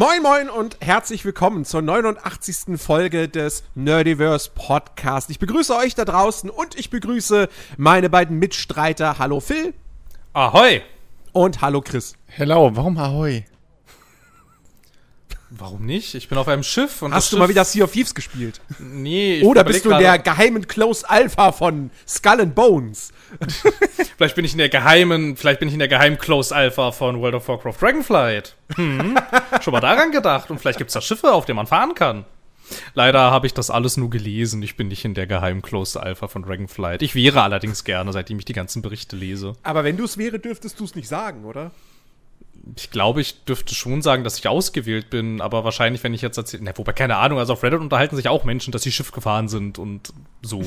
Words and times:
Moin 0.00 0.22
Moin 0.22 0.48
und 0.48 0.78
herzlich 0.80 1.26
willkommen 1.26 1.66
zur 1.66 1.82
89. 1.82 2.80
Folge 2.80 3.28
des 3.28 3.64
Nerdiverse 3.74 4.50
Podcast. 4.54 5.28
Ich 5.28 5.38
begrüße 5.38 5.76
euch 5.76 5.94
da 5.94 6.06
draußen 6.06 6.48
und 6.48 6.74
ich 6.78 6.88
begrüße 6.88 7.50
meine 7.76 8.08
beiden 8.08 8.38
Mitstreiter. 8.38 9.18
Hallo 9.18 9.40
Phil. 9.40 9.74
Ahoi. 10.32 10.80
Und 11.32 11.60
hallo 11.60 11.82
Chris. 11.82 12.14
Hello, 12.24 12.74
warum 12.74 12.96
Ahoi? 12.96 13.44
Warum 15.50 15.84
nicht? 15.84 16.14
Ich 16.14 16.30
bin 16.30 16.38
auf 16.38 16.48
einem 16.48 16.62
Schiff 16.62 17.02
und 17.02 17.12
Hast 17.12 17.26
du 17.26 17.36
Schiff 17.36 17.40
mal 17.40 17.50
wieder 17.50 17.66
Sea 17.66 17.84
of 17.84 17.92
Thieves 17.92 18.14
gespielt? 18.14 18.62
Nee, 18.78 19.40
ich 19.40 19.44
Oder 19.44 19.64
bist 19.64 19.84
du 19.84 19.90
in 19.90 19.98
der 19.98 20.18
geheimen 20.18 20.66
Close 20.66 21.10
Alpha 21.10 21.52
von 21.52 21.90
Skull 22.08 22.40
and 22.40 22.54
Bones? 22.54 23.12
Vielleicht 24.16 24.36
bin 24.36 24.44
ich 24.44 24.52
in 24.52 24.58
der 24.58 24.68
geheimen, 24.68 25.36
vielleicht 25.36 25.60
bin 25.60 25.68
ich 25.68 25.74
in 25.74 25.78
der 25.78 25.88
geheimen 25.88 26.18
Close 26.18 26.54
Alpha 26.54 26.92
von 26.92 27.20
World 27.20 27.36
of 27.36 27.48
Warcraft 27.48 27.80
Dragonflight. 27.80 28.54
Hm. 28.74 29.16
Schon 29.62 29.72
mal 29.72 29.80
daran 29.80 30.10
gedacht 30.10 30.50
und 30.50 30.58
vielleicht 30.58 30.78
gibt's 30.78 30.92
da 30.92 31.00
Schiffe, 31.00 31.32
auf 31.32 31.46
denen 31.46 31.56
man 31.56 31.66
fahren 31.66 31.94
kann. 31.94 32.26
Leider 32.94 33.30
habe 33.30 33.46
ich 33.46 33.54
das 33.54 33.70
alles 33.70 33.96
nur 33.96 34.10
gelesen. 34.10 34.62
Ich 34.62 34.76
bin 34.76 34.88
nicht 34.88 35.04
in 35.04 35.14
der 35.14 35.26
geheimen 35.26 35.62
Close 35.62 36.00
Alpha 36.00 36.28
von 36.28 36.42
Dragonflight. 36.42 37.02
Ich 37.02 37.14
wäre 37.14 37.42
allerdings 37.42 37.84
gerne, 37.84 38.12
seitdem 38.12 38.38
ich 38.38 38.44
die 38.44 38.52
ganzen 38.52 38.82
Berichte 38.82 39.16
lese. 39.16 39.54
Aber 39.62 39.84
wenn 39.84 39.96
du 39.96 40.04
es 40.04 40.18
wäre, 40.18 40.38
dürftest 40.38 40.78
du 40.78 40.84
es 40.84 40.94
nicht 40.94 41.08
sagen, 41.08 41.44
oder? 41.44 41.70
Ich 42.76 42.90
glaube, 42.90 43.22
ich 43.22 43.44
dürfte 43.44 43.74
schon 43.74 44.02
sagen, 44.02 44.22
dass 44.22 44.38
ich 44.38 44.46
ausgewählt 44.46 45.08
bin, 45.08 45.40
aber 45.40 45.64
wahrscheinlich, 45.64 46.04
wenn 46.04 46.12
ich 46.12 46.20
jetzt 46.20 46.36
erzähle, 46.36 46.64
na, 46.64 46.76
wobei 46.76 46.92
keine 46.92 47.16
Ahnung, 47.16 47.38
also 47.38 47.54
auf 47.54 47.62
Reddit 47.62 47.80
unterhalten 47.80 48.16
sich 48.16 48.28
auch 48.28 48.44
Menschen, 48.44 48.70
dass 48.70 48.82
sie 48.82 48.92
Schiff 48.92 49.12
gefahren 49.12 49.48
sind 49.48 49.78
und 49.78 50.12
so. 50.42 50.62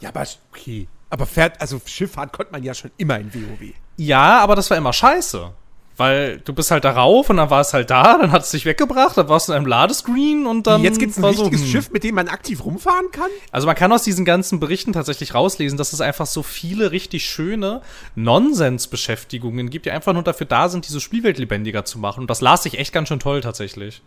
Ja, 0.00 0.08
aber 0.08 0.26
okay. 0.50 0.88
Aber 1.08 1.26
fährt, 1.26 1.60
also 1.60 1.80
Schifffahrt 1.84 2.32
konnte 2.32 2.52
man 2.52 2.62
ja 2.62 2.74
schon 2.74 2.90
immer 2.96 3.18
in 3.18 3.32
WoW. 3.32 3.72
Ja, 3.96 4.40
aber 4.40 4.56
das 4.56 4.70
war 4.70 4.76
immer 4.76 4.92
scheiße. 4.92 5.52
Weil 5.96 6.40
du 6.40 6.52
bist 6.52 6.70
halt 6.70 6.84
darauf 6.84 7.30
und 7.30 7.38
dann 7.38 7.48
war 7.48 7.62
es 7.62 7.72
halt 7.72 7.88
da, 7.88 8.18
dann 8.18 8.30
hat 8.30 8.42
es 8.42 8.50
dich 8.50 8.66
weggebracht, 8.66 9.16
dann 9.16 9.30
warst 9.30 9.48
du 9.48 9.52
in 9.52 9.56
einem 9.56 9.66
Ladescreen 9.66 10.46
und 10.46 10.66
dann. 10.66 10.82
Jetzt 10.82 10.98
gibt's 10.98 11.16
ein 11.16 11.24
richtiges 11.24 11.62
hm. 11.62 11.68
Schiff, 11.68 11.90
mit 11.90 12.04
dem 12.04 12.16
man 12.16 12.28
aktiv 12.28 12.64
rumfahren 12.64 13.10
kann? 13.12 13.30
Also 13.50 13.66
man 13.66 13.76
kann 13.76 13.90
aus 13.92 14.02
diesen 14.02 14.26
ganzen 14.26 14.60
Berichten 14.60 14.92
tatsächlich 14.92 15.34
rauslesen, 15.34 15.78
dass 15.78 15.94
es 15.94 16.02
einfach 16.02 16.26
so 16.26 16.42
viele 16.42 16.92
richtig 16.92 17.24
schöne 17.24 17.80
Nonsens-Beschäftigungen 18.14 19.70
gibt, 19.70 19.86
die 19.86 19.90
einfach 19.90 20.12
nur 20.12 20.22
dafür 20.22 20.46
da 20.46 20.68
sind, 20.68 20.86
diese 20.86 21.00
Spielwelt 21.00 21.38
lebendiger 21.38 21.86
zu 21.86 21.98
machen. 21.98 22.20
Und 22.20 22.30
das 22.30 22.42
las 22.42 22.64
sich 22.64 22.78
echt 22.78 22.92
ganz 22.92 23.08
schön 23.08 23.20
toll 23.20 23.40
tatsächlich. 23.40 24.02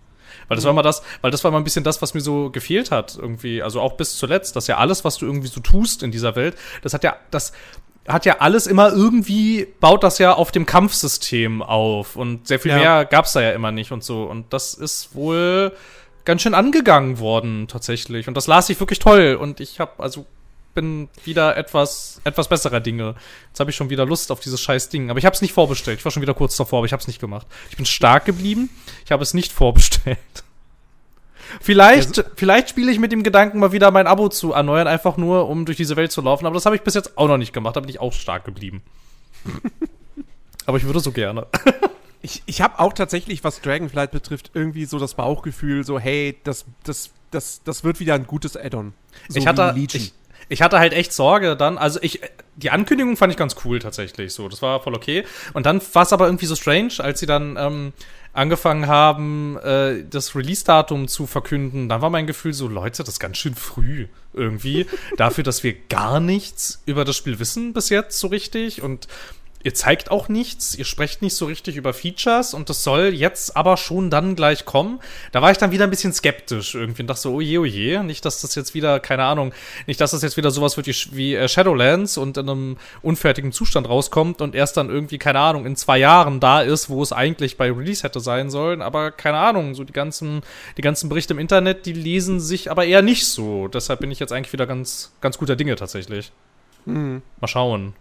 Weil 0.47 0.55
das 0.55 0.65
war 0.65 0.73
mal 0.73 0.83
das, 0.83 1.01
weil 1.21 1.31
das 1.31 1.43
war 1.43 1.49
mal 1.49 1.57
ein 1.57 1.63
bisschen 1.63 1.83
das, 1.83 2.01
was 2.01 2.13
mir 2.13 2.21
so 2.21 2.51
gefehlt 2.51 2.91
hat, 2.91 3.17
irgendwie. 3.19 3.61
Also 3.61 3.81
auch 3.81 3.93
bis 3.93 4.17
zuletzt, 4.17 4.55
dass 4.55 4.67
ja 4.67 4.77
alles, 4.77 5.03
was 5.03 5.17
du 5.17 5.25
irgendwie 5.25 5.47
so 5.47 5.59
tust 5.59 6.03
in 6.03 6.11
dieser 6.11 6.35
Welt, 6.35 6.55
das 6.81 6.93
hat 6.93 7.03
ja, 7.03 7.17
das 7.31 7.51
hat 8.09 8.25
ja 8.25 8.37
alles 8.39 8.67
immer 8.67 8.91
irgendwie, 8.91 9.67
baut 9.79 10.03
das 10.03 10.17
ja 10.17 10.33
auf 10.33 10.51
dem 10.51 10.65
Kampfsystem 10.65 11.61
auf. 11.61 12.15
Und 12.15 12.47
sehr 12.47 12.59
viel 12.59 12.71
Ja. 12.71 12.77
mehr 12.77 13.05
gab's 13.05 13.33
da 13.33 13.41
ja 13.41 13.51
immer 13.51 13.71
nicht 13.71 13.91
und 13.91 14.03
so. 14.03 14.23
Und 14.23 14.51
das 14.53 14.73
ist 14.73 15.15
wohl 15.15 15.71
ganz 16.25 16.41
schön 16.41 16.53
angegangen 16.53 17.19
worden, 17.19 17.67
tatsächlich. 17.67 18.27
Und 18.27 18.35
das 18.35 18.47
las 18.47 18.69
ich 18.69 18.79
wirklich 18.79 18.99
toll. 18.99 19.37
Und 19.39 19.59
ich 19.59 19.79
habe 19.79 19.91
also 20.03 20.25
bin 20.75 21.09
wieder 21.23 21.57
etwas 21.57 22.21
etwas 22.23 22.47
besserer 22.47 22.79
Dinge. 22.79 23.15
Jetzt 23.47 23.59
habe 23.59 23.71
ich 23.71 23.75
schon 23.75 23.89
wieder 23.89 24.05
Lust 24.05 24.31
auf 24.31 24.39
dieses 24.39 24.61
scheiß 24.61 24.89
Ding. 24.89 25.09
Aber 25.09 25.17
ich 25.17 25.25
habe 25.25 25.33
es 25.33 25.41
nicht 25.41 25.53
vorbestellt. 25.53 25.97
Ich 25.99 26.05
war 26.05 26.11
schon 26.11 26.21
wieder 26.21 26.35
kurz 26.35 26.55
davor, 26.57 26.79
aber 26.79 26.85
ich 26.85 26.93
habe 26.93 27.01
es 27.01 27.07
nicht 27.07 27.19
gemacht. 27.19 27.47
Ich 27.69 27.77
bin 27.77 27.85
stark 27.85 28.25
geblieben. 28.25 28.69
Ich 29.05 29.11
habe 29.11 29.23
es 29.23 29.33
nicht 29.33 29.51
vorbestellt. 29.61 30.17
Vielleicht, 31.61 32.23
vielleicht 32.35 32.69
spiele 32.69 32.91
ich 32.91 32.99
mit 32.99 33.11
dem 33.11 33.23
Gedanken, 33.23 33.59
mal 33.59 33.71
wieder 33.71 33.91
mein 33.91 34.07
Abo 34.07 34.29
zu 34.29 34.53
erneuern, 34.53 34.87
einfach 34.87 35.17
nur, 35.17 35.49
um 35.49 35.65
durch 35.65 35.77
diese 35.77 35.95
Welt 35.95 36.11
zu 36.11 36.21
laufen. 36.21 36.45
Aber 36.45 36.53
das 36.53 36.65
habe 36.65 36.75
ich 36.75 36.81
bis 36.81 36.93
jetzt 36.93 37.17
auch 37.17 37.27
noch 37.27 37.37
nicht 37.37 37.53
gemacht. 37.53 37.75
Da 37.75 37.79
bin 37.79 37.89
ich 37.89 37.99
auch 37.99 38.13
stark 38.13 38.45
geblieben. 38.45 38.81
aber 40.65 40.77
ich 40.77 40.85
würde 40.85 40.99
so 40.99 41.11
gerne. 41.11 41.47
Ich, 42.21 42.43
ich 42.47 42.61
habe 42.61 42.79
auch 42.79 42.91
tatsächlich, 42.91 43.45
was 43.45 43.61
Dragonflight 43.61 44.11
betrifft, 44.11 44.51
irgendwie 44.53 44.83
so 44.83 44.99
das 44.99 45.13
Bauchgefühl, 45.13 45.85
so, 45.85 45.99
hey, 45.99 46.37
das, 46.43 46.65
das, 46.83 47.11
das, 47.31 47.61
das 47.63 47.85
wird 47.85 48.01
wieder 48.01 48.13
ein 48.15 48.27
gutes 48.27 48.57
Add-on. 48.57 48.93
So 49.29 49.39
ich 49.39 49.47
hatte, 49.47 49.73
ich, 49.77 50.13
ich 50.49 50.61
hatte 50.61 50.79
halt 50.79 50.91
echt 50.91 51.13
Sorge 51.13 51.55
dann. 51.55 51.77
Also 51.77 51.99
ich, 52.01 52.19
die 52.57 52.71
Ankündigung 52.71 53.15
fand 53.15 53.31
ich 53.31 53.37
ganz 53.37 53.55
cool 53.63 53.79
tatsächlich. 53.79 54.33
So, 54.33 54.49
das 54.49 54.61
war 54.61 54.81
voll 54.81 54.95
okay. 54.95 55.23
Und 55.53 55.65
dann 55.65 55.81
war 55.93 56.03
es 56.03 56.11
aber 56.11 56.25
irgendwie 56.25 56.45
so 56.45 56.55
strange, 56.55 56.93
als 56.97 57.21
sie 57.21 57.25
dann 57.25 57.55
ähm, 57.57 57.93
angefangen 58.33 58.87
haben, 58.87 59.57
äh, 59.57 60.03
das 60.09 60.35
Release-Datum 60.35 61.07
zu 61.07 61.25
verkünden. 61.25 61.89
Dann 61.89 62.01
war 62.01 62.09
mein 62.09 62.27
Gefühl 62.27 62.53
so, 62.53 62.67
Leute, 62.67 63.03
das 63.03 63.15
ist 63.15 63.19
ganz 63.19 63.37
schön 63.37 63.55
früh 63.55 64.07
irgendwie 64.33 64.85
dafür, 65.17 65.43
dass 65.43 65.63
wir 65.63 65.73
gar 65.89 66.19
nichts 66.19 66.81
über 66.85 67.05
das 67.05 67.17
Spiel 67.17 67.39
wissen 67.39 67.73
bis 67.73 67.89
jetzt 67.89 68.19
so 68.19 68.27
richtig 68.27 68.81
und 68.81 69.07
Ihr 69.61 69.73
zeigt 69.73 70.09
auch 70.09 70.29
nichts, 70.29 70.75
ihr 70.75 70.85
sprecht 70.85 71.21
nicht 71.21 71.35
so 71.35 71.45
richtig 71.45 71.75
über 71.75 71.93
Features 71.93 72.53
und 72.53 72.69
das 72.69 72.81
soll 72.81 73.13
jetzt 73.13 73.57
aber 73.57 73.75
schon 73.75 74.09
dann 74.09 74.37
gleich 74.37 74.63
kommen. 74.63 75.01
Da 75.33 75.41
war 75.41 75.51
ich 75.51 75.57
dann 75.57 75.71
wieder 75.71 75.83
ein 75.83 75.89
bisschen 75.89 76.13
skeptisch 76.13 76.75
irgendwie 76.75 77.01
und 77.01 77.07
dachte 77.07 77.21
so, 77.21 77.33
oje, 77.33 77.59
oje, 77.59 78.03
nicht, 78.05 78.23
dass 78.23 78.39
das 78.39 78.55
jetzt 78.55 78.73
wieder, 78.73 79.01
keine 79.01 79.25
Ahnung, 79.25 79.53
nicht, 79.85 79.99
dass 79.99 80.11
das 80.11 80.21
jetzt 80.21 80.37
wieder 80.37 80.51
sowas 80.51 80.77
wird 80.77 80.87
wie, 80.87 80.95
wie 81.11 81.35
äh, 81.35 81.49
Shadowlands 81.49 82.17
und 82.17 82.37
in 82.37 82.49
einem 82.49 82.77
unfertigen 83.01 83.51
Zustand 83.51 83.89
rauskommt 83.89 84.39
und 84.39 84.55
erst 84.55 84.77
dann 84.77 84.89
irgendwie, 84.89 85.17
keine 85.17 85.39
Ahnung, 85.39 85.65
in 85.65 85.75
zwei 85.75 85.97
Jahren 85.97 86.39
da 86.39 86.61
ist, 86.61 86.89
wo 86.89 87.03
es 87.03 87.11
eigentlich 87.11 87.57
bei 87.57 87.69
Release 87.69 88.03
hätte 88.03 88.21
sein 88.21 88.49
sollen. 88.49 88.81
Aber 88.81 89.11
keine 89.11 89.39
Ahnung, 89.39 89.75
so 89.75 89.83
die 89.83 89.91
ganzen, 89.91 90.41
die 90.77 90.81
ganzen 90.81 91.09
Berichte 91.09 91.33
im 91.33 91.39
Internet, 91.39 91.85
die 91.85 91.93
lesen 91.93 92.39
sich 92.39 92.71
aber 92.71 92.85
eher 92.85 93.01
nicht 93.01 93.27
so. 93.27 93.67
Deshalb 93.67 93.99
bin 93.99 94.11
ich 94.11 94.19
jetzt 94.19 94.31
eigentlich 94.31 94.53
wieder 94.53 94.67
ganz, 94.67 95.11
ganz 95.19 95.37
guter 95.37 95.57
Dinge 95.57 95.75
tatsächlich. 95.75 96.31
Hm. 96.85 97.21
Mal 97.41 97.47
schauen. 97.47 97.93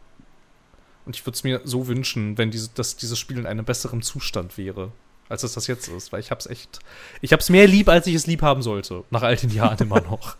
Und 1.08 1.16
ich 1.16 1.24
würde 1.24 1.36
es 1.36 1.42
mir 1.42 1.62
so 1.64 1.86
wünschen, 1.86 2.36
wenn 2.36 2.50
diese, 2.50 2.68
dass 2.74 2.98
dieses 2.98 3.18
Spiel 3.18 3.38
in 3.38 3.46
einem 3.46 3.64
besseren 3.64 4.02
Zustand 4.02 4.58
wäre, 4.58 4.92
als 5.30 5.42
es 5.42 5.54
das 5.54 5.66
jetzt 5.66 5.88
ist. 5.88 6.12
Weil 6.12 6.20
ich 6.20 6.30
hab's 6.30 6.44
echt. 6.44 6.80
Ich 7.22 7.32
hab's 7.32 7.48
mehr 7.48 7.66
lieb, 7.66 7.88
als 7.88 8.06
ich 8.06 8.14
es 8.14 8.26
lieb 8.26 8.42
haben 8.42 8.60
sollte. 8.60 9.04
Nach 9.08 9.22
all 9.22 9.34
den 9.34 9.48
Jahren 9.48 9.78
immer 9.78 10.02
noch. 10.02 10.36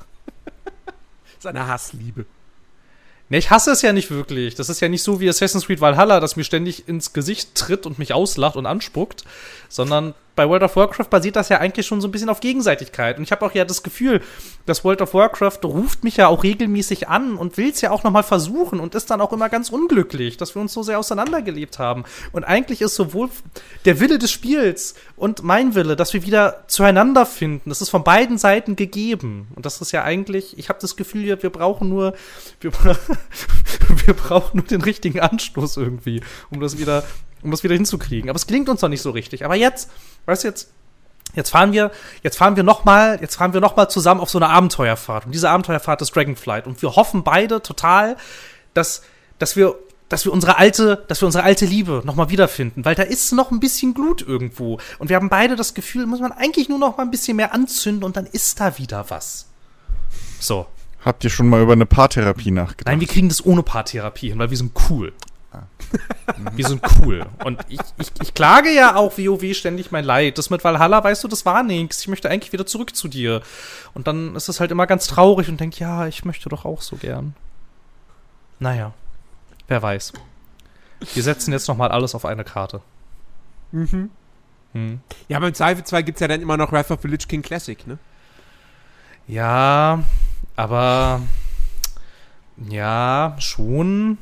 Seine 1.38 1.66
Hassliebe. 1.66 2.26
Ne, 3.30 3.38
ich 3.38 3.48
hasse 3.48 3.70
es 3.70 3.80
ja 3.80 3.94
nicht 3.94 4.10
wirklich. 4.10 4.56
Das 4.56 4.68
ist 4.68 4.80
ja 4.80 4.90
nicht 4.90 5.02
so 5.02 5.20
wie 5.20 5.30
Assassin's 5.30 5.64
Creed 5.64 5.80
Valhalla, 5.80 6.20
das 6.20 6.36
mir 6.36 6.44
ständig 6.44 6.86
ins 6.86 7.14
Gesicht 7.14 7.54
tritt 7.54 7.86
und 7.86 7.98
mich 7.98 8.12
auslacht 8.12 8.56
und 8.56 8.66
anspuckt, 8.66 9.24
sondern 9.70 10.12
bei 10.38 10.49
World 10.49 10.62
of 10.62 10.76
Warcraft 10.76 11.10
basiert 11.10 11.34
das 11.34 11.49
ja 11.49 11.59
eigentlich 11.59 11.84
schon 11.84 12.00
so 12.00 12.06
ein 12.06 12.12
bisschen 12.12 12.28
auf 12.28 12.38
Gegenseitigkeit. 12.38 13.19
Und 13.19 13.25
ich 13.25 13.32
habe 13.32 13.44
auch 13.44 13.53
ja 13.54 13.65
das 13.65 13.82
Gefühl, 13.82 14.22
dass 14.66 14.84
World 14.84 15.03
of 15.03 15.12
Warcraft 15.12 15.59
ruft 15.65 16.04
mich 16.04 16.16
ja 16.16 16.28
auch 16.28 16.44
regelmäßig 16.44 17.09
an 17.09 17.34
und 17.34 17.56
will 17.56 17.71
es 17.71 17.81
ja 17.81 17.91
auch 17.91 18.04
noch 18.04 18.12
mal 18.12 18.22
versuchen 18.22 18.78
und 18.78 18.94
ist 18.94 19.10
dann 19.10 19.21
auch 19.21 19.32
immer 19.32 19.49
ganz 19.49 19.69
unglücklich, 19.69 20.37
dass 20.37 20.54
wir 20.54 20.62
uns 20.62 20.72
so 20.72 20.84
sehr 20.84 21.00
auseinandergelebt 21.00 21.81
haben. 21.81 22.04
Und 22.31 22.44
eigentlich 22.44 22.82
ist 22.82 22.94
sowohl 22.94 23.31
der 23.84 23.99
Wille 23.99 24.19
des 24.19 24.31
Spiels 24.31 24.94
und 25.16 25.43
mein 25.43 25.75
Wille, 25.75 25.97
dass 25.97 26.15
wir 26.15 26.25
wieder 26.25 26.62
zueinander 26.69 27.26
finden, 27.26 27.69
das 27.69 27.82
ist 27.82 27.91
von 27.91 28.05
beiden 28.05 28.38
Seiten 28.38 28.76
gegeben. 28.76 29.49
Und 29.56 29.66
das 29.66 29.81
ist 29.81 29.91
ja 29.91 30.05
eigentlich, 30.05 30.56
ich 30.56 30.69
habe 30.69 30.78
das 30.81 30.94
Gefühl, 30.94 31.25
wir 31.43 31.50
brauchen 31.50 31.88
nur, 31.88 32.15
wir, 32.60 32.70
wir 34.06 34.15
brauchen 34.15 34.59
nur 34.59 34.66
den 34.66 34.82
richtigen 34.82 35.19
Anstoß 35.19 35.78
irgendwie, 35.78 36.22
um 36.50 36.60
das 36.60 36.78
wieder, 36.78 37.03
um 37.43 37.50
das 37.50 37.62
wieder 37.62 37.75
hinzukriegen. 37.75 38.31
Aber 38.31 38.37
es 38.37 38.47
gelingt 38.47 38.69
uns 38.69 38.82
noch 38.82 38.88
nicht 38.88 39.03
so 39.03 39.10
richtig. 39.10 39.44
Aber 39.44 39.54
jetzt, 39.54 39.91
weißt 40.26 40.44
du, 40.44 40.49
jetzt, 40.49 40.71
jetzt 41.34 41.50
fahren 41.50 41.72
wir, 41.72 41.91
jetzt 42.22 42.37
fahren 42.37 42.56
wir 42.56 42.62
noch 42.62 42.84
mal, 42.84 43.19
jetzt 43.21 43.37
fahren 43.37 43.53
wir 43.53 43.60
noch 43.60 43.76
mal 43.76 43.88
zusammen 43.88 44.21
auf 44.21 44.31
so 44.31 44.38
eine 44.38 44.49
Abenteuerfahrt. 44.49 45.26
Und 45.26 45.32
diese 45.32 45.50
Abenteuerfahrt 45.50 46.03
ist 46.03 46.15
Dragonflight. 46.15 46.66
Und 46.66 46.82
wir 46.82 46.97
hoffen 46.97 47.25
beide 47.25 47.62
total, 47.62 48.16
dass, 48.75 49.03
dass 49.38 49.56
wir 49.56 49.76
dass 50.09 50.25
wir 50.25 50.32
unsere 50.32 50.56
alte, 50.56 51.04
dass 51.09 51.21
wir 51.21 51.26
unsere 51.26 51.44
alte 51.44 51.66
Liebe 51.66 52.00
noch 52.06 52.15
mal 52.15 52.31
wiederfinden, 52.31 52.87
weil 52.87 52.94
da 52.94 53.03
ist 53.03 53.31
noch 53.32 53.50
ein 53.50 53.60
bisschen 53.60 53.93
Glut 53.93 54.22
irgendwo 54.22 54.81
und 54.99 55.10
wir 55.10 55.16
haben 55.16 55.28
beide 55.28 55.55
das 55.55 55.75
Gefühl, 55.75 56.06
muss 56.06 56.20
man 56.20 56.32
eigentlich 56.32 56.70
nur 56.70 56.78
noch 56.78 56.97
mal 56.97 57.03
ein 57.03 57.11
bisschen 57.11 57.37
mehr 57.37 57.52
anzünden 57.52 58.05
und 58.05 58.17
dann 58.17 58.25
ist 58.25 58.58
da 58.58 58.79
wieder 58.79 59.11
was. 59.11 59.49
So, 60.41 60.67
Habt 61.05 61.25
ihr 61.25 61.31
schon 61.31 61.49
mal 61.49 61.62
über 61.62 61.73
eine 61.73 61.87
Paartherapie 61.87 62.50
nachgedacht? 62.50 62.87
Nein, 62.87 63.00
wir 63.00 63.06
kriegen 63.06 63.29
das 63.29 63.44
ohne 63.44 63.62
Paartherapie 63.62 64.31
hin, 64.31 64.38
weil 64.38 64.50
wir 64.50 64.56
sind 64.56 64.73
cool. 64.91 65.12
wir 66.54 66.66
sind 66.66 66.82
cool. 67.00 67.26
Und 67.44 67.60
ich, 67.68 67.80
ich, 67.98 68.08
ich 68.20 68.34
klage 68.34 68.70
ja 68.70 68.96
auch 68.96 69.16
WoW 69.16 69.54
ständig 69.54 69.90
mein 69.90 70.04
Leid. 70.04 70.38
Das 70.38 70.50
mit 70.50 70.62
Valhalla, 70.62 71.02
weißt 71.02 71.24
du, 71.24 71.28
das 71.28 71.46
war 71.46 71.62
nix. 71.62 72.00
Ich 72.00 72.08
möchte 72.08 72.28
eigentlich 72.28 72.52
wieder 72.52 72.66
zurück 72.66 72.94
zu 72.94 73.08
dir. 73.08 73.42
Und 73.94 74.06
dann 74.06 74.36
ist 74.36 74.48
es 74.48 74.60
halt 74.60 74.70
immer 74.70 74.86
ganz 74.86 75.06
traurig 75.06 75.48
und 75.48 75.60
denkt, 75.60 75.78
ja, 75.78 76.06
ich 76.06 76.24
möchte 76.24 76.48
doch 76.48 76.64
auch 76.64 76.82
so 76.82 76.96
gern. 76.96 77.34
Naja, 78.58 78.92
wer 79.68 79.82
weiß. 79.82 80.12
Wir 81.14 81.22
setzen 81.22 81.52
jetzt 81.52 81.68
noch 81.68 81.76
mal 81.76 81.90
alles 81.90 82.14
auf 82.14 82.24
eine 82.24 82.44
Karte. 82.44 82.80
Mhm. 83.72 84.10
Hm. 84.72 85.00
Ja, 85.28 85.38
aber 85.38 85.48
im 85.48 85.54
Zweifelsfall 85.54 86.02
gibt's 86.02 86.20
ja 86.20 86.28
dann 86.28 86.42
immer 86.42 86.56
noch 86.56 86.72
Wrath 86.72 86.90
of 86.90 87.00
the 87.02 87.08
Lich 87.08 87.26
King 87.28 87.42
Classic, 87.42 87.86
ne? 87.86 87.98
Ja, 89.26 90.02
aber 90.56 91.22
ja, 92.68 93.36
schon. 93.38 94.18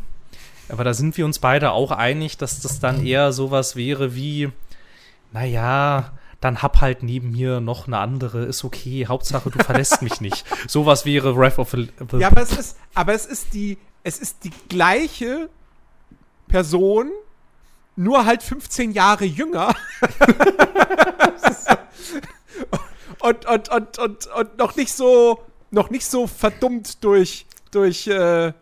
Aber 0.69 0.85
da 0.85 0.95
sind 0.95 1.17
wir 1.17 1.25
uns 1.25 1.39
beide 1.39 1.71
auch 1.73 1.93
einig, 1.93 2.39
dass 2.39 2.61
das 2.61 2.81
dann 2.81 3.05
eher 3.05 3.33
sowas 3.33 3.77
wäre 3.77 4.15
wie, 4.15 4.51
naja, 5.33 6.13
dann 6.41 6.63
hab 6.63 6.81
halt 6.81 7.03
neben 7.03 7.33
mir 7.33 7.61
noch 7.61 7.87
eine 7.87 7.99
andere, 7.99 8.45
ist 8.45 8.65
okay, 8.65 9.07
Hauptsache 9.07 9.51
du 9.51 9.63
verlässt 9.63 10.03
mich 10.03 10.21
nicht. 10.21 10.45
Sowas 10.69 11.05
wäre 11.05 11.37
Wrath 11.37 11.59
of 11.59 11.71
the, 11.71 11.89
Ja, 12.19 12.29
aber 12.29 12.43
es 12.43 12.53
ist, 12.53 12.77
aber 12.95 13.15
es 13.15 13.27
ist 13.27 13.55
die, 13.55 13.79
es 14.03 14.19
ist 14.19 14.45
die 14.45 14.53
gleiche 14.69 15.49
Person, 16.49 17.11
nur 17.97 18.27
halt 18.27 18.43
15 18.43 18.93
Jahre 18.93 19.25
jünger. 19.25 19.75
Und, 23.27 23.45
und, 23.47 23.69
und, 23.71 23.99
und, 23.99 24.27
und 24.29 24.59
noch 24.59 24.77
nicht 24.77 24.93
so, 24.93 25.43
noch 25.73 25.91
nicht 25.91 26.07
so 26.07 26.29
verdummt 26.29 27.03
durch, 27.03 27.47
durch 27.73 28.07
äh, 28.07 28.53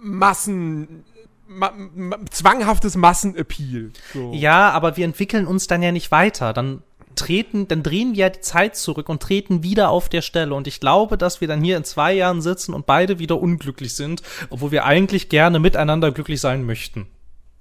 Massen, 0.00 1.04
ma, 1.46 1.72
ma, 1.72 2.18
zwanghaftes 2.30 2.96
Massenappeal. 2.96 3.90
So. 4.12 4.32
Ja, 4.32 4.70
aber 4.70 4.96
wir 4.96 5.04
entwickeln 5.04 5.46
uns 5.46 5.66
dann 5.66 5.82
ja 5.82 5.92
nicht 5.92 6.10
weiter. 6.10 6.52
Dann 6.52 6.82
treten, 7.16 7.66
dann 7.66 7.82
drehen 7.82 8.12
wir 8.12 8.18
ja 8.18 8.28
die 8.28 8.40
Zeit 8.40 8.76
zurück 8.76 9.08
und 9.08 9.22
treten 9.22 9.62
wieder 9.62 9.88
auf 9.90 10.08
der 10.08 10.22
Stelle. 10.22 10.54
Und 10.54 10.66
ich 10.66 10.80
glaube, 10.80 11.18
dass 11.18 11.40
wir 11.40 11.48
dann 11.48 11.62
hier 11.62 11.76
in 11.76 11.84
zwei 11.84 12.12
Jahren 12.12 12.42
sitzen 12.42 12.74
und 12.74 12.86
beide 12.86 13.18
wieder 13.18 13.40
unglücklich 13.40 13.94
sind, 13.94 14.22
obwohl 14.50 14.70
wir 14.70 14.84
eigentlich 14.84 15.28
gerne 15.28 15.58
miteinander 15.58 16.12
glücklich 16.12 16.40
sein 16.40 16.64
möchten. 16.64 17.06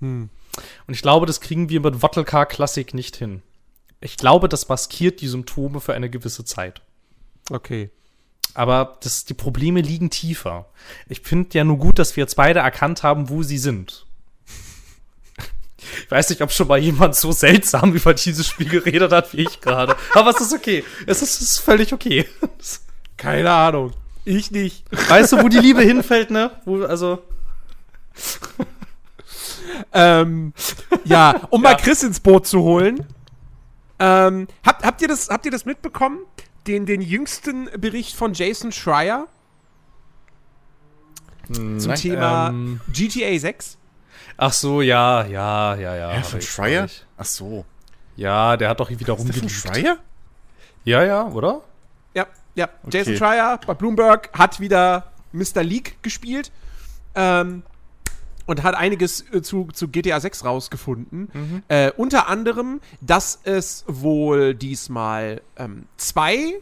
Hm. 0.01 0.29
Und 0.87 0.93
ich 0.93 1.01
glaube, 1.01 1.25
das 1.25 1.41
kriegen 1.41 1.69
wir 1.69 1.81
mit 1.81 2.01
Wattelcar 2.01 2.45
Classic 2.45 2.93
nicht 2.93 3.15
hin. 3.15 3.41
Ich 4.01 4.17
glaube, 4.17 4.49
das 4.49 4.69
maskiert 4.69 5.21
die 5.21 5.27
Symptome 5.27 5.79
für 5.79 5.93
eine 5.93 6.09
gewisse 6.09 6.45
Zeit. 6.45 6.81
Okay. 7.49 7.89
Aber 8.55 8.97
das, 9.03 9.25
die 9.25 9.33
Probleme 9.33 9.81
liegen 9.81 10.09
tiefer. 10.09 10.65
Ich 11.07 11.21
finde 11.21 11.57
ja 11.57 11.63
nur 11.63 11.77
gut, 11.77 11.99
dass 11.99 12.15
wir 12.15 12.23
jetzt 12.23 12.35
beide 12.35 12.59
erkannt 12.59 13.03
haben, 13.03 13.29
wo 13.29 13.43
sie 13.43 13.57
sind. 13.57 14.05
Ich 16.03 16.09
weiß 16.09 16.29
nicht, 16.29 16.41
ob 16.41 16.51
schon 16.51 16.67
mal 16.67 16.79
jemand 16.79 17.15
so 17.15 17.31
seltsam 17.31 17.93
über 17.93 18.13
dieses 18.13 18.47
Spiel 18.47 18.69
geredet 18.69 19.11
hat 19.11 19.33
wie 19.33 19.41
ich 19.41 19.61
gerade. 19.61 19.95
Aber 20.13 20.31
es 20.31 20.41
ist 20.41 20.53
okay. 20.53 20.83
Es 21.05 21.21
ist, 21.21 21.41
es 21.41 21.51
ist 21.51 21.57
völlig 21.59 21.93
okay. 21.93 22.25
Keine 23.17 23.51
Ahnung. 23.51 23.91
Ich 24.23 24.49
nicht. 24.51 24.83
Weißt 25.09 25.33
du, 25.33 25.43
wo 25.43 25.49
die 25.49 25.59
Liebe 25.59 25.81
hinfällt, 25.81 26.31
ne? 26.31 26.51
Wo, 26.65 26.83
also. 26.83 27.19
Ähm, 29.93 30.53
ja, 31.03 31.41
um 31.49 31.61
mal 31.61 31.71
Ja. 31.71 31.77
Chris 31.77 32.03
ins 32.03 32.19
Boot 32.19 32.47
zu 32.47 32.61
holen. 32.61 33.05
Ähm, 33.99 34.47
habt, 34.65 34.83
habt, 34.83 35.01
ihr 35.01 35.07
das, 35.07 35.29
habt 35.29 35.45
ihr 35.45 35.51
das 35.51 35.65
mitbekommen? 35.65 36.19
Den, 36.67 36.85
den 36.85 37.01
jüngsten 37.01 37.69
Bericht 37.79 38.15
von 38.15 38.33
Jason 38.33 38.71
Schreier 38.71 39.27
zum 41.51 41.77
Nein. 41.77 41.95
Thema 41.95 42.49
ähm, 42.49 42.81
GTA 42.91 43.37
6? 43.37 43.77
Ach 44.37 44.51
so, 44.51 44.81
ja, 44.81 45.25
ja, 45.25 45.75
ja, 45.75 45.95
ja. 45.95 46.13
Ja, 46.15 46.21
von 46.23 46.41
Schreier? 46.41 46.87
Ach 47.17 47.25
so. 47.25 47.65
Ja, 48.15 48.57
der 48.57 48.69
hat 48.69 48.79
doch 48.79 48.89
wieder 48.89 49.13
rumgelegt. 49.13 49.51
Schreier? 49.51 49.97
Ja, 50.83 51.03
ja, 51.03 51.27
oder? 51.27 51.61
Ja, 52.13 52.27
ja. 52.55 52.69
Jason 52.89 53.13
Okay. 53.13 53.17
Schreier 53.17 53.59
bei 53.65 53.73
Bloomberg 53.73 54.29
hat 54.33 54.59
wieder 54.59 55.11
Mr. 55.31 55.63
League 55.63 55.97
gespielt. 56.01 56.51
Ähm, 57.13 57.63
und 58.45 58.63
hat 58.63 58.75
einiges 58.75 59.25
äh, 59.31 59.41
zu, 59.41 59.69
zu 59.73 59.87
GTA 59.87 60.19
6 60.19 60.45
rausgefunden. 60.45 61.29
Äh, 61.67 61.91
unter 61.97 62.27
anderem, 62.27 62.81
dass 63.01 63.39
es 63.43 63.83
wohl 63.87 64.53
diesmal 64.53 65.41
ähm, 65.57 65.85
zwei, 65.97 66.55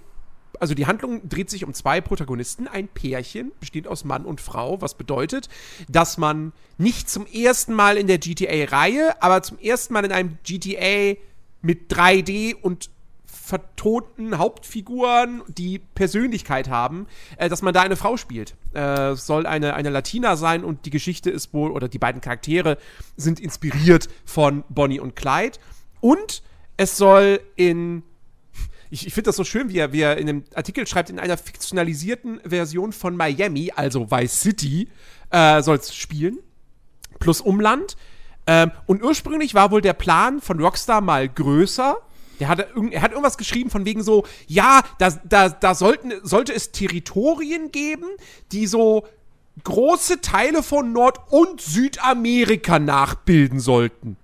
also 0.59 0.73
die 0.73 0.85
Handlung 0.85 1.27
dreht 1.27 1.49
sich 1.49 1.65
um 1.65 1.73
zwei 1.73 2.01
Protagonisten, 2.01 2.67
ein 2.67 2.87
Pärchen, 2.87 3.51
besteht 3.59 3.87
aus 3.87 4.03
Mann 4.03 4.25
und 4.25 4.41
Frau, 4.41 4.81
was 4.81 4.95
bedeutet, 4.95 5.49
dass 5.89 6.17
man 6.17 6.53
nicht 6.77 7.09
zum 7.09 7.25
ersten 7.25 7.73
Mal 7.73 7.97
in 7.97 8.07
der 8.07 8.17
GTA-Reihe, 8.17 9.21
aber 9.21 9.43
zum 9.43 9.59
ersten 9.59 9.93
Mal 9.93 10.05
in 10.05 10.11
einem 10.11 10.37
GTA 10.43 11.19
mit 11.61 11.91
3D 11.91 12.55
und 12.55 12.89
vertonten 13.45 14.37
Hauptfiguren, 14.37 15.41
die 15.49 15.79
Persönlichkeit 15.79 16.69
haben, 16.69 17.07
äh, 17.37 17.49
dass 17.49 17.61
man 17.61 17.73
da 17.73 17.81
eine 17.81 17.97
Frau 17.97 18.15
spielt. 18.15 18.55
Äh, 18.73 19.09
es 19.11 19.27
soll 19.27 19.45
eine, 19.45 19.73
eine 19.73 19.89
Latina 19.89 20.37
sein 20.37 20.63
und 20.63 20.85
die 20.85 20.91
Geschichte 20.91 21.29
ist 21.29 21.53
wohl, 21.53 21.71
oder 21.71 21.89
die 21.89 21.99
beiden 21.99 22.21
Charaktere 22.21 22.77
sind 23.17 23.41
inspiriert 23.41 24.07
von 24.23 24.63
Bonnie 24.69 25.01
und 25.01 25.17
Clyde. 25.17 25.59
Und 25.99 26.41
es 26.77 26.95
soll 26.95 27.41
in 27.57 28.03
ich, 28.89 29.07
ich 29.07 29.13
finde 29.13 29.29
das 29.29 29.35
so 29.35 29.43
schön, 29.43 29.69
wie 29.69 29.79
er, 29.79 29.91
wie 29.91 30.01
er 30.01 30.17
in 30.17 30.27
dem 30.27 30.43
Artikel 30.53 30.85
schreibt, 30.85 31.09
in 31.09 31.19
einer 31.19 31.35
fiktionalisierten 31.35 32.39
Version 32.45 32.93
von 32.93 33.17
Miami, 33.17 33.73
also 33.75 34.09
Vice 34.09 34.39
City, 34.39 34.87
äh, 35.31 35.63
soll 35.63 35.77
es 35.77 35.93
spielen. 35.95 36.37
Plus 37.19 37.41
Umland. 37.41 37.97
Ähm, 38.45 38.71
und 38.85 39.03
ursprünglich 39.03 39.55
war 39.55 39.71
wohl 39.71 39.81
der 39.81 39.93
Plan 39.93 40.41
von 40.41 40.61
Rockstar 40.61 41.01
mal 41.01 41.27
größer. 41.27 41.97
Der 42.39 42.49
irgend, 42.75 42.93
er 42.93 43.01
hat 43.01 43.11
irgendwas 43.11 43.37
geschrieben 43.37 43.69
von 43.69 43.85
wegen 43.85 44.03
so, 44.03 44.25
ja, 44.47 44.81
da, 44.97 45.11
da, 45.23 45.49
da 45.49 45.75
sollten, 45.75 46.13
sollte 46.23 46.53
es 46.53 46.71
Territorien 46.71 47.71
geben, 47.71 48.07
die 48.51 48.67
so 48.67 49.05
große 49.63 50.21
Teile 50.21 50.63
von 50.63 50.91
Nord- 50.93 51.19
und 51.29 51.61
Südamerika 51.61 52.79
nachbilden 52.79 53.59
sollten. 53.59 54.17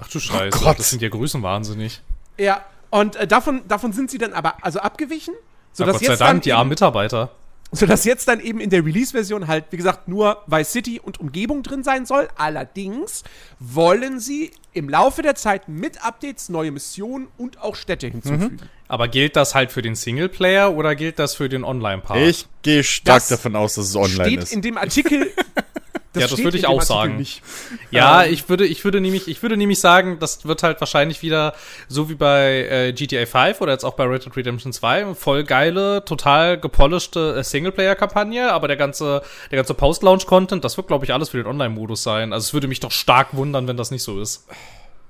Ach 0.00 0.08
du 0.08 0.20
Scheiße, 0.20 0.58
Gott. 0.58 0.78
das 0.78 0.90
sind 0.90 1.02
ja 1.02 1.08
Größenwahnsinnig. 1.08 2.02
Ja, 2.38 2.64
und 2.90 3.16
äh, 3.16 3.26
davon, 3.26 3.66
davon 3.66 3.92
sind 3.92 4.10
sie 4.10 4.18
dann 4.18 4.32
aber 4.32 4.62
also 4.62 4.78
abgewichen, 4.78 5.34
Ja, 5.34 5.40
sodass 5.72 5.94
Gott 5.94 6.04
sei 6.04 6.12
jetzt 6.12 6.20
Dank, 6.20 6.30
dann 6.30 6.40
die 6.42 6.52
armen 6.52 6.68
Mitarbeiter. 6.68 7.30
Sodass 7.72 8.04
jetzt 8.04 8.28
dann 8.28 8.40
eben 8.40 8.60
in 8.60 8.70
der 8.70 8.84
Release-Version 8.84 9.46
halt, 9.48 9.64
wie 9.70 9.76
gesagt, 9.76 10.08
nur 10.08 10.42
Vice 10.46 10.70
City 10.72 11.00
und 11.00 11.20
Umgebung 11.20 11.62
drin 11.62 11.82
sein 11.82 12.06
soll. 12.06 12.28
Allerdings 12.36 13.24
wollen 13.58 14.20
sie 14.20 14.52
im 14.72 14.88
Laufe 14.88 15.22
der 15.22 15.34
Zeit 15.34 15.68
mit 15.68 16.04
Updates 16.04 16.48
neue 16.48 16.70
Missionen 16.70 17.28
und 17.36 17.60
auch 17.60 17.76
Städte 17.76 18.06
hinzufügen. 18.08 18.58
Aber 18.88 19.08
gilt 19.08 19.34
das 19.36 19.54
halt 19.54 19.72
für 19.72 19.82
den 19.82 19.94
Singleplayer 19.96 20.74
oder 20.74 20.94
gilt 20.94 21.18
das 21.18 21.34
für 21.34 21.48
den 21.48 21.64
Online-Part? 21.64 22.20
Ich 22.20 22.46
gehe 22.62 22.84
stark 22.84 23.16
Das 23.16 23.28
davon 23.28 23.56
aus, 23.56 23.74
dass 23.74 23.86
es 23.86 23.96
online 23.96 24.24
steht 24.26 24.42
ist. 24.44 24.52
in 24.52 24.62
dem 24.62 24.78
Artikel. 24.78 25.32
Ja, 26.20 26.28
das 26.28 26.38
würde 26.38 26.56
ich 26.56 26.66
auch 26.66 26.82
sagen. 26.82 27.16
Nicht. 27.16 27.42
Ja, 27.90 28.24
Ähm. 28.24 28.32
ich 28.32 28.48
würde, 28.48 28.66
ich 28.66 28.84
würde 28.84 29.00
nämlich, 29.00 29.28
ich 29.28 29.42
würde 29.42 29.56
nämlich 29.56 29.80
sagen, 29.80 30.18
das 30.18 30.44
wird 30.46 30.62
halt 30.62 30.80
wahrscheinlich 30.80 31.22
wieder 31.22 31.54
so 31.88 32.08
wie 32.08 32.14
bei 32.14 32.66
äh, 32.68 32.92
GTA 32.92 33.26
5 33.26 33.60
oder 33.60 33.72
jetzt 33.72 33.84
auch 33.84 33.94
bei 33.94 34.04
Red 34.04 34.24
Dead 34.24 34.36
Redemption 34.36 34.72
2 34.72 35.14
voll 35.14 35.44
geile, 35.44 36.04
total 36.04 36.58
gepolischte 36.58 37.36
äh, 37.38 37.44
Singleplayer-Kampagne, 37.44 38.52
aber 38.52 38.68
der 38.68 38.76
ganze, 38.76 39.22
der 39.50 39.56
ganze 39.56 39.74
Post-Launch-Content, 39.74 40.64
das 40.64 40.76
wird, 40.76 40.88
glaube 40.88 41.04
ich, 41.04 41.12
alles 41.12 41.30
für 41.30 41.38
den 41.38 41.46
Online-Modus 41.46 42.02
sein. 42.02 42.32
Also 42.32 42.44
es 42.46 42.54
würde 42.54 42.68
mich 42.68 42.80
doch 42.80 42.92
stark 42.92 43.36
wundern, 43.36 43.68
wenn 43.68 43.76
das 43.76 43.90
nicht 43.90 44.02
so 44.02 44.20
ist. 44.20 44.46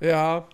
Ja. 0.00 0.44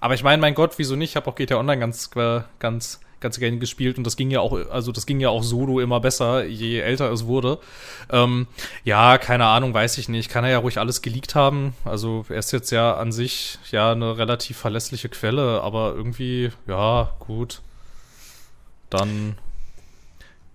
Aber 0.00 0.14
ich 0.14 0.22
meine, 0.22 0.40
mein 0.40 0.54
Gott, 0.54 0.74
wieso 0.76 0.94
nicht? 0.96 1.10
Ich 1.10 1.16
habe 1.16 1.30
auch 1.30 1.34
GTA 1.34 1.56
Online 1.56 1.80
ganz, 1.80 2.10
äh, 2.16 2.40
ganz, 2.58 3.00
ganz 3.20 3.38
gerne 3.38 3.58
gespielt 3.58 3.98
und 3.98 4.04
das 4.04 4.16
ging 4.16 4.30
ja 4.30 4.40
auch, 4.40 4.52
also 4.70 4.92
das 4.92 5.06
ging 5.06 5.20
ja 5.20 5.30
auch 5.30 5.42
solo 5.42 5.80
immer 5.80 6.00
besser, 6.00 6.44
je 6.44 6.80
älter 6.80 7.10
es 7.10 7.26
wurde. 7.26 7.58
Ähm, 8.10 8.46
ja, 8.84 9.18
keine 9.18 9.46
Ahnung, 9.46 9.72
weiß 9.72 9.98
ich 9.98 10.08
nicht. 10.08 10.30
Kann 10.30 10.44
er 10.44 10.50
ja 10.50 10.58
ruhig 10.58 10.78
alles 10.78 11.02
geleakt 11.02 11.34
haben. 11.34 11.74
Also 11.84 12.26
er 12.28 12.38
ist 12.38 12.52
jetzt 12.52 12.70
ja 12.70 12.94
an 12.96 13.12
sich 13.12 13.58
ja 13.70 13.92
eine 13.92 14.18
relativ 14.18 14.58
verlässliche 14.58 15.08
Quelle, 15.08 15.62
aber 15.62 15.94
irgendwie, 15.96 16.52
ja, 16.66 17.14
gut. 17.18 17.62
Dann 18.90 19.36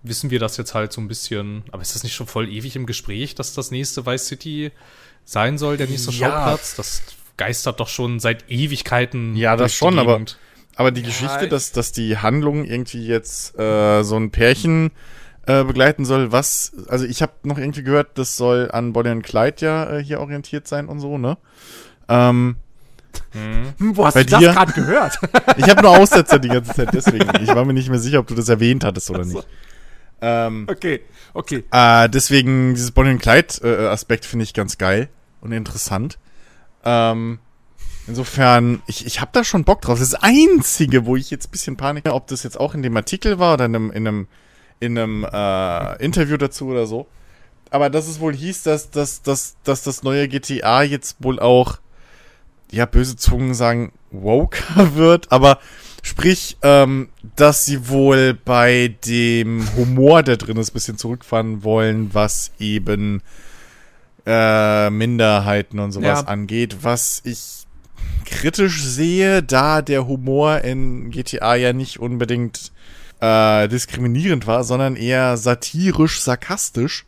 wissen 0.02 0.30
wir 0.30 0.38
das 0.38 0.56
jetzt 0.56 0.74
halt 0.74 0.92
so 0.92 1.00
ein 1.00 1.08
bisschen. 1.08 1.64
Aber 1.70 1.82
ist 1.82 1.94
das 1.94 2.02
nicht 2.02 2.14
schon 2.14 2.26
voll 2.26 2.48
ewig 2.48 2.76
im 2.76 2.86
Gespräch, 2.86 3.34
dass 3.34 3.54
das 3.54 3.70
nächste 3.70 4.06
Vice 4.06 4.26
City 4.26 4.72
sein 5.24 5.58
soll, 5.58 5.76
der 5.76 5.88
nächste 5.88 6.10
Ja. 6.12 6.30
Schauplatz? 6.30 6.76
Das 6.76 7.02
geistert 7.36 7.80
doch 7.80 7.88
schon 7.88 8.20
seit 8.20 8.50
Ewigkeiten. 8.50 9.36
Ja, 9.36 9.56
das 9.56 9.74
schon, 9.74 9.98
aber-. 9.98 10.20
Aber 10.76 10.90
die 10.90 11.02
Geschichte, 11.02 11.48
dass, 11.48 11.72
dass 11.72 11.92
die 11.92 12.18
Handlung 12.18 12.64
irgendwie 12.64 13.06
jetzt 13.06 13.58
äh, 13.58 14.02
so 14.02 14.16
ein 14.16 14.30
Pärchen 14.30 14.90
äh, 15.46 15.64
begleiten 15.64 16.04
soll, 16.04 16.32
was, 16.32 16.72
also 16.88 17.04
ich 17.04 17.20
habe 17.20 17.32
noch 17.42 17.58
irgendwie 17.58 17.82
gehört, 17.82 18.16
das 18.18 18.36
soll 18.36 18.70
an 18.72 18.92
Bonnie 18.92 19.10
und 19.10 19.22
Clyde 19.22 19.56
ja 19.60 19.90
äh, 19.98 20.02
hier 20.02 20.20
orientiert 20.20 20.66
sein 20.66 20.88
und 20.88 21.00
so, 21.00 21.18
ne? 21.18 21.36
Ähm, 22.08 22.56
Hm, 23.32 23.96
wo 23.96 24.06
hast 24.06 24.14
Bei 24.14 24.24
du 24.24 24.38
dir? 24.38 24.48
das 24.48 24.56
gerade 24.56 24.72
gehört? 24.72 25.18
ich 25.56 25.68
habe 25.68 25.82
nur 25.82 25.98
Aussetzer 25.98 26.38
die 26.38 26.48
ganze 26.48 26.74
Zeit, 26.74 26.90
deswegen. 26.92 27.28
Ich 27.42 27.48
war 27.48 27.64
mir 27.64 27.72
nicht 27.72 27.88
mehr 27.88 27.98
sicher, 27.98 28.18
ob 28.18 28.26
du 28.26 28.34
das 28.34 28.48
erwähnt 28.48 28.84
hattest 28.84 29.10
oder 29.10 29.24
nicht. 29.24 29.46
Ähm, 30.20 30.66
okay, 30.70 31.00
okay. 31.34 31.64
Äh, 31.70 32.08
deswegen 32.08 32.74
dieses 32.74 32.90
Bonnie 32.90 33.10
und 33.10 33.20
Clyde 33.20 33.54
äh, 33.62 33.86
Aspekt 33.88 34.24
finde 34.24 34.44
ich 34.44 34.54
ganz 34.54 34.78
geil 34.78 35.08
und 35.40 35.52
interessant. 35.52 36.18
Ähm, 36.84 37.38
insofern, 38.06 38.82
ich, 38.86 39.06
ich 39.06 39.20
habe 39.20 39.30
da 39.32 39.44
schon 39.44 39.64
Bock 39.64 39.80
drauf. 39.82 39.98
Das 39.98 40.14
Einzige, 40.14 41.06
wo 41.06 41.16
ich 41.16 41.30
jetzt 41.30 41.48
ein 41.48 41.50
bisschen 41.50 41.76
Panik 41.76 42.04
habe, 42.06 42.14
ob 42.16 42.26
das 42.26 42.42
jetzt 42.42 42.58
auch 42.58 42.74
in 42.74 42.82
dem 42.82 42.96
Artikel 42.96 43.38
war 43.38 43.54
oder 43.54 43.66
in 43.66 43.74
einem, 43.76 43.90
in 43.90 44.06
einem, 44.08 44.26
in 44.80 44.98
einem 44.98 45.24
äh, 45.30 46.04
Interview 46.04 46.36
dazu 46.36 46.66
oder 46.66 46.86
so. 46.86 47.06
Aber 47.70 47.88
dass 47.88 48.06
es 48.08 48.20
wohl 48.20 48.34
hieß, 48.34 48.64
dass, 48.64 48.90
dass, 48.90 49.22
dass, 49.22 49.56
dass 49.64 49.82
das 49.82 50.02
neue 50.02 50.28
GTA 50.28 50.82
jetzt 50.82 51.16
wohl 51.20 51.40
auch, 51.40 51.78
ja, 52.70 52.86
böse 52.86 53.16
Zungen 53.16 53.54
sagen, 53.54 53.92
woker 54.10 54.94
wird, 54.94 55.30
aber 55.32 55.58
sprich, 56.02 56.56
ähm, 56.62 57.08
dass 57.36 57.64
sie 57.64 57.88
wohl 57.88 58.34
bei 58.34 58.94
dem 59.06 59.66
Humor, 59.76 60.22
der 60.22 60.36
drin 60.36 60.56
ist, 60.56 60.70
ein 60.70 60.74
bisschen 60.74 60.98
zurückfahren 60.98 61.62
wollen, 61.64 62.12
was 62.12 62.50
eben 62.58 63.22
äh, 64.26 64.90
Minderheiten 64.90 65.78
und 65.78 65.92
sowas 65.92 66.22
Ja. 66.22 66.26
angeht, 66.28 66.78
was 66.82 67.22
ich 67.24 67.61
kritisch 68.24 68.82
sehe, 68.82 69.42
da 69.42 69.82
der 69.82 70.06
Humor 70.06 70.60
in 70.62 71.10
GTA 71.10 71.54
ja 71.56 71.72
nicht 71.72 72.00
unbedingt 72.00 72.72
äh, 73.20 73.68
diskriminierend 73.68 74.46
war, 74.46 74.64
sondern 74.64 74.96
eher 74.96 75.36
satirisch, 75.36 76.20
sarkastisch. 76.20 77.06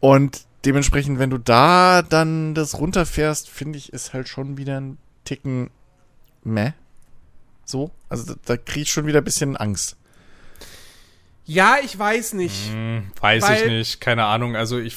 Und 0.00 0.46
dementsprechend, 0.64 1.18
wenn 1.18 1.30
du 1.30 1.38
da 1.38 2.02
dann 2.02 2.54
das 2.54 2.78
runterfährst, 2.78 3.48
finde 3.50 3.78
ich, 3.78 3.92
ist 3.92 4.12
halt 4.12 4.28
schon 4.28 4.56
wieder 4.56 4.80
ein 4.80 4.98
Ticken 5.24 5.70
meh. 6.44 6.72
So, 7.64 7.90
also 8.08 8.24
da, 8.24 8.34
da 8.44 8.56
kriege 8.56 8.82
ich 8.82 8.92
schon 8.92 9.06
wieder 9.06 9.20
ein 9.20 9.24
bisschen 9.24 9.56
Angst. 9.56 9.96
Ja, 11.44 11.76
ich 11.84 11.96
weiß 11.96 12.34
nicht. 12.34 12.70
Hm, 12.72 13.10
weiß 13.20 13.50
ich 13.50 13.66
nicht, 13.66 14.00
keine 14.00 14.24
Ahnung. 14.24 14.56
Also 14.56 14.78
ich, 14.78 14.96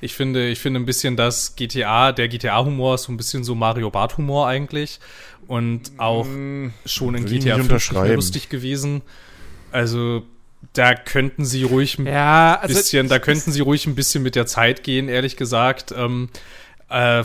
ich 0.00 0.14
finde, 0.14 0.48
ich 0.48 0.58
finde 0.58 0.80
ein 0.80 0.86
bisschen, 0.86 1.16
dass 1.16 1.56
GTA, 1.56 2.12
der 2.12 2.28
GTA-Humor 2.28 2.94
ist 2.96 3.04
so 3.04 3.12
ein 3.12 3.16
bisschen 3.16 3.44
so 3.44 3.54
Mario 3.54 3.90
Bart-Humor 3.90 4.46
eigentlich. 4.48 5.00
Und 5.46 5.92
auch 5.98 6.26
schon 6.84 7.14
in 7.14 7.24
GTA 7.24 7.26
nicht 7.26 7.30
5 7.30 7.30
nicht 7.30 7.46
mehr 7.46 7.60
unterschreiben. 7.60 8.14
lustig 8.16 8.48
gewesen. 8.48 9.02
Also 9.70 10.24
da 10.72 10.94
könnten 10.94 11.44
sie 11.44 11.62
ruhig 11.62 11.98
ein 11.98 12.06
Ja, 12.06 12.58
also 12.60 12.74
bisschen, 12.74 13.08
da 13.08 13.18
könnten 13.18 13.52
sie 13.52 13.60
ruhig 13.60 13.86
ein 13.86 13.94
bisschen 13.94 14.22
mit 14.22 14.34
der 14.34 14.46
Zeit 14.46 14.82
gehen, 14.82 15.08
ehrlich 15.08 15.36
gesagt. 15.36 15.92
Ähm, 15.96 16.28
äh, 16.88 17.22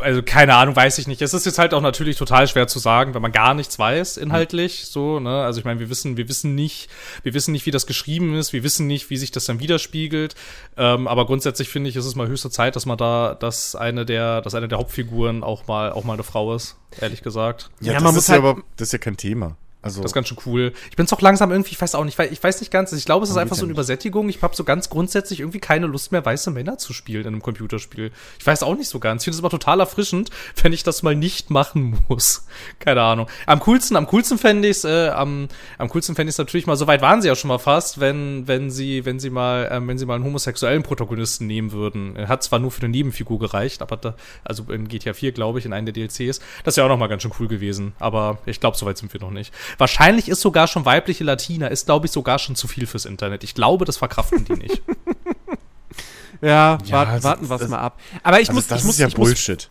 also 0.00 0.22
keine 0.22 0.54
Ahnung, 0.54 0.76
weiß 0.76 0.98
ich 0.98 1.06
nicht. 1.06 1.22
Es 1.22 1.34
ist 1.34 1.46
jetzt 1.46 1.58
halt 1.58 1.74
auch 1.74 1.80
natürlich 1.80 2.16
total 2.16 2.46
schwer 2.48 2.66
zu 2.66 2.78
sagen, 2.78 3.14
wenn 3.14 3.22
man 3.22 3.32
gar 3.32 3.54
nichts 3.54 3.78
weiß 3.78 4.16
inhaltlich. 4.16 4.86
So, 4.86 5.20
ne? 5.20 5.42
Also 5.44 5.58
ich 5.60 5.64
meine, 5.64 5.80
wir 5.80 5.90
wissen, 5.90 6.16
wir 6.16 6.28
wissen 6.28 6.54
nicht, 6.54 6.88
wir 7.22 7.34
wissen 7.34 7.52
nicht, 7.52 7.66
wie 7.66 7.70
das 7.70 7.86
geschrieben 7.86 8.34
ist, 8.36 8.52
wir 8.52 8.62
wissen 8.62 8.86
nicht, 8.86 9.10
wie 9.10 9.16
sich 9.16 9.30
das 9.30 9.44
dann 9.46 9.60
widerspiegelt. 9.60 10.34
Ähm, 10.76 11.08
aber 11.08 11.26
grundsätzlich 11.26 11.68
finde 11.68 11.90
ich, 11.90 11.96
ist 11.96 12.06
es 12.06 12.14
mal 12.14 12.28
höchste 12.28 12.50
Zeit, 12.50 12.76
dass 12.76 12.86
man 12.86 12.98
da, 12.98 13.34
dass 13.34 13.74
eine 13.74 14.04
der, 14.06 14.40
dass 14.42 14.54
eine 14.54 14.68
der 14.68 14.78
Hauptfiguren 14.78 15.42
auch 15.42 15.66
mal, 15.66 15.92
auch 15.92 16.04
mal 16.04 16.14
eine 16.14 16.22
Frau 16.24 16.54
ist. 16.54 16.76
Ehrlich 17.00 17.22
gesagt. 17.22 17.70
Ja, 17.80 17.88
Ja, 17.88 17.92
das 17.94 18.02
man 18.02 18.10
ist 18.10 18.16
muss 18.16 18.26
ja 18.28 18.34
halt- 18.34 18.44
aber, 18.44 18.62
das 18.76 18.88
ist 18.88 18.92
ja 18.92 18.98
kein 18.98 19.16
Thema. 19.16 19.56
Also, 19.82 20.02
Das 20.02 20.10
ist 20.10 20.14
ganz 20.14 20.26
schön 20.26 20.38
cool. 20.46 20.72
Ich 20.90 20.96
bin's 20.96 21.12
auch 21.12 21.20
langsam 21.20 21.52
irgendwie, 21.52 21.70
ich 21.70 21.80
weiß 21.80 21.94
auch 21.94 22.04
nicht, 22.04 22.18
weil 22.18 22.32
ich 22.32 22.42
weiß 22.42 22.60
nicht 22.60 22.72
ganz, 22.72 22.92
ich 22.92 23.04
glaube, 23.04 23.24
es 23.24 23.30
ist 23.30 23.36
einfach 23.36 23.54
so 23.54 23.62
eine? 23.62 23.72
Übersättigung. 23.72 24.28
Ich 24.28 24.42
habe 24.42 24.56
so 24.56 24.64
ganz 24.64 24.90
grundsätzlich 24.90 25.40
irgendwie 25.40 25.60
keine 25.60 25.86
Lust 25.86 26.10
mehr, 26.10 26.24
weiße 26.24 26.50
Männer 26.50 26.76
zu 26.78 26.92
spielen 26.92 27.22
in 27.22 27.28
einem 27.28 27.42
Computerspiel. 27.42 28.10
Ich 28.38 28.46
weiß 28.46 28.64
auch 28.64 28.74
nicht 28.74 28.88
so 28.88 28.98
ganz. 28.98 29.22
Ich 29.22 29.24
finde 29.26 29.36
es 29.36 29.40
aber 29.40 29.50
total 29.50 29.80
erfrischend, 29.80 30.30
wenn 30.62 30.72
ich 30.72 30.82
das 30.82 31.02
mal 31.02 31.14
nicht 31.14 31.50
machen 31.50 31.98
muss. 32.08 32.46
Keine 32.80 33.02
Ahnung. 33.02 33.28
Am 33.46 33.60
coolsten, 33.60 33.96
am 33.96 34.06
coolsten 34.06 34.38
fände 34.38 34.68
ich 34.68 34.78
es, 34.78 34.84
äh, 34.84 35.08
am, 35.08 35.48
am 35.78 35.88
coolsten 35.88 36.16
fände 36.16 36.30
ich 36.30 36.34
es 36.34 36.38
natürlich 36.38 36.66
mal, 36.66 36.76
so 36.76 36.86
weit 36.86 37.02
waren 37.02 37.22
sie 37.22 37.28
ja 37.28 37.36
schon 37.36 37.48
mal 37.48 37.58
fast, 37.58 38.00
wenn, 38.00 38.48
wenn 38.48 38.70
sie, 38.70 39.04
wenn 39.04 39.20
sie 39.20 39.30
mal, 39.30 39.68
ähm, 39.70 39.86
wenn 39.86 39.98
sie 39.98 40.06
mal 40.06 40.14
einen 40.14 40.24
homosexuellen 40.24 40.82
Protagonisten 40.82 41.46
nehmen 41.46 41.70
würden. 41.70 42.16
Hat 42.28 42.42
zwar 42.42 42.58
nur 42.58 42.72
für 42.72 42.82
eine 42.82 42.88
Nebenfigur 42.88 43.38
gereicht, 43.38 43.82
aber 43.82 43.96
da, 43.96 44.16
also 44.42 44.64
in 44.72 44.88
GTA 44.88 45.12
4, 45.12 45.32
glaube 45.32 45.58
ich, 45.60 45.64
in 45.64 45.72
einem 45.72 45.86
der 45.86 45.92
DLCs. 45.92 46.40
Das 46.64 46.76
wäre 46.76 46.86
auch 46.86 46.90
noch 46.90 46.98
mal 46.98 47.06
ganz 47.06 47.22
schön 47.22 47.32
cool 47.38 47.46
gewesen. 47.46 47.92
Aber 47.98 48.38
ich 48.46 48.58
glaube, 48.58 48.76
so 48.76 48.86
weit 48.86 48.98
sind 48.98 49.12
wir 49.12 49.20
noch 49.20 49.30
nicht. 49.30 49.52
Wahrscheinlich 49.78 50.28
ist 50.28 50.40
sogar 50.40 50.66
schon 50.66 50.84
weibliche 50.84 51.24
Latina, 51.24 51.66
ist, 51.68 51.86
glaube 51.86 52.06
ich, 52.06 52.12
sogar 52.12 52.38
schon 52.38 52.56
zu 52.56 52.68
viel 52.68 52.86
fürs 52.86 53.04
Internet. 53.04 53.44
Ich 53.44 53.54
glaube, 53.54 53.84
das 53.84 53.96
verkraften 53.96 54.44
die 54.44 54.54
nicht. 54.54 54.82
ja, 56.40 56.78
Ja, 56.84 56.92
wart, 56.92 57.08
also 57.08 57.28
warten 57.28 57.48
wir 57.50 57.58
das- 57.58 57.68
mal 57.68 57.78
ab. 57.78 58.00
Aber 58.22 58.40
ich 58.40 58.48
also 58.48 58.56
muss, 58.58 58.66
das 58.66 58.80
ich 58.80 58.84
muss, 58.86 58.94
ist 58.96 59.00
ja 59.00 59.08
ich 59.08 59.16
muss, 59.16 59.28
Bullshit. 59.28 59.68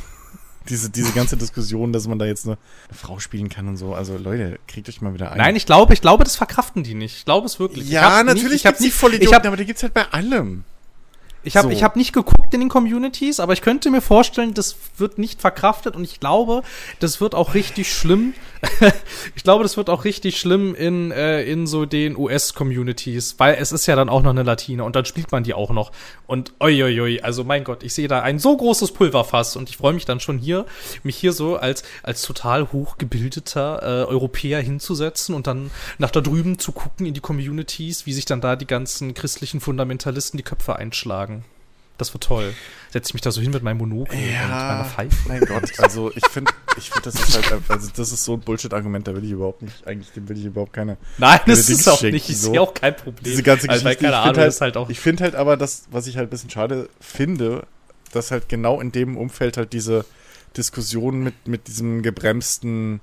Diese, 0.68 0.90
diese 0.90 1.12
ganze 1.12 1.38
Diskussion, 1.38 1.94
dass 1.94 2.08
man 2.08 2.18
da 2.18 2.26
jetzt 2.26 2.48
eine, 2.48 2.58
eine 2.90 2.98
Frau 2.98 3.20
spielen 3.20 3.50
kann 3.50 3.68
und 3.68 3.78
so. 3.78 3.94
Also 3.94 4.18
Leute, 4.18 4.58
kriegt 4.68 4.90
euch 4.90 5.00
mal 5.00 5.14
wieder 5.14 5.32
ein. 5.32 5.38
Nein, 5.38 5.56
ich 5.56 5.68
glaube, 5.68 5.94
ich 5.94 6.02
glaube, 6.02 6.24
das 6.24 6.36
verkraften 6.36 6.82
die 6.84 6.96
nicht. 6.96 7.18
Ich 7.18 7.26
glaube 7.26 7.46
es 7.46 7.60
wirklich. 7.60 7.86
ich 7.86 7.92
ja, 7.92 8.18
hab 8.18 8.26
natürlich 8.26 8.52
nicht, 8.52 8.62
ich 8.62 8.66
habe 8.66 8.82
nicht, 8.82 8.96
Vollidioten, 8.96 9.30
ich 9.30 9.36
hab, 9.36 9.46
aber 9.46 9.58
die 9.58 9.66
gibt's 9.66 9.84
halt 9.84 9.94
bei 9.94 10.12
allem. 10.12 10.64
Ich 11.46 11.56
habe 11.56 11.68
So. 11.68 11.74
ich 11.74 11.84
hab 11.84 11.96
nicht 11.96 12.12
geguckt 12.12 12.54
in 12.54 12.60
den 12.60 12.70
Communities, 12.70 13.40
aber 13.40 13.54
ich 13.54 13.62
könnte 13.62 13.92
mir 13.92 14.02
vorstellen, 14.02 14.56
das 14.56 14.76
wird 14.98 15.20
nicht 15.20 15.42
verkraftet 15.42 15.96
und 15.96 16.04
ich 16.04 16.20
glaube, 16.20 16.64
das 17.00 17.22
wird 17.22 17.36
auch 17.36 17.54
richtig 17.54 17.94
schlimm. 17.94 18.34
ich 19.36 19.44
glaube, 19.44 19.62
das 19.62 19.78
wird 19.78 19.92
auch 19.92 20.06
richtig 20.06 20.40
schlimm 20.40 20.74
in, 20.74 21.12
äh, 21.12 21.44
in 21.44 21.68
so 21.68 21.86
den 21.86 22.18
US-Communities, 22.18 23.36
weil 23.38 23.58
es 23.60 23.72
ist 23.72 23.86
ja 23.86 23.96
dann 23.96 24.10
auch 24.10 24.24
noch 24.24 24.32
eine 24.32 24.42
Latine 24.42 24.84
und 24.84 24.96
dann 24.96 25.06
spielt 25.06 25.32
man 25.32 25.44
die 25.44 25.54
auch 25.54 25.70
noch. 25.70 25.92
Und 26.26 26.54
oi, 26.60 27.20
also 27.22 27.44
mein 27.44 27.64
Gott, 27.64 27.84
ich 27.84 27.94
sehe 27.94 28.08
da 28.08 28.22
ein 28.22 28.40
so 28.40 28.58
großes 28.58 28.92
Pulverfass 28.94 29.56
und 29.56 29.70
ich 29.70 29.78
freue 29.78 29.94
mich 29.94 30.06
dann 30.06 30.20
schon 30.20 30.40
hier, 30.40 30.66
mich 31.04 31.16
hier 31.16 31.32
so 31.32 31.58
als, 31.58 31.84
als 32.02 32.24
total 32.24 32.72
hochgebildeter 32.72 33.82
äh, 33.84 34.06
Europäer 34.06 34.62
hinzusetzen 34.62 35.36
und 35.36 35.46
dann 35.46 35.70
nach 36.00 36.10
da 36.10 36.22
drüben 36.22 36.58
zu 36.58 36.72
gucken 36.72 37.06
in 37.06 37.14
die 37.14 37.22
Communities, 37.22 38.08
wie 38.08 38.14
sich 38.14 38.26
dann 38.26 38.42
da 38.42 38.56
die 38.56 38.66
ganzen 38.68 39.14
christlichen 39.14 39.60
Fundamentalisten 39.60 40.38
die 40.38 40.44
Köpfe 40.44 40.76
einschlagen. 40.76 41.35
Das 41.98 42.14
wird 42.14 42.24
toll. 42.24 42.54
Setze 42.92 43.10
ich 43.10 43.14
mich 43.14 43.22
da 43.22 43.32
so 43.32 43.42
hin 43.42 43.52
mit 43.52 43.64
meinem 43.64 43.78
Monokel 43.78 44.18
und 44.18 44.50
meiner 44.50 44.86
Pfeife. 44.86 45.16
mein 45.28 45.42
Gott, 45.42 45.72
also 45.80 46.12
ich 46.16 46.26
finde, 46.30 46.52
ich 46.78 46.90
finde, 46.90 47.10
das 47.10 47.16
ist 47.16 47.36
halt, 47.52 47.64
also 47.70 47.90
das 47.96 48.12
ist 48.12 48.24
so 48.24 48.34
ein 48.34 48.40
Bullshit-Argument, 48.42 49.08
da 49.08 49.16
will 49.16 49.24
ich 49.24 49.32
überhaupt 49.32 49.62
nicht, 49.62 49.86
eigentlich, 49.88 50.12
dem 50.12 50.28
will 50.30 50.38
ich 50.38 50.46
überhaupt 50.46 50.74
keine, 50.74 50.98
Nein, 51.18 51.40
Keine 51.40 51.56
das 51.58 51.66
Dings 51.68 51.80
ist 51.82 51.88
auch 51.88 52.00
schicken, 52.00 52.14
nicht. 52.16 52.30
Ich 52.30 52.38
so. 52.40 52.52
sehe 52.52 52.62
auch 52.62 52.74
kein 52.74 52.96
Problem. 52.96 53.24
diese 53.24 53.44
ganze 53.44 53.70
Also, 53.70 53.84
Geschichte. 53.86 54.04
weil, 54.06 54.12
keine 54.12 54.18
ich 54.18 54.24
finde 54.28 54.40
halt, 54.42 54.50
ist 54.54 54.62
halt 54.62 54.78
auch. 54.78 54.90
ich 54.90 55.00
finde 55.00 55.24
halt 55.24 55.36
aber, 55.36 55.58
das, 55.58 55.86
was 55.92 56.08
ich 56.08 56.18
halt 56.18 56.28
ein 56.28 56.30
bisschen 56.30 56.50
schade 56.50 56.90
finde, 57.00 57.66
dass 58.14 58.32
halt 58.32 58.48
genau 58.50 58.80
in 58.82 58.92
dem 58.92 59.18
Umfeld 59.18 59.58
halt 59.58 59.74
diese 59.74 60.06
Diskussion 60.56 61.22
mit, 61.24 61.48
mit 61.48 61.68
diesem 61.68 62.02
gebremsten 62.02 63.02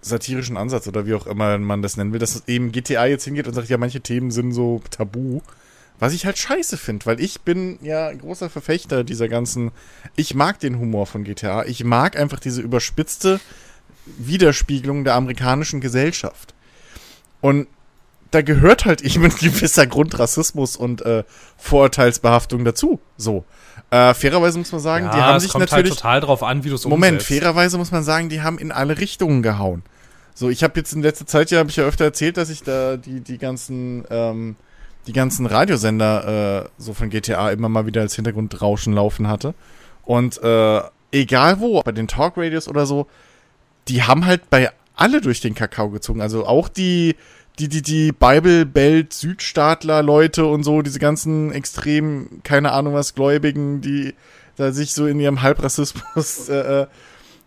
satirischen 0.00 0.56
Ansatz 0.56 0.86
oder 0.86 1.06
wie 1.06 1.14
auch 1.14 1.26
immer 1.26 1.58
man 1.58 1.82
das 1.82 1.96
nennen 1.96 2.12
will, 2.12 2.20
dass 2.20 2.42
eben 2.46 2.72
GTA 2.72 3.06
jetzt 3.06 3.24
hingeht 3.24 3.48
und 3.48 3.54
sagt, 3.54 3.68
ja, 3.68 3.76
manche 3.76 4.00
Themen 4.00 4.30
sind 4.30 4.52
so 4.52 4.80
tabu. 4.90 5.40
Was 5.98 6.12
ich 6.12 6.26
halt 6.26 6.38
scheiße 6.38 6.76
finde, 6.76 7.06
weil 7.06 7.20
ich 7.20 7.40
bin 7.40 7.78
ja 7.82 8.12
großer 8.12 8.50
Verfechter 8.50 9.02
dieser 9.02 9.28
ganzen. 9.28 9.72
Ich 10.14 10.34
mag 10.34 10.60
den 10.60 10.78
Humor 10.78 11.06
von 11.06 11.24
GTA. 11.24 11.64
Ich 11.64 11.82
mag 11.82 12.16
einfach 12.16 12.38
diese 12.38 12.62
überspitzte 12.62 13.40
Widerspiegelung 14.06 15.04
der 15.04 15.14
amerikanischen 15.14 15.80
Gesellschaft. 15.80 16.54
Und 17.40 17.66
da 18.30 18.42
gehört 18.42 18.84
halt 18.84 19.00
eben 19.02 19.24
ein 19.24 19.30
gewisser 19.30 19.86
Grundrassismus 19.86 20.76
und 20.76 21.02
äh, 21.02 21.24
Vorurteilsbehaftung 21.56 22.64
dazu. 22.64 23.00
So. 23.16 23.44
Äh, 23.90 24.12
fairerweise 24.14 24.58
muss 24.58 24.70
man 24.70 24.80
sagen, 24.80 25.06
ja, 25.06 25.14
die 25.14 25.20
haben 25.20 25.40
sich 25.40 25.50
kommt 25.50 25.62
natürlich. 25.62 25.90
halt 25.90 25.98
total 25.98 26.20
drauf 26.20 26.42
an, 26.42 26.62
wie 26.62 26.68
du 26.68 26.74
es 26.74 26.84
Moment, 26.84 27.14
umsetzt. 27.14 27.28
fairerweise 27.28 27.78
muss 27.78 27.90
man 27.90 28.04
sagen, 28.04 28.28
die 28.28 28.42
haben 28.42 28.58
in 28.58 28.70
alle 28.70 28.98
Richtungen 28.98 29.42
gehauen. 29.42 29.82
So, 30.34 30.50
ich 30.50 30.62
habe 30.62 30.78
jetzt 30.78 30.92
in 30.92 31.02
letzter 31.02 31.26
Zeit 31.26 31.50
ja, 31.50 31.58
habe 31.58 31.70
ich 31.70 31.76
ja 31.76 31.84
öfter 31.84 32.04
erzählt, 32.04 32.36
dass 32.36 32.50
ich 32.50 32.62
da 32.62 32.96
die, 32.96 33.20
die 33.20 33.38
ganzen, 33.38 34.04
ähm, 34.10 34.56
die 35.08 35.14
ganzen 35.14 35.46
Radiosender 35.46 36.66
äh, 36.66 36.68
so 36.76 36.92
von 36.92 37.08
GTA 37.08 37.50
immer 37.50 37.70
mal 37.70 37.86
wieder 37.86 38.02
als 38.02 38.14
Hintergrundrauschen 38.14 38.92
laufen 38.92 39.26
hatte. 39.26 39.54
Und 40.04 40.40
äh, 40.42 40.82
egal 41.12 41.60
wo, 41.60 41.82
bei 41.82 41.92
den 41.92 42.08
Talkradios 42.08 42.68
oder 42.68 42.84
so, 42.84 43.06
die 43.88 44.02
haben 44.02 44.26
halt 44.26 44.50
bei 44.50 44.70
alle 44.94 45.22
durch 45.22 45.40
den 45.40 45.54
Kakao 45.54 45.88
gezogen. 45.88 46.20
Also 46.20 46.46
auch 46.46 46.68
die, 46.68 47.16
die, 47.58 47.68
die, 47.68 47.80
die 47.80 48.12
Bible 48.12 48.66
Belt 48.66 49.14
Südstaatler 49.14 50.02
Leute 50.02 50.44
und 50.44 50.62
so, 50.62 50.82
diese 50.82 50.98
ganzen 50.98 51.52
extrem, 51.52 52.42
keine 52.44 52.72
Ahnung 52.72 52.92
was, 52.92 53.14
Gläubigen, 53.14 53.80
die 53.80 54.14
da 54.56 54.72
sich 54.72 54.92
so 54.92 55.06
in 55.06 55.20
ihrem 55.20 55.40
Halbrassismus 55.40 56.48
äh, 56.50 56.82
äh, 56.82 56.86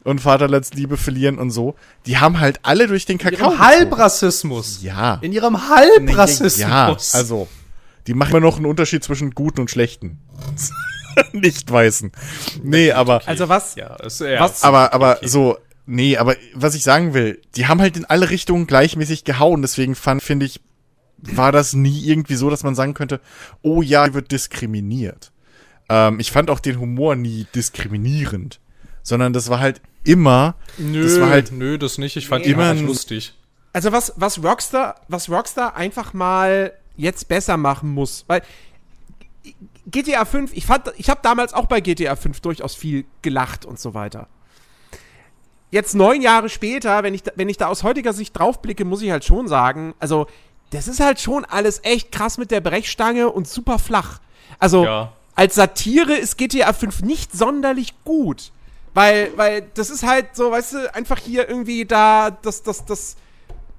und 0.03 0.19
Vaterlandsliebe 0.21 0.97
verlieren 0.97 1.37
und 1.37 1.51
so, 1.51 1.75
die 2.05 2.17
haben 2.17 2.39
halt 2.39 2.59
alle 2.63 2.87
durch 2.87 3.05
den 3.05 3.13
In 3.13 3.17
Kakao 3.19 3.37
ihrem 3.39 3.49
gezogen. 3.51 3.63
Halbrassismus. 3.63 4.79
Ja. 4.81 5.15
In 5.21 5.31
ihrem 5.31 5.69
Halbrassismus. 5.69 6.57
Ja, 6.57 6.95
also, 7.13 7.47
die 8.07 8.13
machen 8.13 8.31
immer 8.31 8.39
noch 8.39 8.57
einen 8.57 8.65
Unterschied 8.65 9.03
zwischen 9.03 9.31
guten 9.31 9.61
und 9.61 9.69
schlechten. 9.71 10.19
Nicht 11.33 11.69
weißen. 11.71 12.11
Nee, 12.63 12.91
aber, 12.91 13.21
also 13.27 13.49
was, 13.49 13.75
Ja, 13.75 13.95
es, 14.03 14.19
ja, 14.19 14.39
Was- 14.39 14.63
aber, 14.63 14.93
aber 14.93 15.17
okay. 15.17 15.27
so, 15.27 15.57
nee, 15.85 16.17
aber 16.17 16.35
was 16.55 16.73
ich 16.73 16.83
sagen 16.83 17.13
will, 17.13 17.41
die 17.55 17.67
haben 17.67 17.81
halt 17.81 17.97
in 17.97 18.05
alle 18.05 18.29
Richtungen 18.29 18.65
gleichmäßig 18.65 19.23
gehauen, 19.23 19.61
deswegen 19.61 19.95
fand, 19.95 20.23
finde 20.23 20.45
ich, 20.45 20.61
war 21.17 21.51
das 21.51 21.73
nie 21.73 22.05
irgendwie 22.07 22.35
so, 22.35 22.49
dass 22.49 22.63
man 22.63 22.73
sagen 22.75 22.93
könnte, 22.93 23.19
oh 23.61 23.81
ja, 23.81 24.07
die 24.07 24.13
wird 24.13 24.31
diskriminiert. 24.31 25.31
Ähm, 25.89 26.19
ich 26.19 26.31
fand 26.31 26.49
auch 26.49 26.59
den 26.59 26.79
Humor 26.79 27.15
nie 27.15 27.45
diskriminierend, 27.53 28.59
sondern 29.03 29.33
das 29.33 29.49
war 29.49 29.59
halt 29.59 29.81
immer, 30.03 30.55
Nö, 30.77 31.03
das 31.03 31.19
war 31.19 31.29
halt 31.29 31.51
nö, 31.51 31.77
das 31.77 31.97
nicht. 31.97 32.15
Ich 32.17 32.27
fand 32.27 32.45
Nee, 32.45 32.53
aber- 32.53 32.65
halt 32.65 32.81
lustig. 32.81 33.33
also 33.73 33.91
was, 33.91 34.13
was 34.15 34.43
Rockstar, 34.43 34.95
was 35.07 35.29
Rockstar 35.29 35.75
einfach 35.75 36.13
mal 36.13 36.73
jetzt 36.97 37.27
besser 37.27 37.57
machen 37.57 37.89
muss, 37.93 38.25
weil 38.27 38.41
GTA 39.87 40.25
5, 40.25 40.51
ich 40.53 40.65
fand, 40.65 40.91
ich 40.97 41.09
habe 41.09 41.19
damals 41.23 41.53
auch 41.53 41.65
bei 41.65 41.81
GTA 41.81 42.15
5 42.15 42.39
durchaus 42.41 42.75
viel 42.75 43.05
gelacht 43.21 43.65
und 43.65 43.79
so 43.79 43.93
weiter. 43.93 44.27
Jetzt 45.71 45.95
neun 45.95 46.21
Jahre 46.21 46.49
später, 46.49 47.01
wenn 47.03 47.13
ich, 47.13 47.23
da, 47.23 47.31
wenn 47.35 47.49
ich 47.49 47.57
da 47.57 47.67
aus 47.67 47.83
heutiger 47.83 48.13
Sicht 48.13 48.37
draufblicke, 48.37 48.83
muss 48.85 49.01
ich 49.01 49.09
halt 49.09 49.23
schon 49.23 49.47
sagen, 49.47 49.93
also 49.99 50.27
das 50.71 50.87
ist 50.87 50.99
halt 50.99 51.19
schon 51.19 51.45
alles 51.45 51.79
echt 51.83 52.11
krass 52.11 52.37
mit 52.37 52.51
der 52.51 52.61
Brechstange 52.61 53.29
und 53.29 53.47
super 53.47 53.79
flach. 53.79 54.19
Also 54.59 54.83
Ja. 54.85 55.13
als 55.35 55.55
Satire 55.55 56.13
ist 56.15 56.37
GTA 56.37 56.73
5 56.73 57.01
nicht 57.01 57.31
sonderlich 57.31 57.93
gut. 58.03 58.51
Weil, 58.93 59.31
weil 59.37 59.61
das 59.73 59.89
ist 59.89 60.03
halt 60.03 60.35
so, 60.35 60.51
weißt 60.51 60.73
du, 60.73 60.93
einfach 60.93 61.17
hier 61.17 61.47
irgendwie 61.47 61.85
da, 61.85 62.29
das, 62.29 62.61
das, 62.61 62.85
das, 62.85 63.15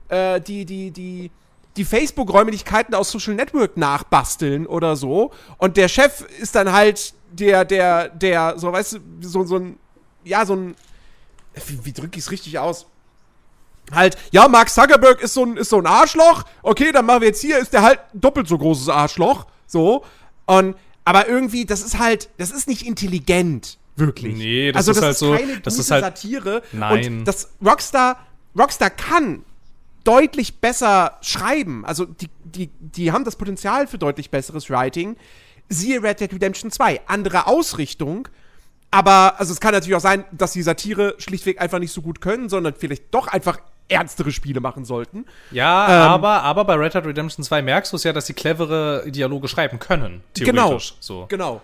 äh, 0.09 0.41
die, 0.41 0.65
die, 0.65 0.91
die, 0.91 1.31
die 1.77 1.85
Facebook-Räumlichkeiten 1.85 2.95
aus 2.95 3.11
Social 3.11 3.35
Network 3.35 3.77
nachbasteln 3.77 4.67
oder 4.67 4.97
so. 4.97 5.33
Und 5.59 5.77
der 5.77 5.89
Chef 5.89 6.23
ist 6.41 6.55
dann 6.55 6.73
halt 6.73 7.15
der, 7.31 7.65
der, 7.65 8.09
der, 8.09 8.59
so, 8.59 8.73
weißt 8.73 8.95
du, 8.95 8.99
so, 9.21 9.45
so 9.45 9.57
ein, 9.57 9.79
ja, 10.25 10.47
so 10.47 10.55
ein, 10.55 10.77
wie, 11.67 11.85
wie 11.85 11.93
drücke 11.93 12.19
ich 12.19 12.25
es 12.25 12.31
richtig 12.31 12.59
aus? 12.59 12.87
Halt, 13.91 14.17
ja, 14.31 14.49
Mark 14.49 14.71
Zuckerberg 14.71 15.21
ist 15.21 15.35
so, 15.35 15.45
ein, 15.45 15.57
ist 15.57 15.71
so 15.71 15.79
ein 15.79 15.87
Arschloch. 15.87 16.45
Okay, 16.63 16.93
dann 16.93 17.05
machen 17.05 17.23
wir 17.23 17.29
jetzt 17.29 17.41
hier, 17.41 17.59
ist 17.59 17.73
der 17.73 17.83
halt 17.83 18.01
doppelt 18.15 18.49
so 18.49 18.57
großes 18.57 18.89
Arschloch. 18.89 19.47
So. 19.67 20.05
Und, 20.47 20.77
aber 21.05 21.29
irgendwie, 21.29 21.67
das 21.67 21.83
ist 21.83 21.99
halt, 21.99 22.31
das 22.39 22.51
ist 22.51 22.69
nicht 22.69 22.87
intelligent. 22.87 23.79
Wirklich. 23.97 24.37
Nee, 24.37 24.73
das 24.73 24.89
also, 24.89 24.93
ist 24.93 24.97
das 24.99 25.05
halt 25.05 25.13
ist 25.13 25.19
so- 25.19 25.33
keine 25.33 25.61
das 25.61 25.75
gute 25.75 25.81
ist 25.83 25.91
halt- 25.91 26.05
Satire. 26.05 26.63
Nein. 26.73 27.07
Und 27.19 27.25
das 27.25 27.51
Rockstar, 27.65 28.19
Rockstar 28.59 28.91
kann 28.91 29.45
deutlich 30.05 30.61
besser 30.61 31.19
schreiben. 31.21 31.85
Also 31.85 32.07
die, 32.07 32.29
die, 32.45 32.71
die 32.81 33.13
haben 33.13 33.25
das 33.25 33.37
Potenzial 33.37 33.87
für 33.87 33.99
deutlich 33.99 34.31
besseres 34.31 34.69
Writing. 34.71 35.17
Siehe 35.69 36.03
Red 36.03 36.21
Dead 36.21 36.33
Redemption 36.33 36.71
2. 36.71 37.03
Andere 37.07 37.47
Ausrichtung. 37.47 38.29
Aber, 38.91 39.35
also 39.39 39.53
es 39.53 39.61
kann 39.61 39.73
natürlich 39.73 39.95
auch 39.97 40.01
sein, 40.01 40.25
dass 40.33 40.53
die 40.53 40.63
Satire 40.63 41.15
schlichtweg 41.19 41.61
einfach 41.61 41.79
nicht 41.79 41.93
so 41.93 42.03
gut 42.03 42.21
können, 42.21 42.49
sondern 42.49 42.75
vielleicht 42.77 43.15
doch 43.15 43.27
einfach 43.29 43.59
ernstere 43.89 44.33
Spiele 44.33 44.61
machen 44.61 44.85
sollten. 44.85 45.25
Ja, 45.51 45.87
Ähm, 46.07 46.11
aber, 46.13 46.43
aber 46.43 46.65
bei 46.65 46.75
Red 46.75 46.95
Dead 46.95 47.05
Redemption 47.07 47.45
2 47.45 47.63
merkst 47.63 47.93
du 47.93 47.97
es 47.97 48.05
ja, 48.05 48.13
dass 48.13 48.27
sie 48.27 48.33
clevere 48.35 49.05
Dialoge 49.11 49.49
schreiben 49.49 49.79
können. 49.79 50.23
Genau. 50.35 50.67
Theoretisch. 50.69 50.95
So. 51.01 51.27
Genau. 51.29 51.63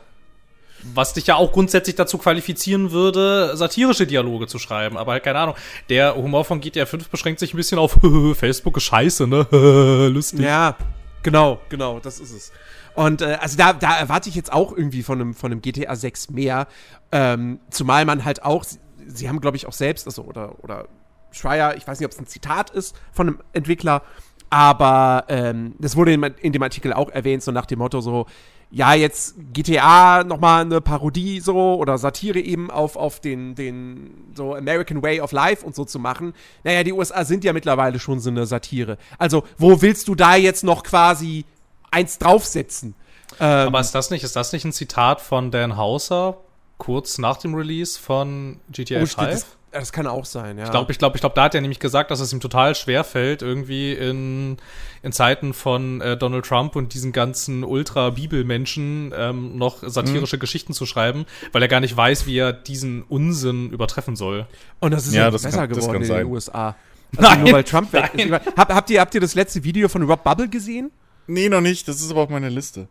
Was 0.95 1.13
dich 1.13 1.27
ja 1.27 1.37
auch 1.37 1.53
grundsätzlich 1.53 1.97
dazu 1.97 2.19
qualifizieren 2.19 2.93
würde, 2.93 3.57
satirische 3.57 4.07
Dialoge 4.07 4.47
zu 4.47 4.59
schreiben. 4.59 4.97
Aber 4.97 5.13
halt, 5.13 5.25
keine 5.25 5.39
Ahnung. 5.39 5.55
Der 5.89 6.15
Humor 6.15 6.45
von 6.45 6.61
GTA 6.61 6.87
5 6.87 7.09
beschränkt 7.09 7.41
sich 7.41 7.55
ein 7.55 7.57
bisschen 7.57 7.79
auf 7.79 7.99
Facebook 8.35 8.77
ist 8.77 8.85
scheiße, 8.85 9.27
ne? 9.27 9.47
Lustig. 10.13 10.41
Ja, 10.41 10.77
genau, 11.23 11.61
genau, 11.69 12.01
das 12.01 12.21
ist 12.21 12.33
es. 12.33 12.53
Und 12.95 13.23
äh, 13.23 13.39
also 13.41 13.57
da, 13.57 13.73
da 13.73 13.97
erwarte 13.97 14.29
ich 14.29 14.35
jetzt 14.35 14.53
auch 14.53 14.77
irgendwie 14.77 15.03
von 15.03 15.21
einem, 15.21 15.35
von 15.35 15.53
einem 15.53 15.63
GTA 15.63 15.95
6 15.95 16.31
mehr. 16.31 16.67
Ähm, 17.13 17.61
zumal 17.71 18.05
man 18.05 18.25
halt 18.25 18.43
auch, 18.43 18.65
sie, 18.65 18.79
sie 19.07 19.29
haben, 19.29 19.41
glaube 19.41 19.57
ich, 19.57 19.67
auch 19.67 19.73
selbst, 19.73 20.07
also, 20.07 20.23
oder, 20.23 20.63
oder 20.65 20.89
Schreier, 21.31 21.77
ich 21.77 21.87
weiß 21.87 22.01
nicht, 22.01 22.07
ob 22.07 22.13
es 22.13 22.19
ein 22.19 22.27
Zitat 22.27 22.71
ist 22.71 22.97
von 23.13 23.29
einem 23.29 23.39
Entwickler, 23.53 24.03
aber 24.51 25.25
ähm, 25.29 25.75
das 25.79 25.97
wurde 25.97 26.13
in, 26.13 26.23
in 26.23 26.53
dem 26.53 26.63
Artikel 26.63 26.93
auch 26.93 27.11
erwähnt, 27.11 27.43
so 27.43 27.53
nach 27.53 27.67
dem 27.67 27.79
Motto 27.79 28.01
so, 28.01 28.27
ja, 28.71 28.95
jetzt 28.95 29.35
GTA 29.53 30.25
nochmal 30.25 30.63
eine 30.63 30.81
Parodie 30.81 31.41
so 31.41 31.77
oder 31.77 31.97
Satire 31.99 32.39
eben 32.39 32.71
auf, 32.71 32.97
auf 32.97 33.21
den, 33.21 33.55
den 33.55 34.33
so 34.35 34.55
American 34.55 35.03
Way 35.03 35.21
of 35.21 35.33
Life 35.33 35.65
und 35.65 35.75
so 35.75 35.85
zu 35.85 35.99
machen. 35.99 36.35
Naja, 36.65 36.83
die 36.83 36.93
USA 36.93 37.25
sind 37.25 37.45
ja 37.45 37.53
mittlerweile 37.53 37.99
schon 37.99 38.21
so 38.21 38.31
eine 38.31 38.47
Satire. 38.47 38.99
Also, 39.19 39.45
wo 39.57 39.81
willst 39.81 40.09
du 40.09 40.15
da 40.15 40.37
jetzt 40.37 40.65
noch 40.65 40.83
quasi 40.83 41.45
eins 41.91 42.19
draufsetzen? 42.19 42.95
Ähm, 43.41 43.69
Aber 43.69 43.81
ist 43.81 43.93
das 43.93 44.11
nicht, 44.11 44.23
ist 44.23 44.37
das 44.37 44.53
nicht 44.53 44.65
ein 44.65 44.73
Zitat 44.73 45.21
von 45.21 45.51
Dan 45.51 45.77
Hauser, 45.77 46.39
kurz 46.77 47.19
nach 47.19 47.39
dem 47.39 47.55
Release 47.55 47.99
von 47.99 48.61
GTA 48.71 49.03
oh, 49.03 49.07
5? 49.07 49.58
Das, 49.71 49.81
das 49.83 49.93
kann 49.93 50.07
auch 50.07 50.25
sein, 50.25 50.59
ja. 50.59 50.65
Ich 50.65 50.71
glaube, 50.71 50.93
ich 50.93 50.99
glaube, 50.99 51.17
ich 51.17 51.21
glaube, 51.21 51.35
da 51.35 51.45
hat 51.45 51.55
er 51.55 51.61
nämlich 51.61 51.79
gesagt, 51.81 52.11
dass 52.11 52.21
es 52.21 52.33
ihm 52.33 52.41
total 52.41 52.75
schwer 52.75 53.05
fällt, 53.05 53.43
irgendwie 53.43 53.93
in, 53.93 54.57
in 55.03 55.13
Zeiten 55.13 55.55
von 55.55 56.01
äh, 56.01 56.17
Donald 56.17 56.45
Trump 56.47 56.77
und 56.77 56.95
diesen 56.95 57.13
ganzen 57.13 57.65
Ultra-Bibelmenschen 57.65 59.13
ähm, 59.17 59.57
noch 59.57 59.79
satirische 59.87 60.37
Mhm. 60.37 60.41
Geschichten 60.41 60.73
zu 60.73 60.87
schreiben, 60.87 61.27
weil 61.53 61.63
er 61.63 61.69
gar 61.69 61.81
nicht 61.81 61.97
weiß, 61.97 62.27
wie 62.27 62.37
er 62.39 62.53
diesen 62.53 63.03
Unsinn 63.03 63.71
übertreffen 63.71 64.17
soll. 64.17 64.47
Und 64.81 64.91
das 64.93 65.07
ist 65.07 65.15
Ja, 65.15 65.23
ja, 65.25 65.31
das 65.31 65.43
besser 65.43 65.59
kann- 65.67 65.69
das 65.71 65.79
geworden 65.79 66.03
in 66.03 66.09
sein. 66.09 66.19
den 66.19 66.27
USA. 66.33 66.77
Also 67.17 67.29
Nein, 67.31 67.41
nur 67.45 67.53
weil 67.53 67.65
Trump 67.65 67.93
weg 67.93 68.11
ist. 68.15 68.29
meine, 68.29 68.45
Hab, 68.57 68.69
habt, 68.75 68.91
ihr, 68.91 69.01
habt 69.01 69.15
ihr 69.15 69.21
das 69.21 69.35
letzte 69.35 69.65
Video 69.65 69.89
von 69.89 70.03
Rob 70.03 70.23
Bubble 70.25 70.49
gesehen? 70.49 70.91
Nee, 71.27 71.49
noch 71.49 71.61
nicht. 71.63 71.89
Das 71.89 72.01
ist 72.01 72.11
aber 72.11 72.21
auf 72.23 72.29
meiner 72.31 72.51
Liste. 72.51 72.89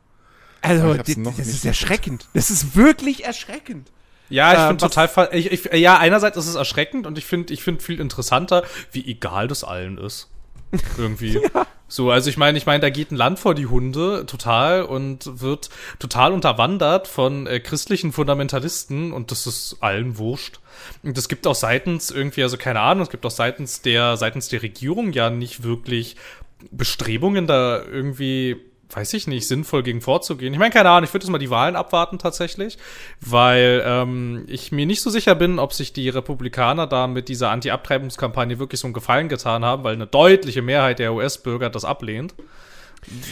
Also, 0.61 0.95
das, 0.95 1.07
ist 1.09 1.65
erschreckend. 1.65 2.27
Das 2.33 2.49
ist 2.49 2.75
wirklich 2.75 3.25
erschreckend. 3.25 3.91
Ja, 4.29 4.53
ich 4.53 4.59
Ähm, 4.59 4.67
finde 4.79 4.87
total, 4.89 5.29
ich, 5.31 5.51
ich, 5.51 5.73
ja, 5.73 5.97
einerseits 5.97 6.37
ist 6.37 6.47
es 6.47 6.55
erschreckend 6.55 7.07
und 7.07 7.17
ich 7.17 7.25
finde, 7.25 7.53
ich 7.53 7.63
finde 7.63 7.83
viel 7.83 7.99
interessanter, 7.99 8.63
wie 8.91 9.05
egal 9.09 9.47
das 9.47 9.63
allen 9.63 9.97
ist. 9.97 10.29
Irgendwie. 10.97 11.39
So, 11.89 12.11
also 12.11 12.29
ich 12.29 12.35
meine, 12.35 12.57
ich 12.57 12.65
meine, 12.65 12.81
da 12.81 12.89
geht 12.89 13.11
ein 13.11 13.15
Land 13.15 13.39
vor 13.39 13.55
die 13.55 13.67
Hunde 13.67 14.25
total 14.25 14.83
und 14.83 15.39
wird 15.39 15.69
total 15.99 16.33
unterwandert 16.33 17.07
von 17.07 17.47
äh, 17.47 17.61
christlichen 17.61 18.11
Fundamentalisten 18.11 19.13
und 19.13 19.31
das 19.31 19.47
ist 19.47 19.77
allen 19.79 20.17
wurscht. 20.17 20.59
Und 21.03 21.17
es 21.17 21.29
gibt 21.29 21.47
auch 21.47 21.55
seitens 21.55 22.11
irgendwie, 22.11 22.43
also 22.43 22.57
keine 22.57 22.81
Ahnung, 22.81 23.03
es 23.03 23.09
gibt 23.09 23.25
auch 23.25 23.31
seitens 23.31 23.81
der, 23.81 24.17
seitens 24.17 24.49
der 24.49 24.63
Regierung 24.63 25.13
ja 25.13 25.29
nicht 25.29 25.63
wirklich 25.63 26.17
Bestrebungen, 26.71 27.47
da 27.47 27.81
irgendwie, 27.83 28.57
weiß 28.89 29.13
ich 29.13 29.27
nicht, 29.27 29.47
sinnvoll 29.47 29.83
gegen 29.83 30.01
vorzugehen. 30.01 30.53
Ich 30.53 30.59
meine, 30.59 30.71
keine 30.71 30.89
Ahnung, 30.89 31.03
ich 31.03 31.13
würde 31.13 31.25
jetzt 31.25 31.31
mal 31.31 31.37
die 31.37 31.49
Wahlen 31.49 31.75
abwarten 31.75 32.19
tatsächlich, 32.19 32.77
weil 33.19 33.83
ähm, 33.85 34.45
ich 34.47 34.71
mir 34.71 34.85
nicht 34.85 35.01
so 35.01 35.09
sicher 35.09 35.35
bin, 35.35 35.59
ob 35.59 35.73
sich 35.73 35.93
die 35.93 36.09
Republikaner 36.09 36.87
da 36.87 37.07
mit 37.07 37.27
dieser 37.27 37.51
Anti-Abtreibungskampagne 37.51 38.59
wirklich 38.59 38.79
so 38.79 38.87
einen 38.87 38.93
Gefallen 38.93 39.29
getan 39.29 39.65
haben, 39.65 39.83
weil 39.83 39.95
eine 39.95 40.07
deutliche 40.07 40.61
Mehrheit 40.61 40.99
der 40.99 41.13
US-Bürger 41.13 41.69
das 41.69 41.85
ablehnt. 41.85 42.33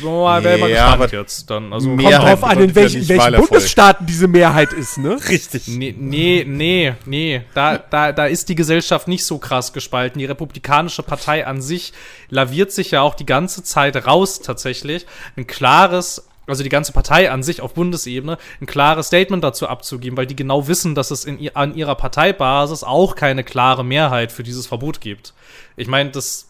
So, 0.02 0.24
mal, 0.24 0.44
wär 0.44 0.58
mal 0.58 0.70
Ja, 0.70 0.92
gespannt 0.92 1.04
aber 1.14 1.22
jetzt 1.22 1.50
dann. 1.50 1.74
Also, 1.74 1.90
mehr- 1.90 1.96
Kommt 1.98 2.10
Mehrheit 2.24 2.42
drauf 2.42 2.44
an, 2.50 2.60
in 2.62 2.76
welchen, 2.76 3.08
welchen. 3.10 3.36
Bundesstaaten 3.36 4.06
diese 4.08 4.28
Mehrheit 4.28 4.72
ist, 4.72 4.98
ne? 4.98 5.18
Richtig. 5.28 5.68
Nee, 5.68 5.94
nee, 5.98 6.46
nee, 6.48 6.94
nee. 7.06 7.42
Da, 7.54 7.78
da, 7.78 8.12
da 8.14 8.26
ist 8.26 8.48
die 8.48 8.56
Gesellschaft 8.56 9.08
nicht 9.08 9.26
so 9.26 9.38
krass 9.38 9.74
gespalten. 9.74 10.20
Die 10.20 10.26
Republikanische 10.26 11.04
Partei 11.04 11.46
an 11.46 11.62
sich 11.62 11.92
laviert 12.30 12.72
sich 12.72 12.92
ja 12.92 13.02
auch 13.02 13.16
die 13.16 13.26
ganze 13.26 13.64
Zeit 13.64 13.96
raus, 14.08 14.40
tatsächlich. 14.40 15.06
Ein 15.36 15.46
klares, 15.46 16.26
also 16.48 16.64
die 16.64 16.70
ganze 16.70 16.94
Partei 16.94 17.30
an 17.30 17.44
sich 17.44 17.60
auf 17.60 17.74
Bundesebene, 17.74 18.38
ein 18.62 18.66
klares 18.68 19.08
Statement 19.08 19.44
dazu 19.44 19.68
abzugeben, 19.68 20.16
weil 20.18 20.28
die 20.28 20.36
genau 20.38 20.68
wissen, 20.70 20.96
dass 20.96 21.12
es 21.12 21.26
in, 21.26 21.54
an 21.56 21.76
ihrer 21.76 21.96
Parteibasis 21.96 22.84
auch 22.84 23.16
keine 23.16 23.44
klare 23.44 23.84
Mehrheit 23.84 24.32
für 24.32 24.44
dieses 24.44 24.68
Verbot 24.68 25.02
gibt. 25.02 25.34
Ich 25.76 25.88
meine, 25.88 26.12
das 26.12 26.48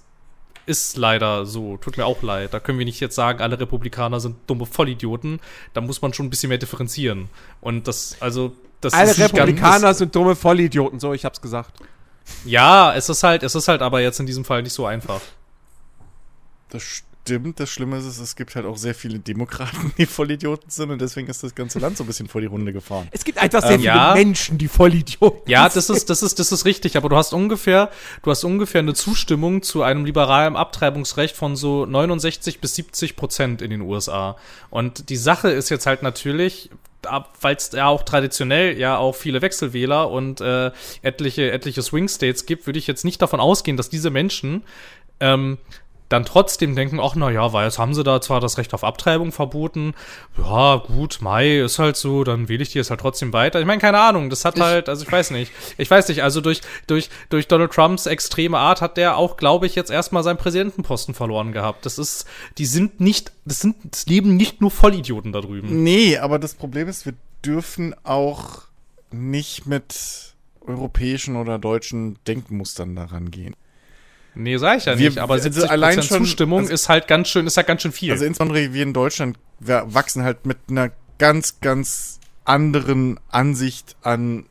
ist 0.65 0.97
leider 0.97 1.45
so. 1.45 1.77
Tut 1.77 1.97
mir 1.97 2.05
auch 2.05 2.21
leid. 2.21 2.53
Da 2.53 2.59
können 2.59 2.79
wir 2.79 2.85
nicht 2.85 2.99
jetzt 2.99 3.15
sagen, 3.15 3.41
alle 3.41 3.59
Republikaner 3.59 4.19
sind 4.19 4.37
dumme 4.47 4.65
Vollidioten. 4.65 5.39
Da 5.73 5.81
muss 5.81 6.01
man 6.01 6.13
schon 6.13 6.25
ein 6.27 6.29
bisschen 6.29 6.49
mehr 6.49 6.57
differenzieren. 6.57 7.29
Und 7.61 7.87
das, 7.87 8.17
also, 8.19 8.53
das 8.81 8.93
Alle 8.93 9.11
ist 9.11 9.17
nicht 9.17 9.33
Republikaner 9.33 9.87
ganz, 9.87 9.97
sind 9.99 10.15
dumme 10.15 10.35
Vollidioten, 10.35 10.99
so, 10.99 11.13
ich 11.13 11.25
hab's 11.25 11.41
gesagt. 11.41 11.71
Ja, 12.43 12.93
es 12.95 13.09
ist 13.09 13.23
halt, 13.23 13.43
es 13.43 13.55
ist 13.55 13.67
halt 13.67 13.81
aber 13.81 14.01
jetzt 14.01 14.19
in 14.19 14.25
diesem 14.25 14.45
Fall 14.45 14.63
nicht 14.63 14.73
so 14.73 14.85
einfach. 14.85 15.21
Das 16.69 17.03
stimmt. 17.25 17.59
Das 17.59 17.71
Schlimme 17.71 17.97
ist, 17.97 18.05
es 18.05 18.35
gibt 18.35 18.55
halt 18.55 18.67
auch 18.67 18.77
sehr 18.77 18.93
viele 18.93 19.17
Demokraten, 19.17 19.91
die 19.97 20.05
Vollidioten 20.05 20.69
sind 20.69 20.91
und 20.91 21.01
deswegen 21.01 21.27
ist 21.27 21.43
das 21.43 21.55
ganze 21.55 21.79
Land 21.79 21.97
so 21.97 22.03
ein 22.03 22.07
bisschen 22.07 22.27
vor 22.27 22.39
die 22.39 22.47
Runde 22.47 22.71
gefahren. 22.71 23.07
Es 23.11 23.25
gibt 23.25 23.39
einfach 23.39 23.61
sehr 23.61 23.71
Ähm, 23.71 23.79
viele 23.79 23.93
ja. 23.93 24.13
Menschen, 24.13 24.59
die 24.59 24.67
Vollidioten 24.67 25.49
Ja, 25.49 25.67
das 25.67 25.89
ist, 25.89 26.09
das 26.09 26.21
ist, 26.21 26.37
das 26.37 26.51
ist 26.51 26.65
richtig, 26.65 26.97
aber 26.97 27.09
du 27.09 27.15
hast 27.15 27.33
ungefähr, 27.33 27.89
du 28.21 28.29
hast 28.29 28.43
ungefähr 28.43 28.79
eine 28.79 28.93
Zustimmung 28.93 29.63
zu 29.63 29.81
einem 29.81 30.05
liberalen 30.05 30.55
Abtreibungsrecht 30.55 31.35
von 31.35 31.55
so 31.55 31.87
69 31.87 32.61
bis 32.61 32.75
70 32.75 33.15
Prozent 33.15 33.61
in 33.63 33.71
den 33.71 33.81
USA. 33.81 34.37
Und 34.69 35.09
die 35.09 35.17
Sache 35.17 35.49
ist 35.49 35.69
jetzt 35.69 35.87
halt 35.87 36.03
natürlich, 36.03 36.69
weil 37.41 37.55
es 37.55 37.71
ja 37.71 37.87
auch 37.87 38.03
traditionell 38.03 38.77
ja 38.77 38.97
auch 38.97 39.15
viele 39.15 39.41
Wechselwähler 39.41 40.11
und 40.11 40.41
äh, 40.41 40.71
etliche, 41.01 41.51
etliche 41.51 41.81
Swing 41.81 42.07
States 42.07 42.45
gibt, 42.45 42.67
würde 42.67 42.77
ich 42.77 42.85
jetzt 42.87 43.03
nicht 43.03 43.21
davon 43.21 43.39
ausgehen, 43.39 43.77
dass 43.77 43.89
diese 43.89 44.11
Menschen 44.11 44.63
ähm, 45.19 45.57
dann 46.09 46.25
trotzdem 46.25 46.75
denken, 46.75 46.99
ach 46.99 47.15
na 47.15 47.31
ja, 47.31 47.51
weil 47.51 47.65
jetzt 47.65 47.79
haben 47.79 47.93
sie 47.93 48.03
da 48.03 48.21
zwar 48.21 48.39
das 48.39 48.57
Recht 48.57 48.73
auf 48.73 48.83
Abtreibung 48.83 49.31
verboten, 49.31 49.93
ja 50.37 50.75
gut, 50.77 51.19
Mai 51.21 51.59
ist 51.59 51.79
halt 51.79 51.95
so, 51.97 52.23
dann 52.23 52.47
wähle 52.47 52.63
ich 52.63 52.69
die 52.69 52.77
jetzt 52.77 52.89
halt 52.89 52.99
trotzdem 52.99 53.33
weiter. 53.33 53.59
Ich 53.59 53.65
meine, 53.65 53.81
keine 53.81 53.99
Ahnung, 53.99 54.29
das 54.29 54.45
hat 54.45 54.59
halt, 54.59 54.87
also 54.87 55.03
ich 55.03 55.11
weiß 55.11 55.31
nicht, 55.31 55.51
ich 55.77 55.89
weiß 55.89 56.07
nicht, 56.09 56.23
also 56.23 56.41
durch 56.41 56.61
durch 56.87 57.09
durch 57.29 57.47
Donald 57.47 57.71
Trumps 57.71 58.05
extreme 58.05 58.57
Art 58.57 58.81
hat 58.81 58.97
der 58.97 59.17
auch, 59.17 59.37
glaube 59.37 59.65
ich, 59.65 59.75
jetzt 59.75 59.91
erstmal 59.91 60.23
seinen 60.23 60.37
Präsidentenposten 60.37 61.15
verloren 61.15 61.51
gehabt. 61.51 61.85
Das 61.85 61.97
ist, 61.97 62.25
die 62.57 62.65
sind 62.65 62.99
nicht, 62.99 63.31
das 63.45 63.61
sind, 63.61 63.75
das 63.83 64.05
leben 64.05 64.35
nicht 64.35 64.61
nur 64.61 64.71
Vollidioten 64.71 65.31
da 65.31 65.41
drüben. 65.41 65.83
Nee, 65.83 66.17
aber 66.17 66.39
das 66.39 66.53
Problem 66.53 66.87
ist, 66.87 67.05
wir 67.05 67.13
dürfen 67.43 67.95
auch 68.03 68.63
nicht 69.11 69.65
mit 69.65 70.33
europäischen 70.61 71.35
oder 71.35 71.59
deutschen 71.59 72.17
Denkmustern 72.27 72.95
daran 72.95 73.31
gehen. 73.31 73.55
Nee, 74.35 74.57
sag 74.57 74.77
ich 74.77 74.85
ja 74.85 74.97
Wir- 74.97 75.09
nicht, 75.09 75.19
aber 75.19 75.33
also 75.35 75.43
70 75.43 75.69
allein 75.71 76.01
schon- 76.03 76.19
Zustimmung 76.25 76.59
also- 76.61 76.73
ist 76.73 76.89
halt 76.89 77.07
ganz 77.07 77.29
schön, 77.29 77.47
ist 77.47 77.57
halt 77.57 77.67
ganz 77.67 77.81
schön 77.81 77.91
viel. 77.91 78.11
Also 78.11 78.25
insbesondere 78.25 78.73
wir 78.73 78.83
in 78.83 78.93
Deutschland, 78.93 79.37
wir 79.59 79.85
wachsen 79.93 80.23
halt 80.23 80.45
mit 80.45 80.57
einer 80.69 80.91
ganz, 81.17 81.59
ganz 81.61 82.19
anderen 82.43 83.19
Ansicht 83.29 83.95
an 84.01 84.45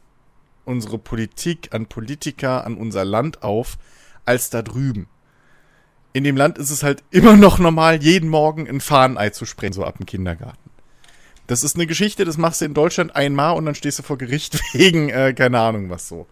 unsere 0.64 0.98
Politik, 0.98 1.68
an 1.72 1.86
Politiker, 1.86 2.64
an 2.64 2.76
unser 2.76 3.04
Land 3.04 3.42
auf, 3.42 3.76
als 4.24 4.48
da 4.50 4.62
drüben. 4.62 5.06
In 6.14 6.24
dem 6.24 6.36
Land 6.36 6.58
ist 6.58 6.70
es 6.70 6.82
halt 6.82 7.02
immer 7.10 7.36
noch 7.36 7.58
normal, 7.58 8.02
jeden 8.02 8.30
Morgen 8.30 8.68
ein 8.68 8.80
Fahnenei 8.80 9.30
zu 9.30 9.44
sprengen, 9.44 9.72
so 9.74 9.84
ab 9.84 9.98
dem 9.98 10.06
Kindergarten. 10.06 10.70
Das 11.46 11.62
ist 11.62 11.76
eine 11.76 11.86
Geschichte, 11.86 12.24
das 12.24 12.38
machst 12.38 12.62
du 12.62 12.64
in 12.64 12.72
Deutschland 12.72 13.14
einmal 13.14 13.54
und 13.56 13.66
dann 13.66 13.74
stehst 13.74 13.98
du 13.98 14.02
vor 14.02 14.16
Gericht 14.16 14.58
wegen, 14.72 15.10
äh, 15.10 15.34
keine 15.34 15.60
Ahnung 15.60 15.90
was 15.90 16.08
so. 16.08 16.26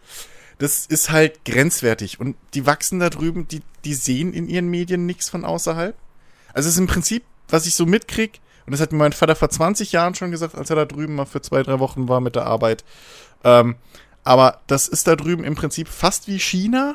Das 0.62 0.86
ist 0.86 1.10
halt 1.10 1.44
grenzwertig 1.44 2.20
und 2.20 2.36
die 2.54 2.66
wachsen 2.66 3.00
da 3.00 3.10
drüben, 3.10 3.48
die, 3.48 3.62
die 3.84 3.94
sehen 3.94 4.32
in 4.32 4.48
ihren 4.48 4.68
Medien 4.68 5.06
nichts 5.06 5.28
von 5.28 5.44
außerhalb. 5.44 5.96
Also 6.54 6.68
es 6.68 6.76
ist 6.76 6.78
im 6.80 6.86
Prinzip, 6.86 7.24
was 7.48 7.66
ich 7.66 7.74
so 7.74 7.84
mitkrieg, 7.84 8.40
und 8.64 8.70
das 8.70 8.80
hat 8.80 8.92
mir 8.92 8.98
mein 8.98 9.12
Vater 9.12 9.34
vor 9.34 9.50
20 9.50 9.90
Jahren 9.90 10.14
schon 10.14 10.30
gesagt, 10.30 10.54
als 10.54 10.70
er 10.70 10.76
da 10.76 10.84
drüben 10.84 11.16
mal 11.16 11.24
für 11.24 11.42
zwei, 11.42 11.64
drei 11.64 11.80
Wochen 11.80 12.08
war 12.08 12.20
mit 12.20 12.36
der 12.36 12.46
Arbeit. 12.46 12.84
Ähm, 13.42 13.74
aber 14.22 14.60
das 14.68 14.86
ist 14.86 15.08
da 15.08 15.16
drüben 15.16 15.42
im 15.42 15.56
Prinzip 15.56 15.88
fast 15.88 16.28
wie 16.28 16.38
China, 16.38 16.94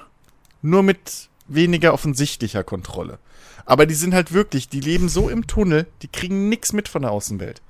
nur 0.61 0.81
mit 0.81 1.27
weniger 1.49 1.93
offensichtlicher 1.93 2.63
Kontrolle. 2.63 3.19
Aber 3.65 3.85
die 3.85 3.95
sind 3.95 4.13
halt 4.13 4.31
wirklich, 4.31 4.69
die 4.69 4.79
leben 4.79 5.09
so 5.09 5.27
im 5.27 5.45
Tunnel, 5.45 5.87
die 6.03 6.07
kriegen 6.07 6.47
nichts 6.47 6.71
mit 6.71 6.87
von 6.87 7.01
der 7.01 7.11
Außenwelt. 7.11 7.61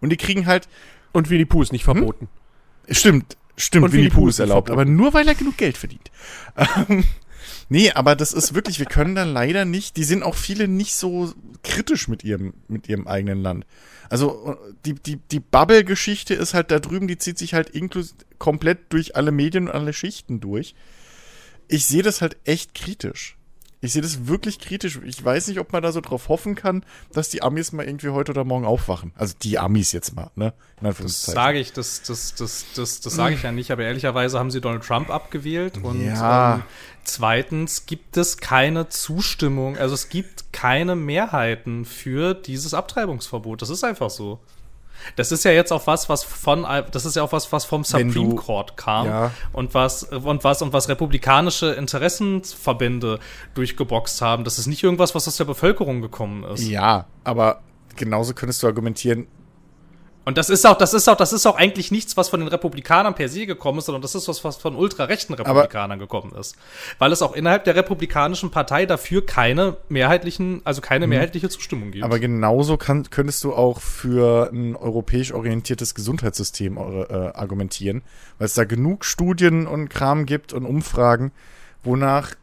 Und 0.00 0.10
die 0.10 0.16
kriegen 0.16 0.46
halt, 0.46 0.68
Und 1.12 1.30
Winnie 1.30 1.44
Pooh 1.44 1.62
ist 1.62 1.70
nicht 1.70 1.84
verboten. 1.84 2.26
stimmt, 2.90 3.36
stimmt, 3.56 3.92
Winnie 3.92 4.08
Pooh 4.08 4.28
ist 4.28 4.38
erlaubt, 4.38 4.70
aber 4.70 4.84
nur 4.84 5.14
weil 5.14 5.26
er 5.28 5.34
genug 5.34 5.56
Geld 5.56 5.76
verdient. 5.76 6.10
Ähm, 6.56 7.04
Nee, 7.68 7.92
aber 7.92 8.14
das 8.14 8.32
ist 8.32 8.54
wirklich, 8.54 8.78
wir 8.78 8.86
können 8.86 9.14
da 9.14 9.24
leider 9.24 9.64
nicht, 9.64 9.96
die 9.96 10.04
sind 10.04 10.22
auch 10.22 10.34
viele 10.34 10.68
nicht 10.68 10.94
so 10.94 11.32
kritisch 11.62 12.08
mit 12.08 12.24
ihrem, 12.24 12.54
mit 12.68 12.88
ihrem 12.88 13.06
eigenen 13.06 13.40
Land. 13.40 13.66
Also 14.10 14.56
die, 14.84 14.94
die, 14.94 15.16
die 15.16 15.40
Bubble-Geschichte 15.40 16.34
ist 16.34 16.54
halt 16.54 16.70
da 16.70 16.78
drüben, 16.78 17.08
die 17.08 17.18
zieht 17.18 17.38
sich 17.38 17.54
halt 17.54 17.70
inklus 17.70 18.14
komplett 18.38 18.92
durch 18.92 19.16
alle 19.16 19.32
Medien 19.32 19.68
und 19.68 19.74
alle 19.74 19.92
Schichten 19.92 20.40
durch. 20.40 20.74
Ich 21.68 21.86
sehe 21.86 22.02
das 22.02 22.20
halt 22.20 22.36
echt 22.44 22.74
kritisch. 22.74 23.36
Ich 23.84 23.92
sehe 23.92 24.02
das 24.02 24.26
wirklich 24.26 24.58
kritisch. 24.58 24.98
Ich 25.04 25.22
weiß 25.24 25.48
nicht, 25.48 25.58
ob 25.60 25.72
man 25.72 25.82
da 25.82 25.92
so 25.92 26.00
drauf 26.00 26.28
hoffen 26.28 26.54
kann, 26.54 26.84
dass 27.12 27.28
die 27.28 27.42
Amis 27.42 27.72
mal 27.72 27.84
irgendwie 27.84 28.08
heute 28.08 28.32
oder 28.32 28.44
morgen 28.44 28.64
aufwachen. 28.64 29.12
Also 29.16 29.34
die 29.42 29.58
Amis 29.58 29.92
jetzt 29.92 30.16
mal, 30.16 30.30
ne? 30.36 30.52
Das 30.80 31.22
sage 31.24 31.58
ich, 31.58 31.72
das, 31.72 32.02
das, 32.02 32.34
das, 32.34 32.66
das, 32.74 33.00
das 33.00 33.14
sage 33.14 33.34
ich 33.34 33.42
ja 33.42 33.52
nicht, 33.52 33.70
aber 33.70 33.84
ehrlicherweise 33.84 34.38
haben 34.38 34.50
sie 34.50 34.60
Donald 34.60 34.84
Trump 34.84 35.10
abgewählt 35.10 35.78
und 35.82 36.04
Ja. 36.04 36.56
ähm, 36.56 36.62
zweitens 37.04 37.86
gibt 37.86 38.16
es 38.16 38.38
keine 38.38 38.88
Zustimmung, 38.88 39.76
also 39.78 39.94
es 39.94 40.08
gibt 40.08 40.52
keine 40.52 40.96
Mehrheiten 40.96 41.84
für 41.84 42.34
dieses 42.34 42.74
Abtreibungsverbot. 42.74 43.62
Das 43.62 43.70
ist 43.70 43.84
einfach 43.84 44.10
so. 44.10 44.40
Das 45.16 45.32
ist 45.32 45.44
ja 45.44 45.50
jetzt 45.52 45.72
auch 45.72 45.86
was, 45.86 46.08
was 46.08 46.24
von, 46.24 46.66
das 46.90 47.04
ist 47.04 47.16
ja 47.16 47.22
auch 47.22 47.32
was, 47.32 47.52
was 47.52 47.64
vom 47.64 47.84
Supreme 47.84 48.34
Court 48.36 48.76
kam 48.76 49.06
Ja. 49.06 49.30
und 49.52 49.74
was, 49.74 50.02
und 50.04 50.44
was, 50.44 50.62
und 50.62 50.72
was 50.72 50.88
republikanische 50.88 51.72
Interessenverbände 51.72 53.18
durchgeboxt 53.54 54.20
haben. 54.22 54.44
Das 54.44 54.58
ist 54.58 54.66
nicht 54.66 54.82
irgendwas, 54.82 55.14
was 55.14 55.28
aus 55.28 55.36
der 55.36 55.44
Bevölkerung 55.44 56.00
gekommen 56.00 56.44
ist. 56.44 56.66
Ja, 56.66 57.06
aber 57.24 57.60
genauso 57.96 58.34
könntest 58.34 58.62
du 58.62 58.66
argumentieren, 58.66 59.26
Und 60.24 60.38
das 60.38 60.48
ist 60.48 60.66
auch, 60.66 60.78
das 60.78 60.94
ist 60.94 61.08
auch, 61.08 61.16
das 61.16 61.32
ist 61.32 61.46
auch 61.46 61.56
eigentlich 61.56 61.90
nichts, 61.90 62.16
was 62.16 62.28
von 62.28 62.40
den 62.40 62.48
Republikanern 62.48 63.14
per 63.14 63.28
se 63.28 63.46
gekommen 63.46 63.78
ist, 63.78 63.86
sondern 63.86 64.02
das 64.02 64.14
ist 64.14 64.26
was, 64.26 64.42
was 64.42 64.56
von 64.56 64.74
ultrarechten 64.74 65.34
Republikanern 65.34 65.98
gekommen 65.98 66.32
ist. 66.38 66.56
Weil 66.98 67.12
es 67.12 67.20
auch 67.20 67.34
innerhalb 67.34 67.64
der 67.64 67.76
Republikanischen 67.76 68.50
Partei 68.50 68.86
dafür 68.86 69.24
keine 69.24 69.76
mehrheitlichen, 69.88 70.62
also 70.64 70.80
keine 70.80 71.06
mehrheitliche 71.06 71.48
Zustimmung 71.48 71.90
gibt. 71.90 71.98
Mhm. 71.98 72.04
aber 72.04 72.18
genauso 72.18 72.76
kann, 72.76 73.08
könntest 73.10 73.44
du 73.44 73.52
auch 73.52 73.80
für 73.80 74.50
ein 74.52 74.76
europäisch 74.76 75.32
orientiertes 75.32 75.94
Gesundheitssystem 75.94 76.76
äh, 76.76 76.80
argumentieren, 77.34 78.02
weil 78.38 78.46
es 78.46 78.54
da 78.54 78.64
genug 78.64 79.04
Studien 79.04 79.66
und 79.66 79.88
Kram 79.88 80.26
gibt 80.26 80.52
und 80.52 80.64
Umfragen, 80.64 81.32
wonach 81.82 82.34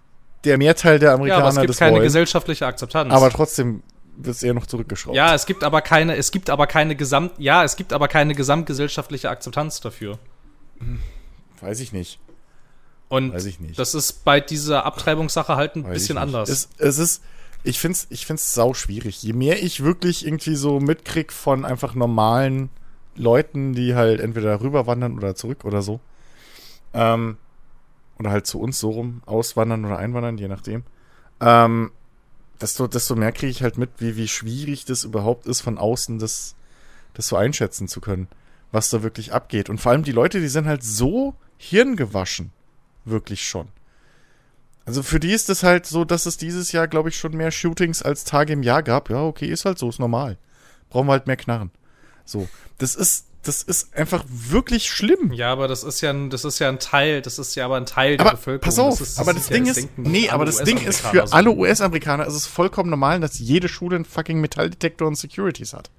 der 0.44 0.58
Mehrteil 0.58 1.00
der 1.00 1.10
ja, 1.10 1.16
Amerikaner 1.16 1.44
aber 1.44 1.50
es 1.50 1.56
gibt 1.58 1.70
das 1.70 1.78
keine 1.78 1.94
wollen, 1.94 2.04
gesellschaftliche 2.04 2.66
Akzeptanz. 2.66 3.14
aber 3.14 3.30
trotzdem 3.30 3.84
wird 4.18 4.36
es 4.36 4.44
eher 4.44 4.54
noch 4.54 4.66
zurückgeschraubt. 4.66 5.16
ja, 5.16 5.34
es 5.34 5.46
gibt 5.46 5.64
aber 5.64 5.82
keine, 5.82 6.16
es 6.16 6.32
gibt 6.32 6.50
aber 6.50 6.68
keine 6.68 6.96
Gesamt, 6.96 7.34
ja, 7.38 7.64
es 7.64 7.76
gibt 7.76 7.94
aber 7.94 8.08
keine 8.08 8.36
gesamtgesellschaftliche 8.36 9.30
Akzeptanz 9.30 9.82
dafür. 9.82 10.20
Weiß 11.62 11.80
ich 11.80 11.94
nicht. 11.94 12.20
Und 13.08 13.34
Weiß 13.34 13.46
ich 13.46 13.60
nicht. 13.60 13.78
das 13.78 13.94
ist 13.94 14.24
bei 14.24 14.40
dieser 14.40 14.86
Abtreibungssache 14.86 15.56
halt 15.56 15.76
ein 15.76 15.84
Weiß 15.84 15.94
bisschen 15.94 16.18
anders. 16.18 16.50
Es, 16.50 16.70
es 16.78 16.98
ist, 16.98 17.24
ich 17.64 17.80
find's, 17.80 18.08
ich 18.10 18.26
find's 18.26 18.54
sau 18.54 18.74
schwierig. 18.74 19.22
Je 19.22 19.34
mehr 19.34 19.62
ich 19.62 19.84
wirklich 19.84 20.26
irgendwie 20.26 20.56
so 20.56 20.80
mitkrieg 20.80 21.34
von 21.34 21.66
einfach 21.66 21.94
normalen 21.94 22.70
Leuten, 23.16 23.74
die 23.74 23.96
halt 23.96 24.22
entweder 24.22 24.62
rüberwandern 24.62 25.18
oder 25.18 25.36
zurück 25.36 25.66
oder 25.66 25.82
so, 25.82 26.00
ähm, 26.94 27.38
oder 28.18 28.32
halt 28.32 28.48
zu 28.48 28.60
uns 28.62 28.80
so 28.80 28.92
rum 28.92 29.22
auswandern 29.26 29.84
oder 29.86 29.98
einwandern, 29.98 30.38
je 30.38 30.48
nachdem, 30.48 30.84
ähm, 31.42 31.92
desto, 32.62 32.88
desto 32.88 33.16
mehr 33.16 33.32
kriege 33.32 33.52
ich 33.52 33.64
halt 33.64 33.78
mit, 33.78 33.90
wie, 33.98 34.16
wie 34.16 34.28
schwierig 34.28 34.86
das 34.86 35.04
überhaupt 35.04 35.48
ist, 35.48 35.62
von 35.62 35.78
außen 35.78 36.20
das, 36.20 36.56
das 37.14 37.28
so 37.28 37.36
einschätzen 37.36 37.88
zu 37.88 38.02
können, 38.02 38.28
was 38.72 38.90
da 38.90 39.04
wirklich 39.04 39.34
abgeht. 39.34 39.70
Und 39.70 39.80
vor 39.80 39.92
allem 39.92 40.04
die 40.04 40.12
Leute, 40.12 40.40
die 40.40 40.48
sind 40.48 40.68
halt 40.68 40.84
so 40.84 41.36
hirngewaschen. 41.58 42.52
Wirklich 43.04 43.48
schon. 43.48 43.68
Also 44.86 45.04
für 45.04 45.20
die 45.20 45.32
ist 45.32 45.50
es 45.50 45.64
halt 45.64 45.86
so, 45.86 46.06
dass 46.06 46.26
es 46.26 46.38
dieses 46.38 46.72
Jahr, 46.72 46.88
glaube 46.88 47.10
ich, 47.10 47.18
schon 47.18 47.36
mehr 47.36 47.52
Shootings 47.52 48.02
als 48.02 48.24
Tage 48.24 48.54
im 48.54 48.64
Jahr 48.64 48.84
gab. 48.84 49.10
Ja, 49.10 49.24
okay, 49.24 49.48
ist 49.48 49.66
halt 49.66 49.78
so, 49.78 49.90
ist 49.90 50.00
normal. 50.00 50.38
Brauchen 50.90 51.08
wir 51.08 51.14
halt 51.14 51.28
mehr 51.28 51.38
Knarren. 51.38 51.72
So. 52.26 52.48
Das 52.78 52.96
ist, 52.96 53.28
das 53.44 53.64
ist 53.64 53.96
einfach 53.96 54.24
wirklich 54.28 54.90
schlimm. 54.90 55.34
Ja, 55.34 55.52
aber 55.52 55.68
das 55.68 55.84
ist 55.84 56.02
ja 56.02 56.12
ein, 56.12 56.30
das 56.30 56.46
ist 56.46 56.60
ja 56.60 56.70
ein 56.70 56.80
Teil, 56.80 57.22
das 57.22 57.40
ist 57.40 57.56
ja 57.56 57.66
aber 57.66 57.78
ein 57.78 57.88
Teil 57.88 58.16
Aber 58.20 58.32
der 58.32 58.38
Bevölkerung. 58.38 58.62
pass 58.62 58.78
auf, 58.78 59.00
das 59.00 59.10
ist, 59.10 59.20
aber 59.20 59.32
ist 59.32 59.40
das 59.40 59.48
Ding 59.48 59.66
das 59.66 59.78
ist, 59.78 59.90
nee, 59.98 60.30
aber 60.30 60.46
das 60.46 60.58
Ding 60.58 60.78
ist, 60.78 61.02
für 61.02 61.26
so. 61.26 61.34
alle 61.34 61.50
US-Amerikaner 61.50 62.28
ist 62.28 62.36
es 62.36 62.46
vollkommen 62.46 62.92
normal, 62.92 63.20
dass 63.20 63.40
jede 63.40 63.68
Schule 63.68 63.96
einen 63.96 64.06
fucking 64.06 64.42
Metalldetektor 64.42 65.08
und 65.08 65.16
Securities 65.16 65.74
hat. 65.74 65.90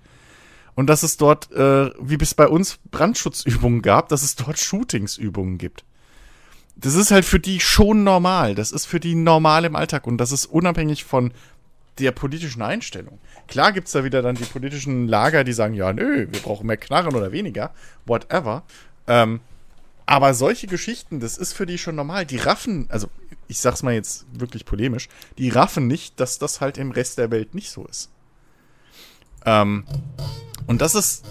Und 0.74 0.86
dass 0.86 1.02
es 1.02 1.16
dort, 1.16 1.50
äh, 1.52 1.90
wie 2.00 2.16
bis 2.16 2.34
bei 2.34 2.46
uns 2.46 2.78
Brandschutzübungen 2.90 3.82
gab, 3.82 4.08
dass 4.08 4.22
es 4.22 4.36
dort 4.36 4.58
Shootingsübungen 4.58 5.58
gibt. 5.58 5.84
Das 6.76 6.94
ist 6.94 7.10
halt 7.10 7.24
für 7.24 7.40
die 7.40 7.60
schon 7.60 8.04
normal. 8.04 8.54
Das 8.54 8.72
ist 8.72 8.86
für 8.86 8.98
die 9.00 9.14
normal 9.14 9.64
im 9.64 9.76
Alltag 9.76 10.06
und 10.06 10.16
das 10.16 10.32
ist 10.32 10.46
unabhängig 10.46 11.04
von 11.04 11.32
der 11.98 12.12
politischen 12.12 12.62
Einstellung. 12.62 13.18
Klar 13.48 13.72
gibt's 13.72 13.92
da 13.92 14.04
wieder 14.04 14.22
dann 14.22 14.36
die 14.36 14.44
politischen 14.44 15.08
Lager, 15.08 15.44
die 15.44 15.52
sagen, 15.52 15.74
ja, 15.74 15.92
nö, 15.92 16.26
wir 16.30 16.40
brauchen 16.40 16.66
mehr 16.66 16.76
Knarren 16.76 17.14
oder 17.14 17.32
weniger, 17.32 17.72
whatever. 18.06 18.62
Ähm, 19.06 19.40
aber 20.06 20.34
solche 20.34 20.66
Geschichten, 20.66 21.20
das 21.20 21.38
ist 21.38 21.52
für 21.52 21.66
die 21.66 21.78
schon 21.78 21.94
normal. 21.96 22.26
Die 22.26 22.36
raffen, 22.36 22.86
also 22.90 23.08
ich 23.48 23.60
sag's 23.60 23.82
mal 23.82 23.94
jetzt 23.94 24.26
wirklich 24.32 24.64
polemisch, 24.64 25.08
die 25.38 25.48
raffen 25.48 25.86
nicht, 25.86 26.18
dass 26.20 26.38
das 26.38 26.60
halt 26.60 26.78
im 26.78 26.90
Rest 26.90 27.18
der 27.18 27.30
Welt 27.30 27.54
nicht 27.54 27.70
so 27.70 27.86
ist. 27.86 28.10
Ähm, 29.44 29.84
und 30.66 30.80
das 30.80 30.94
ist, 30.94 31.24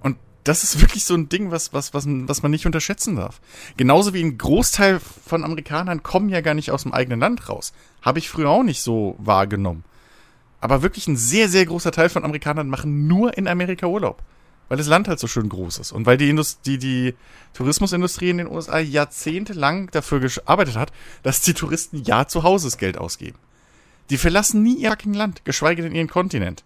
und 0.00 0.16
das 0.44 0.64
ist 0.64 0.80
wirklich 0.80 1.04
so 1.04 1.14
ein 1.14 1.28
Ding, 1.28 1.50
was, 1.50 1.72
was, 1.72 1.94
was, 1.94 2.04
was 2.06 2.42
man 2.42 2.50
nicht 2.50 2.66
unterschätzen 2.66 3.16
darf. 3.16 3.40
Genauso 3.76 4.14
wie 4.14 4.22
ein 4.22 4.38
Großteil 4.38 5.00
von 5.00 5.44
Amerikanern 5.44 6.02
kommen 6.02 6.28
ja 6.28 6.40
gar 6.40 6.54
nicht 6.54 6.70
aus 6.70 6.82
dem 6.82 6.92
eigenen 6.92 7.20
Land 7.20 7.48
raus. 7.48 7.72
Habe 8.02 8.18
ich 8.18 8.28
früher 8.30 8.48
auch 8.48 8.62
nicht 8.62 8.82
so 8.82 9.16
wahrgenommen. 9.18 9.84
Aber 10.60 10.82
wirklich 10.82 11.08
ein 11.08 11.16
sehr, 11.16 11.48
sehr 11.48 11.64
großer 11.66 11.92
Teil 11.92 12.08
von 12.08 12.24
Amerikanern 12.24 12.68
machen 12.68 13.06
nur 13.06 13.36
in 13.36 13.48
Amerika 13.48 13.86
Urlaub. 13.86 14.22
Weil 14.68 14.78
das 14.78 14.86
Land 14.86 15.08
halt 15.08 15.18
so 15.18 15.26
schön 15.26 15.48
groß 15.48 15.78
ist. 15.78 15.92
Und 15.92 16.06
weil 16.06 16.16
die, 16.16 16.30
Indust 16.30 16.60
die, 16.64 16.78
die 16.78 17.14
Tourismusindustrie 17.54 18.30
in 18.30 18.38
den 18.38 18.46
USA 18.46 18.78
jahrzehntelang 18.78 19.90
dafür 19.90 20.20
gearbeitet 20.20 20.76
hat, 20.76 20.92
dass 21.22 21.40
die 21.40 21.54
Touristen 21.54 22.02
ja 22.04 22.28
zu 22.28 22.44
Hause 22.44 22.68
das 22.68 22.78
Geld 22.78 22.96
ausgeben. 22.96 23.38
Die 24.10 24.18
verlassen 24.18 24.62
nie 24.62 24.76
ihr 24.76 24.90
fucking 24.90 25.14
Land, 25.14 25.44
geschweige 25.44 25.82
denn 25.82 25.94
ihren 25.94 26.08
Kontinent. 26.08 26.62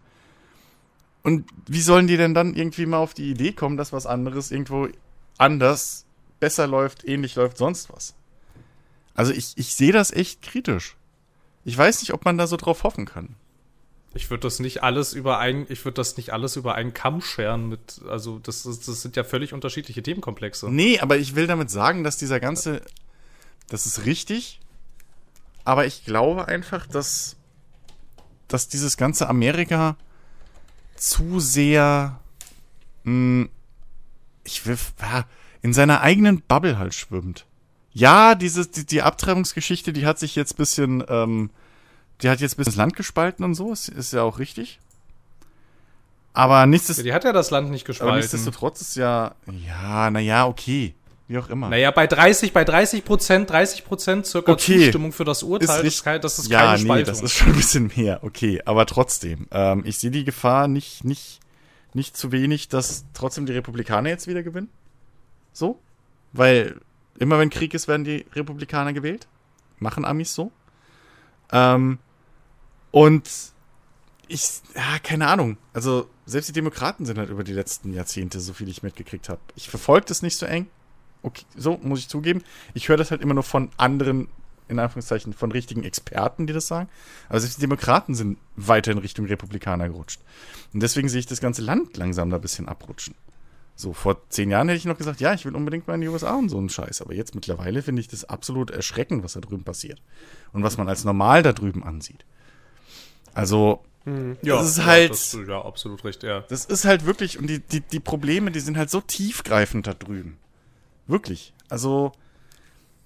Und 1.23 1.47
wie 1.67 1.81
sollen 1.81 2.07
die 2.07 2.19
denn 2.19 2.35
dann 2.35 2.55
irgendwie 2.55 2.85
mal 2.85 2.99
auf 2.99 3.15
die 3.15 3.31
Idee 3.31 3.53
kommen, 3.53 3.79
dass 3.79 3.93
was 3.93 4.07
anderes 4.07 4.51
irgendwo 4.51 4.89
anders 5.39 6.05
besser 6.41 6.67
läuft, 6.67 7.05
ähnlich 7.05 7.35
läuft, 7.37 7.57
sonst 7.57 7.91
was? 7.91 8.15
Also 9.15 9.33
ich, 9.33 9.55
ich 9.57 9.75
sehe 9.75 9.93
das 9.93 10.11
echt 10.11 10.43
kritisch. 10.43 10.97
Ich 11.65 11.79
weiß 11.79 12.01
nicht, 12.01 12.13
ob 12.13 12.27
man 12.27 12.37
da 12.37 12.47
so 12.47 12.59
drauf 12.59 12.83
hoffen 12.83 13.07
kann. 13.07 13.37
Ich 14.15 14.31
würde 14.31 14.43
das 14.43 14.61
nicht 14.61 14.83
alles 14.83 15.13
über 15.13 15.39
ein, 15.39 15.67
ich 15.69 15.85
würde 15.85 15.97
das 15.97 16.17
nicht 16.17 16.33
alles 16.33 16.55
über 16.57 16.77
einen 16.77 16.95
Kamm 16.95 17.21
scheren 17.21 17.69
mit, 17.69 18.01
also 18.09 18.39
das, 18.39 18.63
das 18.63 19.03
sind 19.03 19.17
ja 19.17 19.25
völlig 19.25 19.53
unterschiedliche 19.53 20.03
Themenkomplexe. 20.03 20.71
Nee, 20.71 21.01
aber 21.01 21.17
ich 21.17 21.35
will 21.35 21.49
damit 21.49 21.69
sagen, 21.71 22.05
dass 22.05 22.17
dieser 22.17 22.39
ganze, 22.39 22.83
das 23.69 23.87
ist 23.87 24.07
richtig, 24.07 24.61
aber 25.65 25.87
ich 25.87 26.05
glaube 26.05 26.47
einfach, 26.47 26.87
dass, 26.87 27.37
dass 28.47 28.69
dieses 28.69 28.97
ganze 28.97 29.29
Amerika 29.29 29.97
zu 30.95 31.41
sehr, 31.41 32.21
mh, 33.03 33.49
ich 34.45 34.65
will, 34.67 34.79
in 35.63 35.73
seiner 35.73 36.03
eigenen 36.03 36.43
Bubble 36.43 36.79
halt 36.79 36.95
schwimmt. 36.95 37.47
Ja, 37.93 38.35
dieses, 38.35 38.71
die, 38.71 38.85
die 38.87 39.03
Abtreibungsgeschichte, 39.03 39.93
die 39.93 40.07
hat 40.07 40.19
sich 40.19 40.37
jetzt 40.37 40.57
bisschen, 40.57 41.03
ähm, 41.09 41.51
die 42.23 42.29
hat 42.29 42.41
jetzt 42.41 42.55
ein 42.55 42.57
bisschen 42.59 42.73
das 42.73 42.77
Land 42.77 42.97
gespalten 42.97 43.45
und 43.45 43.55
so, 43.55 43.73
ist, 43.73 43.89
ist 43.89 44.13
ja 44.13 44.23
auch 44.23 44.39
richtig. 44.39 44.81
Aber 46.33 46.61
Ja, 46.61 46.67
nichtsdestotrotz, 46.67 47.05
die 47.05 47.13
hat 47.13 47.25
ja 47.25 47.33
das 47.33 47.51
Land 47.51 47.71
nicht 47.71 47.85
aber 47.85 47.89
gespalten. 47.93 48.17
nichtsdestotrotz 48.19 48.81
ist 48.81 48.97
ja, 48.97 49.35
ja, 49.67 50.11
naja, 50.11 50.47
okay. 50.47 50.95
Wie 51.27 51.39
auch 51.39 51.49
immer. 51.49 51.71
Naja, 51.71 51.91
bei 51.91 52.07
30, 52.07 52.53
bei 52.53 52.65
30 52.65 53.03
Prozent, 53.05 53.49
30 53.49 53.85
Prozent 53.87 54.27
circa 54.27 54.53
Okay. 54.53 54.83
Zustimmung 54.85 55.13
für 55.13 55.25
das 55.25 55.43
Urteil, 55.43 55.69
richtig- 55.81 55.87
ist 55.95 56.05
kein, 56.05 56.21
das 56.21 56.39
ist 56.39 56.49
ja, 56.51 56.59
keine 56.61 56.79
nee, 56.79 56.85
Spaltung. 56.85 57.07
das 57.07 57.23
ist 57.23 57.33
schon 57.33 57.49
ein 57.49 57.55
bisschen 57.57 57.91
mehr, 57.97 58.23
okay. 58.23 58.61
Aber 58.67 58.85
trotzdem, 58.85 59.47
ähm, 59.51 59.83
ich 59.87 59.97
sehe 59.99 60.11
die 60.11 60.25
Gefahr 60.25 60.69
nicht, 60.69 61.03
nicht, 61.05 61.41
nicht 61.95 62.17
zu 62.17 62.31
wenig, 62.31 62.69
dass 62.69 63.05
trotzdem 63.15 63.47
die 63.47 63.53
Republikaner 63.55 64.11
jetzt 64.11 64.27
wieder 64.27 64.43
gewinnen. 64.43 64.69
So? 65.55 65.79
Weil 66.33 66.79
immer 67.19 67.39
wenn 67.39 67.49
Krieg 67.49 67.73
ist, 67.73 67.89
werden 67.89 68.05
die 68.05 68.27
Republikaner 68.35 68.93
gewählt. 68.93 69.27
Machen 69.79 70.05
Amis 70.05 70.35
so. 70.35 70.51
Ähm, 71.53 71.99
und 72.91 73.29
ich, 74.29 74.63
ja, 74.75 74.99
keine 75.03 75.29
Ahnung. 75.29 75.59
Also, 75.73 76.09
selbst 76.27 76.49
die 76.49 76.53
Demokraten 76.53 77.05
sind 77.05 77.19
halt 77.19 77.31
über 77.31 77.45
die 77.45 77.53
letzten 77.53 77.93
Jahrzehnte, 77.93 78.41
so 78.41 78.53
viel 78.53 78.69
ich 78.69 78.83
mitgekriegt 78.83 79.29
habe. 79.29 79.41
Ich 79.57 79.69
verfolge 79.69 80.07
das 80.07 80.23
nicht 80.23 80.37
so 80.37 80.47
eng. 80.47 80.69
Okay, 81.23 81.45
so 81.57 81.79
muss 81.83 82.01
ich 82.01 82.09
zugeben. 82.09 82.43
Ich 82.75 82.89
höre 82.89 82.97
das 82.97 83.11
halt 83.11 83.23
immer 83.23 83.35
nur 83.35 83.43
von 83.43 83.71
anderen, 83.77 84.29
in 84.69 84.79
Anführungszeichen, 84.79 85.33
von 85.33 85.53
richtigen 85.53 85.83
Experten, 85.83 86.47
die 86.47 86.53
das 86.53 86.67
sagen. 86.67 86.89
Aber 87.29 87.41
selbst 87.41 87.57
die 87.57 87.63
Demokraten 87.63 88.15
sind 88.15 88.39
weiter 88.57 88.93
in 88.93 88.99
Richtung 88.99 89.27
Republikaner 89.27 89.89
gerutscht. 89.89 90.21
Und 90.73 90.83
deswegen 90.83 91.09
sehe 91.09 91.21
ich 91.21 91.27
das 91.27 91.41
ganze 91.41 91.63
Land 91.63 91.97
langsam 91.97 92.31
da 92.31 92.37
ein 92.37 92.43
bisschen 92.43 92.69
abrutschen. 92.69 93.15
So, 93.77 93.93
vor 93.93 94.29
zehn 94.29 94.51
Jahren 94.51 94.69
hätte 94.69 94.79
ich 94.79 94.85
noch 94.85 94.99
gesagt, 94.99 95.21
ja, 95.21 95.35
ich 95.35 95.45
will 95.45 95.55
unbedingt 95.57 95.89
mal 95.89 95.95
in 95.95 96.01
die 96.01 96.09
USA 96.09 96.35
und 96.37 96.49
so 96.49 96.59
einen 96.59 96.69
Scheiß. 96.69 97.03
Aber 97.03 97.13
jetzt 97.13 97.35
mittlerweile 97.35 97.83
finde 97.83 98.01
ich 98.01 98.09
das 98.09 98.25
absolut 98.25 98.71
erschreckend, 98.71 99.25
was 99.25 99.33
da 99.33 99.41
drüben 99.41 99.65
passiert. 99.65 100.01
Und 100.53 100.63
was 100.63 100.79
man 100.79 100.89
als 100.89 101.05
normal 101.05 101.43
da 101.43 101.53
drüben 101.53 101.83
ansieht. 101.83 102.25
Also, 103.35 103.83
das 104.43 104.71
ist 104.71 104.85
halt. 104.85 105.11
Das, 105.11 105.37
ja, 105.49 105.61
absolut 105.61 106.05
recht, 106.05 106.23
ja. 106.23 106.43
Das 106.49 106.65
ist 106.67 106.85
halt 106.85 107.05
wirklich, 107.05 107.39
und 107.39 107.49
die, 107.49 107.61
die, 107.61 107.81
die 107.81 108.01
Probleme, 108.01 108.53
die 108.53 108.61
sind 108.61 108.77
halt 108.77 108.91
so 108.91 109.01
tiefgreifend 109.01 109.87
da 109.87 109.95
drüben. 109.95 110.37
Wirklich. 111.07 111.53
Also, 111.69 112.13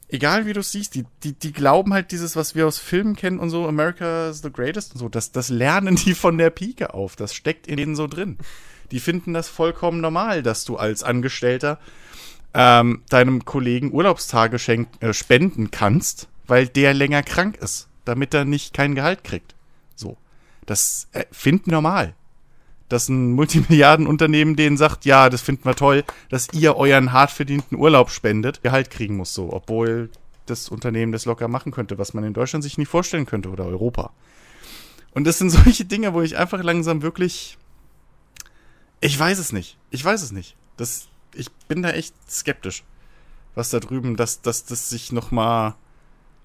egal 0.09 0.47
wie 0.47 0.53
du 0.53 0.61
es 0.61 0.73
siehst, 0.73 0.95
die, 0.95 1.05
die, 1.23 1.33
die 1.33 1.53
glauben 1.53 1.95
halt 1.95 2.11
dieses, 2.11 2.37
was 2.37 2.55
wir 2.55 2.67
aus 2.67 2.79
Filmen 2.79 3.17
kennen 3.17 3.39
und 3.39 3.51
so, 3.51 3.67
America 3.67 4.29
is 4.29 4.43
the 4.43 4.51
greatest 4.51 4.93
und 4.93 4.99
so, 4.99 5.09
das, 5.09 5.33
das 5.33 5.49
lernen 5.49 5.97
die 5.97 6.15
von 6.15 6.37
der 6.37 6.51
Pike 6.51 6.93
auf. 6.95 7.17
Das 7.17 7.35
steckt 7.35 7.67
in 7.67 7.77
denen 7.77 7.97
so 7.97 8.07
drin. 8.07 8.39
Die 8.91 9.01
finden 9.01 9.35
das 9.35 9.49
vollkommen 9.49 10.01
normal, 10.01 10.43
dass 10.43 10.65
du 10.65 10.77
als 10.77 11.03
Angestellter 11.03 11.79
ähm, 12.55 13.03
deinem 13.11 13.45
Kollegen 13.45 13.93
Urlaubstage 13.93 14.59
schenk, 14.59 14.89
äh, 15.01 15.13
spenden 15.13 15.71
kannst, 15.71 16.29
weil 16.47 16.67
der 16.67 16.95
länger 16.95 17.23
krank 17.23 17.57
ist, 17.59 17.89
damit 18.05 18.33
er 18.35 18.45
nicht 18.45 18.75
kein 18.75 18.95
Gehalt 18.95 19.25
kriegt. 19.25 19.55
So. 19.95 20.17
Das 20.67 21.09
äh, 21.13 21.25
finden 21.31 21.71
normal. 21.71 22.15
Dass 22.89 23.11
ein 23.11 23.33
Multimilliardenunternehmen 23.33 24.57
denen 24.57 24.79
sagt, 24.79 25.05
ja, 25.05 25.29
das 25.29 25.43
finden 25.43 25.67
wir 25.67 25.77
toll, 25.77 26.05
dass 26.31 26.49
ihr 26.55 26.77
euren 26.77 27.13
hart 27.13 27.31
verdienten 27.31 27.77
Urlaub 27.77 28.11
spendet, 28.11 28.63
Gehalt 28.63 28.91
kriegen 28.91 29.17
muss 29.19 29.35
so, 29.35 29.53
obwohl 29.53 30.09
das 30.47 30.71
Unternehmen 30.71 31.13
das 31.13 31.27
locker 31.27 31.49
machen 31.49 31.71
könnte, 31.71 31.99
was 31.99 32.15
man 32.15 32.25
in 32.25 32.33
Deutschland 32.33 32.63
sich 32.63 32.79
nie 32.79 32.87
vorstellen 32.87 33.27
könnte 33.27 33.51
oder 33.51 33.67
Europa. 33.67 34.11
Und 35.13 35.25
das 35.25 35.37
sind 35.37 35.51
solche 35.51 35.85
Dinge, 35.85 36.15
wo 36.15 36.23
ich 36.23 36.39
einfach 36.39 36.63
langsam 36.63 37.03
wirklich 37.03 37.58
ich 39.01 39.19
weiß 39.19 39.39
es 39.39 39.53
nicht. 39.53 39.79
Ich 39.91 40.05
weiß 40.05 40.23
es 40.23 40.33
nicht. 40.33 40.57
Das, 40.77 41.09
ich 41.35 41.51
bin 41.69 41.83
da 41.83 41.91
echt 41.91 42.15
skeptisch, 42.31 42.85
was 43.55 43.71
da 43.71 43.81
drüben, 43.81 44.17
dass, 44.17 44.41
dass 44.41 44.65
das 44.65 44.89
sich 44.89 45.13
noch 45.13 45.31
mal 45.31 45.77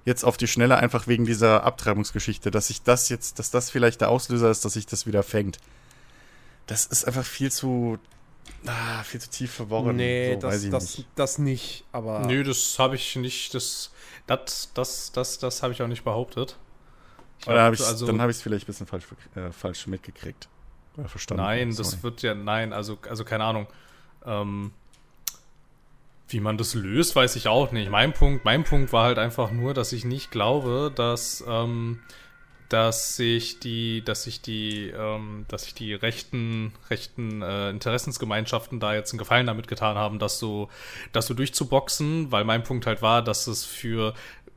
jetzt 0.06 0.24
auf 0.24 0.38
die 0.38 0.48
Schnelle 0.48 0.78
einfach 0.78 1.08
wegen 1.08 1.26
dieser 1.26 1.64
Abtreibungsgeschichte, 1.64 2.52
dass 2.52 2.68
sich 2.68 2.82
das 2.82 3.10
jetzt, 3.10 3.40
dass 3.40 3.52
das 3.52 3.70
vielleicht 3.70 4.02
der 4.02 4.10
Auslöser 4.10 4.52
ist, 4.52 4.66
dass 4.66 4.74
sich 4.74 4.86
das 4.86 5.08
wieder 5.08 5.24
fängt. 5.24 5.58
Das 6.68 6.86
ist 6.86 7.06
einfach 7.06 7.26
viel 7.26 7.52
zu, 7.52 8.00
ah, 8.66 9.04
viel 9.04 9.22
zu 9.22 9.30
tief 9.30 9.52
verworren. 9.52 9.96
Nee, 9.96 10.34
so, 10.34 10.40
das, 10.42 10.54
weiß 10.54 10.64
ich 10.64 10.72
das, 10.72 10.98
nicht. 10.98 11.10
das 11.16 11.38
nicht, 11.38 11.86
aber. 11.92 12.20
Nö, 12.22 12.44
das 12.44 12.78
habe 12.80 12.96
ich 12.96 13.16
nicht, 13.16 13.54
das, 13.54 13.92
das, 14.28 14.72
das, 14.74 15.12
das, 15.12 15.40
das 15.40 15.64
habe 15.64 15.74
ich 15.74 15.82
auch 15.82 15.88
nicht 15.88 16.04
behauptet. 16.04 16.58
Ich 17.40 17.48
Oder 17.48 17.64
hab 17.64 17.74
ich's, 17.74 17.84
also- 17.84 18.06
dann 18.06 18.22
habe 18.22 18.32
ich 18.32 18.38
es 18.38 18.44
vielleicht 18.44 18.66
ein 18.66 18.68
bisschen 18.68 18.88
falsch, 18.88 19.06
äh, 19.36 19.52
falsch 19.52 19.88
mitgekriegt. 19.88 20.48
Verstanden. 21.06 21.44
Nein, 21.44 21.72
Sorry. 21.72 21.90
das 21.90 22.04
wird 22.04 22.22
ja, 22.22 22.36
nein, 22.36 22.74
also, 22.74 22.98
also 23.10 23.26
keine 23.26 23.44
Ahnung. 23.44 23.68
Ähm, 24.26 24.72
wie 26.30 26.40
man 26.40 26.58
das 26.58 26.74
löst, 26.74 27.16
weiß 27.16 27.36
ich 27.36 27.48
auch 27.48 27.72
nicht. 27.72 27.90
Mein 27.90 28.14
Punkt, 28.14 28.46
mein 28.46 28.64
Punkt 28.64 28.92
war 28.94 29.06
halt 29.06 29.20
einfach 29.20 29.52
nur, 29.52 29.74
dass 29.74 29.94
ich 29.94 30.06
nicht 30.06 30.32
glaube, 30.32 30.92
dass, 30.94 31.44
ähm, 31.48 32.00
dass 32.70 33.16
sich 33.16 33.60
die, 33.60 34.04
dass 34.04 34.24
sich 34.24 34.42
die, 34.42 34.90
ähm, 34.90 35.46
dass 35.48 35.66
sich 35.66 35.76
die 35.76 35.94
rechten, 35.94 36.74
rechten 36.90 37.42
äh, 37.42 37.70
Interessensgemeinschaften 37.70 38.80
da 38.80 38.96
jetzt 38.96 39.12
einen 39.12 39.20
Gefallen 39.20 39.48
damit 39.48 39.68
getan 39.68 39.96
haben, 39.96 40.18
das 40.18 40.40
so, 40.40 40.70
das 41.12 41.28
so 41.28 41.34
durchzuboxen, 41.34 42.32
weil 42.32 42.46
mein 42.46 42.64
Punkt 42.64 42.88
halt 42.88 43.02
war, 43.02 43.22
dass 43.22 43.48
es 43.48 43.64
für 43.64 44.14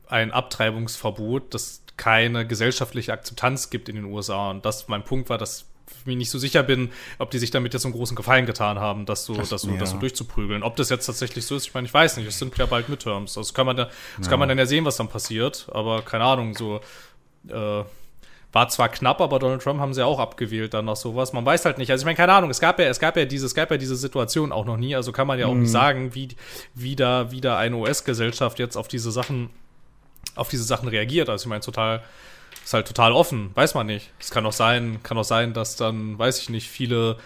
ein 0.07 0.31
Abtreibungsverbot, 0.31 1.53
das 1.53 1.83
keine 1.97 2.47
gesellschaftliche 2.47 3.11
Akzeptanz 3.11 3.69
gibt 3.69 3.89
in 3.89 3.95
den 3.95 4.05
USA. 4.05 4.51
Und 4.51 4.65
das 4.65 4.87
mein 4.87 5.03
Punkt 5.03 5.29
war, 5.29 5.37
dass 5.37 5.66
mir 6.05 6.15
nicht 6.15 6.29
so 6.29 6.39
sicher 6.39 6.63
bin, 6.63 6.89
ob 7.19 7.31
die 7.31 7.39
sich 7.39 7.51
damit 7.51 7.73
jetzt 7.73 7.83
so 7.83 7.87
einen 7.87 7.95
großen 7.95 8.15
Gefallen 8.15 8.45
getan 8.45 8.79
haben, 8.79 9.05
das 9.05 9.25
so, 9.25 9.35
das, 9.35 9.49
so, 9.49 9.69
ja. 9.69 9.77
das 9.77 9.91
so 9.91 9.97
durchzuprügeln. 9.97 10.63
Ob 10.63 10.75
das 10.75 10.89
jetzt 10.89 11.05
tatsächlich 11.05 11.45
so 11.45 11.55
ist, 11.55 11.67
ich 11.67 11.73
meine, 11.73 11.87
ich 11.87 11.93
weiß 11.93 12.17
nicht. 12.17 12.27
Es 12.27 12.39
sind 12.39 12.57
ja 12.57 12.65
bald 12.65 12.89
Midterms. 12.89 13.33
Das 13.33 13.53
kann 13.53 13.65
man, 13.65 13.77
da, 13.77 13.89
das 14.17 14.29
kann 14.29 14.39
man 14.39 14.49
dann 14.49 14.57
ja 14.57 14.65
sehen, 14.65 14.85
was 14.85 14.97
dann 14.97 15.07
passiert. 15.07 15.67
Aber 15.71 16.01
keine 16.01 16.23
Ahnung, 16.23 16.55
so 16.55 16.79
äh, 17.49 17.83
war 18.53 18.69
zwar 18.69 18.89
knapp, 18.89 19.21
aber 19.21 19.39
Donald 19.39 19.61
Trump 19.61 19.79
haben 19.79 19.93
sie 19.93 20.05
auch 20.05 20.19
abgewählt 20.19 20.73
dann 20.73 20.85
noch 20.85 20.95
sowas. 20.95 21.33
Man 21.33 21.45
weiß 21.45 21.65
halt 21.65 21.77
nicht. 21.77 21.91
Also 21.91 22.01
ich 22.01 22.05
meine, 22.05 22.15
keine 22.15 22.33
Ahnung, 22.33 22.49
es 22.49 22.59
gab 22.59 22.79
ja, 22.79 22.85
es 22.85 22.99
gab 22.99 23.17
ja 23.17 23.25
diese, 23.25 23.45
es 23.45 23.53
gab 23.53 23.69
ja 23.71 23.77
diese 23.77 23.95
Situation 23.95 24.51
auch 24.51 24.65
noch 24.65 24.77
nie. 24.77 24.95
Also 24.95 25.11
kann 25.11 25.27
man 25.27 25.37
ja 25.37 25.47
auch 25.47 25.53
nicht 25.53 25.71
sagen, 25.71 26.15
wie, 26.15 26.29
wie 26.73 26.95
da, 26.95 27.31
wie 27.31 27.41
da 27.41 27.57
eine 27.57 27.75
US-Gesellschaft 27.75 28.59
jetzt 28.59 28.75
auf 28.75 28.87
diese 28.87 29.11
Sachen, 29.11 29.49
auf 30.37 30.49
diese 30.49 30.63
Sachen 30.63 30.87
reagiert. 30.87 31.29
Also 31.29 31.43
ich 31.43 31.49
meine, 31.49 31.61
total, 31.61 32.03
ist 32.63 32.73
halt 32.73 32.87
total 32.87 33.11
offen, 33.11 33.51
weiß 33.55 33.73
man 33.73 33.87
nicht. 33.87 34.11
Es 34.19 34.31
kann 34.31 34.45
auch 34.45 34.53
sein, 34.53 34.99
kann 35.03 35.17
auch 35.17 35.23
sein, 35.23 35.53
dass 35.53 35.75
dann, 35.75 36.17
weiß 36.17 36.39
ich 36.39 36.49
nicht, 36.49 36.69
viele, 36.69 37.17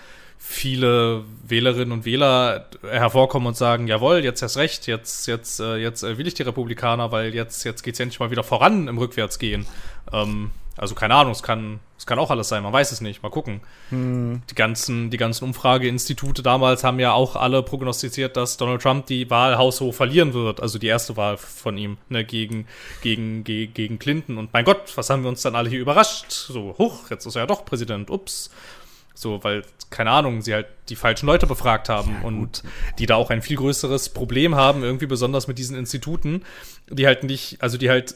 viele 0.43 1.23
Wählerinnen 1.47 1.91
und 1.91 2.03
Wähler 2.03 2.65
hervorkommen 2.81 3.47
und 3.47 3.55
sagen, 3.55 3.87
jawohl, 3.87 4.23
jetzt 4.23 4.41
erst 4.41 4.57
recht, 4.57 4.87
jetzt, 4.87 5.27
jetzt, 5.27 5.59
äh, 5.59 5.77
jetzt 5.77 6.01
äh, 6.01 6.17
will 6.17 6.27
ich 6.27 6.33
die 6.33 6.41
Republikaner, 6.41 7.11
weil 7.11 7.35
jetzt, 7.35 7.63
jetzt 7.63 7.83
geht's 7.83 7.99
endlich 7.99 8.19
mal 8.19 8.31
wieder 8.31 8.43
voran 8.43 8.87
im 8.87 8.97
Rückwärtsgehen. 8.97 9.67
Ähm, 10.11 10.49
also 10.77 10.95
keine 10.95 11.13
Ahnung, 11.13 11.31
es 11.33 11.43
kann, 11.43 11.79
es 11.97 12.07
kann 12.07 12.17
auch 12.17 12.31
alles 12.31 12.49
sein, 12.49 12.63
man 12.63 12.73
weiß 12.73 12.91
es 12.91 13.01
nicht, 13.01 13.21
mal 13.21 13.29
gucken. 13.29 13.61
Die 14.49 14.55
ganzen, 14.55 15.11
die 15.11 15.17
ganzen 15.17 15.43
Umfrageinstitute 15.43 16.41
damals 16.41 16.83
haben 16.83 16.99
ja 16.99 17.13
auch 17.13 17.35
alle 17.35 17.61
prognostiziert, 17.61 18.35
dass 18.35 18.57
Donald 18.57 18.81
Trump 18.81 19.05
die 19.05 19.29
Wahl 19.29 19.57
haushoch 19.59 19.93
verlieren 19.93 20.33
wird, 20.33 20.59
also 20.59 20.79
die 20.79 20.87
erste 20.87 21.17
Wahl 21.17 21.37
von 21.37 21.77
ihm, 21.77 21.97
ne, 22.09 22.25
gegen, 22.25 22.67
gegen, 23.01 23.43
gegen, 23.43 23.73
gegen 23.73 23.99
Clinton. 23.99 24.37
Und 24.39 24.53
mein 24.53 24.65
Gott, 24.65 24.91
was 24.95 25.09
haben 25.11 25.21
wir 25.21 25.29
uns 25.29 25.43
dann 25.43 25.55
alle 25.55 25.69
hier 25.69 25.79
überrascht? 25.79 26.31
So, 26.31 26.73
huch, 26.79 27.11
jetzt 27.11 27.27
ist 27.27 27.35
er 27.35 27.41
ja 27.41 27.47
doch 27.47 27.63
Präsident, 27.63 28.09
ups. 28.09 28.49
So, 29.21 29.43
weil, 29.43 29.61
keine 29.91 30.09
Ahnung, 30.09 30.41
sie 30.41 30.51
halt 30.55 30.65
die 30.89 30.95
falschen 30.95 31.27
Leute 31.27 31.45
befragt 31.45 31.89
haben 31.89 32.23
und 32.23 32.63
die 32.97 33.05
da 33.05 33.17
auch 33.17 33.29
ein 33.29 33.43
viel 33.43 33.55
größeres 33.55 34.09
Problem 34.09 34.55
haben, 34.55 34.81
irgendwie 34.81 35.05
besonders 35.05 35.47
mit 35.47 35.59
diesen 35.59 35.77
Instituten, 35.77 36.41
die 36.89 37.05
halt 37.05 37.23
nicht, 37.23 37.61
also 37.61 37.77
die 37.77 37.91
halt 37.91 38.15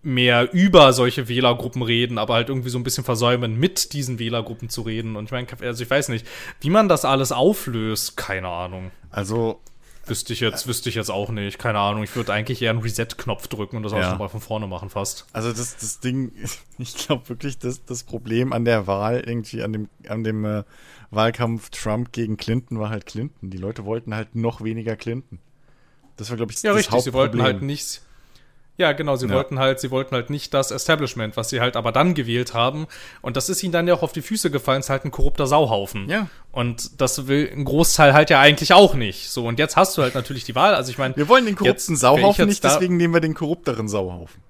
mehr 0.00 0.50
über 0.54 0.94
solche 0.94 1.28
Wählergruppen 1.28 1.82
reden, 1.82 2.16
aber 2.16 2.32
halt 2.32 2.48
irgendwie 2.48 2.70
so 2.70 2.78
ein 2.78 2.82
bisschen 2.82 3.04
versäumen, 3.04 3.60
mit 3.60 3.92
diesen 3.92 4.18
Wählergruppen 4.18 4.70
zu 4.70 4.80
reden. 4.80 5.16
Und 5.16 5.26
ich 5.26 5.32
meine, 5.32 5.48
also 5.60 5.82
ich 5.82 5.90
weiß 5.90 6.08
nicht, 6.08 6.26
wie 6.62 6.70
man 6.70 6.88
das 6.88 7.04
alles 7.04 7.30
auflöst, 7.30 8.16
keine 8.16 8.48
Ahnung. 8.48 8.90
Also, 9.10 9.60
Wüsste 10.08 10.32
ich 10.32 10.40
jetzt, 10.40 10.66
wüsste 10.66 10.88
ich 10.88 10.94
jetzt 10.94 11.10
auch 11.10 11.30
nicht, 11.30 11.58
keine 11.58 11.78
Ahnung. 11.78 12.02
Ich 12.02 12.14
würde 12.16 12.32
eigentlich 12.32 12.62
eher 12.62 12.70
einen 12.70 12.80
Reset-Knopf 12.80 13.46
drücken 13.48 13.76
und 13.76 13.82
das 13.82 13.92
auch 13.92 13.98
Ja. 13.98 14.10
schon 14.10 14.18
mal 14.18 14.28
von 14.28 14.40
vorne 14.40 14.66
machen 14.66 14.90
fast. 14.90 15.26
Also 15.32 15.50
das, 15.52 15.76
das 15.76 16.00
Ding, 16.00 16.32
ich 16.78 16.94
glaube 16.94 17.28
wirklich, 17.28 17.58
dass 17.58 17.84
das 17.84 18.02
Problem 18.04 18.52
an 18.52 18.64
der 18.64 18.86
Wahl 18.86 19.20
irgendwie, 19.26 19.62
an 19.62 19.72
dem, 19.72 19.88
an 20.08 20.24
dem 20.24 20.44
äh, 20.44 20.64
Wahlkampf 21.10 21.70
Trump 21.70 22.12
gegen 22.12 22.36
Clinton 22.36 22.78
war 22.78 22.90
halt 22.90 23.06
Clinton. 23.06 23.50
Die 23.50 23.58
Leute 23.58 23.84
wollten 23.84 24.14
halt 24.14 24.34
noch 24.34 24.62
weniger 24.62 24.96
Clinton. 24.96 25.38
Das 26.16 26.30
war, 26.30 26.36
glaube 26.36 26.52
ich, 26.52 26.62
Ja, 26.62 26.72
das 26.72 26.80
richtig, 26.80 27.02
sie 27.02 27.12
wollten 27.12 27.38
Hauptproblem. 27.38 27.42
halt 27.44 27.62
nicht. 27.62 28.02
Ja, 28.78 28.92
genau, 28.92 29.16
sie 29.16 29.26
Ja. 29.26 29.34
wollten 29.34 29.58
halt, 29.58 29.80
sie 29.80 29.90
wollten 29.90 30.14
halt 30.14 30.30
nicht 30.30 30.54
das 30.54 30.70
Establishment, 30.70 31.36
was 31.36 31.50
sie 31.50 31.60
halt 31.60 31.76
aber 31.76 31.90
dann 31.90 32.14
gewählt 32.14 32.54
haben. 32.54 32.86
Und 33.22 33.36
das 33.36 33.48
ist 33.48 33.62
ihnen 33.64 33.72
dann 33.72 33.88
ja 33.88 33.94
auch 33.94 34.02
auf 34.04 34.12
die 34.12 34.22
Füße 34.22 34.52
gefallen, 34.52 34.78
es 34.80 34.86
ist 34.86 34.90
halt 34.90 35.04
ein 35.04 35.10
korrupter 35.10 35.48
Sauhaufen. 35.48 36.08
Ja. 36.08 36.28
Und 36.52 37.00
das 37.00 37.26
will 37.26 37.50
ein 37.52 37.64
Großteil 37.64 38.14
halt 38.14 38.30
ja 38.30 38.40
eigentlich 38.40 38.72
auch 38.72 38.94
nicht. 38.94 39.30
So, 39.30 39.46
und 39.46 39.58
jetzt 39.58 39.76
hast 39.76 39.98
du 39.98 40.02
halt 40.02 40.14
natürlich 40.14 40.44
die 40.44 40.54
Wahl. 40.54 40.76
Also 40.76 40.90
ich 40.92 40.98
meine, 40.98 41.16
Wir 41.16 41.28
wollen 41.28 41.44
den 41.44 41.56
korrupten 41.56 41.92
Jetzt, 41.92 42.00
Sauhaufen 42.00 42.46
nicht, 42.46 42.62
deswegen 42.62 42.96
nehmen 42.96 43.12
wir 43.12 43.20
den 43.20 43.34
korrupteren 43.34 43.88
Sauhaufen. 43.88 44.40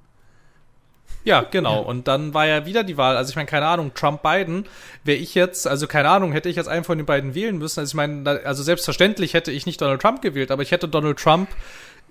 Ja, 1.25 1.41
genau. 1.43 1.81
Und 1.83 2.07
dann 2.07 2.33
war 2.33 2.47
ja 2.47 2.65
wieder 2.65 2.85
die 2.85 2.97
Wahl. 2.97 3.17
Also 3.17 3.31
ich 3.31 3.37
meine, 3.37 3.47
keine 3.49 3.67
Ahnung, 3.67 3.93
Trump 3.95 4.23
Biden, 4.23 4.67
wäre 5.05 5.19
ich 5.19 5.35
jetzt, 5.35 5.67
also 5.67 5.87
keine 5.87 6.09
Ahnung, 6.11 6.33
hätte 6.33 6.49
ich 6.49 6.57
jetzt 6.57 6.69
einen 6.69 6.85
von 6.85 6.97
den 6.99 7.07
beiden 7.07 7.35
wählen 7.35 7.59
müssen. 7.59 7.81
Also 7.81 7.91
ich 7.91 7.95
meine, 7.95 8.41
also 8.45 8.63
selbstverständlich 8.63 9.35
hätte 9.35 9.51
ich 9.53 9.67
nicht 9.67 9.81
Donald 9.81 10.01
Trump 10.03 10.23
gewählt, 10.23 10.51
aber 10.51 10.63
ich 10.63 10.71
hätte 10.71 10.87
Donald 10.89 11.19
Trump 11.19 11.49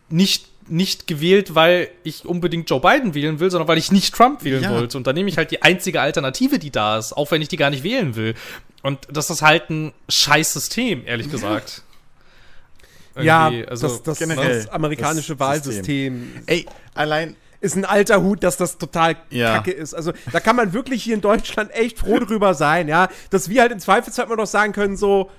nicht 0.09 0.47
nicht 0.69 1.07
gewählt, 1.07 1.55
weil 1.55 1.89
ich 2.03 2.25
unbedingt 2.25 2.69
Joe 2.69 2.79
Biden 2.79 3.13
wählen 3.13 3.39
will, 3.39 3.49
sondern 3.51 3.67
weil 3.67 3.77
ich 3.77 3.91
nicht 3.91 4.13
Trump 4.13 4.43
wählen 4.43 4.63
Ja. 4.63 4.71
wollte. 4.71 4.97
Und 4.97 5.07
dann 5.07 5.15
nehme 5.15 5.29
ich 5.29 5.37
halt 5.37 5.51
die 5.51 5.61
einzige 5.61 6.01
Alternative, 6.01 6.59
die 6.59 6.71
da 6.71 6.97
ist, 6.97 7.13
auch 7.13 7.31
wenn 7.31 7.41
ich 7.41 7.47
die 7.47 7.57
gar 7.57 7.69
nicht 7.69 7.83
wählen 7.83 8.15
will. 8.15 8.33
Und 8.83 8.99
das 9.11 9.29
ist 9.29 9.41
halt 9.41 9.69
ein 9.69 9.93
scheiß 10.09 10.53
System, 10.53 11.03
ehrlich 11.05 11.29
gesagt. 11.29 11.83
Ja, 13.19 13.51
also, 13.67 13.87
das, 13.87 14.03
das, 14.03 14.19
generell, 14.19 14.57
das 14.63 14.69
amerikanische 14.69 15.33
das 15.33 15.39
Wahlsystem 15.39 16.31
Ey, 16.45 16.65
allein, 16.93 17.35
ist 17.59 17.75
ein 17.75 17.85
alter 17.85 18.21
Hut, 18.21 18.43
dass 18.43 18.57
das 18.57 18.77
total 18.77 19.15
Ja. 19.31 19.55
kacke 19.55 19.71
ist. 19.71 19.95
Also 19.95 20.11
da 20.31 20.39
kann 20.39 20.55
man 20.55 20.73
wirklich 20.73 21.03
hier 21.03 21.15
in 21.15 21.21
Deutschland 21.21 21.71
echt 21.73 21.97
froh 21.97 22.19
drüber 22.19 22.53
sein, 22.53 22.87
ja, 22.87 23.09
dass 23.31 23.49
wir 23.49 23.61
halt 23.61 23.71
in 23.71 23.79
Zweifelsfall 23.79 24.27
mal 24.27 24.35
noch 24.35 24.45
sagen 24.45 24.73
können, 24.73 24.95
so, 24.97 25.31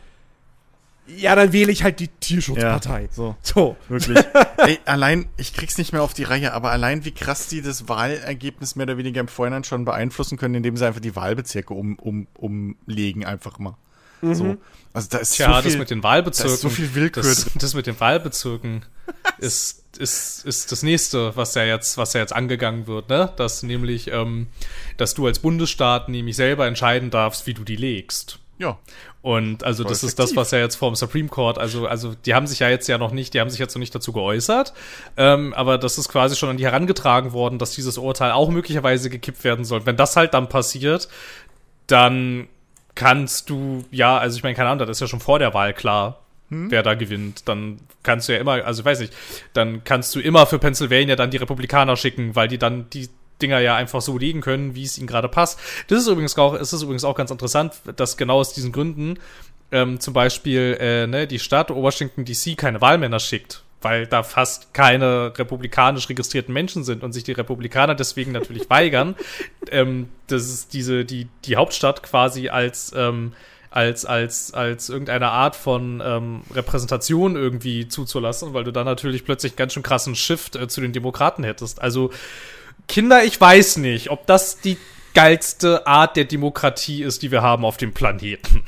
ja, 1.17 1.35
dann 1.35 1.53
wähle 1.53 1.73
ich 1.73 1.83
halt 1.83 2.01
die 2.01 2.09
Tierschutzpartei. 2.09 3.03
Ja, 3.03 3.09
so. 3.11 3.37
So. 3.43 3.77
wirklich. 3.89 4.19
Ey, 4.59 4.79
allein, 4.85 5.27
ich 5.37 5.55
krieg's 5.55 5.79
nicht 5.79 5.93
mehr 5.93 6.03
auf 6.03 6.15
die 6.15 6.25
Reihe, 6.25 6.53
aber 6.53 6.71
allein 6.71 7.05
wie 7.05 7.13
krass 7.13 7.49
die 7.49 7.63
das 7.63 7.89
Wahlergebnis 7.89 8.77
mehr 8.77 8.85
oder 8.85 8.99
weniger 8.99 9.21
im 9.21 9.29
Vorhinein 9.29 9.65
schon 9.65 9.85
beeinflussen 9.85 10.39
können, 10.39 10.55
indem 10.55 10.77
sie 10.77 10.87
einfach 10.87 11.01
die 11.01 11.17
Wahlbezirke 11.17 11.75
um, 11.75 11.99
um, 11.99 12.27
umlegen, 12.35 13.25
einfach 13.25 13.59
mal. 13.59 13.77
So. 14.21 14.57
Also 14.93 15.09
da 15.11 15.19
ist 15.19 15.35
Tja, 15.35 15.47
so 15.47 15.63
viel, 15.63 15.71
das 15.71 15.79
mit 15.79 15.91
den 15.91 16.03
Wahlbezirken. 16.03 16.51
da 16.51 16.55
ist 16.55 16.61
so 16.61 16.71
viel 16.71 16.95
Willkür 16.95 17.23
Das, 17.23 17.47
das 17.55 17.75
mit 17.75 17.87
den 17.87 17.99
Wahlbezirken 18.01 18.85
ist, 19.39 19.85
ist, 19.97 20.45
ist 20.45 20.73
das 20.73 20.83
nächste, 20.83 21.37
was 21.37 21.55
ja 21.55 21.65
jetzt, 21.65 21.99
was 21.99 22.15
ja 22.15 22.21
jetzt 22.21 22.33
angegangen 22.33 22.87
wird, 22.87 23.09
ne? 23.09 23.33
Dass 23.37 23.63
nämlich, 23.63 24.11
ähm, 24.11 24.49
dass 24.97 25.15
du 25.15 25.27
als 25.27 25.39
Bundesstaat 25.39 26.09
nämlich 26.09 26.37
selber 26.37 26.67
entscheiden 26.67 27.11
darfst, 27.11 27.47
wie 27.47 27.55
du 27.55 27.63
die 27.63 27.77
legst. 27.77 28.41
Ja. 28.59 28.79
Und 29.29 29.63
also 29.63 29.83
Voll 29.83 29.91
das 29.91 30.03
ist 30.03 30.19
das, 30.19 30.31
effektiv. 30.31 30.37
was 30.39 30.51
ja 30.53 30.59
jetzt 30.59 30.77
vom 30.77 30.95
Supreme 30.95 31.29
Court, 31.29 31.59
also, 31.59 31.87
also 31.87 32.15
die 32.15 32.35
haben 32.35 32.47
sich 32.47 32.61
ja 32.61 32.71
jetzt 32.71 32.89
ja 32.89 32.97
noch 32.97 33.13
nicht, 33.13 33.35
die 33.35 33.41
haben 33.41 33.51
sich 33.51 33.61
jetzt 33.61 33.75
noch 33.75 33.79
nicht 33.79 33.95
dazu 33.95 34.15
geäußert, 34.15 34.73
ähm, 35.19 35.53
aber 35.53 35.77
das 35.77 35.99
ist 35.99 36.09
quasi 36.09 36.35
schon 36.35 36.49
an 36.49 36.57
die 36.57 36.65
herangetragen 36.65 37.35
worden, 37.35 37.59
dass 37.59 37.73
dieses 37.73 37.99
Urteil 37.99 38.31
auch 38.33 38.49
möglicherweise 38.49 39.11
gekippt 39.11 39.45
werden 39.45 39.67
soll. 39.67 39.85
Wenn 39.85 39.99
das 39.99 40.17
halt 40.17 40.33
dann 40.33 40.49
passiert, 40.49 41.11
dann 41.89 42.49
kannst 42.95 43.51
du, 43.51 43.85
ja, 43.91 44.17
also 44.17 44.39
ich 44.39 44.43
meine, 44.43 44.55
keine 44.55 44.71
Ahnung, 44.71 44.87
das 44.87 44.97
ist 44.97 45.01
ja 45.03 45.09
schon 45.09 45.21
vor 45.21 45.39
der 45.39 45.53
Wahl 45.53 45.75
klar, 45.75 46.21
wer 46.49 46.83
da 46.83 46.95
gewinnt. 46.95 47.47
Dann 47.51 47.81
kannst 48.03 48.31
du 48.31 48.33
ja 48.33 48.39
immer, 48.39 48.65
also 48.65 48.81
ich 48.81 48.87
weiß 48.87 49.01
nicht, 49.01 49.13
dann 49.53 49.85
kannst 49.85 50.15
du 50.15 50.21
immer 50.21 50.47
für 50.47 50.59
Pennsylvania 50.59 51.17
dann 51.17 51.31
die 51.31 51.37
Republikaner 51.37 51.97
schicken, 51.97 52.35
weil 52.35 52.49
die 52.49 52.57
dann 52.57 52.89
die 52.89 53.11
Dinger 53.41 53.61
ja 53.61 53.77
einfach 53.77 54.01
so 54.01 54.19
legen 54.19 54.41
können, 54.41 54.75
wie 54.75 54.85
es 54.85 54.99
ihnen 54.99 55.07
gerade 55.07 55.29
passt. 55.29 55.59
Das 55.89 56.01
ist 56.01 56.09
übrigens 56.09 56.37
auch, 56.39 56.55
es 56.55 56.73
ist 56.73 56.83
übrigens 56.83 57.05
auch 57.05 57.15
ganz 57.15 57.31
interessant, 57.31 57.75
dass 57.97 58.17
genau 58.17 58.39
aus 58.39 58.53
diesen 58.53 58.73
Gründen 58.73 59.19
ähm, 59.71 60.01
zum 60.01 60.15
Beispiel 60.15 60.77
äh, 60.81 61.07
ne, 61.07 61.27
die 61.27 61.39
Stadt 61.39 61.71
Washington 61.71 62.25
DC 62.25 62.57
keine 62.57 62.81
Wahlmänner 62.81 63.21
schickt, 63.21 63.63
weil 63.83 64.07
da 64.07 64.23
fast 64.23 64.73
keine 64.73 65.33
republikanisch 65.37 66.09
registrierten 66.09 66.55
Menschen 66.55 66.85
sind 66.85 67.03
und 67.03 67.13
sich 67.13 67.25
die 67.25 67.33
Republikaner 67.33 67.95
deswegen 67.95 68.33
natürlich 68.33 68.71
weigern, 68.71 69.15
ähm, 69.71 70.09
das 70.27 70.49
ist 70.49 70.73
diese 70.73 71.05
die 71.05 71.29
die 71.45 71.57
Hauptstadt 71.57 72.03
quasi 72.03 72.49
als 72.49 72.93
ähm, 72.97 73.33
als 73.71 74.07
als 74.07 74.55
als 74.55 74.89
irgendeine 74.89 75.29
Art 75.29 75.55
von 75.55 76.03
ähm, 76.05 76.41
Repräsentation 76.55 77.37
irgendwie 77.37 77.89
zuzulassen, 77.89 78.55
weil 78.55 78.65
du 78.65 78.73
dann 78.73 78.87
natürlich 78.87 79.25
plötzlich 79.25 79.53
einen 79.53 79.59
ganz 79.59 79.75
schön 79.75 79.83
krassen 79.83 80.15
Shift 80.15 80.57
äh, 80.57 80.69
zu 80.69 80.81
den 80.81 80.93
Demokraten 80.93 81.45
hättest. 81.45 81.83
Also 81.83 82.11
Kinder, 82.87 83.25
ich 83.25 83.41
weiß 83.41 83.79
nicht, 83.79 84.11
ob 84.11 84.27
das 84.27 84.61
die 84.61 84.77
geilste 85.15 85.87
Art 85.87 86.17
der 86.17 86.27
Demokratie 86.27 87.03
ist, 87.03 87.23
die 87.23 87.31
wir 87.31 87.43
haben 87.43 87.65
auf 87.65 87.77
dem 87.77 87.93
Planeten. 87.93 88.63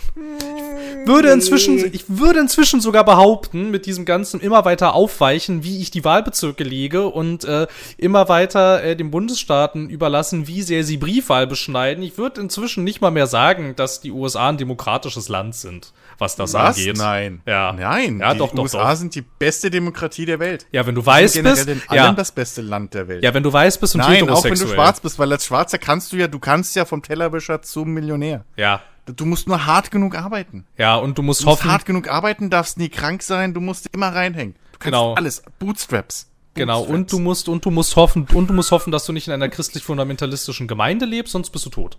Würde 1.06 1.30
inzwischen, 1.30 1.78
ich 1.94 2.04
würde 2.08 2.40
inzwischen 2.40 2.80
sogar 2.80 3.04
behaupten, 3.04 3.70
mit 3.70 3.86
diesem 3.86 4.04
ganzen 4.04 4.40
immer 4.40 4.64
weiter 4.64 4.94
aufweichen, 4.94 5.62
wie 5.62 5.80
ich 5.80 5.90
die 5.90 6.04
Wahlbezirke 6.04 6.64
lege 6.64 7.06
und 7.06 7.44
äh, 7.44 7.68
immer 7.96 8.28
weiter 8.28 8.82
äh, 8.82 8.96
den 8.96 9.10
Bundesstaaten 9.10 9.88
überlassen, 9.88 10.46
wie 10.46 10.62
sehr 10.62 10.84
sie 10.84 10.96
Briefwahl 10.96 11.46
beschneiden. 11.46 12.02
Ich 12.02 12.18
würde 12.18 12.40
inzwischen 12.40 12.84
nicht 12.84 13.00
mal 13.00 13.10
mehr 13.10 13.28
sagen, 13.28 13.74
dass 13.76 14.00
die 14.00 14.10
USA 14.10 14.48
ein 14.48 14.58
demokratisches 14.58 15.28
Land 15.28 15.54
sind, 15.54 15.92
was 16.20 16.36
das 16.36 16.52
Was? 16.54 16.76
angeht. 16.76 16.96
Nein. 16.96 17.42
Ja. 17.46 17.72
Nein. 17.72 18.20
Ja, 18.20 18.32
die 18.34 18.38
doch, 18.38 18.52
doch, 18.54 18.62
USA 18.64 18.90
doch. 18.90 18.96
sind 18.98 19.14
die 19.14 19.22
beste 19.22 19.70
Demokratie 19.70 20.26
der 20.26 20.38
Welt. 20.38 20.66
Ja, 20.72 20.86
wenn 20.86 20.94
du 20.94 21.04
weiß 21.04 21.32
sind 21.32 21.44
generell 21.44 21.64
bist, 21.74 21.84
in 21.84 21.90
allem 21.90 22.04
ja, 22.04 22.12
das 22.12 22.32
beste 22.32 22.60
Land 22.62 22.94
der 22.94 23.08
Welt. 23.08 23.24
ja, 23.24 23.32
wenn 23.34 23.42
du 23.42 23.52
weiß 23.52 23.78
bist 23.78 23.94
und 23.94 24.00
Nein, 24.02 24.28
auch 24.28 24.44
wenn 24.44 24.54
du 24.54 24.66
schwarz 24.68 25.00
bist, 25.00 25.18
weil 25.18 25.32
als 25.32 25.46
Schwarzer 25.46 25.78
kannst 25.78 26.12
du 26.12 26.16
ja, 26.16 26.28
du 26.28 26.38
kannst 26.38 26.76
ja 26.76 26.84
vom 26.84 27.02
Tellerwischer 27.02 27.62
zum 27.62 27.90
Millionär. 27.90 28.44
Ja, 28.56 28.80
Du 29.06 29.24
musst 29.26 29.48
nur 29.48 29.66
hart 29.66 29.90
genug 29.90 30.14
arbeiten. 30.14 30.66
ja, 30.76 30.94
und 30.94 31.18
du 31.18 31.22
musst 31.22 31.40
Du 31.40 31.46
musst 31.46 31.60
hoffen, 31.62 31.70
hart 31.72 31.84
genug 31.86 32.08
arbeiten, 32.08 32.48
darfst 32.48 32.78
nie 32.78 32.90
krank 32.90 33.22
sein, 33.22 33.54
du 33.54 33.60
musst 33.60 33.88
immer 33.92 34.14
reinhängen. 34.14 34.54
Du 34.72 34.78
kannst 34.78 34.84
Genau. 34.84 35.14
alles. 35.14 35.42
Bootstraps. 35.58 36.30
Genau, 36.54 36.82
und 36.82 37.10
du 37.10 37.18
musst, 37.18 37.48
und 37.48 37.64
du 37.64 37.70
musst 37.70 37.96
hoffen, 37.96 38.26
und 38.34 38.48
du 38.50 38.52
musst 38.54 38.70
hoffen, 38.70 38.90
dass 38.92 39.06
du 39.06 39.12
nicht 39.12 39.26
in 39.26 39.32
einer 39.32 39.48
christlich-fundamentalistischen 39.48 40.68
Gemeinde 40.68 41.06
lebst, 41.06 41.32
sonst 41.32 41.50
bist 41.50 41.64
du 41.66 41.70
tot. 41.70 41.98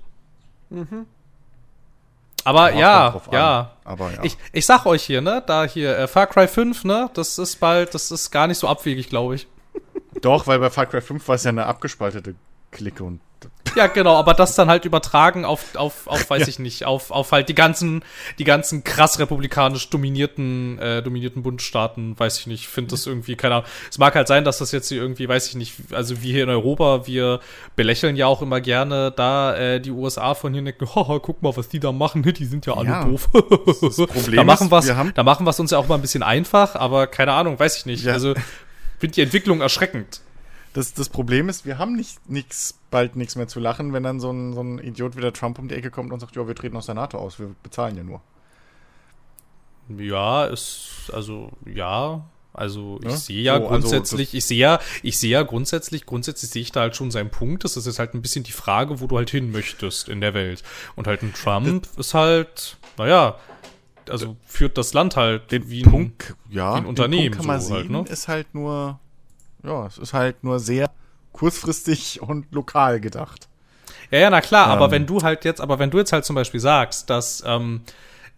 Aber 2.44 2.74
ja, 2.74 3.22
ja. 3.32 3.72
Aber 3.84 4.12
ja. 4.12 4.24
Ich, 4.24 4.38
ich 4.52 4.66
sag 4.66 4.86
euch 4.86 5.04
hier, 5.04 5.22
ne, 5.22 5.44
da 5.46 5.66
hier, 5.66 5.98
äh, 5.98 6.08
Far 6.08 6.28
Cry 6.28 6.48
5, 6.48 6.84
ne, 6.86 7.10
das 7.14 7.38
ist 7.38 7.60
bald, 7.60 7.94
das 7.94 8.12
ist 8.12 8.32
gar 8.32 8.48
nicht 8.48 8.58
so 8.58 8.68
abwegig, 8.68 9.10
glaube 9.10 9.36
ich. 9.36 9.48
Doch, 10.22 10.48
weil 10.48 10.60
bei 10.60 10.70
Far 10.70 10.86
Cry 10.86 11.02
5 11.02 11.28
war 11.28 11.36
es 11.36 11.44
ja 11.44 11.50
eine 11.50 11.66
abgespaltete 11.66 12.36
Clique 12.72 13.04
und 13.04 13.20
Ja, 13.78 13.88
genau, 13.88 14.18
aber 14.18 14.34
das 14.34 14.56
dann 14.56 14.68
halt 14.70 14.84
übertragen 14.84 15.46
auf, 15.46 15.76
auf, 15.78 16.06
auf 16.08 16.30
weiß 16.30 16.50
ich 16.50 16.60
nicht, 16.60 16.84
auf, 16.84 17.10
auf 17.10 17.32
halt 17.32 17.48
die 17.48 17.56
ganzen, 17.56 18.04
die 18.38 18.44
ganzen 18.44 18.84
krass 18.84 19.18
republikanisch 19.18 19.90
dominierten, 19.90 20.78
äh, 20.80 21.02
dominierten 21.02 21.42
Bundesstaaten, 21.42 22.20
weiß 22.20 22.38
ich 22.40 22.48
nicht, 22.48 22.68
finde 22.68 22.92
das 22.92 23.08
irgendwie, 23.08 23.38
keine 23.38 23.56
Ahnung. 23.56 23.68
Es 23.90 23.98
mag 23.98 24.14
halt 24.16 24.28
sein, 24.28 24.44
dass 24.44 24.58
das 24.58 24.74
jetzt 24.74 24.90
hier 24.90 25.02
irgendwie, 25.02 25.30
weiß 25.30 25.48
ich 25.48 25.56
nicht, 25.56 25.76
also 25.92 26.22
wie 26.22 26.34
hier 26.34 26.44
in 26.44 26.50
Europa, 26.50 27.08
wir 27.08 27.40
belächeln 27.78 28.18
ja 28.18 28.28
auch 28.28 28.42
immer 28.42 28.60
gerne 28.60 29.12
da 29.16 29.56
äh, 29.56 29.80
die 29.80 29.92
USA 29.92 30.34
von 30.36 30.54
hier 30.54 30.64
denken, 30.64 30.86
haha, 30.96 31.20
guck 31.20 31.42
mal, 31.42 31.56
was 31.56 31.70
die 31.70 31.80
da 31.80 31.94
machen, 31.94 32.24
die 32.34 32.46
sind 32.46 32.66
ja 32.66 32.76
alle 32.76 32.90
Ja, 32.90 33.06
doof. 33.06 33.30
das 33.32 33.96
Problem 33.96 34.36
da 34.36 34.44
machen 34.44 34.70
wir 34.70 34.96
haben- 34.98 35.14
da 35.16 35.24
machen 35.24 35.46
wir 35.46 35.52
es 35.52 35.60
uns 35.62 35.72
ja 35.72 35.78
auch 35.78 35.88
mal 35.88 35.96
ein 35.96 36.02
bisschen 36.02 36.24
einfach, 36.24 36.76
aber 36.76 37.08
keine 37.08 37.32
Ahnung, 37.32 37.58
weiß 37.58 37.78
ich 37.78 37.86
nicht. 37.86 38.04
Ja. 38.04 38.12
Also 38.12 38.34
finde 39.00 39.14
die 39.16 39.22
Entwicklung 39.22 39.62
erschreckend. 39.62 40.20
Das, 40.74 40.94
das 40.94 41.10
Problem 41.10 41.50
ist, 41.50 41.66
wir 41.66 41.78
haben 41.78 41.96
nicht 41.96 42.30
nix, 42.30 42.80
bald 42.92 43.16
nichts 43.16 43.36
mehr 43.36 43.48
zu 43.48 43.60
lachen, 43.60 43.92
wenn 43.94 44.04
dann 44.04 44.20
so 44.20 44.32
ein, 44.32 44.54
so 44.54 44.62
ein 44.62 44.80
Idiot 44.80 45.18
wie 45.18 45.22
der 45.22 45.34
Trump 45.34 45.60
um 45.60 45.68
die 45.68 45.76
Ecke 45.76 45.92
kommt 45.92 46.14
und 46.14 46.20
sagt, 46.20 46.36
ja, 46.36 46.48
wir 46.48 46.56
treten 46.56 46.78
aus 46.78 46.86
der 46.86 46.96
NATO 46.96 47.18
aus, 47.18 47.40
wir 47.40 47.54
bezahlen 47.62 47.98
ja 47.98 48.04
nur. 48.04 48.22
Ja, 49.98 50.46
ist, 50.46 51.12
also, 51.14 51.52
ja. 51.66 52.24
Also 52.54 53.00
ich 53.02 53.10
Ja, 53.10 53.16
sehe 53.16 53.42
ja 53.44 53.58
so, 53.58 53.68
also 53.68 53.72
grundsätzlich, 53.90 54.34
ich 54.34 54.44
sehe 54.46 54.58
ja, 54.58 54.80
ich 55.04 55.18
sehe 55.18 55.32
ja 55.32 55.44
grundsätzlich, 55.44 56.06
grundsätzlich 56.06 56.52
sehe 56.52 56.62
ich 56.62 56.72
da 56.74 56.82
halt 56.82 56.98
schon 56.98 57.10
seinen 57.10 57.30
Punkt. 57.30 57.64
Das 57.64 57.78
ist 57.78 57.86
jetzt 57.86 57.98
halt 57.98 58.14
ein 58.14 58.22
bisschen 58.22 58.44
die 58.44 58.52
Frage, 58.52 59.00
wo 59.00 59.08
du 59.08 59.18
halt 59.18 59.30
hin 59.30 59.52
möchtest 59.52 60.10
in 60.10 60.20
der 60.20 60.34
Welt. 60.34 60.62
Und 60.98 61.08
halt 61.08 61.22
ein 61.24 61.34
Trump 61.34 61.88
ist 61.98 62.14
halt, 62.14 62.78
naja, 62.98 63.38
also 64.10 64.36
führt 64.46 64.78
das 64.78 64.94
Land 64.94 65.16
halt 65.16 65.50
Den 65.52 65.70
wie 65.70 65.84
ein, 65.84 65.92
Punkt, 65.92 66.36
ja, 66.50 66.74
wie 66.74 66.78
ein 66.80 66.84
den 66.84 66.90
Unternehmen 66.90 67.24
Punkt 67.32 67.38
kann 67.38 67.48
man 67.48 67.62
so 67.62 67.74
halt, 67.74 67.88
sehen, 67.88 67.92
ne? 67.94 68.06
ist 68.10 68.28
halt 68.28 68.54
nur, 68.54 69.00
ja, 69.64 69.86
es 69.86 69.98
ist 69.98 70.14
halt 70.14 70.44
nur 70.44 70.60
sehr 70.60 70.92
kurzfristig 71.34 72.22
und 72.28 72.52
lokal 72.52 73.00
gedacht. 73.00 73.48
Ja, 74.10 74.20
ja, 74.20 74.30
na 74.30 74.42
klar, 74.42 74.68
aber 74.68 74.86
Ähm. 74.86 74.92
wenn 74.92 75.06
du 75.06 75.22
halt 75.22 75.46
jetzt, 75.46 75.62
aber 75.62 75.80
wenn 75.80 75.90
du 75.90 75.98
jetzt 75.98 76.12
halt 76.12 76.26
zum 76.26 76.36
Beispiel 76.36 76.60
sagst, 76.60 77.10
dass, 77.10 77.44
ähm, 77.46 77.82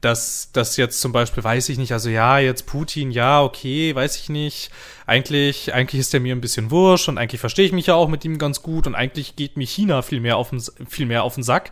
dass, 0.01 0.51
dass 0.51 0.75
jetzt 0.75 0.99
zum 0.99 1.13
Beispiel, 1.13 1.43
weiß 1.43 1.69
ich 1.69 1.77
nicht, 1.77 1.93
also 1.93 2.09
ja, 2.09 2.37
jetzt 2.37 2.65
Putin, 2.65 3.09
ja, 3.09 3.41
okay, 3.41 3.95
weiß 3.95 4.17
ich 4.17 4.29
nicht. 4.29 4.69
Eigentlich, 5.05 5.73
eigentlich 5.73 6.01
ist 6.01 6.11
der 6.13 6.19
mir 6.19 6.35
ein 6.35 6.41
bisschen 6.41 6.71
wurscht 6.71 7.07
und 7.07 7.17
eigentlich 7.17 7.39
verstehe 7.39 7.65
ich 7.65 7.71
mich 7.71 7.87
ja 7.87 7.95
auch 7.95 8.09
mit 8.09 8.25
ihm 8.25 8.37
ganz 8.37 8.61
gut 8.61 8.85
und 8.85 8.95
eigentlich 8.95 9.35
geht 9.37 9.55
mir 9.55 9.65
China 9.65 10.01
viel 10.01 10.19
mehr 10.19 10.37
auf 10.37 10.49
den, 10.49 10.61
viel 10.89 11.05
mehr 11.05 11.23
auf 11.23 11.35
den 11.35 11.43
Sack. 11.43 11.71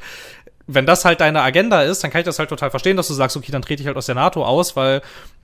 Wenn 0.67 0.85
das 0.85 1.05
halt 1.05 1.21
deine 1.21 1.41
Agenda 1.41 1.81
ist, 1.81 2.03
dann 2.03 2.11
kann 2.11 2.19
ich 2.19 2.25
das 2.25 2.39
halt 2.39 2.49
total 2.49 2.69
verstehen, 2.69 2.97
dass 2.97 3.07
du 3.07 3.13
sagst, 3.13 3.35
okay, 3.37 3.51
dann 3.51 3.61
trete 3.61 3.81
ich 3.81 3.87
halt 3.87 3.97
aus 3.97 4.05
der 4.05 4.15
NATO 4.15 4.45
aus, 4.45 4.75
weil 4.75 5.01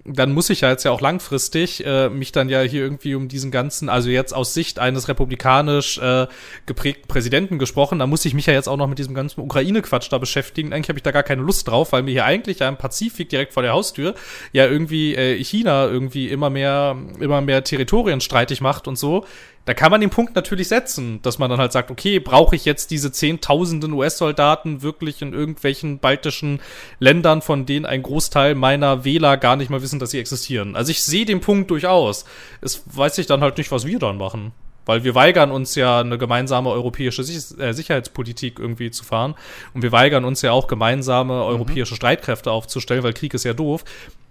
dann 0.07 0.31
muss 0.31 0.49
ich 0.49 0.61
ja 0.61 0.69
jetzt 0.69 0.85
ja 0.85 0.91
auch 0.91 1.01
langfristig 1.01 1.85
äh, 1.85 2.09
mich 2.09 2.31
dann 2.31 2.47
ja 2.47 2.61
hier 2.61 2.81
irgendwie 2.81 3.13
um 3.13 3.27
diesen 3.27 3.51
ganzen, 3.51 3.89
also 3.89 4.09
jetzt 4.09 4.33
aus 4.33 4.53
Sicht 4.53 4.79
eines 4.79 5.09
republikanisch 5.09 5.97
äh, 5.97 6.27
geprägten 6.65 7.07
Präsidenten 7.07 7.59
gesprochen, 7.59 7.99
da 7.99 8.07
muss 8.07 8.23
ich 8.23 8.33
mich 8.33 8.45
ja 8.45 8.53
jetzt 8.53 8.69
auch 8.69 8.77
noch 8.77 8.87
mit 8.87 8.99
diesem 8.99 9.13
ganzen 9.13 9.41
Ukraine-Quatsch 9.41 10.07
da 10.09 10.17
beschäftigen. 10.17 10.71
Eigentlich 10.71 10.89
habe 10.89 10.99
ich 10.99 11.03
da 11.03 11.11
gar 11.11 11.23
keine 11.23 11.41
Lust 11.41 11.67
drauf, 11.67 11.91
weil 11.91 12.03
mir 12.03 12.11
hier 12.11 12.25
eigentlich 12.25 12.59
ja 12.59 12.69
im 12.69 12.77
Pazifik 12.77 13.27
direkt 13.29 13.53
vor 13.53 13.63
der 13.63 13.73
Haustür 13.73 14.15
ja 14.53 14.65
irgendwie 14.65 15.15
äh, 15.15 15.43
China 15.43 15.87
irgendwie 15.87 16.29
immer 16.29 16.49
mehr, 16.49 16.95
immer 17.19 17.41
mehr 17.41 17.63
Territorien 17.63 18.21
streitig 18.21 18.61
macht 18.61 18.87
und 18.87 18.97
so. 18.97 19.25
Da 19.67 19.73
kann 19.73 19.91
man 19.91 19.99
den 19.99 20.09
Punkt 20.09 20.33
natürlich 20.33 20.69
setzen, 20.69 21.21
dass 21.23 21.39
man 21.39 21.49
dann 21.49 21.59
halt 21.59 21.73
sagt, 21.73 21.91
okay, 21.91 22.19
brauche 22.19 22.55
ich 22.55 22.63
jetzt 22.63 22.89
diese 22.89 23.11
zehntausenden 23.11 23.91
US-Soldaten 23.91 24.81
wirklich 24.81 25.21
in 25.21 25.33
irgendwelchen 25.33 25.99
baltischen 25.99 26.61
Ländern, 26.99 27.41
von 27.41 27.65
denen 27.65 27.85
ein 27.85 28.01
Großteil 28.01 28.55
meiner 28.55 29.03
Wähler 29.03 29.35
gar 29.35 29.57
nicht 29.57 29.69
mal 29.69 29.81
wissen, 29.81 29.99
dass 29.99 30.11
sie 30.11 30.19
existieren. 30.19 30.77
Also 30.77 30.91
ich 30.91 31.03
sehe 31.03 31.25
den 31.25 31.41
Punkt 31.41 31.69
durchaus. 31.69 32.23
Es 32.61 32.81
weiß 32.85 33.17
ich 33.17 33.25
dann 33.25 33.41
halt 33.41 33.57
nicht, 33.57 33.69
was 33.69 33.85
wir 33.85 33.99
dann 33.99 34.17
machen. 34.17 34.53
Weil 34.85 35.03
wir 35.03 35.15
weigern 35.15 35.51
uns 35.51 35.75
ja, 35.75 35.99
eine 35.99 36.17
gemeinsame 36.17 36.69
europäische 36.69 37.23
äh, 37.23 37.73
Sicherheitspolitik 37.73 38.59
irgendwie 38.59 38.89
zu 38.89 39.03
fahren. 39.03 39.35
Und 39.73 39.81
wir 39.81 39.91
weigern 39.91 40.23
uns 40.23 40.41
ja 40.43 40.53
auch, 40.53 40.67
gemeinsame 40.67 41.43
europäische 41.43 41.95
Streitkräfte 41.95 42.51
aufzustellen, 42.51 43.03
weil 43.03 43.11
Krieg 43.11 43.33
ist 43.33 43.43
ja 43.43 43.53
doof. 43.53 43.83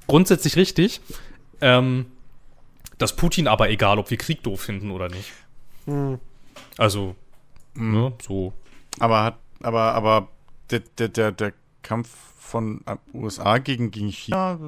Grundsätzlich 0.07 0.57
richtig. 0.57 1.03
Ähm, 1.61 2.07
dass 2.99 3.17
Putin 3.17 3.49
aber 3.49 3.71
egal, 3.71 3.99
ob 3.99 4.11
wir 4.11 4.17
Krieg 4.17 4.43
doof 4.43 4.61
finden 4.61 4.91
oder 4.91 5.09
nicht. 5.09 5.33
Also, 6.79 7.15
ne, 7.75 8.13
so. 8.27 8.53
Aber 8.99 9.23
hat, 9.23 9.39
aber, 9.61 9.95
aber 9.95 10.29
der, 10.71 10.81
der, 10.99 11.09
der, 11.09 11.33
der 11.33 11.53
Kampf 11.83 12.09
von 12.39 12.81
USA 13.13 13.59
gegen, 13.59 13.91
gegen 13.91 14.09
China, 14.09 14.59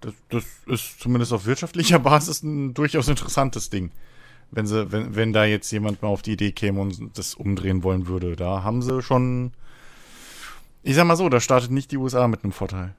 das, 0.00 0.14
das 0.28 0.44
ist 0.66 1.00
zumindest 1.00 1.32
auf 1.32 1.46
wirtschaftlicher 1.46 1.98
Basis 2.00 2.42
ein 2.42 2.74
durchaus 2.74 3.08
interessantes 3.08 3.70
Ding. 3.70 3.90
Wenn 4.50 4.66
sie, 4.66 4.90
wenn, 4.90 5.14
wenn 5.14 5.32
da 5.32 5.44
jetzt 5.44 5.70
jemand 5.70 6.02
mal 6.02 6.08
auf 6.08 6.22
die 6.22 6.32
Idee 6.32 6.52
käme 6.52 6.80
und 6.80 7.16
das 7.16 7.34
umdrehen 7.34 7.84
wollen 7.84 8.06
würde, 8.06 8.34
da 8.34 8.64
haben 8.64 8.82
sie 8.82 9.00
schon, 9.00 9.52
ich 10.82 10.96
sag 10.96 11.06
mal 11.06 11.16
so, 11.16 11.28
da 11.28 11.40
startet 11.40 11.70
nicht 11.70 11.92
die 11.92 11.98
USA 11.98 12.26
mit 12.26 12.42
einem 12.42 12.52
Vorteil. 12.52 12.94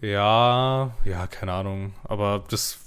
Ja, 0.00 0.94
ja, 1.04 1.26
keine 1.28 1.52
Ahnung. 1.52 1.94
Aber 2.04 2.44
das, 2.50 2.78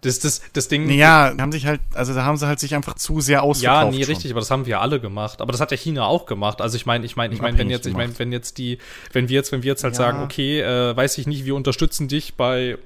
das, 0.00 0.18
das, 0.18 0.40
das 0.52 0.68
Ding. 0.68 0.86
Naja, 0.86 1.34
haben 1.38 1.52
sich 1.52 1.66
halt, 1.66 1.80
also 1.94 2.14
da 2.14 2.24
haben 2.24 2.36
sie 2.36 2.46
halt 2.46 2.58
sich 2.58 2.74
einfach 2.74 2.94
zu 2.94 3.20
sehr 3.20 3.34
Ja, 3.38 3.40
ausverkauft. 3.42 3.92
nee, 3.96 4.02
schon. 4.04 4.14
richtig, 4.14 4.30
aber 4.32 4.40
das 4.40 4.50
haben 4.50 4.66
wir 4.66 4.80
alle 4.80 5.00
gemacht. 5.00 5.40
Aber 5.40 5.52
das 5.52 5.60
hat 5.60 5.70
ja 5.70 5.76
China 5.76 6.06
auch 6.06 6.26
gemacht. 6.26 6.60
Also 6.60 6.76
ich 6.76 6.86
meine, 6.86 7.04
ich 7.06 7.16
meine, 7.16 7.34
ich 7.34 7.40
meine, 7.40 7.56
wenn 7.58 7.70
jetzt, 7.70 7.86
ich 7.86 7.94
meine, 7.94 8.18
wenn 8.18 8.32
jetzt 8.32 8.58
die, 8.58 8.78
wenn 9.12 9.28
wir 9.28 9.34
jetzt, 9.36 9.52
wenn 9.52 9.62
wir 9.62 9.68
jetzt 9.68 9.84
halt 9.84 9.94
Ja. 9.94 9.98
sagen, 9.98 10.22
okay, 10.22 10.60
äh, 10.60 10.96
weiß 10.96 11.18
ich 11.18 11.26
nicht, 11.26 11.44
wir 11.44 11.54
unterstützen 11.54 12.08
dich 12.08 12.34
bei 12.34 12.78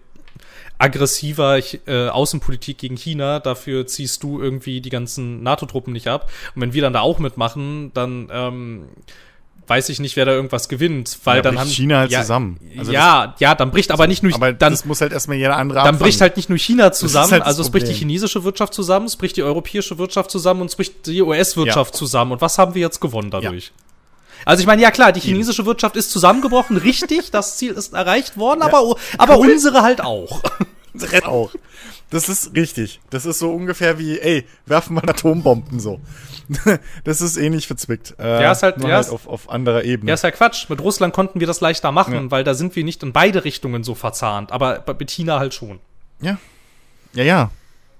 aggressiver 0.76 1.58
äh, 1.86 2.08
Außenpolitik 2.08 2.78
gegen 2.78 2.96
China, 2.96 3.38
dafür 3.38 3.86
ziehst 3.86 4.22
du 4.24 4.42
irgendwie 4.42 4.80
die 4.80 4.90
ganzen 4.90 5.42
NATO-Truppen 5.42 5.92
nicht 5.92 6.08
ab. 6.08 6.30
Und 6.54 6.62
wenn 6.62 6.72
wir 6.72 6.82
dann 6.82 6.92
da 6.92 7.00
auch 7.00 7.20
mitmachen, 7.20 7.92
dann 7.94 8.28
ähm, 8.32 8.88
weiß 9.66 9.88
ich 9.88 9.98
nicht, 10.00 10.16
wer 10.16 10.24
da 10.26 10.32
irgendwas 10.32 10.68
gewinnt, 10.68 11.18
weil 11.24 11.36
Ja, 11.36 11.42
dann 11.42 11.54
bricht 11.54 11.64
haben 11.66 11.70
China 11.72 11.98
halt 11.98 12.10
ja, 12.10 12.20
zusammen. 12.20 12.60
Also 12.76 12.92
ja, 12.92 13.34
ja, 13.38 13.54
dann 13.54 13.70
bricht 13.70 13.90
aber 13.90 14.06
nicht 14.06 14.22
nur 14.22 14.34
Aber 14.34 14.52
dann 14.52 14.72
das 14.72 14.84
muss 14.84 15.00
halt 15.00 15.12
erstmal 15.12 15.36
jeder 15.36 15.56
andere 15.56 15.78
dann 15.78 15.88
anfangen. 15.88 16.02
bricht 16.02 16.20
halt 16.20 16.36
nicht 16.36 16.48
nur 16.48 16.58
China 16.58 16.92
zusammen, 16.92 17.32
halt 17.32 17.42
das 17.42 17.48
also 17.48 17.62
es 17.62 17.70
bricht 17.70 17.88
die 17.88 17.94
chinesische 17.94 18.44
Wirtschaft 18.44 18.74
zusammen, 18.74 19.06
es 19.06 19.16
bricht 19.16 19.36
die 19.36 19.42
europäische 19.42 19.98
Wirtschaft 19.98 20.30
zusammen 20.30 20.60
und 20.62 20.66
es 20.68 20.76
bricht 20.76 21.06
die 21.06 21.22
US-Wirtschaft 21.22 21.94
zusammen. 21.96 22.32
Und 22.32 22.40
was 22.40 22.58
haben 22.58 22.74
wir 22.74 22.82
jetzt 22.82 23.00
gewonnen 23.00 23.30
dadurch? 23.30 23.72
Also 24.44 24.60
ich 24.60 24.66
meine, 24.66 24.82
ja 24.82 24.90
klar, 24.90 25.12
die 25.12 25.20
chinesische 25.20 25.64
Wirtschaft 25.64 25.96
ist 25.96 26.10
zusammengebrochen, 26.10 26.76
richtig, 26.76 27.30
das 27.30 27.56
Ziel 27.56 27.72
ist 27.72 27.94
erreicht 27.94 28.36
worden, 28.36 28.60
aber, 28.62 28.96
aber 29.16 29.38
unsere 29.38 29.82
halt 29.82 30.02
auch. 30.02 30.42
Rennt 31.02 31.24
auch. 31.26 31.52
Das 32.10 32.28
ist 32.28 32.54
richtig. 32.54 33.00
Das 33.10 33.26
ist 33.26 33.38
so 33.40 33.52
ungefähr 33.52 33.98
wie, 33.98 34.18
ey, 34.20 34.46
werfen 34.66 34.94
wir 34.96 35.08
Atombomben 35.08 35.80
so. 35.80 36.00
das 37.04 37.20
ist 37.20 37.36
ähnlich 37.36 37.66
verzwickt. 37.66 38.14
Äh, 38.18 38.42
Ja, 38.42 38.52
ist 38.52 38.62
halt- 38.62 38.78
nur 38.78 38.88
ja, 38.90 38.96
halt 38.96 39.08
auf, 39.08 39.26
auf 39.26 39.50
anderer 39.50 39.82
Ebene. 39.84 40.08
Ja, 40.10 40.14
ist 40.14 40.22
ja 40.24 40.30
Quatsch. 40.30 40.68
Mit 40.68 40.80
Russland 40.80 41.12
konnten 41.14 41.40
wir 41.40 41.46
das 41.46 41.60
leichter 41.60 41.90
machen, 41.90 42.14
Ja. 42.14 42.30
weil 42.30 42.44
da 42.44 42.54
sind 42.54 42.76
wir 42.76 42.84
nicht 42.84 43.02
in 43.02 43.12
beide 43.12 43.44
Richtungen 43.44 43.82
so 43.82 43.94
verzahnt, 43.94 44.52
aber 44.52 44.84
mit 44.98 45.10
China 45.10 45.38
halt 45.38 45.54
schon. 45.54 45.80
Ja. 46.20 46.38
Ja, 47.14 47.24
ja. 47.24 47.50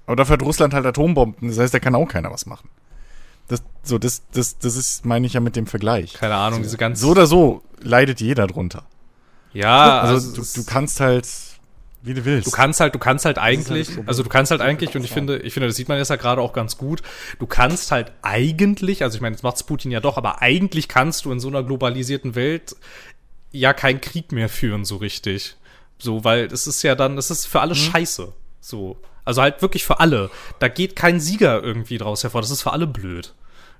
Aber 0.05 0.15
dafür 0.15 0.33
hat 0.33 0.43
Russland 0.43 0.73
halt 0.73 0.85
Atombomben. 0.85 1.49
Das 1.49 1.57
heißt, 1.59 1.73
da 1.73 1.79
kann 1.79 1.95
auch 1.95 2.05
keiner 2.07 2.31
was 2.31 2.45
machen. 2.45 2.69
Das, 3.47 3.61
so, 3.83 3.97
das, 3.97 4.23
das, 4.33 4.57
das 4.59 4.75
ist, 4.75 5.05
meine 5.05 5.27
ich 5.27 5.33
ja 5.33 5.39
mit 5.39 5.55
dem 5.55 5.67
Vergleich. 5.67 6.13
Keine 6.13 6.35
Ahnung, 6.35 6.61
diese 6.63 6.77
ganze 6.77 7.01
So 7.01 7.09
oder 7.11 7.27
so 7.27 7.61
leidet 7.81 8.21
jeder 8.21 8.47
drunter. 8.47 8.83
Ja, 9.53 10.01
Also, 10.01 10.13
also, 10.31 10.41
du, 10.41 10.61
du 10.61 10.65
kannst 10.65 10.99
halt, 10.99 11.27
wie 12.05 12.13
du 12.13 12.25
willst. 12.25 12.47
Du 12.47 12.51
kannst 12.51 12.79
halt, 12.79 12.95
du 12.95 12.99
kannst 12.99 13.25
halt 13.25 13.37
halt 13.37 13.45
eigentlich, 13.45 13.89
also 14.05 14.23
du 14.23 14.29
kannst 14.29 14.51
halt 14.51 14.61
eigentlich, 14.61 14.95
und 14.95 15.03
ich 15.03 15.11
finde, 15.11 15.39
ich 15.39 15.53
finde, 15.53 15.67
das 15.67 15.75
sieht 15.75 15.89
man 15.89 15.97
jetzt 15.97 16.09
ja 16.09 16.15
gerade 16.15 16.41
auch 16.41 16.53
ganz 16.53 16.77
gut, 16.77 17.01
du 17.39 17.47
kannst 17.47 17.91
halt 17.91 18.11
eigentlich, 18.21 19.03
also 19.03 19.15
ich 19.15 19.21
meine, 19.21 19.35
jetzt 19.35 19.43
macht's 19.43 19.63
Putin 19.63 19.91
ja 19.91 19.99
doch, 19.99 20.17
aber 20.17 20.41
eigentlich 20.41 20.87
kannst 20.87 21.25
du 21.25 21.31
in 21.31 21.39
so 21.39 21.47
einer 21.47 21.63
globalisierten 21.63 22.35
Welt 22.35 22.75
ja 23.51 23.73
keinen 23.73 24.01
Krieg 24.01 24.31
mehr 24.31 24.49
führen, 24.49 24.85
so 24.85 24.97
richtig. 24.97 25.55
So, 25.97 26.23
weil 26.23 26.45
es 26.45 26.67
ist 26.67 26.83
ja 26.83 26.95
dann, 26.95 27.17
es 27.17 27.31
ist 27.31 27.45
für 27.45 27.57
Mhm. 27.59 27.61
alle 27.63 27.75
scheiße. 27.75 28.33
So. 28.59 28.97
Also 29.23 29.41
halt 29.41 29.61
wirklich 29.61 29.85
für 29.85 29.99
alle. 29.99 30.29
Da 30.59 30.67
geht 30.67 30.95
kein 30.95 31.19
Sieger 31.19 31.63
irgendwie 31.63 31.97
draus 31.97 32.23
hervor. 32.23 32.41
Das 32.41 32.51
ist 32.51 32.61
für 32.61 32.73
alle 32.73 32.85
blöd. 32.87 33.33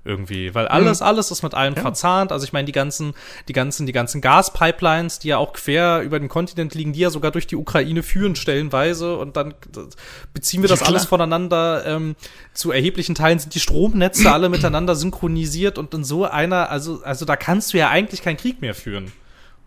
Irgendwie. 0.06 0.54
Weil 0.54 0.68
alles, 0.68 1.02
alles 1.02 1.30
ist 1.32 1.42
mit 1.42 1.54
allem 1.54 1.74
verzahnt. 1.74 2.30
Also 2.30 2.44
ich 2.44 2.52
meine, 2.52 2.64
die 2.66 2.72
ganzen, 2.72 3.12
die 3.48 3.52
ganzen, 3.52 3.86
die 3.86 3.92
ganzen 3.92 4.20
Gaspipelines, 4.20 5.18
die 5.18 5.28
ja 5.28 5.38
auch 5.38 5.52
quer 5.52 6.00
über 6.02 6.18
den 6.20 6.28
Kontinent 6.28 6.74
liegen, 6.74 6.92
die 6.92 7.00
ja 7.00 7.10
sogar 7.10 7.32
durch 7.32 7.46
die 7.48 7.56
Ukraine 7.56 8.02
führen, 8.04 8.36
stellenweise. 8.36 9.16
Und 9.18 9.36
dann 9.36 9.54
das- 9.72 9.96
beziehen 10.32 10.62
wir 10.62 10.68
das 10.68 10.80
Ja, 10.80 10.86
alles 10.86 11.04
voneinander. 11.06 11.84
Ähm, 11.86 12.14
zu 12.54 12.70
erheblichen 12.70 13.14
Teilen 13.16 13.38
sind 13.40 13.54
die 13.54 13.60
Stromnetze 13.60 14.30
alle 14.32 14.48
miteinander 14.48 14.94
synchronisiert 14.94 15.76
und 15.76 15.92
in 15.92 16.04
so 16.04 16.24
einer, 16.24 16.70
also, 16.70 17.02
also 17.02 17.24
da 17.24 17.34
kannst 17.36 17.72
du 17.72 17.78
ja 17.78 17.88
eigentlich 17.90 18.22
keinen 18.22 18.36
Krieg 18.36 18.60
mehr 18.60 18.74
führen. 18.74 19.12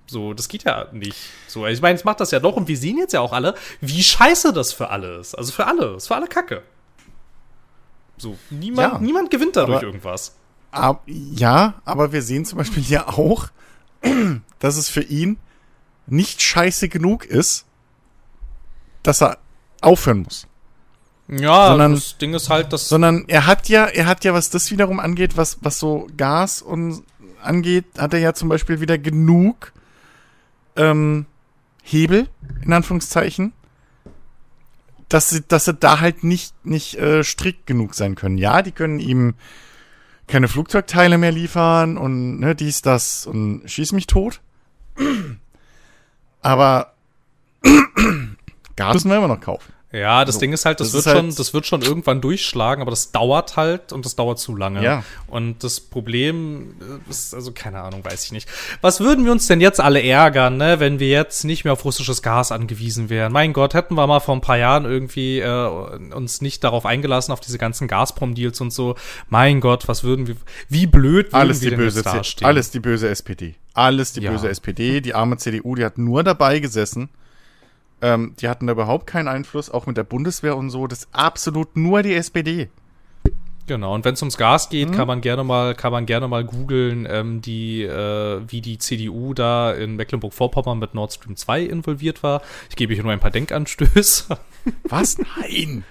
So, 0.07 0.33
das 0.33 0.47
geht 0.47 0.63
ja 0.63 0.87
nicht. 0.91 1.17
So, 1.47 1.67
ich 1.67 1.81
meine, 1.81 1.95
es 1.95 2.03
macht 2.03 2.19
das 2.19 2.31
ja 2.31 2.39
doch 2.39 2.55
und 2.55 2.67
wir 2.67 2.77
sehen 2.77 2.97
jetzt 2.97 3.13
ja 3.13 3.19
auch 3.19 3.33
alle, 3.33 3.53
wie 3.81 4.01
scheiße 4.01 4.53
das 4.53 4.73
für 4.73 4.89
alle 4.89 5.17
ist. 5.17 5.35
Also 5.35 5.51
für 5.51 5.67
alle, 5.67 5.95
ist 5.97 6.07
für 6.07 6.15
alle 6.15 6.27
Kacke. 6.27 6.63
So, 8.19 8.37
niemand, 8.51 8.93
Ja, 8.93 8.99
niemand 8.99 9.31
gewinnt 9.31 9.55
dadurch 9.55 9.77
aber- 9.77 9.85
irgendwas. 9.87 10.35
Ab, 10.71 11.01
ja, 11.07 11.81
aber 11.83 12.11
wir 12.11 12.21
sehen 12.21 12.45
zum 12.45 12.57
Beispiel 12.59 12.83
hier 12.83 13.09
auch, 13.09 13.47
dass 14.59 14.77
es 14.77 14.87
für 14.87 15.01
ihn 15.01 15.37
nicht 16.05 16.41
scheiße 16.43 16.89
genug 16.89 17.25
ist, 17.25 17.65
dass 19.01 19.21
er 19.23 19.39
aufhören 19.81 20.19
muss. 20.23 20.45
Ja, 21.27 21.69
Sondern- 21.69 21.93
das 21.95 22.17
Ding 22.17 22.33
ist 22.35 22.49
halt, 22.49 22.71
dass 22.73 22.87
Sondern 22.89 23.25
er 23.27 23.45
hat 23.47 23.67
ja, 23.69 23.85
er 23.85 24.05
hat 24.05 24.23
ja, 24.25 24.33
was 24.33 24.49
das 24.51 24.69
wiederum 24.71 24.99
angeht, 24.99 25.37
was, 25.37 25.57
was 25.61 25.79
so 25.79 26.07
Gas 26.17 26.61
und 26.61 27.03
angeht, 27.41 27.85
hat 27.97 28.13
er 28.13 28.19
ja 28.19 28.33
zum 28.33 28.49
Beispiel 28.49 28.79
wieder 28.81 28.97
genug 28.97 29.71
ähm, 30.75 31.25
Hebel, 31.83 32.27
in 32.63 32.73
Anführungszeichen, 32.73 33.53
dass 35.09 35.29
sie, 35.29 35.41
dass 35.47 35.65
sie 35.65 35.73
da 35.73 35.99
halt 35.99 36.23
nicht, 36.23 36.53
nicht 36.65 36.95
äh, 36.97 37.23
strikt 37.23 37.67
genug 37.67 37.95
sein 37.95 38.15
können. 38.15 38.37
Ja, 38.37 38.61
die 38.61 38.71
können 38.71 38.99
ihm 38.99 39.33
keine 40.27 40.47
Flugzeugteile 40.47 41.17
mehr 41.17 41.31
liefern 41.31 41.97
und 41.97 42.39
ne, 42.39 42.55
dies, 42.55 42.81
das 42.81 43.25
und 43.25 43.63
schieß 43.65 43.91
mich 43.93 44.05
tot. 44.05 44.41
Aber 46.41 46.93
Gas 48.75 48.93
müssen 48.93 49.09
wir 49.09 49.17
immer 49.17 49.27
noch 49.27 49.41
kaufen. 49.41 49.73
Ja, 49.91 50.23
das 50.23 50.35
So, 50.35 50.41
Ding 50.41 50.53
ist 50.53 50.65
halt, 50.65 50.79
das, 50.79 50.91
das 50.91 51.05
wird 51.05 51.15
halt- 51.15 51.17
schon, 51.25 51.35
das 51.35 51.53
wird 51.55 51.65
schon 51.65 51.81
irgendwann 51.81 52.21
durchschlagen, 52.21 52.81
aber 52.83 52.91
das 52.91 53.11
dauert 53.11 53.57
halt 53.57 53.91
und 53.91 54.05
das 54.05 54.15
dauert 54.15 54.37
zu 54.37 54.55
lange. 54.55 54.83
Ja. 54.83 55.03
Und 55.25 55.63
das 55.63 55.79
Problem 55.79 56.75
ist, 57.09 57.33
also 57.33 57.51
keine 57.53 57.81
Ahnung, 57.81 58.05
weiß 58.05 58.25
ich 58.25 58.31
nicht. 58.31 58.47
Was 58.81 58.99
würden 58.99 59.25
wir 59.25 59.31
uns 59.31 59.47
denn 59.47 59.61
jetzt 59.61 59.79
alle 59.79 60.03
ärgern, 60.03 60.57
ne, 60.57 60.79
wenn 60.79 60.99
wir 60.99 61.09
jetzt 61.09 61.43
nicht 61.43 61.63
mehr 61.63 61.73
auf 61.73 61.85
russisches 61.85 62.21
Gas 62.21 62.51
angewiesen 62.51 63.09
wären? 63.09 63.31
Mein 63.31 63.51
Gott, 63.51 63.73
hätten 63.73 63.95
wir 63.95 64.05
mal 64.05 64.19
vor 64.19 64.35
ein 64.35 64.41
paar 64.41 64.57
Jahren 64.59 64.85
irgendwie 64.85 65.39
äh, 65.39 65.67
uns 66.13 66.41
nicht 66.41 66.63
darauf 66.63 66.85
eingelassen, 66.85 67.31
auf 67.31 67.39
diese 67.39 67.57
ganzen 67.57 67.87
Gazprom-Deals 67.87 68.61
und 68.61 68.71
so. 68.71 68.93
Mein 69.29 69.59
Gott, 69.59 69.87
was 69.87 70.03
würden 70.03 70.27
wir, 70.27 70.35
wie 70.69 70.85
blöd 70.85 71.27
würden 71.33 71.35
Alles 71.35 71.61
wir 71.61 71.71
die 71.71 71.75
denn 71.77 71.85
böse, 71.85 71.99
jetzt 72.01 72.05
dastehen? 72.05 72.45
alles 72.47 72.69
die 72.69 72.79
böse 72.79 73.09
SPD. 73.09 73.55
Alles 73.73 74.13
die 74.13 74.21
Ja. 74.21 74.29
böse 74.31 74.49
SPD. 74.49 75.01
Die 75.01 75.15
arme 75.15 75.37
CDU, 75.37 75.73
die 75.73 75.83
hat 75.83 75.97
nur 75.97 76.21
dabei 76.23 76.59
gesessen. 76.59 77.09
Ähm, 78.01 78.33
die 78.39 78.47
hatten 78.47 78.67
da 78.67 78.73
überhaupt 78.73 79.07
keinen 79.07 79.27
Einfluss, 79.27 79.69
auch 79.69 79.85
mit 79.85 79.97
der 79.97 80.03
Bundeswehr 80.03 80.55
und 80.55 80.69
so. 80.69 80.87
Das 80.87 80.99
ist 80.99 81.09
absolut 81.11 81.75
nur 81.75 82.01
die 82.01 82.13
SPD. 82.15 82.69
Genau, 83.67 83.93
und 83.93 84.03
wenn 84.03 84.15
es 84.15 84.21
ums 84.23 84.37
Gas 84.37 84.67
Mhm. 84.67 84.71
geht, 84.71 84.91
kann 84.93 85.07
man 85.07 85.21
gerne 85.21 85.43
mal, 85.43 85.75
kann 85.75 85.91
man 85.91 86.05
gerne 86.07 86.27
mal 86.27 86.43
googeln, 86.43 87.07
ähm, 87.09 87.41
die, 87.41 87.83
äh, 87.83 88.41
wie 88.47 88.61
die 88.61 88.79
CDU 88.79 89.33
da 89.35 89.71
in 89.73 89.95
Mecklenburg-Vorpommern 89.95 90.79
mit 90.79 90.95
Nord 90.95 91.13
Stream 91.13 91.35
2 91.35 91.61
involviert 91.63 92.23
war. 92.23 92.41
Ich 92.69 92.75
gebe 92.75 92.93
hier 92.95 93.03
nur 93.03 93.11
ein 93.11 93.19
paar 93.19 93.29
Denkanstöße. 93.31 94.37
Was? 94.85 95.17
Nein. 95.37 95.83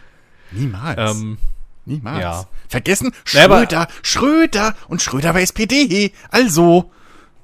Niemals. 0.50 1.14
ähm, 1.16 1.38
Niemals. 1.84 2.20
ja. 2.20 2.44
Vergessen, 2.68 3.12
Ja, 3.32 3.44
aber- 3.44 3.58
Schröder, 3.60 3.88
Schröder 4.02 4.74
und 4.88 5.00
Schröder 5.00 5.34
war 5.34 5.40
SPD. 5.40 6.12
Also, 6.30 6.90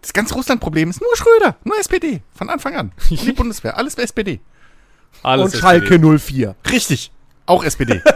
das 0.03 0.13
ganze 0.13 0.35
Russland-Problem 0.35 0.91
ist 0.91 1.01
nur 1.01 1.17
Schröder, 1.17 1.57
nur 1.65 1.79
SPD. 1.79 2.23
Von 2.35 2.51
Anfang 2.51 2.75
an. 2.75 2.93
Und 3.11 3.25
die 3.25 3.33
Bundeswehr, 3.33 3.77
alles 3.79 3.95
bei 3.97 4.03
SPD. 4.03 4.41
Alles 5.23 5.45
und 5.47 5.55
SPD. 5.55 5.87
Schalke 5.89 6.19
04. 6.19 6.55
Richtig. 6.71 7.11
Auch 7.47 7.65
SPD. 7.65 8.01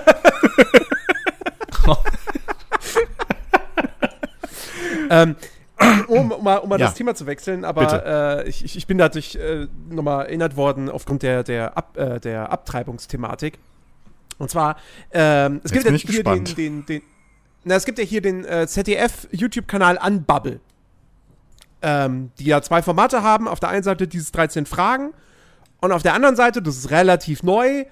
ähm, 5.10 5.36
um, 6.08 6.32
um 6.32 6.44
mal, 6.44 6.56
um 6.58 6.68
mal 6.68 6.78
Ja. 6.80 6.86
das 6.86 6.94
Thema 6.94 7.14
zu 7.14 7.26
wechseln, 7.26 7.64
aber 7.64 8.42
äh, 8.44 8.48
ich, 8.48 8.76
ich- 8.76 8.86
bin 8.86 8.98
dadurch 8.98 9.36
äh, 9.36 9.66
nochmal 9.90 10.26
erinnert 10.26 10.56
worden 10.56 10.88
aufgrund 10.90 11.22
der, 11.22 11.42
der, 11.44 11.76
Ab, 11.76 11.96
äh, 11.96 12.18
der 12.20 12.50
Abtreibungsthematik. 12.50 13.58
Und 14.38 14.50
zwar, 14.50 14.76
ähm, 15.12 15.60
es 15.64 15.70
Jetzt 15.70 15.72
gibt 15.72 15.84
ja 15.84 15.90
bin 15.90 15.96
ich 15.96 16.02
hier 16.02 16.22
den, 16.24 16.44
gespannt. 16.44 16.58
den, 16.58 16.86
den, 16.86 17.02
na, 17.64 17.74
es 17.74 17.84
gibt 17.84 17.98
ja 17.98 18.04
hier 18.04 18.22
den 18.22 18.44
äh, 18.44 18.66
ZDF-YouTube-Kanal 18.66 19.98
Unbubble. 20.04 20.60
Ähm, 21.80 22.30
die 22.40 22.46
ja 22.46 22.60
zwei 22.62 22.82
Formate 22.82 23.22
haben. 23.22 23.46
Auf 23.46 23.60
der 23.60 23.68
einen 23.68 23.82
Seite 23.84 24.08
dieses 24.08 24.32
13 24.32 24.66
Fragen 24.66 25.12
und 25.80 25.92
auf 25.92 26.02
der 26.02 26.14
anderen 26.14 26.36
Seite, 26.36 26.62
das 26.62 26.76
ist 26.76 26.90
relativ 26.90 27.42
neu, 27.42 27.84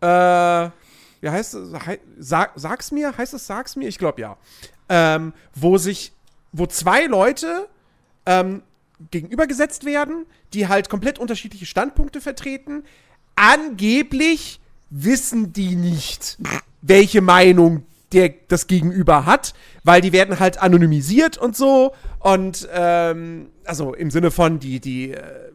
äh, 0.00 0.70
wie 1.20 1.30
heißt 1.30 1.54
es? 1.54 1.72
Sag, 2.18 2.52
sag's 2.56 2.92
mir? 2.92 3.16
Heißt 3.16 3.34
es 3.34 3.46
Sag's 3.46 3.76
mir? 3.76 3.88
Ich 3.88 3.98
glaube 3.98 4.20
ja. 4.20 4.36
Ähm, 4.88 5.32
wo 5.54 5.78
sich, 5.78 6.12
wo 6.52 6.66
zwei 6.66 7.06
Leute 7.06 7.68
ähm, 8.26 8.62
gegenübergesetzt 9.10 9.84
werden, 9.84 10.26
die 10.52 10.68
halt 10.68 10.88
komplett 10.88 11.18
unterschiedliche 11.18 11.66
Standpunkte 11.66 12.20
vertreten. 12.20 12.84
Angeblich 13.34 14.60
wissen 14.90 15.52
die 15.52 15.76
nicht, 15.76 16.38
welche 16.82 17.20
Meinung 17.20 17.84
der 18.12 18.32
das 18.48 18.68
Gegenüber 18.68 19.26
hat, 19.26 19.52
weil 19.82 20.00
die 20.00 20.12
werden 20.12 20.38
halt 20.38 20.62
anonymisiert 20.62 21.36
und 21.38 21.56
so. 21.56 21.92
Und 22.20 22.68
ähm, 22.72 23.48
also 23.64 23.94
im 23.94 24.10
Sinne 24.10 24.30
von, 24.30 24.60
die, 24.60 24.80
die 24.80 25.12
äh, 25.12 25.50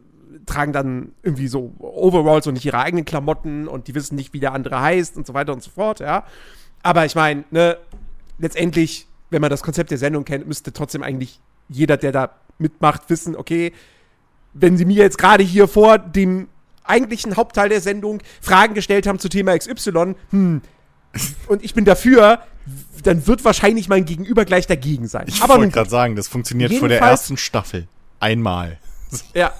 tragen 0.46 0.72
dann 0.72 1.12
irgendwie 1.22 1.48
so 1.48 1.72
Overalls 1.78 2.46
und 2.46 2.54
nicht 2.54 2.64
ihre 2.64 2.78
eigenen 2.78 3.04
Klamotten 3.04 3.68
und 3.68 3.88
die 3.88 3.94
wissen 3.94 4.16
nicht, 4.16 4.32
wie 4.32 4.40
der 4.40 4.52
andere 4.52 4.80
heißt 4.80 5.16
und 5.16 5.26
so 5.26 5.34
weiter 5.34 5.52
und 5.52 5.62
so 5.62 5.70
fort, 5.70 6.00
ja. 6.00 6.24
Aber 6.82 7.04
ich 7.04 7.14
meine, 7.14 7.44
ne, 7.50 7.78
letztendlich, 8.38 9.06
wenn 9.30 9.40
man 9.40 9.50
das 9.50 9.62
Konzept 9.62 9.90
der 9.90 9.98
Sendung 9.98 10.24
kennt, 10.24 10.46
müsste 10.46 10.72
trotzdem 10.72 11.02
eigentlich 11.02 11.40
jeder, 11.68 11.96
der 11.96 12.12
da 12.12 12.30
mitmacht, 12.58 13.08
wissen, 13.08 13.36
okay, 13.36 13.72
wenn 14.52 14.76
sie 14.76 14.84
mir 14.84 15.02
jetzt 15.02 15.18
gerade 15.18 15.42
hier 15.42 15.68
vor 15.68 15.98
dem 15.98 16.48
eigentlichen 16.84 17.36
Hauptteil 17.36 17.68
der 17.68 17.80
Sendung 17.80 18.20
Fragen 18.40 18.74
gestellt 18.74 19.06
haben 19.06 19.18
zu 19.18 19.28
Thema 19.28 19.56
XY, 19.56 20.14
hm, 20.30 20.60
und 21.46 21.64
ich 21.64 21.74
bin 21.74 21.84
dafür, 21.84 22.40
dann 23.02 23.26
wird 23.26 23.44
wahrscheinlich 23.44 23.88
mein 23.88 24.04
Gegenüber 24.04 24.44
gleich 24.44 24.66
dagegen 24.66 25.08
sein. 25.08 25.24
Ich 25.26 25.46
wollte 25.46 25.68
gerade 25.68 25.90
sagen, 25.90 26.16
das 26.16 26.28
funktioniert 26.28 26.72
vor 26.74 26.88
der 26.88 27.00
ersten 27.00 27.36
Staffel. 27.36 27.86
Einmal. 28.20 28.78
Ja, 29.34 29.52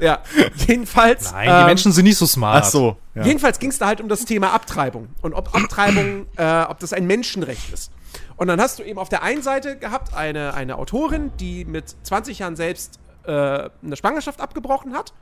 ja. 0.00 0.20
Jedenfalls. 0.66 1.32
Nein, 1.32 1.48
die 1.48 1.54
ähm, 1.54 1.66
Menschen 1.66 1.92
sind 1.92 2.04
nicht 2.04 2.18
so 2.18 2.26
smart. 2.26 2.64
Ach 2.64 2.70
so. 2.70 2.96
Ja. 3.14 3.24
Jedenfalls 3.24 3.58
ging 3.58 3.70
es 3.70 3.78
da 3.78 3.86
halt 3.86 4.00
um 4.00 4.08
das 4.08 4.24
Thema 4.24 4.52
Abtreibung 4.52 5.08
und 5.22 5.34
ob 5.34 5.54
Abtreibung, 5.54 6.26
äh, 6.36 6.62
ob 6.62 6.78
das 6.78 6.92
ein 6.92 7.06
Menschenrecht 7.06 7.72
ist. 7.72 7.90
Und 8.36 8.46
dann 8.48 8.60
hast 8.60 8.78
du 8.78 8.84
eben 8.84 8.98
auf 8.98 9.08
der 9.08 9.22
einen 9.22 9.42
Seite 9.42 9.76
gehabt 9.76 10.14
eine, 10.14 10.54
eine 10.54 10.76
Autorin, 10.76 11.32
die 11.38 11.64
mit 11.64 11.94
20 12.04 12.38
Jahren 12.38 12.56
selbst 12.56 13.00
äh, 13.24 13.30
eine 13.30 13.96
Schwangerschaft 13.96 14.40
abgebrochen 14.40 14.94
hat. 14.94 15.12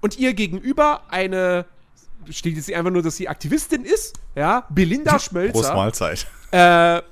Und 0.00 0.18
ihr 0.18 0.34
gegenüber 0.34 1.02
eine, 1.08 1.64
steht 2.30 2.56
jetzt 2.56 2.72
einfach 2.72 2.92
nur, 2.92 3.02
dass 3.02 3.16
sie 3.16 3.28
Aktivistin 3.28 3.84
ist, 3.84 4.16
ja, 4.36 4.64
Belinda 4.68 5.18
Schmölzer 5.18 5.74
Mahlzeit. 5.74 6.26
äh, 6.52 7.02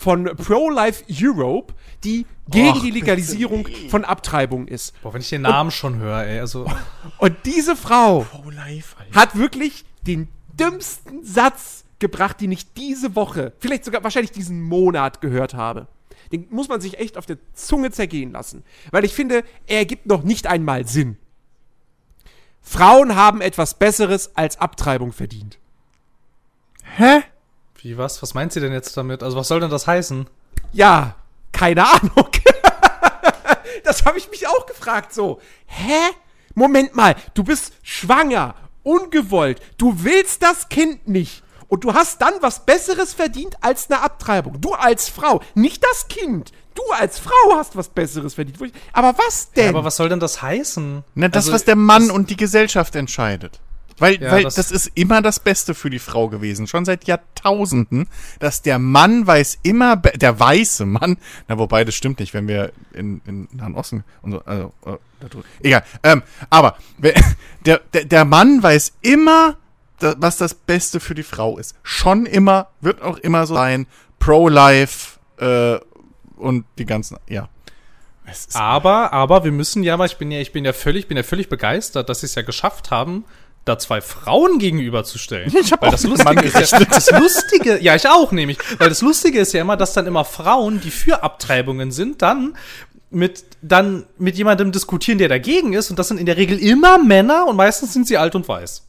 von 0.00 0.24
Pro-Life 0.24 1.04
Europe, 1.10 1.74
die 2.04 2.24
gegen 2.48 2.70
Och, 2.70 2.80
die 2.80 2.90
Legalisierung 2.90 3.68
von 3.90 4.06
Abtreibung 4.06 4.66
ist. 4.66 4.98
Boah, 5.02 5.12
wenn 5.12 5.20
ich 5.20 5.28
den 5.28 5.42
Namen 5.42 5.70
schon 5.70 5.98
höre, 5.98 6.24
ey, 6.24 6.40
also. 6.40 6.66
Und 7.18 7.36
diese 7.44 7.76
Frau 7.76 8.26
hat 9.14 9.36
wirklich 9.36 9.84
den 10.06 10.28
dümmsten 10.58 11.22
Satz 11.22 11.84
gebracht, 11.98 12.40
den 12.40 12.50
ich 12.50 12.72
diese 12.72 13.14
Woche, 13.14 13.52
vielleicht 13.58 13.84
sogar 13.84 14.02
wahrscheinlich 14.02 14.32
diesen 14.32 14.62
Monat 14.62 15.20
gehört 15.20 15.52
habe. 15.52 15.86
Den 16.32 16.46
muss 16.48 16.68
man 16.68 16.80
sich 16.80 16.98
echt 16.98 17.18
auf 17.18 17.26
der 17.26 17.36
Zunge 17.52 17.90
zergehen 17.90 18.32
lassen. 18.32 18.64
Weil 18.92 19.04
ich 19.04 19.12
finde, 19.12 19.44
er 19.66 19.80
ergibt 19.80 20.06
noch 20.06 20.22
nicht 20.22 20.46
einmal 20.46 20.86
Sinn. 20.86 21.18
Frauen 22.62 23.16
haben 23.16 23.42
etwas 23.42 23.74
Besseres 23.74 24.34
als 24.34 24.58
Abtreibung 24.58 25.12
verdient. 25.12 25.58
Hä? 26.96 27.22
Wie, 27.82 27.96
was? 27.96 28.20
Was 28.22 28.34
meint 28.34 28.52
sie 28.52 28.60
denn 28.60 28.72
jetzt 28.72 28.96
damit? 28.96 29.22
Also, 29.22 29.36
was 29.36 29.48
soll 29.48 29.60
denn 29.60 29.70
das 29.70 29.86
heißen? 29.86 30.26
Ja, 30.72 31.14
keine 31.52 31.86
Ahnung. 31.88 32.28
das 33.84 34.04
habe 34.04 34.18
ich 34.18 34.30
mich 34.30 34.46
auch 34.46 34.66
gefragt 34.66 35.14
so. 35.14 35.40
Hä? 35.66 36.10
Moment 36.54 36.94
mal, 36.94 37.14
du 37.34 37.44
bist 37.44 37.72
schwanger, 37.82 38.54
ungewollt, 38.82 39.60
du 39.78 40.04
willst 40.04 40.42
das 40.42 40.68
Kind 40.68 41.08
nicht. 41.08 41.42
Und 41.68 41.84
du 41.84 41.94
hast 41.94 42.20
dann 42.20 42.34
was 42.40 42.66
Besseres 42.66 43.14
verdient 43.14 43.56
als 43.60 43.88
eine 43.88 44.02
Abtreibung. 44.02 44.60
Du 44.60 44.72
als 44.74 45.08
Frau, 45.08 45.40
nicht 45.54 45.84
das 45.84 46.08
Kind. 46.08 46.50
Du 46.74 46.82
als 46.98 47.20
Frau 47.20 47.54
hast 47.54 47.76
was 47.76 47.88
Besseres 47.88 48.34
verdient. 48.34 48.58
Aber 48.92 49.16
was 49.16 49.52
denn? 49.52 49.64
Ja, 49.64 49.70
aber 49.70 49.84
was 49.84 49.96
soll 49.96 50.08
denn 50.08 50.18
das 50.18 50.42
heißen? 50.42 51.04
Na, 51.14 51.28
das, 51.28 51.44
Also, 51.44 51.52
was 51.52 51.64
der 51.64 51.76
Mann 51.76 52.10
und 52.10 52.28
die 52.30 52.36
Gesellschaft 52.36 52.96
entscheidet. 52.96 53.60
Weil, 53.98 54.20
Ja, 54.22 54.30
weil 54.32 54.44
das- 54.44 54.54
das, 54.54 54.70
ist 54.70 54.90
immer 54.94 55.20
das 55.22 55.40
Beste 55.40 55.74
für 55.74 55.90
die 55.90 55.98
Frau 55.98 56.28
gewesen, 56.28 56.66
schon 56.66 56.84
seit 56.84 57.04
Jahrtausenden, 57.04 58.06
dass 58.38 58.62
der 58.62 58.78
Mann 58.78 59.26
weiß 59.26 59.58
immer, 59.62 59.96
der 59.96 60.38
weiße 60.38 60.86
Mann, 60.86 61.16
na 61.48 61.58
wobei 61.58 61.84
das 61.84 61.94
stimmt 61.94 62.18
nicht, 62.20 62.32
wenn 62.34 62.48
wir 62.48 62.72
in, 62.92 63.20
in 63.26 63.48
Nahen 63.52 63.74
Osten 63.74 64.04
und 64.22 64.32
so, 64.32 64.42
also, 64.44 64.72
äh, 64.86 64.96
egal, 65.62 65.84
ähm, 66.02 66.22
aber 66.48 66.76
der, 67.66 67.80
der, 67.92 68.04
der 68.04 68.24
Mann 68.24 68.62
weiß 68.62 68.92
immer, 69.02 69.56
was 70.00 70.38
das 70.38 70.54
Beste 70.54 70.98
für 70.98 71.14
die 71.14 71.22
Frau 71.22 71.58
ist. 71.58 71.74
Schon 71.82 72.24
immer, 72.24 72.68
wird 72.80 73.02
auch 73.02 73.18
immer 73.18 73.46
so 73.46 73.54
sein, 73.54 73.86
Pro-Life 74.18 75.18
äh, 75.38 75.78
und 76.36 76.64
die 76.78 76.86
ganzen, 76.86 77.18
ja. 77.28 77.48
Aber, 78.54 79.12
aber 79.12 79.44
wir 79.44 79.50
müssen 79.52 79.82
ja 79.82 79.96
mal, 79.96 80.06
ich 80.06 80.16
bin 80.16 80.30
ja, 80.30 80.38
ich 80.40 80.52
bin 80.52 80.64
ja 80.64 80.72
völlig, 80.72 81.08
bin 81.08 81.16
ja 81.16 81.22
völlig 81.22 81.48
begeistert, 81.48 82.08
dass 82.08 82.20
sie 82.20 82.26
es 82.26 82.34
ja 82.34 82.42
geschafft 82.42 82.90
haben, 82.90 83.24
da 83.64 83.78
zwei 83.78 84.00
Frauen 84.00 84.58
gegenüberzustellen. 84.58 85.52
Ich 85.60 85.72
hab 85.72 85.82
Weil 85.82 85.88
auch 85.88 85.92
das 85.92 86.04
Lustige 86.04 86.46
ist 86.46 86.72
ja, 86.72 86.80
das 86.84 87.10
Lustige, 87.10 87.78
ja, 87.80 87.94
ich 87.94 88.08
auch 88.08 88.32
nämlich, 88.32 88.58
weil 88.78 88.88
das 88.88 89.02
Lustige 89.02 89.38
ist 89.40 89.52
ja 89.52 89.60
immer, 89.60 89.76
dass 89.76 89.92
dann 89.92 90.06
immer 90.06 90.24
Frauen, 90.24 90.80
die 90.80 90.90
für 90.90 91.22
Abtreibungen 91.22 91.90
sind, 91.92 92.22
dann 92.22 92.56
mit, 93.10 93.44
dann 93.60 94.06
mit 94.18 94.36
jemandem 94.36 94.72
diskutieren, 94.72 95.18
der 95.18 95.28
dagegen 95.28 95.72
ist, 95.72 95.90
und 95.90 95.98
das 95.98 96.08
sind 96.08 96.18
in 96.18 96.26
der 96.26 96.36
Regel 96.36 96.58
immer 96.58 96.98
Männer 96.98 97.46
und 97.46 97.56
meistens 97.56 97.92
sind 97.92 98.06
sie 98.06 98.16
alt 98.16 98.34
und 98.34 98.48
weiß. 98.48 98.86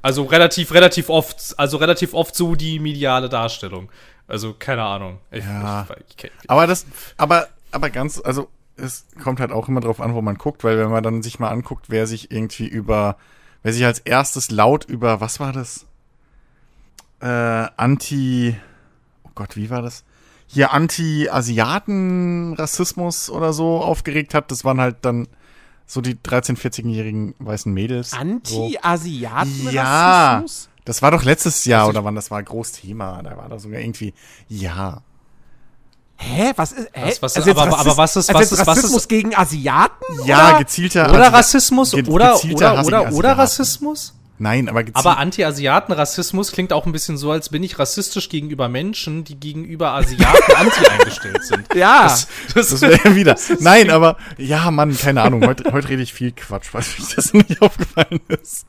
Also 0.00 0.24
relativ, 0.24 0.72
relativ 0.72 1.08
oft, 1.08 1.54
also 1.58 1.76
relativ 1.76 2.14
oft 2.14 2.34
so 2.34 2.54
die 2.54 2.78
mediale 2.78 3.28
Darstellung. 3.28 3.90
Also 4.26 4.54
keine 4.58 4.82
Ahnung. 4.84 5.18
Ich, 5.30 5.44
Ja. 5.44 5.86
ich, 6.08 6.24
ich, 6.24 6.30
Aber 6.46 6.66
das, 6.66 6.86
aber, 7.16 7.48
aber 7.72 7.90
ganz, 7.90 8.20
also 8.22 8.48
es 8.78 9.06
kommt 9.22 9.40
halt 9.40 9.52
auch 9.52 9.68
immer 9.68 9.80
drauf 9.80 10.00
an, 10.00 10.14
wo 10.14 10.22
man 10.22 10.36
guckt, 10.36 10.64
weil 10.64 10.78
wenn 10.78 10.90
man 10.90 11.02
dann 11.02 11.22
sich 11.22 11.38
mal 11.38 11.50
anguckt, 11.50 11.90
wer 11.90 12.06
sich 12.06 12.30
irgendwie 12.30 12.66
über, 12.66 13.16
wer 13.62 13.72
sich 13.72 13.84
als 13.84 13.98
erstes 14.00 14.50
laut 14.50 14.84
über, 14.84 15.20
was 15.20 15.40
war 15.40 15.52
das? 15.52 15.86
Äh, 17.20 17.66
Anti, 17.76 18.56
oh 19.24 19.30
Gott, 19.34 19.56
wie 19.56 19.70
war 19.70 19.82
das? 19.82 20.04
Hier 20.46 20.72
Anti-Asiaten-Rassismus 20.72 23.28
oder 23.28 23.52
so 23.52 23.82
aufgeregt 23.82 24.34
hat, 24.34 24.50
das 24.50 24.64
waren 24.64 24.80
halt 24.80 24.96
dann 25.02 25.28
so 25.86 26.00
die 26.00 26.14
13-, 26.14 26.56
14-jährigen 26.56 27.34
weißen 27.38 27.72
Mädels. 27.72 28.12
Anti-Asiaten-Rassismus? 28.12 29.74
Ja. 29.74 30.44
Das 30.84 31.02
war 31.02 31.10
doch 31.10 31.24
letztes 31.24 31.64
Jahr 31.66 31.80
Also 31.80 31.90
oder 31.90 32.04
wann, 32.04 32.14
das 32.14 32.30
war 32.30 32.38
ein 32.38 32.46
Großthema. 32.46 33.22
Da 33.22 33.36
war 33.36 33.50
da 33.50 33.58
sogar 33.58 33.80
irgendwie, 33.80 34.14
ja. 34.48 35.02
Hä? 36.20 36.52
Was 36.56 36.72
ist. 36.72 36.88
Hä? 36.92 37.02
Was- 37.10 37.22
was- 37.22 37.36
Also 37.36 37.48
jetzt 37.48 37.58
aber- 37.58 37.78
aber 37.78 37.90
Rassist- 37.92 37.96
was 37.96 38.16
ist- 38.16 38.28
also 38.28 38.34
was 38.34 38.40
jetzt 38.50 38.52
ist- 38.52 38.66
was 38.66 38.76
ist- 38.78 38.84
Rassismus 38.84 39.08
gegen 39.08 39.34
Asiaten? 39.36 40.04
Ja, 40.26 40.48
oder? 40.50 40.58
gezielter 40.58 41.08
Oder 41.10 41.32
Rassismus 41.32 41.92
ge- 41.92 42.04
oder, 42.08 42.32
gezielter 42.34 42.84
oder, 42.84 43.02
oder, 43.06 43.12
oder. 43.12 43.38
Rassismus? 43.38 44.14
Nein, 44.40 44.68
aber 44.68 44.84
gezielt. 44.84 44.96
Aber 45.04 45.18
Anti-Asiaten-Rassismus 45.18 46.52
klingt 46.52 46.72
auch 46.72 46.86
ein 46.86 46.92
bisschen 46.92 47.18
so, 47.18 47.32
als 47.32 47.48
bin 47.48 47.62
ich 47.64 47.78
rassistisch 47.80 48.28
gegenüber 48.28 48.68
Menschen, 48.68 49.24
die 49.24 49.34
gegenüber 49.34 49.92
Asiaten 49.94 50.52
anti 50.56 50.86
eingestellt 50.86 51.44
sind. 51.44 51.66
Ja. 51.74 52.04
Das, 52.04 52.28
das, 52.54 52.68
das 52.68 52.80
wäre 52.82 53.14
wieder. 53.16 53.36
Nein, 53.60 53.90
aber 53.90 54.16
ja, 54.36 54.70
Mann, 54.70 54.96
keine 54.96 55.22
Ahnung. 55.22 55.44
Heute, 55.46 55.72
heute 55.72 55.88
rede 55.88 56.02
ich 56.02 56.12
viel 56.12 56.30
Quatsch, 56.32 56.68
weil 56.72 56.82
mir 56.82 57.06
das 57.16 57.32
nicht 57.32 57.60
aufgefallen 57.62 58.20
ist. 58.28 58.66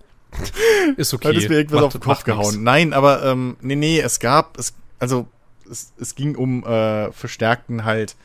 ist 0.97 1.13
okay. 1.13 1.27
Heute 1.29 1.37
ist 1.39 1.49
mir 1.49 1.55
irgendwas 1.57 1.77
Macht- 1.81 1.85
auf 1.85 1.91
den 1.93 2.01
Kopf 2.01 2.23
gehauen. 2.23 2.51
nix. 2.53 2.57
Nein, 2.63 2.93
aber 2.93 3.23
ähm, 3.25 3.57
nee, 3.61 3.75
nee, 3.75 3.99
es 3.99 4.19
gab, 4.19 4.57
es, 4.57 4.73
also 4.99 5.27
es, 5.69 5.93
es 5.99 6.15
ging 6.15 6.35
um 6.35 6.63
äh, 6.65 7.11
verstärkten 7.11 7.85
halt 7.85 8.15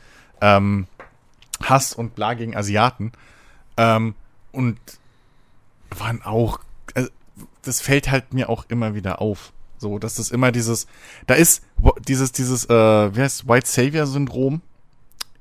ähm, 0.41 0.87
Hass 1.63 1.93
und 1.93 2.15
bla 2.15 2.33
gegen 2.33 2.55
Asiaten. 2.55 3.11
Ähm, 3.77 4.15
und 4.51 4.77
waren 5.97 6.21
auch, 6.21 6.59
also, 6.93 7.09
das 7.61 7.81
fällt 7.81 8.09
halt 8.09 8.33
mir 8.33 8.49
auch 8.49 8.65
immer 8.69 8.95
wieder 8.95 9.21
auf. 9.21 9.51
So, 9.77 9.99
dass 9.99 10.15
das 10.15 10.31
immer 10.31 10.51
dieses, 10.51 10.87
da 11.27 11.33
ist 11.33 11.63
dieses, 12.07 12.31
dieses, 12.31 12.65
äh, 12.69 13.15
wie 13.15 13.21
heißt 13.21 13.47
White 13.47 13.67
Savior 13.67 14.07
Syndrom 14.07 14.61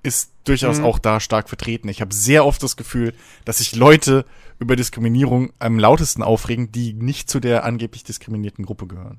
ist 0.02 0.32
durchaus 0.44 0.78
Mhm. 0.78 0.84
auch 0.84 0.98
da 0.98 1.18
stark 1.18 1.48
vertreten. 1.48 1.88
Ich 1.88 2.00
habe 2.00 2.12
sehr 2.14 2.44
oft 2.44 2.62
das 2.62 2.76
Gefühl, 2.76 3.14
dass 3.44 3.58
sich 3.58 3.74
Leute 3.74 4.26
über 4.58 4.76
Diskriminierung 4.76 5.52
am 5.58 5.78
lautesten 5.78 6.22
aufregen, 6.22 6.70
die 6.72 6.92
nicht 6.92 7.30
zu 7.30 7.40
der 7.40 7.64
angeblich 7.64 8.04
diskriminierten 8.04 8.66
Gruppe 8.66 8.86
gehören. 8.86 9.18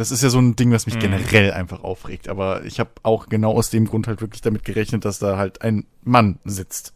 Das 0.00 0.10
ist 0.10 0.22
ja 0.22 0.30
so 0.30 0.38
ein 0.38 0.56
Ding, 0.56 0.72
was 0.72 0.86
mich 0.86 0.96
Mhm. 0.96 1.00
generell 1.00 1.52
einfach 1.52 1.84
aufregt. 1.84 2.28
Aber 2.28 2.64
ich 2.64 2.80
habe 2.80 2.90
auch 3.02 3.28
genau 3.28 3.52
aus 3.52 3.68
dem 3.70 3.86
Grund 3.86 4.08
halt 4.08 4.20
wirklich 4.22 4.40
damit 4.40 4.64
gerechnet, 4.64 5.04
dass 5.04 5.18
da 5.18 5.36
halt 5.36 5.60
ein 5.62 5.86
Mann 6.02 6.38
sitzt. 6.44 6.94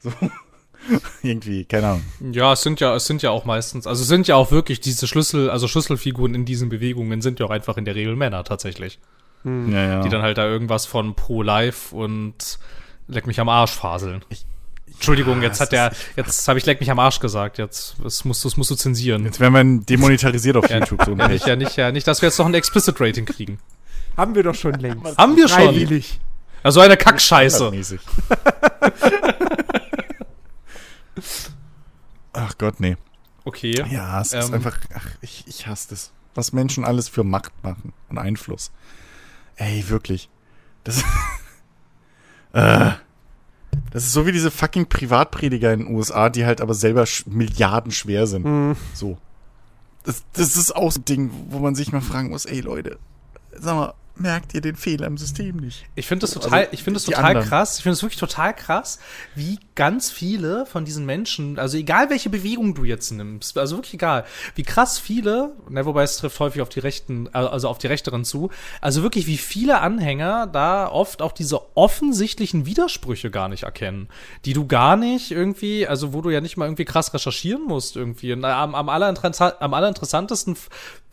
So. 0.00 0.10
Irgendwie, 1.22 1.66
keine 1.66 1.88
Ahnung. 1.88 2.04
Ja, 2.32 2.54
es 2.54 2.62
sind 2.62 2.80
ja, 2.80 2.94
es 2.96 3.04
sind 3.06 3.20
ja 3.20 3.30
auch 3.30 3.44
meistens, 3.44 3.86
also 3.86 4.00
es 4.00 4.08
sind 4.08 4.26
ja 4.26 4.36
auch 4.36 4.50
wirklich 4.50 4.80
diese 4.80 5.06
Schlüssel, 5.06 5.50
also 5.50 5.68
Schlüsselfiguren 5.68 6.34
in 6.34 6.46
diesen 6.46 6.70
Bewegungen 6.70 7.20
sind 7.20 7.38
ja 7.38 7.44
auch 7.46 7.50
einfach 7.50 7.76
in 7.76 7.84
der 7.84 7.94
Regel 7.94 8.16
Männer 8.16 8.42
tatsächlich. 8.44 8.98
Ja, 9.44 9.50
ja. 9.68 10.00
Die 10.02 10.08
dann 10.08 10.22
halt 10.22 10.38
da 10.38 10.46
irgendwas 10.46 10.86
von 10.86 11.14
Pro-Life 11.14 11.94
und 11.94 12.58
Leck 13.08 13.26
mich 13.26 13.40
am 13.40 13.48
Arsch 13.50 13.72
faseln. 13.72 14.22
Entschuldigung, 15.00 15.38
Ja, 15.40 15.48
jetzt 15.48 15.60
hat 15.62 15.72
der, 15.72 15.92
jetzt 16.16 16.46
habe 16.46 16.58
ich 16.58 16.66
Leck 16.66 16.78
mich 16.80 16.90
am 16.90 16.98
Arsch 16.98 17.20
gesagt, 17.20 17.56
jetzt, 17.56 17.96
das 18.04 18.24
musst, 18.26 18.44
du- 18.44 18.48
das 18.48 18.58
musst 18.58 18.70
du 18.70 18.74
zensieren. 18.74 19.24
Jetzt 19.24 19.40
werden 19.40 19.54
wir 19.78 19.84
demonetarisiert 19.86 20.56
auf 20.58 20.68
YouTube. 20.70 21.02
So 21.04 21.14
Ja, 21.14 21.26
nicht, 21.26 21.46
ja, 21.46 21.56
nicht, 21.56 21.74
ja, 21.76 21.90
nicht, 21.90 22.06
dass 22.06 22.20
wir 22.20 22.28
jetzt 22.28 22.38
noch 22.38 22.44
ein 22.46 22.52
Explicit 22.52 23.00
Rating 23.00 23.24
kriegen. 23.24 23.58
Haben 24.16 24.34
wir 24.34 24.42
doch 24.42 24.54
schon 24.54 24.74
längst. 24.74 25.16
Haben 25.18 25.36
wir 25.36 25.48
schon. 25.48 25.56
Freiwillig. 25.58 26.20
Also 26.62 26.80
eine 26.80 26.98
Kackscheiße. 26.98 27.70
Ach 32.32 32.56
Gott, 32.58 32.80
nee. 32.80 32.96
Okay. 33.44 33.74
Ja, 33.90 34.20
es 34.20 34.32
ist 34.32 34.48
Ähm. 34.48 34.54
einfach, 34.54 34.78
ach, 34.94 35.06
ich, 35.20 35.44
ich 35.46 35.66
hasse 35.66 35.88
das. 35.90 36.12
Was 36.34 36.52
Menschen 36.52 36.84
alles 36.84 37.08
für 37.08 37.24
Macht 37.24 37.52
machen 37.64 37.92
und 38.08 38.18
Einfluss. 38.18 38.70
Ey, 39.56 39.88
wirklich. 39.88 40.28
Das, 40.84 41.02
äh, 42.52 42.90
das 43.92 44.04
ist 44.04 44.12
so 44.12 44.26
wie 44.26 44.32
diese 44.32 44.50
fucking 44.50 44.86
Privatprediger 44.86 45.72
in 45.72 45.80
den 45.80 45.94
USA, 45.94 46.28
die 46.28 46.44
halt 46.44 46.60
aber 46.60 46.74
selber 46.74 47.04
Milliarden 47.26 47.92
schwer 47.92 48.26
sind. 48.26 48.44
Mhm. 48.44 48.76
So. 48.94 49.18
Das, 50.04 50.22
das 50.32 50.56
ist 50.56 50.74
auch 50.74 50.92
so 50.92 51.00
ein 51.00 51.04
Ding, 51.04 51.30
wo 51.50 51.58
man 51.58 51.74
sich 51.74 51.92
mal 51.92 52.00
fragen 52.00 52.30
muss, 52.30 52.46
ey 52.46 52.60
Leute, 52.60 52.98
sag 53.52 53.74
mal, 53.74 53.94
merkt 54.20 54.54
ihr 54.54 54.60
den 54.60 54.76
Fehler 54.76 55.06
im 55.06 55.16
System 55.16 55.56
nicht? 55.56 55.84
Ich 55.94 56.06
finde 56.06 56.22
das 56.22 56.32
total, 56.32 56.60
Also, 56.60 56.72
ich 56.72 56.82
finde 56.82 56.98
das 56.98 57.04
total 57.04 57.24
anderen. 57.24 57.48
krass. 57.48 57.78
Ich 57.78 57.82
finde 57.82 57.94
es 57.94 58.02
wirklich 58.02 58.20
total 58.20 58.54
krass, 58.54 58.98
wie 59.34 59.58
ganz 59.74 60.10
viele 60.10 60.66
von 60.66 60.84
diesen 60.84 61.06
Menschen, 61.06 61.58
also 61.58 61.76
egal 61.76 62.10
welche 62.10 62.30
Bewegung 62.30 62.74
du 62.74 62.84
jetzt 62.84 63.10
nimmst, 63.10 63.56
also 63.58 63.76
wirklich 63.76 63.94
egal, 63.94 64.24
wie 64.54 64.62
krass 64.62 64.98
viele, 64.98 65.54
ne, 65.68 65.86
wobei 65.86 66.02
es 66.02 66.18
trifft 66.18 66.38
häufig 66.40 66.62
auf 66.62 66.68
die 66.68 66.80
rechten, 66.80 67.26
äh, 67.28 67.38
also 67.38 67.68
auf 67.68 67.78
die 67.78 67.86
rechteren 67.86 68.24
zu, 68.24 68.50
also 68.80 69.02
wirklich 69.02 69.26
wie 69.26 69.38
viele 69.38 69.80
Anhänger 69.80 70.46
da 70.46 70.88
oft 70.88 71.22
auch 71.22 71.32
diese 71.32 71.76
offensichtlichen 71.76 72.66
Widersprüche 72.66 73.30
gar 73.30 73.48
nicht 73.48 73.62
erkennen, 73.62 74.08
die 74.44 74.52
du 74.52 74.66
gar 74.66 74.96
nicht 74.96 75.30
irgendwie, 75.30 75.86
also 75.86 76.12
wo 76.12 76.20
du 76.20 76.30
ja 76.30 76.40
nicht 76.40 76.56
mal 76.56 76.66
irgendwie 76.66 76.84
krass 76.84 77.14
recherchieren 77.14 77.62
musst 77.66 77.96
irgendwie. 77.96 78.32
Und 78.32 78.44
am, 78.44 78.74
am, 78.74 78.88
allerinteressa 78.88 79.54
am 79.60 79.74
allerinteressantesten 79.74 80.56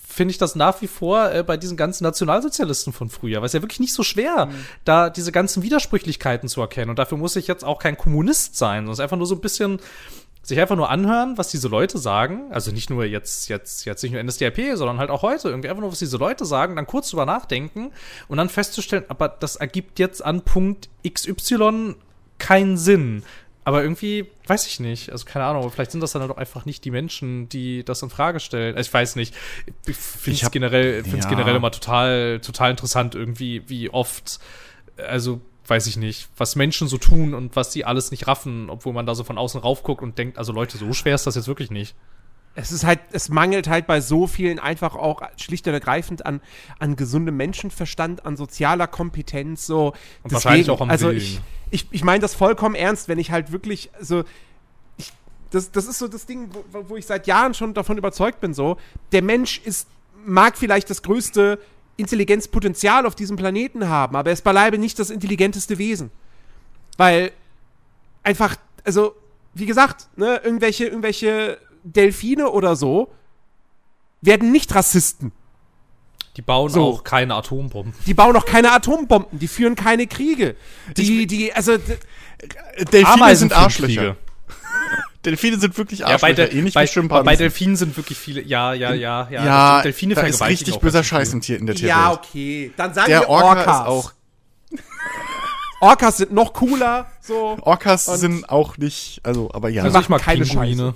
finde 0.08 0.32
ich 0.32 0.38
das 0.38 0.56
nach 0.56 0.82
wie 0.82 0.88
vor 0.88 1.32
äh, 1.32 1.44
bei 1.44 1.58
diesen 1.58 1.76
ganzen 1.76 2.04
Nationalsozialisten 2.04 2.94
von 2.94 3.10
früher, 3.10 3.40
weil 3.40 3.48
es 3.48 3.54
ja 3.54 3.62
wirklich 3.62 3.80
nicht 3.80 3.94
so 3.94 4.04
schwer, 4.04 4.50
da 4.86 5.10
diese 5.10 5.32
ganzen 5.32 5.64
Widersprüchlichkeiten 5.64 6.48
zu 6.48 6.62
erkennen. 6.62 6.90
Und 6.90 6.98
dafür 6.98 7.18
muss 7.18 7.36
ich 7.36 7.48
jetzt 7.48 7.64
auch 7.64 7.80
kein 7.80 7.98
Kommunist 7.98 8.56
sein, 8.56 8.86
sondern 8.86 9.04
einfach 9.04 9.18
nur 9.18 9.28
so 9.28 9.36
ein 9.36 9.42
bisschen 9.42 9.80
sich 10.42 10.60
einfach 10.62 10.78
nur 10.78 10.90
anhören, 10.90 11.38
was 11.38 11.50
diese 11.50 11.68
Leute 11.68 11.98
sagen. 11.98 12.46
Also 12.52 12.72
nicht 12.72 12.90
nur 12.90 13.04
jetzt, 13.04 13.50
jetzt, 13.50 13.86
jetzt 13.86 14.02
nicht 14.02 14.14
nur 14.14 14.24
NSDAP, 14.24 14.76
sondern 14.76 14.98
halt 14.98 15.10
auch 15.10 15.22
heute. 15.22 15.50
Irgendwie 15.50 15.68
einfach 15.68 15.82
nur, 15.82 15.92
was 15.92 16.00
diese 16.00 16.16
Leute 16.16 16.46
sagen, 16.46 16.78
dann 16.78 16.88
kurz 16.88 17.10
drüber 17.10 17.26
nachdenken 17.26 17.92
und 18.30 18.38
dann 18.38 18.48
festzustellen, 18.48 19.04
aber 19.10 19.28
das 19.28 19.58
ergibt 19.58 20.00
jetzt 20.00 20.24
an 20.24 20.42
Punkt 20.44 20.88
XY 21.06 21.96
keinen 22.40 22.78
Sinn. 22.78 23.24
Aber 23.68 23.84
irgendwie, 23.84 24.28
weiß 24.46 24.66
ich 24.68 24.80
nicht, 24.80 25.12
also 25.12 25.26
keine 25.26 25.44
Ahnung, 25.44 25.70
vielleicht 25.70 25.92
sind 25.92 26.00
das 26.00 26.14
dann 26.14 26.26
doch 26.26 26.38
einfach 26.38 26.64
nicht 26.64 26.86
die 26.86 26.90
Menschen, 26.90 27.50
die 27.50 27.84
das 27.84 28.02
in 28.02 28.10
Frage 28.10 28.40
stellen. 28.40 28.78
Also 28.78 28.88
ich 28.88 28.94
weiß 28.94 29.18
nicht. 29.18 29.36
Ich 29.86 29.98
finde 29.98 30.38
Ich 30.38 30.44
es 30.44 30.52
generell, 30.52 31.04
find's 31.04 31.26
ja. 31.26 31.30
generell 31.30 31.54
immer 31.54 31.70
total, 31.70 32.40
total 32.40 32.72
interessant, 32.72 33.14
irgendwie, 33.14 33.68
wie 33.68 33.90
oft, 33.90 34.40
also 34.96 35.42
weiß 35.68 35.86
ich 35.88 35.98
nicht, 35.98 36.30
was 36.38 36.56
Menschen 36.56 36.88
so 36.88 36.98
tun 36.98 37.34
und 37.34 37.58
was 37.58 37.74
sie 37.74 37.84
alles 37.84 38.10
nicht 38.10 38.26
raffen, 38.26 38.70
obwohl 38.70 38.94
man 38.94 39.06
da 39.06 39.16
so 39.16 39.26
von 39.26 39.38
außen 39.38 39.60
raufguckt 39.60 40.02
und 40.02 40.18
denkt, 40.18 40.38
also 40.38 40.54
Leute, 40.54 40.78
so 40.78 40.94
schwer 40.94 41.16
ist 41.16 41.28
das 41.28 41.36
jetzt 41.36 41.50
wirklich 41.50 41.70
nicht. 41.70 41.94
Es 42.60 42.72
ist 42.72 42.86
halt, 42.86 43.00
es 43.12 43.30
mangelt 43.30 43.68
halt 43.68 43.86
bei 43.86 44.02
so 44.02 44.26
vielen 44.26 44.58
einfach 44.58 44.96
auch 44.96 45.22
schlicht 45.38 45.68
und 45.68 45.74
ergreifend 45.74 46.26
an, 46.26 46.42
an 46.80 46.96
gesundem 46.96 47.38
Menschenverstand, 47.38 48.26
an 48.26 48.36
sozialer 48.36 48.88
Kompetenz, 48.88 49.68
so. 49.68 49.94
Und 50.24 50.34
wahrscheinlich 50.34 50.72
auch 50.72 50.82
am 50.82 50.90
also 50.90 51.10
Willen. 51.10 51.18
ich, 51.18 51.40
ich, 51.70 51.88
ich 51.92 52.04
meine 52.04 52.20
das 52.20 52.34
vollkommen 52.34 52.74
ernst, 52.74 53.10
wenn 53.10 53.20
ich 53.20 53.30
halt 53.30 53.52
wirklich, 53.52 53.92
so, 54.00 54.24
ich, 54.98 55.14
das, 55.52 55.72
das 55.72 55.86
ist 55.86 56.00
so 56.00 56.08
das 56.08 56.26
Ding, 56.26 56.50
wo, 56.72 56.90
wo 56.90 56.98
ich 56.98 57.06
seit 57.06 57.28
Jahren 57.28 57.54
schon 57.54 57.76
davon 57.76 57.96
überzeugt 58.00 58.42
bin, 58.42 58.56
so, 58.56 58.78
der 59.12 59.22
Mensch 59.22 59.62
ist, 59.64 59.88
mag 60.26 60.58
vielleicht 60.58 60.90
das 60.90 61.04
größte 61.04 61.60
Intelligenzpotenzial 61.96 63.06
auf 63.06 63.14
diesem 63.14 63.38
Planeten 63.38 63.88
haben, 63.88 64.16
aber 64.16 64.32
er 64.32 64.34
ist 64.34 64.44
beileibe 64.44 64.80
nicht 64.80 64.98
das 64.98 65.12
intelligenteste 65.12 65.78
Wesen. 65.78 66.10
Weil 66.98 67.34
einfach, 68.24 68.56
also, 68.84 69.14
wie 69.54 69.68
gesagt, 69.68 70.08
ne, 70.18 70.42
irgendwelche, 70.44 70.86
irgendwelche 70.86 71.60
Delfine 71.94 72.50
oder 72.50 72.76
so 72.76 73.12
werden 74.22 74.52
nicht 74.52 74.74
Rassisten. 74.74 75.32
Die 76.36 76.42
bauen 76.42 76.70
So. 76.70 76.84
auch 76.94 77.04
keine 77.04 77.34
Atombomben. 77.36 77.94
Die 78.06 78.14
bauen 78.14 78.36
auch 78.36 78.46
keine 78.46 78.72
Atombomben, 78.72 79.40
die 79.40 79.48
führen 79.48 79.76
keine 79.76 80.06
Kriege. 80.08 80.56
Die, 80.96 81.26
die, 81.26 81.52
also, 81.54 81.78
Delfine 82.92 83.36
sind 83.36 83.50
führen 83.52 83.64
Arschlöcher. 83.64 84.02
Kriege. 84.02 84.16
Delfine 85.26 85.60
sind 85.60 85.76
wirklich 85.78 86.00
Ja, 86.00 86.06
Arschlöcher, 86.08 86.22
bei, 86.22 86.34
der, 86.34 86.54
ähnlich 86.54 86.74
bei, 86.76 86.84
wie 86.84 86.88
Schimpansen. 86.88 87.26
bei 87.26 87.36
Delfinen 87.36 87.76
sind 87.76 87.98
wirklich 87.98 88.18
viele. 88.20 88.42
Ja, 88.42 88.74
ja, 88.74 88.94
ja, 88.94 89.28
ja. 89.32 89.46
ja. 89.46 89.82
Delfine 89.82 90.14
da 90.14 90.22
ist 90.22 90.42
richtig 90.44 90.78
böser 90.80 91.04
Scheiß 91.04 91.34
im 91.34 91.42
Tier 91.42 91.58
in 91.58 91.66
der 91.66 91.76
Tierwelt. 91.76 91.90
ja, 91.98 92.12
okay. 92.12 92.72
Dann 92.78 92.94
sagen 92.94 93.10
Der 93.10 93.22
wir 93.22 93.30
Orca 93.30 93.48
Orcas. 93.48 93.80
ist 93.80 93.88
auch. 93.88 94.12
Orcas 95.80 96.18
sind 96.18 96.32
noch 96.34 96.54
cooler, 96.54 97.08
so. 97.22 97.58
Orcas 97.62 98.08
Und- 98.08 98.18
sind 98.18 98.50
auch 98.50 98.78
nicht, 98.78 99.22
also, 99.24 99.52
aber 99.54 99.70
ja, 99.70 99.84
Also 99.84 100.00
ich 100.00 100.10
mag 100.10 100.22
keine 100.22 100.44
Pinguine. 100.44 100.96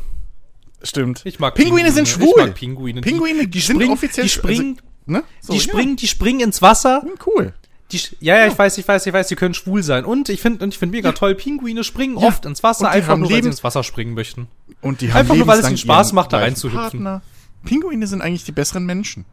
Stimmt. 0.83 1.21
Ich 1.25 1.39
mag 1.39 1.55
Pinguine 1.55 1.91
sind 1.91 2.07
Ich 2.07 2.13
schwul. 2.13 2.33
mag 2.37 2.53
Pinguine. 2.55 3.01
Pinguine 3.01 3.47
die 3.47 3.59
sind 3.59 3.75
springen, 3.77 3.93
offiziell 3.93 4.25
die 4.25 4.29
springen, 4.29 4.77
Also, 4.79 4.83
ne? 5.05 5.23
So, 5.41 5.53
die 5.53 5.59
ja. 5.59 5.63
springen, 5.63 5.95
die 5.95 6.07
springen 6.07 6.39
ins 6.41 6.61
Wasser. 6.61 7.01
Hm, 7.03 7.11
Cool. 7.25 7.53
Die, 7.91 7.99
ja, 8.21 8.37
ja, 8.37 8.47
ich 8.47 8.57
weiß, 8.57 8.77
ich 8.77 8.87
weiß, 8.87 9.05
ich 9.05 9.11
weiß, 9.11 9.27
die 9.27 9.35
können 9.35 9.53
schwul 9.53 9.83
sein. 9.83 10.05
Und 10.05 10.29
ich 10.29 10.39
finde, 10.41 10.63
und 10.63 10.73
ich 10.73 10.79
finde 10.79 10.95
mega 10.95 11.11
toll, 11.11 11.35
Pinguine 11.35 11.83
springen 11.83 12.17
Ja. 12.17 12.27
oft 12.27 12.45
ins 12.45 12.63
Wasser, 12.63 12.85
Und 12.85 12.91
die 12.93 12.97
einfach 12.97 13.17
nur, 13.17 13.29
weil 13.29 13.43
sie 13.43 13.49
ins 13.49 13.63
Wasser 13.65 13.83
springen 13.83 14.13
möchten. 14.13 14.47
Und 14.81 15.01
die 15.01 15.11
haben 15.11 15.19
Einfach 15.19 15.35
nur, 15.35 15.45
weil 15.47 15.59
es 15.59 15.67
ihnen 15.67 15.77
Spaß 15.77 16.13
macht, 16.13 16.31
da 16.31 16.37
reinzuhüpfen. 16.37 17.21
Pinguine 17.65 18.07
sind 18.07 18.21
eigentlich 18.21 18.45
die 18.45 18.53
besseren 18.53 18.85
Menschen. 18.85 19.25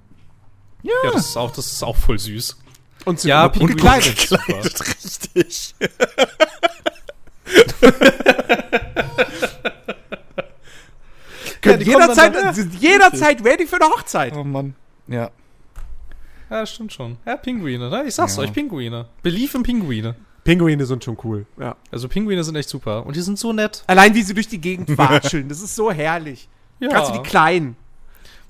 Ja, 0.82 0.92
das 1.12 1.28
ist 1.28 1.36
auch, 1.36 1.52
das 1.52 1.70
ist 1.72 1.82
auch 1.84 1.96
voll 1.96 2.18
süß. 2.18 2.56
Und 3.04 3.20
sind 3.20 3.28
Ja, 3.28 3.48
Pinguine 3.48 3.76
gekleidet. 3.76 4.18
sind. 4.18 4.40
Gekleidet, 4.46 4.80
richtig. 5.04 5.74
Können 11.70 11.84
kommen 11.84 12.00
jederzeit, 12.00 12.56
jederzeit 12.80 13.44
ready 13.44 13.66
für 13.66 13.76
eine 13.76 13.86
Hochzeit. 13.86 14.34
Oh 14.36 14.44
Mann. 14.44 14.74
Ja. 15.06 15.30
Ja, 16.50 16.60
das 16.60 16.70
stimmt 16.70 16.92
schon. 16.92 17.16
Ja, 17.26 17.36
Pinguine, 17.36 17.90
ne? 17.90 18.04
Ich 18.06 18.14
sag's 18.14 18.36
Ja. 18.36 18.42
euch, 18.42 18.52
Pinguine. 18.52 19.06
Belief 19.22 19.54
in 19.54 19.62
Pinguine. 19.62 20.14
Pinguine 20.44 20.86
sind 20.86 21.04
schon 21.04 21.18
cool, 21.24 21.44
ja. 21.60 21.76
Also 21.92 22.08
Pinguine 22.08 22.42
sind 22.42 22.56
echt 22.56 22.70
super. 22.70 23.04
Und 23.04 23.16
die 23.16 23.20
sind 23.20 23.38
so 23.38 23.52
nett. 23.52 23.84
Allein 23.86 24.14
wie 24.14 24.22
sie 24.22 24.32
durch 24.32 24.48
die 24.48 24.60
Gegend 24.60 24.96
watscheln, 24.96 25.48
das 25.48 25.60
ist 25.60 25.74
so 25.74 25.92
herrlich. 25.92 26.48
Ja. 26.80 26.88
Gerade 26.88 27.06
so 27.06 27.12
die 27.12 27.28
Kleinen. 27.28 27.76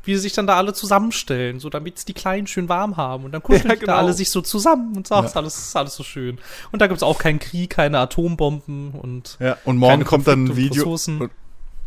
Wie 0.05 0.15
sie 0.15 0.21
sich 0.21 0.33
dann 0.33 0.47
da 0.47 0.57
alle 0.57 0.73
zusammenstellen, 0.75 1.59
so 1.59 1.69
damit 1.71 2.07
die 2.07 2.15
Kleinen 2.15 2.47
schön 2.47 2.69
warm 2.69 2.97
haben. 2.97 3.25
Und 3.25 3.33
dann 3.33 3.43
kuscheln 3.43 3.69
Ja, 3.69 3.75
genau. 3.75 3.87
da 3.93 3.99
alle 3.99 4.13
sich 4.13 4.31
so 4.31 4.41
zusammen 4.43 4.97
und 4.97 5.09
sagen, 5.09 5.25
Ja. 5.25 5.29
ist 5.31 5.37
alles, 5.37 5.59
ist 5.59 5.77
alles 5.77 5.97
so 5.97 6.05
schön. 6.05 6.39
Und 6.71 6.81
da 6.81 6.87
gibt's 6.87 7.03
auch 7.03 7.19
keinen 7.19 7.41
Krieg, 7.41 7.71
keine 7.71 7.99
Atombomben 7.99 8.93
und 8.93 9.37
ja. 9.41 9.57
Und 9.65 9.77
morgen 9.77 10.05
kommt 10.05 10.29
dann 10.29 10.45
ein 10.45 10.57
Video. 10.57 10.93
Und, 10.93 11.31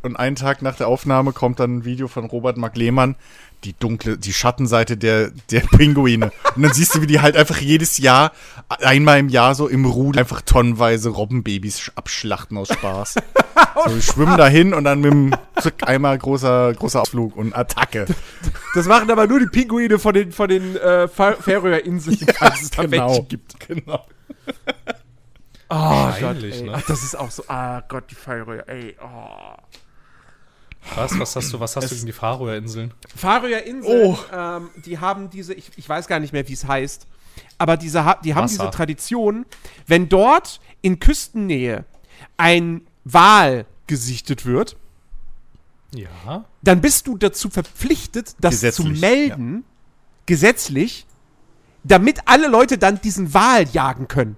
und 0.03 0.15
einen 0.15 0.35
Tag 0.35 0.61
nach 0.61 0.75
der 0.75 0.87
Aufnahme 0.87 1.31
kommt 1.33 1.59
dann 1.59 1.77
ein 1.77 1.85
Video 1.85 2.07
von 2.07 2.25
Robert 2.25 2.57
Mark 2.57 2.75
Lehmann, 2.75 3.15
die 3.63 3.73
dunkle, 3.73 4.17
die 4.17 4.33
Schattenseite 4.33 4.97
der, 4.97 5.31
der 5.51 5.59
Pinguine. 5.61 6.31
Und 6.55 6.63
dann 6.63 6.73
siehst 6.73 6.95
du, 6.95 7.01
wie 7.01 7.07
die 7.07 7.21
halt 7.21 7.37
einfach 7.37 7.59
jedes 7.59 7.99
Jahr, 7.99 8.31
einmal 8.69 9.19
im 9.19 9.29
Jahr 9.29 9.53
so 9.53 9.67
im 9.67 9.85
Rudel 9.85 10.21
einfach 10.21 10.41
tonnenweise 10.41 11.09
Robbenbabys 11.09 11.79
sch- 11.79 11.91
abschlachten 11.95 12.57
aus 12.57 12.69
Spaß. 12.73 13.15
so, 13.85 13.93
die 13.95 14.01
schwimmen 14.01 14.37
dahin 14.37 14.73
und 14.73 14.83
dann 14.85 15.01
mit 15.01 15.11
dem 15.13 15.35
Zuck 15.61 15.73
einmal 15.87 16.17
großer, 16.17 16.73
großer 16.73 17.01
Ausflug 17.01 17.35
und 17.35 17.55
Attacke. 17.55 18.07
Das 18.73 18.87
machen 18.87 19.11
aber 19.11 19.27
nur 19.27 19.39
die 19.39 19.45
Pinguine 19.47 19.99
von 19.99 20.13
den, 20.15 20.31
von 20.31 20.49
den 20.49 20.75
äh, 20.77 21.07
Fär- 21.07 21.39
Färöerinseln, 21.39 22.17
falls 22.35 22.63
es 22.63 22.71
da 22.71 22.89
welche 22.89 23.23
gibt. 23.25 23.59
Genau. 23.67 24.03
Oh 25.69 26.09
ey. 26.19 26.63
ne? 26.63 26.73
Ach, 26.75 26.81
das 26.87 27.03
ist 27.03 27.15
auch 27.17 27.31
so, 27.31 27.43
ah 27.47 27.81
Gott, 27.87 28.05
die 28.11 28.15
Färöer, 28.15 28.67
ey, 28.67 28.95
oh. 29.01 29.55
Was, 30.95 31.17
was 31.19 31.35
hast 31.35 31.53
du, 31.53 31.59
was 31.59 31.75
hast 31.75 31.91
du 31.91 31.95
gegen 31.95 32.07
die 32.07 32.11
Färöerinseln? 32.13 32.93
Färöerinseln, 33.15 33.83
Oh. 34.05 34.17
ähm, 34.33 34.69
die 34.85 34.99
haben 34.99 35.29
diese, 35.29 35.53
ich, 35.53 35.71
ich 35.75 35.87
weiß 35.87 36.07
gar 36.07 36.19
nicht 36.19 36.33
mehr, 36.33 36.47
wie 36.47 36.53
es 36.53 36.65
heißt, 36.67 37.07
aber 37.57 37.77
diese, 37.77 37.99
die 38.23 38.33
haben 38.35 38.43
Wasser. 38.45 38.57
diese 38.63 38.71
Tradition, 38.71 39.45
wenn 39.87 40.09
dort 40.09 40.59
in 40.81 40.99
Küstennähe 40.99 41.85
ein 42.37 42.81
Wal 43.03 43.65
gesichtet 43.87 44.45
wird, 44.45 44.75
Ja. 45.93 46.45
dann 46.63 46.81
bist 46.81 47.07
du 47.07 47.17
dazu 47.17 47.49
verpflichtet, 47.49 48.35
das 48.39 48.59
zu 48.73 48.83
melden, 48.85 49.63
gesetzlich, 50.25 51.05
damit 51.83 52.19
alle 52.25 52.47
Leute 52.47 52.77
dann 52.77 52.99
diesen 53.01 53.33
Wal 53.33 53.67
jagen 53.69 54.07
können. 54.07 54.37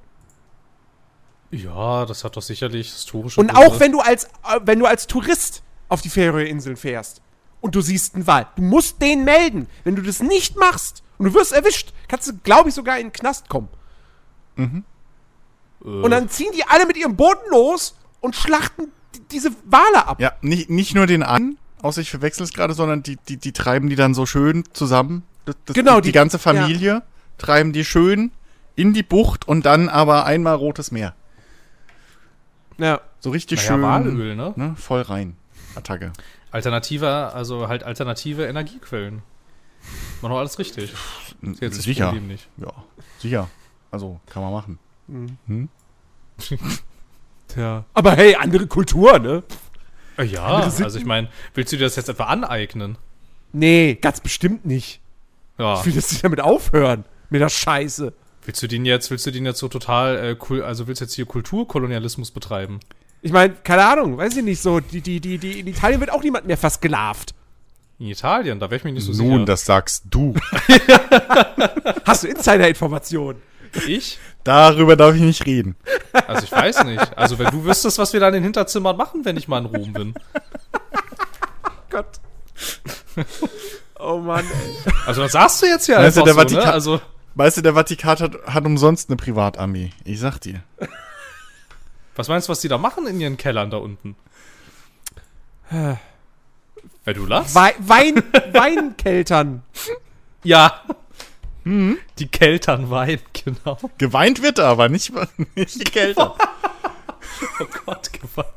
Ja, 1.52 2.06
das 2.06 2.24
hat 2.24 2.36
doch 2.36 2.42
sicherlich 2.42 2.92
historische 2.92 3.40
Und 3.40 3.48
Gründe. 3.54 3.68
auch 3.68 3.80
wenn 3.80 3.92
du 3.92 4.00
als, 4.00 4.26
äh, 4.26 4.60
wenn 4.64 4.80
du 4.80 4.86
als 4.86 5.08
Tourist 5.08 5.63
auf 5.94 6.02
die 6.02 6.10
Färöerinseln 6.10 6.76
fährst 6.76 7.22
und 7.62 7.76
du 7.76 7.82
siehst 7.82 8.16
einen 8.16 8.26
Wal, 8.26 8.48
du 8.56 8.64
musst 8.64 9.00
den 9.02 9.24
melden. 9.24 9.68
Wenn 9.84 9.96
du 9.96 10.02
das 10.02 10.22
nicht 10.22 10.58
machst 10.58 11.04
und 11.20 11.28
du 11.28 11.34
wirst 11.36 11.54
erwischt, 11.54 11.94
kannst 12.08 12.28
du, 12.28 12.34
glaube 12.44 12.70
ich, 12.70 12.76
sogar 12.76 12.98
in 12.98 13.08
den 13.08 13.14
Knast 13.14 13.48
kommen. 13.48 13.70
Äh, 14.58 14.82
Und 15.86 16.10
dann 16.12 16.30
ziehen 16.30 16.52
die 16.56 16.64
alle 16.66 16.88
mit 16.88 16.98
ihrem 16.98 17.16
Booten 17.16 17.48
los 17.52 17.96
und 18.22 18.36
schlachten 18.36 18.92
die, 19.16 19.20
diese 19.32 19.52
Wale 19.66 20.08
ab. 20.08 20.20
Ja, 20.20 20.34
nicht, 20.42 20.70
nicht 20.72 20.96
nur 20.96 21.06
den 21.06 21.22
an, 21.22 21.58
außer 21.84 22.02
ich 22.02 22.10
verwechsel 22.10 22.44
es 22.44 22.54
gerade, 22.54 22.74
sondern 22.74 23.04
die, 23.04 23.18
die, 23.30 23.38
die 23.38 23.52
treiben 23.52 23.88
die 23.88 23.96
dann 23.96 24.14
so 24.16 24.26
schön 24.26 24.64
zusammen. 24.74 25.24
Das, 25.46 25.56
das, 25.66 25.76
Genau, 25.76 26.02
die, 26.02 26.08
die 26.10 26.12
ganze 26.12 26.40
Familie 26.40 27.04
treiben 27.38 27.72
die 27.72 27.86
schön 27.86 28.32
in 28.76 28.94
die 28.94 29.04
Bucht 29.04 29.48
und 29.48 29.66
dann 29.68 29.90
aber 29.90 30.26
einmal 30.26 30.56
Rotes 30.56 30.92
Meer. 30.92 31.14
Ja. 32.80 33.02
So 33.20 33.30
richtig 33.30 33.60
naja, 33.60 33.68
schön. 33.70 33.82
Walöl, 33.84 34.36
ne? 34.36 34.54
Ne, 34.56 34.76
voll 34.76 35.02
rein. 35.02 35.38
Attacke. 35.76 36.14
Alternative, 36.52 37.08
also 37.34 37.68
halt 37.68 37.84
alternative 37.84 38.46
Energiequellen. 38.46 39.22
War 40.22 40.30
doch 40.30 40.38
alles 40.38 40.60
richtig. 40.60 40.94
Ist 41.42 41.62
jetzt 41.62 41.82
sicher. 41.82 42.06
Problem 42.08 42.28
nicht. 42.28 42.48
Ja, 42.58 42.72
sicher. 43.20 43.50
Also, 43.92 44.20
kann 44.30 44.44
man 44.44 44.52
machen. 44.54 44.80
Tja. 47.48 47.86
Aber 47.94 48.12
hey, 48.16 48.36
andere 48.36 48.68
Kultur, 48.68 49.20
ne? 49.20 49.44
Äh, 50.18 50.24
Ja, 50.26 50.44
also 50.46 50.98
ich 50.98 51.06
meine, 51.06 51.30
willst 51.54 51.72
du 51.74 51.78
dir 51.78 51.84
das 51.86 51.96
jetzt 51.96 52.10
etwa 52.10 52.26
aneignen? 52.26 52.98
Nee, 53.52 53.96
ganz 53.96 54.22
bestimmt 54.22 54.66
nicht. 54.66 55.00
Ja. 55.58 55.80
Ich 55.80 55.86
will, 55.86 55.94
dass 55.94 56.08
die 56.08 56.22
damit 56.22 56.42
aufhören. 56.42 57.06
Mit 57.30 57.42
der 57.42 57.50
Scheiße. 57.50 58.14
Willst 58.46 58.62
du 58.62 58.68
den 58.68 58.86
jetzt, 58.86 59.10
willst 59.12 59.26
du 59.26 59.32
den 59.32 59.46
jetzt 59.46 59.60
so 59.60 59.68
total, 59.68 60.18
äh, 60.18 60.36
cool, 60.50 60.64
also 60.64 60.88
willst 60.88 61.02
du 61.02 61.06
jetzt 61.06 61.14
hier 61.14 61.26
Kulturkolonialismus 61.26 62.32
betreiben? 62.32 62.80
Ich 63.24 63.32
meine, 63.32 63.54
keine 63.64 63.86
Ahnung, 63.86 64.18
weiß 64.18 64.36
ich 64.38 64.44
nicht 64.44 64.62
so. 64.62 64.80
Die, 64.82 65.02
die, 65.02 65.20
die, 65.20 65.38
die, 65.38 65.62
in 65.62 65.68
Italien 65.68 66.00
wird 66.02 66.12
auch 66.12 66.22
niemand 66.22 66.46
mehr 66.46 66.58
versklavt. 66.58 67.34
In 67.98 68.08
Italien, 68.08 68.60
da 68.60 68.66
wäre 68.70 68.76
ich 68.78 68.84
mir 68.84 68.92
nicht 68.92 69.06
so 69.06 69.14
Nun, 69.14 69.32
sicher. 69.32 69.46
das 69.46 69.66
sagst 69.66 70.04
du. 70.10 70.34
Hast 72.06 72.24
du 72.24 72.28
Insider-Informationen? 72.28 73.42
Ich? 73.88 74.20
Darüber 74.44 74.96
darf 74.98 75.16
ich 75.16 75.22
nicht 75.22 75.46
reden. 75.46 75.76
Also 76.28 76.44
ich 76.44 76.52
weiß 76.52 76.84
nicht. 76.84 77.18
Also 77.18 77.40
wenn 77.40 77.48
du 77.50 77.64
wüsstest, 77.64 77.98
was 77.98 78.12
wir 78.14 78.20
da 78.20 78.28
in 78.28 78.34
den 78.36 78.44
Hinterzimmern 78.44 78.98
machen, 78.98 79.24
wenn 79.24 79.38
ich 79.38 79.48
mal 79.48 79.60
in 79.60 79.66
Rom 79.68 79.94
bin. 79.94 80.14
Gott. 81.90 82.20
Oh 84.00 84.18
Mann, 84.20 84.44
ey. 84.46 84.94
Also 85.06 85.22
das 85.22 85.32
sagst 85.32 85.62
du 85.62 85.66
jetzt 85.68 85.88
ja 85.88 86.00
Weißt 86.00 86.18
du, 86.18 86.22
einfach 86.24 86.36
der 86.36 86.50
so, 86.50 86.56
ne? 86.56 86.62
Vatikan- 86.62 86.74
Also, 86.74 87.02
Weißt 87.36 87.58
du, 87.58 87.62
der 87.62 87.74
Vatikan 87.74 88.20
hat, 88.20 88.32
hat 88.46 88.66
umsonst 88.66 89.10
eine 89.10 89.16
Privatarmee. 89.16 89.92
Ich 90.04 90.20
sag 90.20 90.38
dir. 90.40 90.62
Was 92.16 92.28
meinst 92.28 92.48
du, 92.48 92.52
was 92.52 92.62
die 92.62 92.68
da 92.68 92.78
machen 92.78 93.08
in 93.08 93.20
ihren 93.20 93.38
Kellern 93.38 93.70
da 93.70 93.78
unten? 93.78 94.16
Wenn 95.70 97.16
du 97.16 97.26
lachst? 97.26 97.56
Wei 97.56 97.74
Wein, 97.80 98.24
Weinkeltern. 98.54 99.64
Ja. 100.44 100.82
Die 101.66 102.28
Keltern 102.28 102.90
weinen, 102.90 103.22
genau. 103.32 103.78
Geweint 103.98 104.42
wird 104.42 104.60
er, 104.60 104.66
aber 104.66 104.90
nicht, 104.90 105.14
nicht 105.56 105.80
die 105.80 105.92
Kälte. 105.92 106.32
Oh 107.60 107.66
Gott, 107.86 108.10
geweint. 108.14 108.48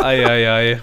Eieiei. 0.00 0.80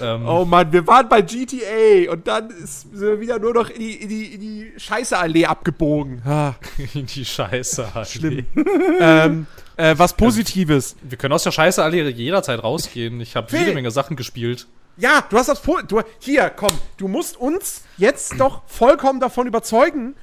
Ähm, 0.00 0.26
Oh 0.26 0.44
Mann, 0.44 0.72
wir 0.72 0.86
waren 0.86 1.08
bei 1.08 1.22
GTA 1.22 2.10
und 2.12 2.26
dann 2.26 2.50
ist 2.50 2.82
sind 2.82 3.00
wir 3.00 3.20
wieder 3.20 3.38
nur 3.38 3.54
noch 3.54 3.70
in 3.70 3.80
die, 3.80 3.94
in 3.94 4.08
die, 4.08 4.34
in 4.34 4.40
die 4.40 4.72
Scheiße-Allee 4.76 5.46
abgebogen. 5.46 6.22
Ah, 6.24 6.54
die 6.94 7.24
Scheiße. 7.24 7.88
Allee. 7.94 8.06
schlimm. 8.06 8.46
ähm, 9.00 9.46
äh, 9.78 9.94
was 9.96 10.12
Positives. 10.12 10.96
Wir 11.02 11.16
können 11.16 11.32
aus 11.32 11.44
der 11.44 11.52
Scheiße 11.52 11.82
alle 11.82 12.10
jederzeit 12.10 12.62
rausgehen. 12.62 13.20
Ich 13.20 13.36
habe 13.36 13.56
jede 13.56 13.72
Menge 13.72 13.90
Sachen 13.90 14.16
gespielt. 14.16 14.66
Ja, 14.98 15.24
du 15.30 15.38
hast 15.38 15.48
das. 15.48 15.62
Po 15.62 15.78
du, 15.80 16.02
hier, 16.18 16.50
komm, 16.50 16.72
du 16.96 17.08
musst 17.08 17.36
uns 17.36 17.82
jetzt 17.96 18.38
doch 18.38 18.62
vollkommen 18.66 19.20
davon 19.20 19.46
überzeugen, 19.46 20.16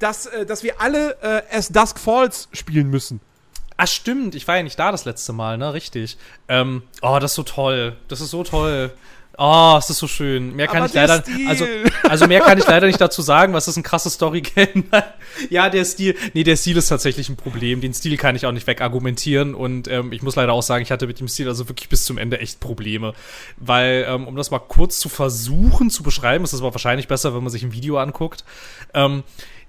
dass, 0.00 0.26
äh, 0.26 0.44
dass 0.44 0.62
wir 0.62 0.80
alle 0.80 1.16
äh, 1.22 1.56
As 1.56 1.68
Dusk 1.68 1.98
Falls 1.98 2.48
spielen 2.52 2.90
müssen. 2.90 3.20
Ah, 3.78 3.86
stimmt. 3.86 4.34
Ich 4.34 4.48
war 4.48 4.56
ja 4.56 4.62
nicht 4.62 4.78
da 4.78 4.90
das 4.90 5.04
letzte 5.04 5.32
Mal, 5.32 5.58
ne? 5.58 5.72
Richtig. 5.72 6.16
Ähm, 6.48 6.82
oh, 7.02 7.18
das 7.20 7.32
ist 7.32 7.36
so 7.36 7.42
toll. 7.42 7.96
Das 8.08 8.20
ist 8.20 8.30
so 8.30 8.42
toll. 8.42 8.90
Oh, 9.38 9.76
es 9.78 9.90
ist 9.90 9.98
so 9.98 10.06
schön. 10.06 10.56
Mehr 10.56 10.66
kann 10.66 10.78
Aber 10.78 10.86
ich 10.86 10.92
der 10.92 11.06
leider, 11.06 11.24
also, 11.46 11.66
also 12.04 12.26
mehr 12.26 12.40
kann 12.40 12.56
ich 12.56 12.66
leider 12.66 12.86
nicht 12.86 13.00
dazu 13.00 13.20
sagen, 13.20 13.52
was 13.52 13.68
ist 13.68 13.76
ein 13.76 13.82
krasses 13.82 14.14
Story-Game. 14.14 14.84
ja, 15.50 15.68
der 15.68 15.84
Stil, 15.84 16.16
nee, 16.32 16.42
der 16.42 16.56
Stil 16.56 16.76
ist 16.78 16.88
tatsächlich 16.88 17.28
ein 17.28 17.36
Problem. 17.36 17.82
Den 17.82 17.92
Stil 17.92 18.16
kann 18.16 18.34
ich 18.34 18.46
auch 18.46 18.52
nicht 18.52 18.66
wegargumentieren 18.66 19.54
und 19.54 19.88
ähm, 19.88 20.12
ich 20.12 20.22
muss 20.22 20.36
leider 20.36 20.54
auch 20.54 20.62
sagen, 20.62 20.82
ich 20.82 20.90
hatte 20.90 21.06
mit 21.06 21.20
dem 21.20 21.28
Stil 21.28 21.48
also 21.48 21.68
wirklich 21.68 21.90
bis 21.90 22.04
zum 22.04 22.16
Ende 22.16 22.40
echt 22.40 22.60
Probleme. 22.60 23.12
Weil, 23.58 24.06
ähm, 24.08 24.26
um 24.26 24.36
das 24.36 24.50
mal 24.50 24.58
kurz 24.58 24.98
zu 24.98 25.10
versuchen 25.10 25.90
zu 25.90 26.02
beschreiben, 26.02 26.44
ist 26.44 26.54
es 26.54 26.60
aber 26.60 26.72
wahrscheinlich 26.72 27.06
besser, 27.06 27.34
wenn 27.34 27.42
man 27.42 27.52
sich 27.52 27.62
ein 27.62 27.72
Video 27.72 27.98
anguckt. 27.98 28.44
Ähm, 28.94 29.22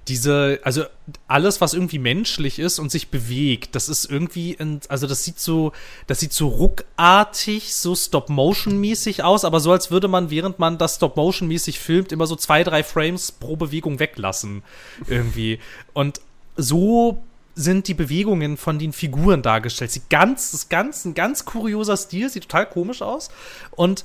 diese, 0.07 0.59
also 0.63 0.83
alles, 1.27 1.61
was 1.61 1.73
irgendwie 1.73 1.99
menschlich 1.99 2.59
ist 2.59 2.79
und 2.79 2.91
sich 2.91 3.09
bewegt, 3.09 3.75
das 3.75 3.89
ist 3.89 4.05
irgendwie, 4.05 4.53
in, 4.53 4.79
also 4.89 5.07
das 5.07 5.23
sieht 5.23 5.39
so, 5.39 5.73
das 6.07 6.19
sieht 6.19 6.33
so 6.33 6.47
ruckartig, 6.47 7.75
so 7.75 7.95
Stop-Motion-mäßig 7.95 9.23
aus, 9.23 9.45
aber 9.45 9.59
so, 9.59 9.71
als 9.71 9.91
würde 9.91 10.07
man, 10.07 10.29
während 10.29 10.59
man 10.59 10.77
das 10.77 10.95
Stop-Motion-mäßig 10.95 11.79
filmt, 11.79 12.11
immer 12.11 12.27
so 12.27 12.35
zwei, 12.35 12.63
drei 12.63 12.83
Frames 12.83 13.31
pro 13.31 13.55
Bewegung 13.55 13.99
weglassen. 13.99 14.63
Irgendwie. 15.07 15.59
Und 15.93 16.21
so 16.55 17.21
sind 17.55 17.87
die 17.87 17.93
Bewegungen 17.93 18.55
von 18.55 18.79
den 18.79 18.93
Figuren 18.93 19.41
dargestellt. 19.41 19.91
Sie 19.91 20.03
ganz, 20.09 20.51
das 20.51 20.69
ganz, 20.69 21.05
ein 21.05 21.15
ganz 21.15 21.45
kurioser 21.45 21.97
Stil, 21.97 22.29
sieht 22.29 22.43
total 22.43 22.67
komisch 22.67 23.01
aus. 23.01 23.29
Und 23.71 24.03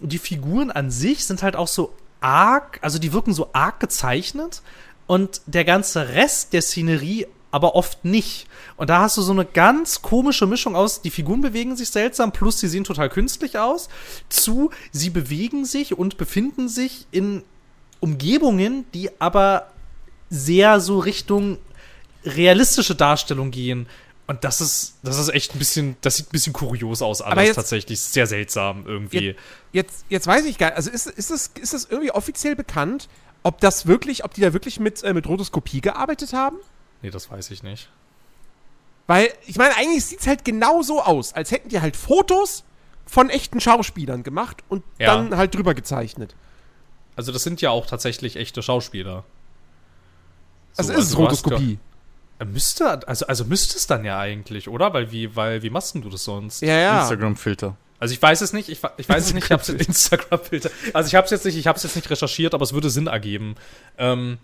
die 0.00 0.18
Figuren 0.18 0.70
an 0.70 0.90
sich 0.90 1.24
sind 1.24 1.42
halt 1.42 1.54
auch 1.54 1.68
so 1.68 1.94
arg, 2.20 2.78
also 2.82 2.98
die 2.98 3.12
wirken 3.12 3.34
so 3.34 3.50
arg 3.52 3.78
gezeichnet 3.80 4.62
und 5.06 5.40
der 5.46 5.64
ganze 5.64 6.08
Rest 6.10 6.52
der 6.52 6.62
Szenerie 6.62 7.26
aber 7.50 7.76
oft 7.76 8.04
nicht. 8.04 8.46
Und 8.76 8.90
da 8.90 8.98
hast 9.00 9.16
du 9.16 9.22
so 9.22 9.30
eine 9.30 9.44
ganz 9.44 10.02
komische 10.02 10.44
Mischung 10.46 10.74
aus, 10.74 11.02
die 11.02 11.10
Figuren 11.10 11.40
bewegen 11.40 11.76
sich 11.76 11.88
seltsam, 11.90 12.32
plus 12.32 12.58
sie 12.58 12.66
sehen 12.66 12.82
total 12.82 13.08
künstlich 13.08 13.58
aus, 13.58 13.88
zu, 14.28 14.70
sie 14.90 15.10
bewegen 15.10 15.64
sich 15.64 15.96
und 15.96 16.16
befinden 16.16 16.68
sich 16.68 17.06
in 17.12 17.44
Umgebungen, 18.00 18.84
die 18.92 19.08
aber 19.20 19.70
sehr 20.30 20.80
so 20.80 20.98
Richtung 20.98 21.58
realistische 22.24 22.94
Darstellung 22.96 23.50
gehen. 23.50 23.86
Und 24.26 24.42
das 24.42 24.60
ist, 24.62 24.94
das 25.02 25.18
ist 25.18 25.28
echt 25.28 25.54
ein 25.54 25.58
bisschen, 25.58 25.96
das 26.00 26.16
sieht 26.16 26.26
ein 26.28 26.32
bisschen 26.32 26.54
kurios 26.54 27.02
aus 27.02 27.20
alles 27.20 27.32
Aber 27.32 27.42
jetzt- 27.44 27.56
tatsächlich. 27.56 28.00
Sehr 28.00 28.26
seltsam 28.26 28.84
irgendwie. 28.86 29.26
Jetzt, 29.28 29.38
jetzt, 29.72 30.04
jetzt 30.08 30.26
weiß 30.26 30.44
ich 30.46 30.56
gar 30.56 30.68
nicht, 30.68 30.76
also 30.76 30.90
ist, 30.90 31.06
ist, 31.06 31.30
das, 31.30 31.50
ist 31.60 31.74
das 31.74 31.84
irgendwie 31.84 32.10
offiziell 32.10 32.56
bekannt, 32.56 33.08
ob 33.44 33.60
das 33.60 33.86
wirklich, 33.86 34.24
ob 34.24 34.34
die 34.34 34.40
da 34.40 34.52
wirklich 34.52 34.80
mit, 34.80 35.02
äh, 35.04 35.14
mit 35.14 35.28
Rotoskopie 35.28 35.80
gearbeitet 35.80 36.32
haben? 36.32 36.56
Nee, 37.02 37.10
das 37.10 37.30
weiß 37.30 37.50
ich 37.52 37.62
nicht. 37.62 37.88
Weil, 39.06 39.28
ich 39.46 39.56
meine, 39.56 39.76
eigentlich 39.76 40.04
sieht 40.04 40.20
es 40.20 40.26
halt 40.26 40.44
genau 40.44 40.82
so 40.82 41.02
aus, 41.02 41.32
als 41.34 41.50
hätten 41.50 41.68
die 41.68 41.80
halt 41.80 41.94
Fotos 41.94 42.64
von 43.06 43.28
echten 43.30 43.60
Schauspielern 43.60 44.22
gemacht 44.22 44.64
und 44.68 44.82
Ja. 44.98 45.14
dann 45.14 45.36
halt 45.36 45.54
drüber 45.54 45.74
gezeichnet. 45.74 46.34
Also 47.16 47.30
das 47.30 47.42
sind 47.42 47.60
ja 47.60 47.70
auch 47.70 47.86
tatsächlich 47.86 48.36
echte 48.36 48.62
Schauspieler. 48.62 49.24
Das 50.76 50.86
So, 50.86 50.92
ist 50.94 50.98
also 50.98 51.16
du 51.18 51.28
hast 51.28 51.44
Rotoskopie. 51.44 51.78
Ja, 52.40 52.46
müsste, 52.46 53.06
also, 53.06 53.26
also 53.26 53.44
müsste 53.44 53.76
es 53.76 53.86
dann 53.86 54.04
ja 54.04 54.18
eigentlich, 54.18 54.68
oder? 54.68 54.92
Weil 54.94 55.12
wie, 55.12 55.36
weil, 55.36 55.62
wie 55.62 55.70
machst 55.70 55.94
denn 55.94 56.02
du 56.02 56.08
das 56.08 56.24
sonst? 56.24 56.62
Ja, 56.62 56.76
ja. 56.78 57.00
Instagram-Filter. 57.02 57.76
Also 58.04 58.12
ich 58.12 58.20
weiß 58.20 58.42
es 58.42 58.52
nicht, 58.52 58.68
ich, 58.68 58.80
ich 58.98 59.08
weiß 59.08 59.24
es 59.28 59.32
nicht, 59.32 59.44
ich 59.44 59.50
habe 59.50 59.62
es 59.62 59.70
Instagram-Filter. 59.70 60.68
Also 60.92 61.06
ich 61.06 61.14
habe 61.14 61.24
es 61.24 61.30
jetzt 61.30 61.46
nicht, 61.46 61.56
ich 61.56 61.66
habe 61.66 61.78
es 61.78 61.84
jetzt 61.84 61.96
nicht 61.96 62.10
recherchiert, 62.10 62.52
aber 62.52 62.62
es 62.62 62.74
würde 62.74 62.90
Sinn 62.90 63.06
ergeben. 63.06 63.54
Ähm, 63.96 64.36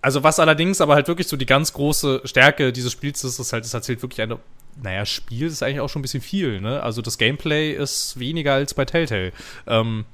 also 0.00 0.22
was 0.22 0.38
allerdings 0.38 0.80
aber 0.80 0.94
halt 0.94 1.08
wirklich 1.08 1.26
so 1.26 1.36
die 1.36 1.44
ganz 1.44 1.72
große 1.72 2.20
Stärke 2.22 2.72
dieses 2.72 2.92
Spiels 2.92 3.24
ist, 3.24 3.40
ist 3.40 3.52
halt, 3.52 3.64
es 3.64 3.74
erzählt 3.74 4.02
wirklich 4.02 4.22
eine, 4.22 4.38
naja, 4.80 5.04
Spiel 5.04 5.48
ist 5.48 5.64
eigentlich 5.64 5.80
auch 5.80 5.88
schon 5.88 5.98
ein 5.98 6.02
bisschen 6.02 6.20
viel, 6.20 6.60
ne? 6.60 6.80
Also 6.80 7.02
das 7.02 7.18
Gameplay 7.18 7.72
ist 7.72 8.20
weniger 8.20 8.54
als 8.54 8.72
bei 8.72 8.84
Telltale. 8.84 9.32
Ähm, 9.66 10.04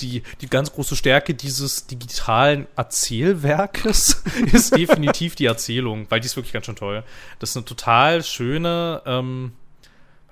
die, 0.00 0.22
die 0.40 0.46
ganz 0.48 0.72
große 0.72 0.96
Stärke 0.96 1.34
dieses 1.34 1.86
digitalen 1.86 2.66
Erzählwerkes 2.76 4.24
ist 4.50 4.74
definitiv 4.74 5.34
die 5.34 5.44
Erzählung, 5.44 6.06
weil 6.08 6.20
die 6.20 6.26
ist 6.26 6.36
wirklich 6.36 6.54
ganz 6.54 6.64
schön 6.64 6.76
toll. 6.76 7.04
Das 7.40 7.50
ist 7.50 7.56
eine 7.58 7.66
total 7.66 8.24
schöne, 8.24 9.02
ähm, 9.04 9.52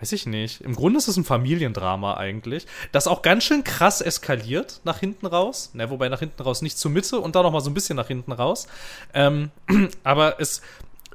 weiß 0.00 0.12
ich 0.12 0.26
nicht. 0.26 0.60
Im 0.62 0.74
Grunde 0.74 0.98
ist 0.98 1.08
es 1.08 1.16
ein 1.16 1.24
Familiendrama 1.24 2.16
eigentlich, 2.16 2.66
das 2.92 3.06
auch 3.06 3.22
ganz 3.22 3.44
schön 3.44 3.64
krass 3.64 4.00
eskaliert 4.00 4.80
nach 4.84 4.98
hinten 4.98 5.26
raus. 5.26 5.70
Ne, 5.74 5.90
wobei 5.90 6.08
nach 6.08 6.20
hinten 6.20 6.42
raus 6.42 6.62
nicht 6.62 6.78
zur 6.78 6.90
Mitte 6.90 7.20
und 7.20 7.34
da 7.34 7.42
noch 7.42 7.52
mal 7.52 7.60
so 7.60 7.70
ein 7.70 7.74
bisschen 7.74 7.96
nach 7.96 8.08
hinten 8.08 8.32
raus. 8.32 8.66
Ähm, 9.14 9.50
aber 10.04 10.40
es 10.40 10.62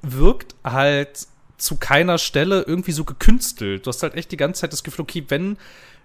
wirkt 0.01 0.55
halt 0.63 1.27
zu 1.57 1.77
keiner 1.77 2.17
Stelle 2.17 2.63
irgendwie 2.63 2.91
so 2.91 3.05
gekünstelt. 3.05 3.85
Du 3.85 3.89
hast 3.89 4.03
halt 4.03 4.15
echt 4.15 4.31
die 4.31 4.37
ganze 4.37 4.61
Zeit 4.61 4.73
das 4.73 4.83
Gefühl, 4.83 5.03
okay, 5.03 5.25
wenn 5.29 5.57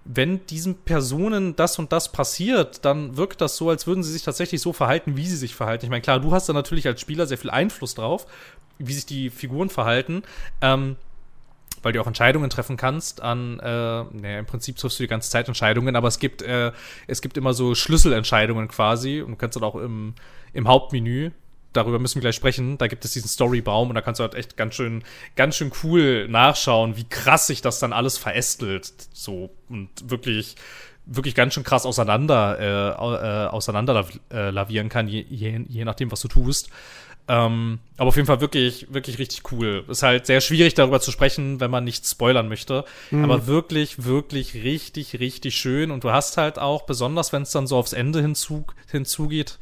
wenn 0.03 0.45
diesen 0.47 0.75
Personen 0.75 1.55
das 1.55 1.77
und 1.77 1.91
das 1.91 2.11
passiert, 2.11 2.83
dann 2.85 3.17
wirkt 3.17 3.39
das 3.39 3.55
so, 3.55 3.69
als 3.69 3.85
würden 3.85 4.03
sie 4.03 4.11
sich 4.11 4.23
tatsächlich 4.23 4.59
so 4.59 4.73
verhalten, 4.73 5.15
wie 5.15 5.27
sie 5.27 5.37
sich 5.37 5.53
verhalten. 5.53 5.85
Ich 5.85 5.91
meine, 5.91 6.01
klar, 6.01 6.19
du 6.19 6.31
hast 6.31 6.49
da 6.49 6.53
natürlich 6.53 6.87
als 6.87 7.01
Spieler 7.01 7.27
sehr 7.27 7.37
viel 7.37 7.51
Einfluss 7.51 7.93
drauf, 7.93 8.25
wie 8.79 8.93
sich 8.93 9.05
die 9.05 9.29
Figuren 9.29 9.69
verhalten. 9.69 10.23
Ähm, 10.61 10.95
weil 11.81 11.93
du 11.93 12.01
auch 12.01 12.07
Entscheidungen 12.07 12.49
treffen 12.49 12.77
kannst 12.77 13.21
an, 13.21 13.59
äh, 13.59 13.63
naja, 13.63 14.39
im 14.39 14.45
Prinzip 14.45 14.77
triffst 14.77 14.99
du 14.99 15.03
die 15.03 15.07
ganze 15.07 15.29
Zeit 15.29 15.47
Entscheidungen, 15.47 15.95
aber 15.95 16.07
es 16.07 16.19
gibt, 16.19 16.41
äh, 16.41 16.71
es 17.07 17.21
gibt 17.21 17.37
immer 17.37 17.53
so 17.53 17.75
Schlüsselentscheidungen 17.75 18.67
quasi 18.67 19.21
und 19.21 19.31
du 19.31 19.37
kannst 19.37 19.55
dann 19.55 19.63
auch 19.63 19.75
im, 19.75 20.13
im 20.53 20.67
Hauptmenü, 20.67 21.31
darüber 21.73 21.99
müssen 21.99 22.15
wir 22.15 22.21
gleich 22.21 22.35
sprechen, 22.35 22.77
da 22.77 22.87
gibt 22.87 23.05
es 23.05 23.11
diesen 23.13 23.29
Storybaum 23.29 23.89
und 23.89 23.95
da 23.95 24.01
kannst 24.01 24.19
du 24.19 24.23
halt 24.23 24.35
echt 24.35 24.57
ganz 24.57 24.75
schön, 24.75 25.03
ganz 25.35 25.55
schön 25.55 25.71
cool 25.83 26.27
nachschauen, 26.27 26.97
wie 26.97 27.05
krass 27.05 27.47
sich 27.47 27.61
das 27.61 27.79
dann 27.79 27.93
alles 27.93 28.17
verästelt, 28.17 28.91
so, 29.13 29.49
und 29.69 29.89
wirklich, 30.09 30.55
wirklich 31.05 31.33
ganz 31.33 31.53
schön 31.53 31.63
krass 31.63 31.85
auseinander, 31.85 32.59
äh, 32.59 32.89
äh, 32.89 33.47
auseinander 33.47 33.93
lav- 33.93 34.19
lavieren 34.29 34.89
kann, 34.89 35.07
je, 35.07 35.25
je, 35.29 35.61
je 35.67 35.85
nachdem, 35.85 36.11
was 36.11 36.21
du 36.21 36.27
tust. 36.27 36.69
Ähm, 37.27 37.79
aber 37.97 38.09
auf 38.09 38.15
jeden 38.15 38.25
Fall 38.25 38.41
wirklich, 38.41 38.93
wirklich 38.93 39.19
richtig 39.19 39.51
cool. 39.51 39.85
Ist 39.87 40.03
halt 40.03 40.25
sehr 40.25 40.41
schwierig 40.41 40.73
darüber 40.73 40.99
zu 40.99 41.11
sprechen, 41.11 41.59
wenn 41.59 41.71
man 41.71 41.83
nicht 41.83 42.05
spoilern 42.05 42.49
möchte. 42.49 42.83
Aber 43.11 43.47
wirklich, 43.47 44.03
wirklich 44.05 44.55
richtig, 44.55 45.19
richtig 45.19 45.55
schön. 45.55 45.91
Und 45.91 46.03
du 46.03 46.11
hast 46.11 46.37
halt 46.37 46.59
auch, 46.59 46.83
besonders 46.83 47.31
wenn 47.31 47.43
es 47.43 47.51
dann 47.51 47.67
so 47.67 47.77
aufs 47.77 47.93
Ende 47.93 48.21
hinzu, 48.21 48.65
hinzugeht, 48.89 49.59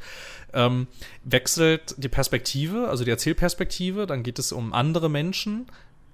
ähm, 0.52 0.88
wechselt 1.22 1.94
die 1.98 2.08
Perspektive, 2.08 2.88
also 2.88 3.04
die 3.04 3.10
Erzählperspektive. 3.10 4.06
Dann 4.06 4.22
geht 4.22 4.38
es 4.38 4.52
um 4.52 4.72
andere 4.72 5.08
Menschen, 5.08 5.66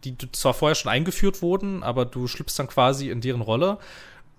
die 0.05 0.16
zwar 0.32 0.53
vorher 0.53 0.74
schon 0.74 0.90
eingeführt 0.90 1.42
wurden, 1.42 1.82
aber 1.82 2.05
du 2.05 2.26
schlüpfst 2.26 2.59
dann 2.59 2.68
quasi 2.68 3.09
in 3.09 3.20
deren 3.20 3.40
Rolle. 3.40 3.78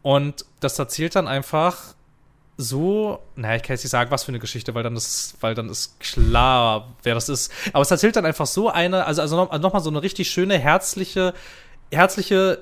Und 0.01 0.45
das 0.59 0.77
erzählt 0.77 1.15
dann 1.15 1.27
einfach 1.27 1.95
so, 2.57 3.19
naja, 3.35 3.55
ich 3.57 3.63
kann 3.63 3.75
jetzt 3.75 3.83
nicht 3.83 3.91
sagen, 3.91 4.09
was 4.09 4.23
für 4.23 4.29
eine 4.29 4.39
Geschichte, 4.39 4.73
weil 4.73 4.81
dann 4.81 4.95
ist, 4.95 5.35
weil 5.41 5.53
dann 5.53 5.69
ist 5.69 5.99
klar, 5.99 6.95
wer 7.03 7.13
das 7.13 7.29
ist. 7.29 7.51
Aber 7.71 7.83
es 7.83 7.91
erzählt 7.91 8.15
dann 8.15 8.25
einfach 8.25 8.47
so 8.47 8.69
eine, 8.69 9.05
also, 9.05 9.21
also 9.21 9.35
noch, 9.35 9.59
noch 9.59 9.73
mal 9.73 9.79
so 9.79 9.91
eine 9.91 10.01
richtig 10.01 10.29
schöne, 10.29 10.57
herzliche, 10.57 11.35
herzliche 11.91 12.59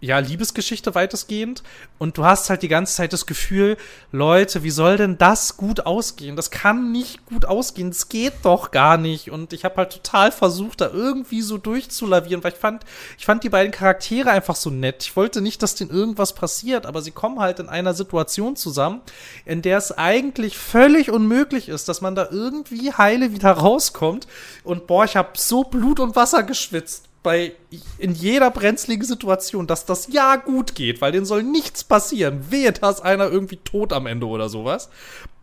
ja, 0.00 0.18
Liebesgeschichte 0.18 0.94
weitestgehend. 0.94 1.62
Und 1.98 2.18
du 2.18 2.24
hast 2.24 2.50
halt 2.50 2.62
die 2.62 2.68
ganze 2.68 2.94
Zeit 2.94 3.12
das 3.12 3.26
Gefühl, 3.26 3.76
Leute, 4.12 4.62
wie 4.62 4.70
soll 4.70 4.98
denn 4.98 5.16
das 5.16 5.56
gut 5.56 5.86
ausgehen? 5.86 6.36
Das 6.36 6.50
kann 6.50 6.92
nicht 6.92 7.24
gut 7.26 7.46
ausgehen. 7.46 7.90
Das 7.90 8.08
geht 8.08 8.34
doch 8.42 8.70
gar 8.70 8.98
nicht. 8.98 9.30
Und 9.30 9.52
ich 9.52 9.64
habe 9.64 9.76
halt 9.76 9.92
total 9.92 10.32
versucht, 10.32 10.82
da 10.82 10.90
irgendwie 10.90 11.40
so 11.40 11.56
durchzulavieren, 11.56 12.44
weil 12.44 12.52
ich 12.52 12.58
fand, 12.58 12.84
ich 13.18 13.24
fand 13.24 13.42
die 13.42 13.48
beiden 13.48 13.72
Charaktere 13.72 14.30
einfach 14.30 14.56
so 14.56 14.68
nett. 14.68 15.04
Ich 15.04 15.16
wollte 15.16 15.40
nicht, 15.40 15.62
dass 15.62 15.74
denen 15.74 15.90
irgendwas 15.90 16.34
passiert, 16.34 16.84
aber 16.84 17.00
sie 17.00 17.12
kommen 17.12 17.40
halt 17.40 17.58
in 17.58 17.68
einer 17.68 17.94
Situation 17.94 18.56
zusammen, 18.56 19.00
in 19.46 19.62
der 19.62 19.78
es 19.78 19.92
eigentlich 19.92 20.58
völlig 20.58 21.10
unmöglich 21.10 21.68
ist, 21.70 21.88
dass 21.88 22.02
man 22.02 22.14
da 22.14 22.28
irgendwie 22.30 22.92
heile 22.92 23.32
wieder 23.32 23.52
rauskommt. 23.52 24.26
Und 24.62 24.86
boah, 24.86 25.04
ich 25.04 25.16
habe 25.16 25.30
so 25.36 25.64
Blut 25.64 26.00
und 26.00 26.16
Wasser 26.16 26.42
geschwitzt 26.42 27.05
bei 27.26 27.54
in 27.98 28.14
jeder 28.14 28.52
brenzligen 28.52 29.04
Situation, 29.04 29.66
dass 29.66 29.84
das 29.84 30.06
ja 30.12 30.36
gut 30.36 30.76
geht, 30.76 31.00
weil 31.00 31.10
denen 31.10 31.26
soll 31.26 31.42
nichts 31.42 31.82
passieren. 31.82 32.52
Wehe, 32.52 32.70
da 32.70 32.88
ist 32.88 33.00
einer 33.00 33.28
irgendwie 33.28 33.56
tot 33.56 33.92
am 33.92 34.06
Ende 34.06 34.26
oder 34.26 34.48
sowas. 34.48 34.90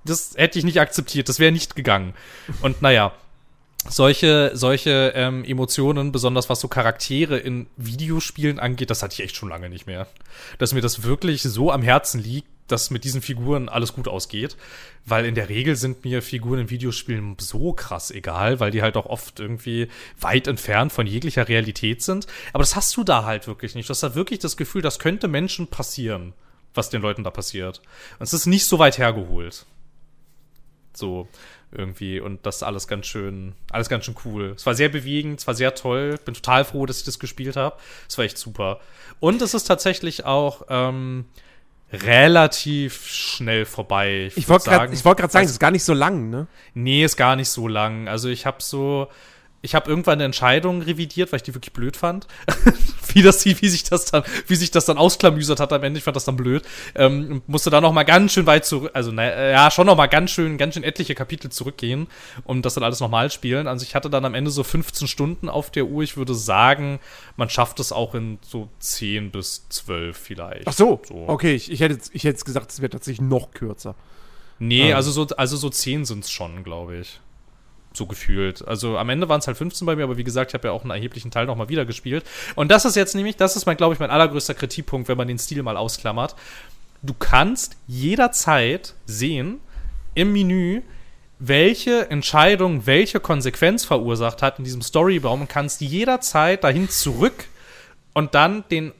Das 0.05 0.31
hätte 0.38 0.57
ich 0.57 0.63
nicht 0.63 0.79
akzeptiert, 0.79 1.27
das 1.27 1.39
wäre 1.39 1.51
nicht 1.51 1.75
gegangen. 1.75 2.13
Und 2.61 2.81
naja, 2.81 3.11
solche, 3.89 4.51
solche 4.53 5.11
ähm, 5.13 5.43
Emotionen, 5.43 6.13
besonders 6.13 6.49
was 6.49 6.61
so 6.61 6.69
Charaktere 6.69 7.38
in 7.38 7.67
Videospielen 7.75 8.59
angeht, 8.59 8.89
das 8.89 9.03
hatte 9.03 9.15
ich 9.15 9.19
echt 9.19 9.36
schon 9.36 9.49
lange 9.49 9.69
nicht 9.69 9.86
mehr. 9.86 10.07
Dass 10.59 10.73
mir 10.73 10.79
das 10.79 11.03
wirklich 11.03 11.41
so 11.41 11.69
am 11.69 11.81
Herzen 11.81 12.23
liegt, 12.23 12.47
dass 12.68 12.89
mit 12.89 13.03
diesen 13.03 13.22
Figuren 13.22 13.70
alles 13.70 13.93
gut 13.93 14.07
ausgeht. 14.07 14.55
Weil 15.05 15.26
in 15.26 15.36
der 15.36 15.49
Regel 15.49 15.76
sind 15.76 16.05
mir 16.05 16.22
Figuren 16.22 16.59
in 16.59 16.70
Videospielen 16.70 17.36
so 17.39 17.74
krass 17.74 18.09
egal, 18.09 18.59
weil 18.59 18.72
die 18.72 18.82
halt 18.82 18.95
auch 18.95 19.05
oft 19.05 19.39
irgendwie 19.39 19.89
weit 20.20 20.47
entfernt 20.47 20.93
von 20.93 21.05
jeglicher 21.05 21.47
Realität 21.47 22.01
sind. 22.01 22.28
Aber 22.53 22.61
das 22.61 22.76
hast 22.76 22.95
du 22.95 23.03
da 23.03 23.26
halt 23.26 23.47
wirklich 23.47 23.76
nicht. 23.76 23.89
Du 23.89 23.91
hast 23.91 24.03
da 24.03 24.16
wirklich 24.16 24.39
das 24.39 24.57
Gefühl, 24.57 24.82
das 24.82 24.99
könnte 24.99 25.28
Menschen 25.28 25.68
passieren, 25.68 26.34
was 26.74 26.89
den 26.89 27.01
Leuten 27.01 27.24
da 27.24 27.32
passiert. 27.32 27.82
Und 28.20 28.24
es 28.24 28.34
ist 28.34 28.45
nicht 28.45 28.66
so 28.66 28.80
weit 28.80 28.97
hergeholt. 28.97 29.66
So 30.93 31.28
irgendwie 31.74 32.20
und 32.20 32.45
das 32.45 32.64
alles 32.64 32.88
ganz 32.88 33.07
schön, 33.07 33.55
alles 33.72 33.89
ganz 33.89 34.05
schön 34.05 34.16
cool. 34.26 34.53
Es 34.55 34.66
war 34.66 34.76
sehr 34.76 34.89
bewegend, 34.89 35.39
es 35.39 35.47
war 35.47 35.55
sehr 35.55 35.76
toll. 35.76 36.18
Bin 36.24 36.34
total 36.34 36.64
froh, 36.66 36.86
dass 36.86 36.99
ich 36.99 37.05
das 37.05 37.20
gespielt 37.20 37.55
habe. 37.55 37.76
Es 38.07 38.18
war 38.18 38.26
echt 38.26 38.38
super. 38.38 38.80
Und 39.20 39.41
es 39.41 39.53
ist 39.53 39.66
tatsächlich 39.66 40.26
auch 40.26 40.64
ähm, 40.70 41.26
relativ 41.93 43.07
schnell 43.07 43.65
vorbei. 43.65 44.31
Ich, 44.35 44.49
wollte 44.49 44.69
gerade 44.69 44.91
wollt 44.91 45.17
sagen, 45.19 45.21
also, 45.21 45.45
es 45.45 45.51
ist 45.51 45.59
gar 45.59 45.71
nicht 45.71 45.83
so 45.83 45.93
lang, 45.93 46.29
ne? 46.29 46.47
Nee, 46.73 47.03
ist 47.03 47.17
gar 47.17 47.35
nicht 47.35 47.49
so 47.49 47.67
lang. 47.67 48.07
Also 48.07 48.29
ich 48.29 48.45
habe 48.45 48.57
so, 48.59 49.07
ich 49.64 49.76
habe 49.76 49.89
irgendwann 49.89 50.16
eine 50.16 50.26
Entscheidung 50.26 50.82
revidiert, 50.82 51.32
weil 51.32 51.38
ich 51.38 51.43
die 51.43 51.55
wirklich 51.55 51.72
blöd 51.72 51.95
fand. 51.95 52.28
wie 53.14 53.22
das, 53.22 53.45
wie 53.45 53.68
sich 53.70 53.86
das 53.86 54.05
dann, 54.05 54.24
wie 54.47 54.55
sich 54.55 54.72
das 54.72 54.86
dann 54.86 54.97
ausklamüsert 54.97 55.61
hat 55.61 55.72
am 55.72 55.84
Ende. 55.84 55.97
Ich 55.97 56.03
fand 56.03 56.18
das 56.18 56.26
dann 56.26 56.36
blöd. 56.36 56.64
Ähm, 56.95 57.41
musste 57.47 57.70
da 57.70 57.80
noch 57.80 57.93
mal 57.93 58.03
ganz 58.03 58.34
schön 58.34 58.45
weit 58.45 58.66
zurück, 58.66 58.91
also 58.93 59.11
na, 59.14 59.24
ja, 59.51 59.72
schon 59.72 59.88
noch 59.88 59.95
mal 59.95 60.07
ganz 60.07 60.32
schön, 60.32 60.57
ganz 60.57 60.74
schön 60.74 60.84
etliche 60.84 61.16
Kapitel 61.16 61.49
zurückgehen 61.49 62.07
und 62.43 62.66
das 62.66 62.74
dann 62.74 62.84
alles 62.84 62.99
nochmal 62.99 63.32
spielen. 63.32 63.68
Also 63.68 63.84
ich 63.84 63.95
hatte 63.95 64.09
dann 64.09 64.26
am 64.26 64.34
Ende 64.34 64.51
so 64.51 64.64
15 64.66 65.07
Stunden 65.07 65.47
auf 65.47 65.72
der 65.72 65.86
Uhr. 65.86 66.03
Ich 66.03 66.18
würde 66.18 66.36
sagen, 66.36 66.99
man 67.38 67.49
schafft 67.49 67.80
es 67.80 67.93
auch 67.93 68.16
in 68.16 68.39
so 68.41 68.68
10 68.80 69.32
bis 69.32 69.70
12 69.70 70.18
vielleicht. 70.18 70.68
Ach 70.68 70.74
so, 70.74 71.01
so. 71.07 71.24
okay. 71.28 71.55
Ich, 71.55 71.72
ich 71.72 71.80
hätte 71.80 71.93
jetzt, 71.93 72.14
ich 72.14 72.26
hätte 72.26 72.43
gesagt, 72.43 72.70
es 72.70 72.82
wäre 72.82 72.89
tatsächlich 72.89 73.22
noch 73.22 73.51
kürzer. 73.51 73.95
Nee, 74.59 74.89
ähm. 74.89 74.97
also 74.97 75.11
so, 75.11 75.26
also 75.38 75.55
so 75.55 75.70
10 75.70 76.03
sind 76.03 76.26
es 76.26 76.32
schon, 76.32 76.66
glaube 76.66 76.97
ich 76.97 77.22
so 77.97 78.05
gefühlt. 78.05 78.67
Also 78.67 78.97
am 78.97 79.09
Ende 79.09 79.29
waren 79.29 79.39
es 79.39 79.47
halt 79.47 79.57
15 79.57 79.85
bei 79.85 79.95
mir, 79.95 80.03
aber 80.03 80.17
wie 80.17 80.23
gesagt, 80.23 80.51
ich 80.51 80.53
habe 80.53 80.67
ja 80.67 80.73
auch 80.73 80.81
einen 80.81 80.91
erheblichen 80.91 81.31
Teil 81.31 81.45
nochmal 81.45 81.69
wieder 81.69 81.85
gespielt. 81.85 82.23
Und 82.55 82.69
das 82.71 82.85
ist 82.85 82.95
jetzt 82.95 83.15
nämlich, 83.15 83.35
das 83.35 83.55
ist 83.55 83.65
mein, 83.65 83.77
glaube 83.77 83.93
ich, 83.93 83.99
mein 83.99 84.09
allergrößter 84.09 84.53
Kritikpunkt, 84.53 85.07
wenn 85.07 85.17
man 85.17 85.27
den 85.27 85.39
Stil 85.39 85.61
mal 85.63 85.77
ausklammert. 85.77 86.35
Du 87.01 87.13
kannst 87.13 87.75
jederzeit 87.87 88.95
sehen 89.05 89.59
im 90.15 90.33
Menü, 90.33 90.81
welche 91.39 92.09
Entscheidung 92.09 92.85
welche 92.85 93.19
Konsequenz 93.19 93.83
verursacht 93.83 94.41
hat 94.41 94.59
in 94.59 94.63
diesem 94.63 94.81
Storybaum 94.81 95.41
und 95.41 95.49
kannst 95.49 95.81
jederzeit 95.81 96.63
dahin 96.63 96.89
zurück 96.89 97.45
und 98.13 98.33
dann 98.35 98.63
den 98.69 98.93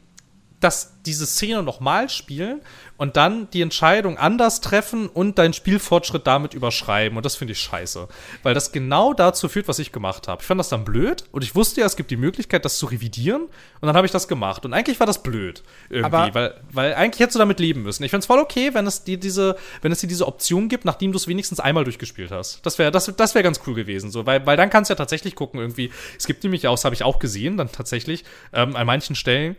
das, 0.60 0.94
diese 1.06 1.26
Szene 1.26 1.62
nochmal 1.62 2.10
spielen 2.10 2.62
und 3.04 3.18
dann 3.18 3.50
die 3.52 3.62
Entscheidung 3.62 4.18
anders 4.18 4.62
treffen 4.62 5.10
und 5.10 5.38
deinen 5.38 5.52
Spielfortschritt 5.52 6.26
damit 6.26 6.54
überschreiben. 6.54 7.18
Und 7.18 7.26
das 7.26 7.36
finde 7.36 7.52
ich 7.52 7.60
scheiße. 7.60 8.08
Weil 8.44 8.54
das 8.54 8.72
genau 8.72 9.14
dazu 9.14 9.50
führt, 9.50 9.68
was 9.68 9.78
ich 9.80 9.92
gemacht 9.92 10.30
habe. 10.30 10.42
Ich 10.42 10.48
fand 10.48 10.58
das 10.58 10.70
dann 10.70 10.86
blöd 10.86 11.26
und 11.34 11.44
ich 11.44 11.54
wusste 11.54 11.82
ja, 11.82 11.86
es 11.86 11.98
gibt 11.98 12.12
die 12.12 12.16
Möglichkeit, 12.16 12.64
das 12.64 12.78
zu 12.78 12.86
revidieren. 12.86 13.42
Und 13.42 13.88
dann 13.88 13.98
habe 13.98 14.08
ich 14.08 14.14
das 14.14 14.30
gemacht. 14.30 14.64
Und 14.64 14.74
eigentlich 14.74 15.02
war 15.02 15.06
das 15.06 15.22
blöd. 15.22 15.64
Irgendwie. 15.90 16.16
Aber 16.16 16.34
weil, 16.34 16.62
weil 16.72 16.94
eigentlich 16.94 17.20
hättest 17.20 17.36
du 17.36 17.40
damit 17.40 17.60
leben 17.60 17.84
müssen. 17.84 18.06
Ich 18.06 18.10
finde 18.10 18.22
es 18.22 18.26
voll 18.26 18.40
okay, 18.40 18.74
wenn 18.74 18.88
es 18.88 19.04
dir 19.04 19.18
diese, 19.18 19.58
wenn 19.82 19.92
es 19.92 20.00
dir 20.00 20.08
diese 20.08 20.26
Option 20.26 20.70
gibt, 20.70 20.86
nachdem 20.86 21.12
du 21.12 21.18
es 21.18 21.28
wenigstens 21.28 21.60
einmal 21.60 21.84
durchgespielt 21.84 22.32
hast. 22.32 22.66
Das 22.66 22.80
wäre 22.80 22.90
das, 22.90 23.14
das 23.18 23.36
wär 23.36 23.44
ganz 23.44 23.60
cool 23.68 23.74
gewesen. 23.74 24.12
So, 24.12 24.26
weil, 24.26 24.46
weil 24.46 24.56
dann 24.56 24.70
kannst 24.70 24.90
du 24.90 24.94
ja 24.94 24.96
tatsächlich 24.96 25.36
gucken, 25.36 25.60
irgendwie. 25.60 25.92
Es 26.18 26.26
gibt 26.26 26.42
nämlich 26.46 26.70
auch, 26.70 26.76
das 26.76 26.86
habe 26.86 26.96
ich 26.96 27.04
auch 27.04 27.20
gesehen, 27.20 27.58
dann 27.58 27.70
tatsächlich, 27.70 28.24
ähm, 28.54 28.78
an 28.78 28.88
manchen 28.88 29.18
Stellen 29.18 29.58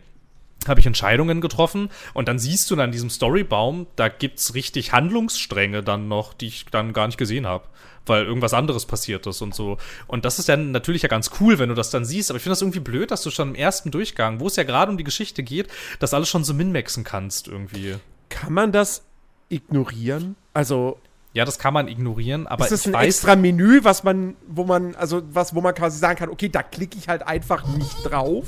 habe 0.69 0.79
ich 0.79 0.85
Entscheidungen 0.85 1.41
getroffen 1.41 1.89
und 2.13 2.27
dann 2.27 2.39
siehst 2.39 2.69
du 2.69 2.75
dann 2.75 2.85
in 2.85 2.91
diesem 2.91 3.09
Storybaum, 3.09 3.87
da 3.95 4.09
gibt's 4.09 4.53
richtig 4.53 4.91
Handlungsstränge 4.91 5.83
dann 5.83 6.07
noch, 6.07 6.33
die 6.33 6.47
ich 6.47 6.65
dann 6.71 6.93
gar 6.93 7.07
nicht 7.07 7.17
gesehen 7.17 7.45
habe, 7.45 7.65
weil 8.05 8.25
irgendwas 8.25 8.53
anderes 8.53 8.85
passiert 8.85 9.27
ist 9.27 9.41
und 9.41 9.55
so. 9.55 9.77
Und 10.07 10.25
das 10.25 10.39
ist 10.39 10.49
dann 10.49 10.71
natürlich 10.71 11.01
ja 11.01 11.09
ganz 11.09 11.31
cool, 11.39 11.59
wenn 11.59 11.69
du 11.69 11.75
das 11.75 11.89
dann 11.89 12.05
siehst, 12.05 12.29
aber 12.29 12.37
ich 12.37 12.43
finde 12.43 12.53
das 12.53 12.61
irgendwie 12.61 12.79
blöd, 12.79 13.11
dass 13.11 13.23
du 13.23 13.31
schon 13.31 13.49
im 13.49 13.55
ersten 13.55 13.91
Durchgang, 13.91 14.39
wo 14.39 14.47
es 14.47 14.55
ja 14.55 14.63
gerade 14.63 14.91
um 14.91 14.97
die 14.97 15.03
Geschichte 15.03 15.43
geht, 15.43 15.67
das 15.99 16.13
alles 16.13 16.29
schon 16.29 16.43
so 16.43 16.53
minmaxen 16.53 17.03
kannst 17.03 17.47
irgendwie. 17.47 17.95
Kann 18.29 18.53
man 18.53 18.71
das 18.71 19.03
ignorieren? 19.49 20.35
Also 20.53 20.99
ja, 21.35 21.43
das 21.43 21.59
kann 21.59 21.73
man 21.73 21.89
ignorieren, 21.89 22.47
aber 22.47 22.63
ist 22.63 22.71
das 22.71 22.87
ein 22.87 22.93
weiß, 22.93 23.07
extra 23.07 23.35
Menü, 23.35 23.83
was 23.83 24.05
man, 24.05 24.37
wo 24.47 24.63
man, 24.63 24.95
also 24.95 25.21
was, 25.33 25.53
wo 25.53 25.59
man 25.59 25.75
quasi 25.75 25.99
sagen 25.99 26.17
kann, 26.17 26.29
okay, 26.29 26.47
da 26.47 26.63
klicke 26.63 26.97
ich 26.97 27.09
halt 27.09 27.23
einfach 27.23 27.67
nicht 27.67 27.93
drauf. 28.05 28.47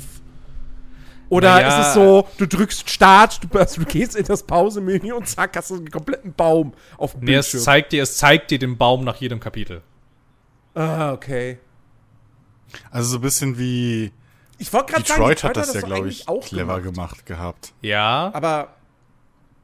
Oder 1.28 1.54
naja. 1.54 1.80
ist 1.80 1.88
es 1.88 1.94
so, 1.94 2.26
du 2.38 2.46
drückst 2.46 2.88
Start, 2.88 3.40
du, 3.42 3.58
also 3.58 3.82
du 3.82 3.86
gehst 3.86 4.16
in 4.16 4.24
das 4.24 4.44
Pausemenü 4.44 5.12
und 5.12 5.28
zack, 5.28 5.56
hast 5.56 5.70
du 5.70 5.76
einen 5.76 5.90
kompletten 5.90 6.32
Baum 6.32 6.72
auf 6.96 7.12
dem 7.12 7.20
nee, 7.20 7.32
Bildschirm. 7.32 7.58
Es 7.58 7.64
zeigt, 7.64 7.92
dir, 7.92 8.02
es 8.02 8.16
zeigt 8.16 8.50
dir 8.50 8.58
den 8.58 8.78
Baum 8.78 9.04
nach 9.04 9.16
jedem 9.16 9.40
Kapitel. 9.40 9.82
Ah, 10.74 11.12
okay. 11.12 11.58
Also 12.90 13.10
so 13.10 13.18
ein 13.18 13.22
bisschen 13.22 13.58
wie 13.58 14.12
ich 14.58 14.72
wollte 14.72 14.92
gerade 14.92 15.06
sagen, 15.06 15.20
Detroit 15.20 15.44
hat 15.44 15.56
das, 15.56 15.72
das 15.72 15.82
ja, 15.82 15.86
glaube 15.86 16.08
ich, 16.08 16.28
auch 16.28 16.44
clever 16.44 16.80
gemacht. 16.80 17.24
gemacht 17.24 17.26
gehabt. 17.26 17.72
Ja. 17.80 18.30
Aber. 18.34 18.74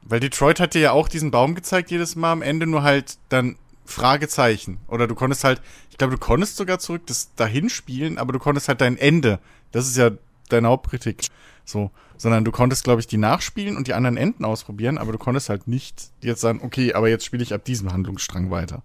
Weil 0.02 0.20
Detroit 0.20 0.60
hat 0.60 0.74
dir 0.74 0.80
ja 0.80 0.92
auch 0.92 1.08
diesen 1.08 1.30
Baum 1.30 1.54
gezeigt 1.54 1.90
jedes 1.90 2.14
Mal 2.14 2.32
am 2.32 2.42
Ende, 2.42 2.66
nur 2.66 2.82
halt 2.82 3.18
dann 3.28 3.56
Fragezeichen. 3.84 4.78
Oder 4.86 5.06
du 5.06 5.14
konntest 5.14 5.44
halt, 5.44 5.60
ich 5.90 5.98
glaube, 5.98 6.12
du 6.12 6.18
konntest 6.18 6.56
sogar 6.56 6.78
zurück 6.78 7.02
das 7.06 7.34
dahin 7.34 7.68
spielen, 7.68 8.18
aber 8.18 8.32
du 8.32 8.38
konntest 8.38 8.68
halt 8.68 8.80
dein 8.80 8.96
Ende. 8.96 9.40
Das 9.72 9.86
ist 9.86 9.96
ja 9.96 10.10
deine 10.48 10.68
Hauptkritik. 10.68 11.26
So, 11.64 11.90
sondern 12.18 12.44
du 12.44 12.52
konntest, 12.52 12.84
glaube 12.84 13.00
ich, 13.00 13.06
die 13.06 13.16
nachspielen 13.16 13.76
und 13.76 13.86
die 13.86 13.94
anderen 13.94 14.16
Enden 14.16 14.44
ausprobieren, 14.44 14.98
aber 14.98 15.12
du 15.12 15.18
konntest 15.18 15.48
halt 15.48 15.66
nicht 15.66 16.10
jetzt 16.20 16.40
sagen, 16.40 16.60
okay, 16.62 16.92
aber 16.92 17.08
jetzt 17.08 17.24
spiele 17.24 17.42
ich 17.42 17.54
ab 17.54 17.64
diesem 17.64 17.92
Handlungsstrang 17.92 18.50
weiter. 18.50 18.82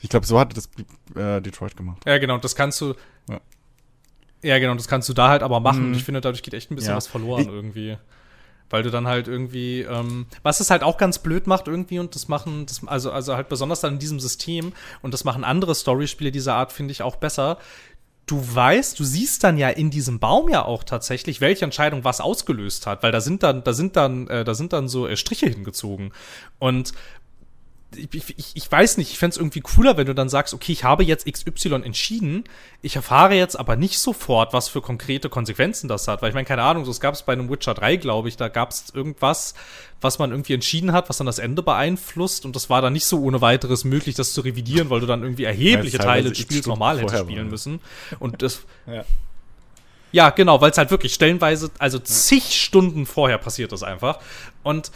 Ich 0.00 0.08
glaube, 0.08 0.26
so 0.26 0.38
hat 0.38 0.56
das 0.56 0.68
äh, 1.14 1.40
Detroit 1.40 1.76
gemacht. 1.76 2.02
Ja, 2.04 2.18
genau, 2.18 2.38
das 2.38 2.54
kannst 2.54 2.80
du. 2.80 2.94
Ja. 3.28 3.40
ja, 4.42 4.58
genau, 4.58 4.74
das 4.74 4.88
kannst 4.88 5.08
du 5.08 5.14
da 5.14 5.28
halt 5.28 5.42
aber 5.42 5.60
machen. 5.60 5.82
Mhm. 5.82 5.88
Und 5.88 5.94
ich 5.94 6.04
finde, 6.04 6.20
dadurch 6.20 6.42
geht 6.42 6.54
echt 6.54 6.70
ein 6.70 6.76
bisschen 6.76 6.90
ja. 6.90 6.96
was 6.96 7.06
verloren 7.06 7.42
ich, 7.42 7.48
irgendwie. 7.48 7.96
Weil 8.68 8.82
du 8.82 8.90
dann 8.90 9.06
halt 9.06 9.28
irgendwie, 9.28 9.82
ähm, 9.82 10.26
was 10.42 10.58
es 10.58 10.70
halt 10.70 10.82
auch 10.82 10.98
ganz 10.98 11.20
blöd 11.20 11.46
macht 11.46 11.68
irgendwie 11.68 12.00
und 12.00 12.16
das 12.16 12.26
machen, 12.26 12.66
das, 12.66 12.84
also, 12.86 13.12
also 13.12 13.36
halt 13.36 13.48
besonders 13.48 13.80
dann 13.80 13.94
in 13.94 13.98
diesem 14.00 14.18
System 14.18 14.72
und 15.02 15.14
das 15.14 15.22
machen 15.22 15.44
andere 15.44 15.74
Storyspiele 15.74 16.32
dieser 16.32 16.54
Art, 16.54 16.72
finde 16.72 16.90
ich 16.90 17.02
auch 17.02 17.14
besser 17.14 17.58
du 18.26 18.42
weißt, 18.54 18.98
du 18.98 19.04
siehst 19.04 19.44
dann 19.44 19.56
ja 19.56 19.68
in 19.68 19.90
diesem 19.90 20.18
Baum 20.18 20.48
ja 20.48 20.64
auch 20.64 20.84
tatsächlich, 20.84 21.40
welche 21.40 21.64
Entscheidung 21.64 22.04
was 22.04 22.20
ausgelöst 22.20 22.86
hat, 22.86 23.02
weil 23.02 23.12
da 23.12 23.20
sind 23.20 23.42
dann, 23.42 23.62
da 23.62 23.72
sind 23.72 23.96
dann, 23.96 24.26
äh, 24.28 24.44
da 24.44 24.54
sind 24.54 24.72
dann 24.72 24.88
so 24.88 25.06
äh, 25.06 25.16
Striche 25.16 25.46
hingezogen. 25.46 26.12
Und 26.58 26.92
ich, 27.94 28.34
ich, 28.36 28.50
ich 28.54 28.72
weiß 28.72 28.96
nicht, 28.96 29.12
ich 29.12 29.18
fände 29.18 29.34
es 29.34 29.36
irgendwie 29.38 29.60
cooler, 29.60 29.96
wenn 29.96 30.06
du 30.06 30.14
dann 30.14 30.28
sagst, 30.28 30.52
okay, 30.54 30.72
ich 30.72 30.84
habe 30.84 31.04
jetzt 31.04 31.30
XY 31.30 31.82
entschieden, 31.84 32.44
ich 32.82 32.96
erfahre 32.96 33.34
jetzt 33.34 33.58
aber 33.58 33.76
nicht 33.76 33.98
sofort, 33.98 34.52
was 34.52 34.68
für 34.68 34.80
konkrete 34.80 35.28
Konsequenzen 35.28 35.88
das 35.88 36.08
hat. 36.08 36.20
Weil 36.20 36.30
ich 36.30 36.34
meine, 36.34 36.46
keine 36.46 36.62
Ahnung, 36.62 36.84
so 36.84 36.90
es 36.90 37.00
gab 37.00 37.14
es 37.14 37.22
bei 37.22 37.32
einem 37.32 37.48
Witcher 37.48 37.74
3, 37.74 37.96
glaube 37.96 38.28
ich, 38.28 38.36
da 38.36 38.48
gab 38.48 38.70
es 38.70 38.86
irgendwas, 38.92 39.54
was 40.00 40.18
man 40.18 40.30
irgendwie 40.30 40.54
entschieden 40.54 40.92
hat, 40.92 41.08
was 41.08 41.18
dann 41.18 41.26
das 41.26 41.38
Ende 41.38 41.62
beeinflusst 41.62 42.44
und 42.44 42.56
das 42.56 42.68
war 42.68 42.82
dann 42.82 42.92
nicht 42.92 43.06
so 43.06 43.20
ohne 43.20 43.40
weiteres 43.40 43.84
möglich, 43.84 44.16
das 44.16 44.32
zu 44.34 44.40
revidieren, 44.40 44.90
weil 44.90 45.00
du 45.00 45.06
dann 45.06 45.22
irgendwie 45.22 45.44
erhebliche 45.44 45.98
Teile 45.98 46.30
des 46.30 46.38
Spiels 46.38 46.66
normal 46.66 47.00
hättest 47.00 47.20
spielen 47.20 47.48
müssen. 47.48 47.80
Und 48.18 48.42
das. 48.42 48.62
ja. 48.86 49.04
Ja, 50.12 50.30
genau, 50.30 50.60
weil 50.60 50.70
es 50.70 50.78
halt 50.78 50.90
wirklich 50.90 51.12
stellenweise, 51.12 51.70
also 51.78 51.98
zig 51.98 52.62
Stunden 52.62 53.04
vorher 53.06 53.38
passiert 53.38 53.72
das 53.72 53.82
einfach. 53.82 54.20
Und 54.62 54.90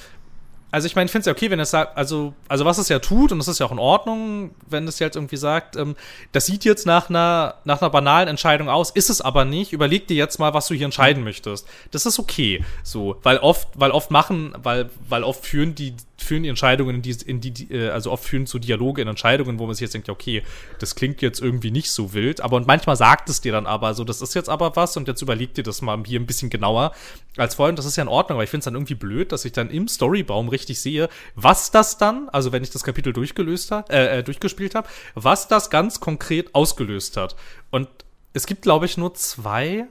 Also 0.71 0.87
ich 0.87 0.95
meine, 0.95 1.07
ich 1.07 1.13
finde 1.13 1.21
es 1.21 1.27
ja 1.27 1.33
okay, 1.33 1.51
wenn 1.51 1.61
es 1.61 1.71
sagt, 1.71 1.97
also, 1.97 2.33
also 2.49 2.65
was 2.65 2.79
es 2.79 2.89
ja 2.89 2.99
tut, 2.99 3.33
und 3.33 3.39
das 3.39 3.49
ist 3.49 3.59
ja 3.59 3.67
auch 3.67 3.73
in 3.73 3.79
Ordnung, 3.79 4.53
wenn 4.69 4.87
es 4.87 4.99
jetzt 4.99 5.17
irgendwie 5.17 5.37
sagt, 5.37 5.77
ähm, 5.77 5.97
das 6.33 6.47
sieht 6.47 6.65
jetzt 6.65 6.87
nach 6.87 7.11
einer, 7.11 7.57
nach 7.65 7.81
einer 7.81 7.91
banalen 7.91 8.29
Entscheidung 8.29 8.69
aus, 8.69 8.91
ist 8.91 9.11
es 9.11 9.21
aber 9.21 9.45
nicht, 9.45 9.73
überleg 9.73 10.07
dir 10.07 10.17
jetzt 10.17 10.39
mal, 10.39 10.55
was 10.55 10.69
du 10.69 10.75
hier 10.75 10.85
entscheiden 10.85 11.25
möchtest. 11.25 11.67
Das 11.91 12.07
ist 12.07 12.19
okay. 12.19 12.65
So, 12.83 13.17
weil 13.23 13.39
oft, 13.39 13.69
weil 13.75 13.91
oft 13.91 14.11
machen, 14.11 14.55
weil, 14.63 14.91
weil 15.09 15.25
oft 15.25 15.45
führen 15.45 15.75
die, 15.75 15.95
führen 16.23 16.43
die 16.43 16.49
Entscheidungen 16.49 16.97
in 16.97 17.03
die, 17.03 17.17
in 17.27 17.41
die, 17.41 17.73
äh, 17.73 17.91
also 17.91 18.11
oft 18.11 18.25
führen 18.25 18.47
zu 18.47 18.59
Dialoge 18.59 19.03
in 19.03 19.09
Entscheidungen, 19.09 19.59
wo 19.59 19.67
man 19.67 19.75
sich 19.75 19.83
jetzt 19.83 19.95
denkt, 19.95 20.09
okay, 20.09 20.43
das 20.79 20.95
klingt 20.95 21.23
jetzt 21.23 21.41
irgendwie 21.41 21.71
nicht 21.71 21.91
so 21.91 22.13
wild, 22.13 22.41
aber 22.41 22.57
und 22.57 22.67
manchmal 22.67 22.97
sagt 22.97 23.29
es 23.29 23.41
dir 23.41 23.53
dann 23.53 23.67
aber 23.67 23.95
so, 23.95 24.05
das 24.05 24.23
ist 24.23 24.35
jetzt 24.35 24.49
aber 24.49 24.77
was 24.77 24.97
und 24.97 25.09
jetzt 25.09 25.23
überleg 25.23 25.55
dir 25.55 25.63
das 25.63 25.83
mal 25.83 26.03
hier 26.07 26.21
ein 26.21 26.27
bisschen 26.27 26.51
genauer 26.51 26.93
als 27.37 27.55
vorhin, 27.55 27.77
das 27.77 27.87
ist 27.87 27.97
ja 27.97 28.03
in 28.03 28.09
Ordnung, 28.09 28.37
aber 28.37 28.45
ich 28.45 28.51
finde 28.51 28.61
es 28.61 28.65
dann 28.67 28.75
irgendwie 28.75 28.95
blöd, 28.95 29.33
dass 29.33 29.45
ich 29.45 29.53
dann 29.53 29.71
im 29.71 29.89
Storybaum 29.89 30.49
richtig 30.49 30.81
sehe, 30.81 31.09
was 31.35 31.71
das 31.71 31.99
dann, 31.99 32.29
also 32.31 32.53
wenn 32.53 32.63
ich 32.63 32.71
das 32.71 32.85
Kapitel 32.85 33.13
durchgelöst 33.13 33.71
habe, 33.71 33.93
äh, 33.93 34.19
äh, 34.19 34.23
durchgespielt 34.23 34.75
habe, 34.75 34.89
was 35.15 35.49
das 35.49 35.71
ganz 35.71 36.01
konkret 36.01 36.55
ausgelöst 36.55 37.17
hat. 37.17 37.37
Und 37.71 37.89
es 38.33 38.47
gibt, 38.47 38.63
glaube 38.63 38.87
ich, 38.87 38.97
nur 38.97 39.15
zwei 39.15 39.87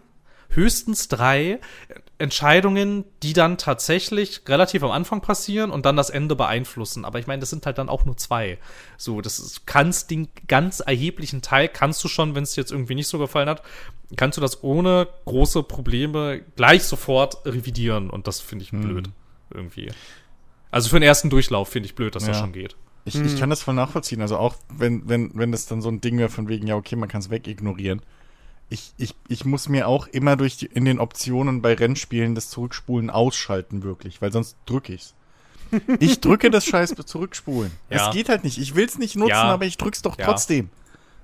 höchstens 0.50 1.08
drei 1.08 1.60
Entscheidungen, 2.20 3.06
die 3.24 3.34
dann 3.34 3.58
tatsächlich 3.58 4.42
relativ 4.48 4.84
am 4.84 4.92
Anfang 4.92 5.22
passieren 5.22 5.72
und 5.72 5.86
dann 5.86 5.96
das 5.96 6.10
Ende 6.10 6.36
beeinflussen. 6.36 7.06
Aber 7.06 7.18
ich 7.18 7.28
meine, 7.28 7.40
das 7.40 7.50
sind 7.50 7.66
halt 7.66 7.78
dann 7.78 7.90
auch 7.90 8.06
nur 8.06 8.18
zwei. 8.18 8.58
So, 8.98 9.22
das 9.22 9.40
ist, 9.40 9.66
kannst 9.66 10.12
den 10.12 10.28
ganz 10.48 10.82
erheblichen 10.82 11.42
Teil 11.42 11.70
kannst 11.70 12.04
du 12.04 12.08
schon, 12.10 12.36
wenn 12.36 12.44
es 12.44 12.52
dir 12.52 12.62
jetzt 12.62 12.72
irgendwie 12.72 12.96
nicht 12.96 13.08
so 13.08 13.18
gefallen 13.20 13.50
hat, 13.50 13.64
kannst 14.18 14.38
du 14.38 14.42
das 14.42 14.64
ohne 14.64 15.08
große 15.26 15.64
Probleme 15.64 16.42
gleich 16.56 16.84
sofort 16.84 17.46
revidieren. 17.46 18.10
Und 18.10 18.28
das 18.28 18.42
finde 18.42 18.64
ich 18.66 18.72
Hm. 18.72 18.82
blöd. 18.82 19.10
Irgendwie. 19.52 19.90
Also 20.72 20.90
für 20.90 20.98
den 21.00 21.08
ersten 21.08 21.30
Durchlauf 21.30 21.70
finde 21.70 21.88
ich 21.88 21.96
blöd, 21.96 22.16
dass 22.16 22.26
das 22.26 22.36
Ja. 22.36 22.42
schon 22.44 22.52
geht. 22.52 22.76
Ich, 23.06 23.16
ich 23.16 23.40
kann 23.40 23.50
das 23.50 23.64
voll 23.64 23.74
nachvollziehen. 23.74 24.22
Also 24.22 24.38
auch 24.38 24.56
wenn, 24.72 25.08
wenn, 25.10 25.32
wenn 25.34 25.52
das 25.52 25.66
dann 25.66 25.82
so 25.82 25.90
ein 25.90 26.02
Ding 26.02 26.18
wäre 26.20 26.30
von 26.30 26.48
wegen, 26.50 26.68
ja, 26.68 26.76
okay, 26.76 26.96
man 26.96 27.10
kann 27.10 27.22
es 27.22 27.30
wegignorieren. 27.32 28.02
Ich, 28.70 28.94
ich, 28.98 29.16
ich 29.28 29.46
muss 29.46 29.68
mir 29.68 29.88
auch 29.88 30.06
immer 30.08 30.36
durch 30.36 30.58
die, 30.58 30.68
in 30.68 30.86
den 30.86 31.00
Optionen 31.00 31.62
bei 31.62 31.74
Rennspielen 31.74 32.36
das 32.36 32.50
Zurückspulen 32.50 33.10
ausschalten, 33.10 33.84
wirklich, 33.84 34.22
weil 34.22 34.32
sonst 34.32 34.58
drücke 34.66 34.94
ich's. 34.94 35.14
Ich 36.00 36.20
drücke 36.22 36.50
das 36.52 36.66
scheiß 36.66 36.94
Zurückspulen. 37.06 37.72
Ja. 37.90 38.08
Es 38.10 38.14
geht 38.16 38.30
halt 38.30 38.44
nicht. 38.44 38.58
Ich 38.58 38.76
will's 38.76 38.98
nicht 38.98 39.16
nutzen, 39.16 39.30
Ja. 39.32 39.44
aber 39.44 39.66
ich 39.66 39.78
drück's 39.78 40.02
doch 40.02 40.18
Ja. 40.18 40.26
trotzdem. 40.26 40.70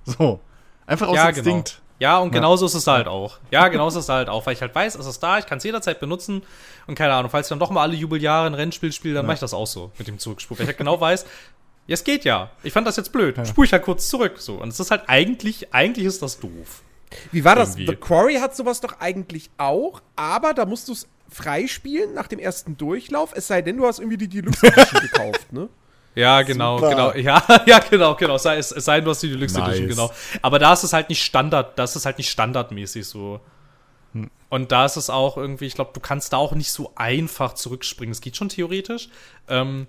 So. 0.06 0.39
Einfach 0.88 1.08
aus 1.08 1.16
ja, 1.16 1.30
Instinkt. 1.30 1.46
genau. 1.72 1.82
Ja, 2.00 2.18
und 2.20 2.28
Ja. 2.30 2.34
genauso 2.39 2.66
ist 2.66 2.74
es 2.76 2.86
halt 2.88 3.08
auch. 3.08 3.38
Ja, 3.52 3.68
genauso 3.70 4.00
ist 4.00 4.06
es 4.06 4.10
halt 4.10 4.28
auch, 4.30 4.46
weil 4.46 4.54
ich 4.54 4.62
halt 4.62 4.76
weiß, 4.76 4.96
es 4.96 5.06
ist 5.06 5.20
da, 5.24 5.39
ich 5.39 5.46
kann 5.46 5.58
es 5.60 5.64
jederzeit 5.64 6.00
benutzen 6.00 6.43
und 6.88 6.96
keine 6.96 7.14
Ahnung, 7.14 7.32
falls 7.32 7.48
ich 7.48 7.50
dann 7.50 7.60
doch 7.60 7.72
mal 7.72 7.82
alle 7.84 7.96
Jubeljahre 7.96 8.48
ein 8.48 8.54
Rennspiel 8.54 8.91
spiele, 8.91 9.16
dann 9.16 9.26
mache 9.26 9.36
ich 9.36 9.39
das 9.39 9.54
auch 9.54 9.66
so 9.68 9.91
mit 9.98 10.08
dem 10.08 10.20
Zurückspulen, 10.20 10.60
weil 10.60 10.64
ich 10.66 10.70
halt 10.70 10.78
genau 10.78 11.00
weiß, 11.00 11.26
ja, 11.88 11.93
es 11.93 12.04
geht 12.04 12.26
ja. 12.26 12.50
Ich 12.64 12.74
fand 12.74 12.86
das 12.86 12.98
jetzt 12.98 13.12
blöd. 13.14 13.36
Spule 13.48 13.66
ich 13.66 13.72
halt 13.74 13.84
kurz 13.84 14.10
zurück, 14.10 14.36
so. 14.39 14.56
Und 14.56 14.70
es 14.70 14.80
ist 14.80 14.91
halt 14.91 15.04
eigentlich, 15.08 15.74
eigentlich 15.74 16.06
ist 16.06 16.22
das 16.22 16.39
doof. 16.39 16.82
Wie 17.32 17.43
war 17.43 17.55
das? 17.55 17.76
Irgendwie. 17.76 17.88
The 17.88 17.95
Quarry 17.95 18.36
hat 18.36 18.55
sowas 18.55 18.82
doch 18.82 18.99
eigentlich 18.99 19.49
auch, 19.57 20.01
aber 20.16 20.53
da 20.53 20.66
musst 20.66 20.88
du 20.88 20.93
es 20.93 21.07
freispielen 21.30 22.13
nach 22.13 22.28
dem 22.28 22.39
ersten 22.39 22.78
Durchlauf, 22.78 23.32
es 23.36 23.47
sei 23.47 23.61
denn, 23.61 23.78
du 23.78 23.86
hast 23.86 23.99
irgendwie 23.99 24.18
die 24.18 24.30
Deluxe 24.30 24.68
Edition 24.68 25.01
gekauft, 25.01 25.51
ne? 25.51 25.70
Ja, 26.16 26.43
genau, 26.43 26.78
Super. 26.78 26.89
genau. 26.89 27.13
Ja, 27.13 27.43
ja, 27.66 27.80
genau, 27.80 28.16
genau. 28.16 28.36
Es 28.36 28.43
sei, 28.43 28.57
es 28.57 28.70
sei 28.70 28.95
denn, 28.95 29.05
du 29.05 29.11
hast 29.11 29.22
die 29.22 29.30
Deluxe 29.30 29.59
Nice. 29.59 29.80
Edition, 29.80 29.89
genau. 29.89 30.11
Aber 30.41 30.59
da 30.59 30.72
ist 30.74 30.84
es 30.84 30.93
halt 30.93 31.09
nicht 31.09 31.22
Standard, 31.22 31.78
das 31.78 31.95
ist 31.95 32.05
halt 32.05 32.18
nicht 32.18 32.30
standardmäßig 32.30 33.05
so. 33.05 33.41
Und 34.49 34.72
da 34.72 34.86
ist 34.86 34.95
es 34.95 35.09
auch 35.09 35.36
irgendwie, 35.36 35.66
ich 35.66 35.76
glaube, 35.76 35.91
du 35.93 35.99
kannst 35.99 36.32
da 36.32 36.38
auch 36.38 36.53
nicht 36.53 36.72
so 36.72 36.93
einfach 36.95 37.53
zurückspringen. 37.53 38.13
Es 38.13 38.22
geht 38.22 38.38
schon 38.38 38.47
theoretisch. 38.47 39.09
Ähm, 39.49 39.88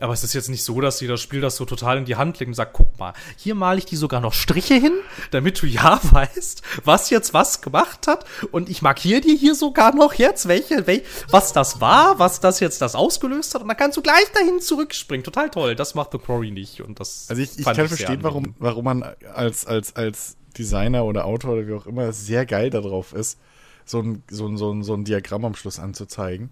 aber 0.00 0.12
es 0.14 0.24
ist 0.24 0.32
jetzt 0.32 0.48
nicht 0.48 0.64
so, 0.64 0.80
dass 0.80 0.98
dir 0.98 1.08
das 1.08 1.20
Spiel 1.20 1.40
das 1.40 1.56
so 1.56 1.64
total 1.64 1.98
in 1.98 2.04
die 2.04 2.16
Hand 2.16 2.40
legt 2.40 2.48
und 2.48 2.54
sagt, 2.54 2.72
guck 2.72 2.98
mal, 2.98 3.12
hier 3.36 3.54
male 3.54 3.78
ich 3.78 3.84
die 3.84 3.96
sogar 3.96 4.20
noch 4.20 4.32
Striche 4.32 4.74
hin, 4.74 4.94
damit 5.30 5.62
du 5.62 5.66
ja 5.66 6.00
weißt, 6.10 6.62
was 6.84 7.10
jetzt 7.10 7.34
was 7.34 7.60
gemacht 7.60 8.06
hat. 8.08 8.24
Und 8.50 8.68
ich 8.68 8.82
markiere 8.82 9.20
dir 9.20 9.36
hier 9.36 9.54
sogar 9.54 9.94
noch 9.94 10.14
jetzt, 10.14 10.48
welche, 10.48 10.86
wel, 10.86 11.02
was 11.30 11.52
das 11.52 11.80
war, 11.80 12.18
was 12.18 12.40
das 12.40 12.58
jetzt 12.60 12.80
das 12.80 12.94
ausgelöst 12.94 13.54
hat. 13.54 13.62
Und 13.62 13.68
dann 13.68 13.76
kannst 13.76 13.96
du 13.96 14.02
gleich 14.02 14.30
dahin 14.34 14.60
zurückspringen. 14.60 15.24
Total 15.24 15.50
toll. 15.50 15.76
Das 15.76 15.94
macht 15.94 16.12
The 16.12 16.18
Quarry 16.18 16.50
nicht. 16.50 16.80
Und 16.80 16.98
das 16.98 17.26
Also 17.28 17.42
ich, 17.42 17.58
ich 17.58 17.64
kann 17.64 17.76
sehr 17.76 17.88
verstehen, 17.88 18.22
warum, 18.22 18.54
warum 18.58 18.84
man 18.84 19.04
als, 19.34 19.66
als, 19.66 19.94
als 19.94 20.36
Designer 20.58 21.04
oder 21.04 21.26
Autor 21.26 21.52
oder 21.52 21.66
wie 21.66 21.74
auch 21.74 21.86
immer 21.86 22.12
sehr 22.12 22.46
geil 22.46 22.70
darauf 22.70 23.12
ist, 23.12 23.38
so 23.84 24.00
ein, 24.00 24.22
so 24.28 24.46
ein, 24.48 24.56
so 24.56 24.72
ein, 24.72 24.82
so 24.82 24.94
ein 24.94 25.04
Diagramm 25.04 25.44
am 25.44 25.54
Schluss 25.54 25.78
anzuzeigen. 25.78 26.50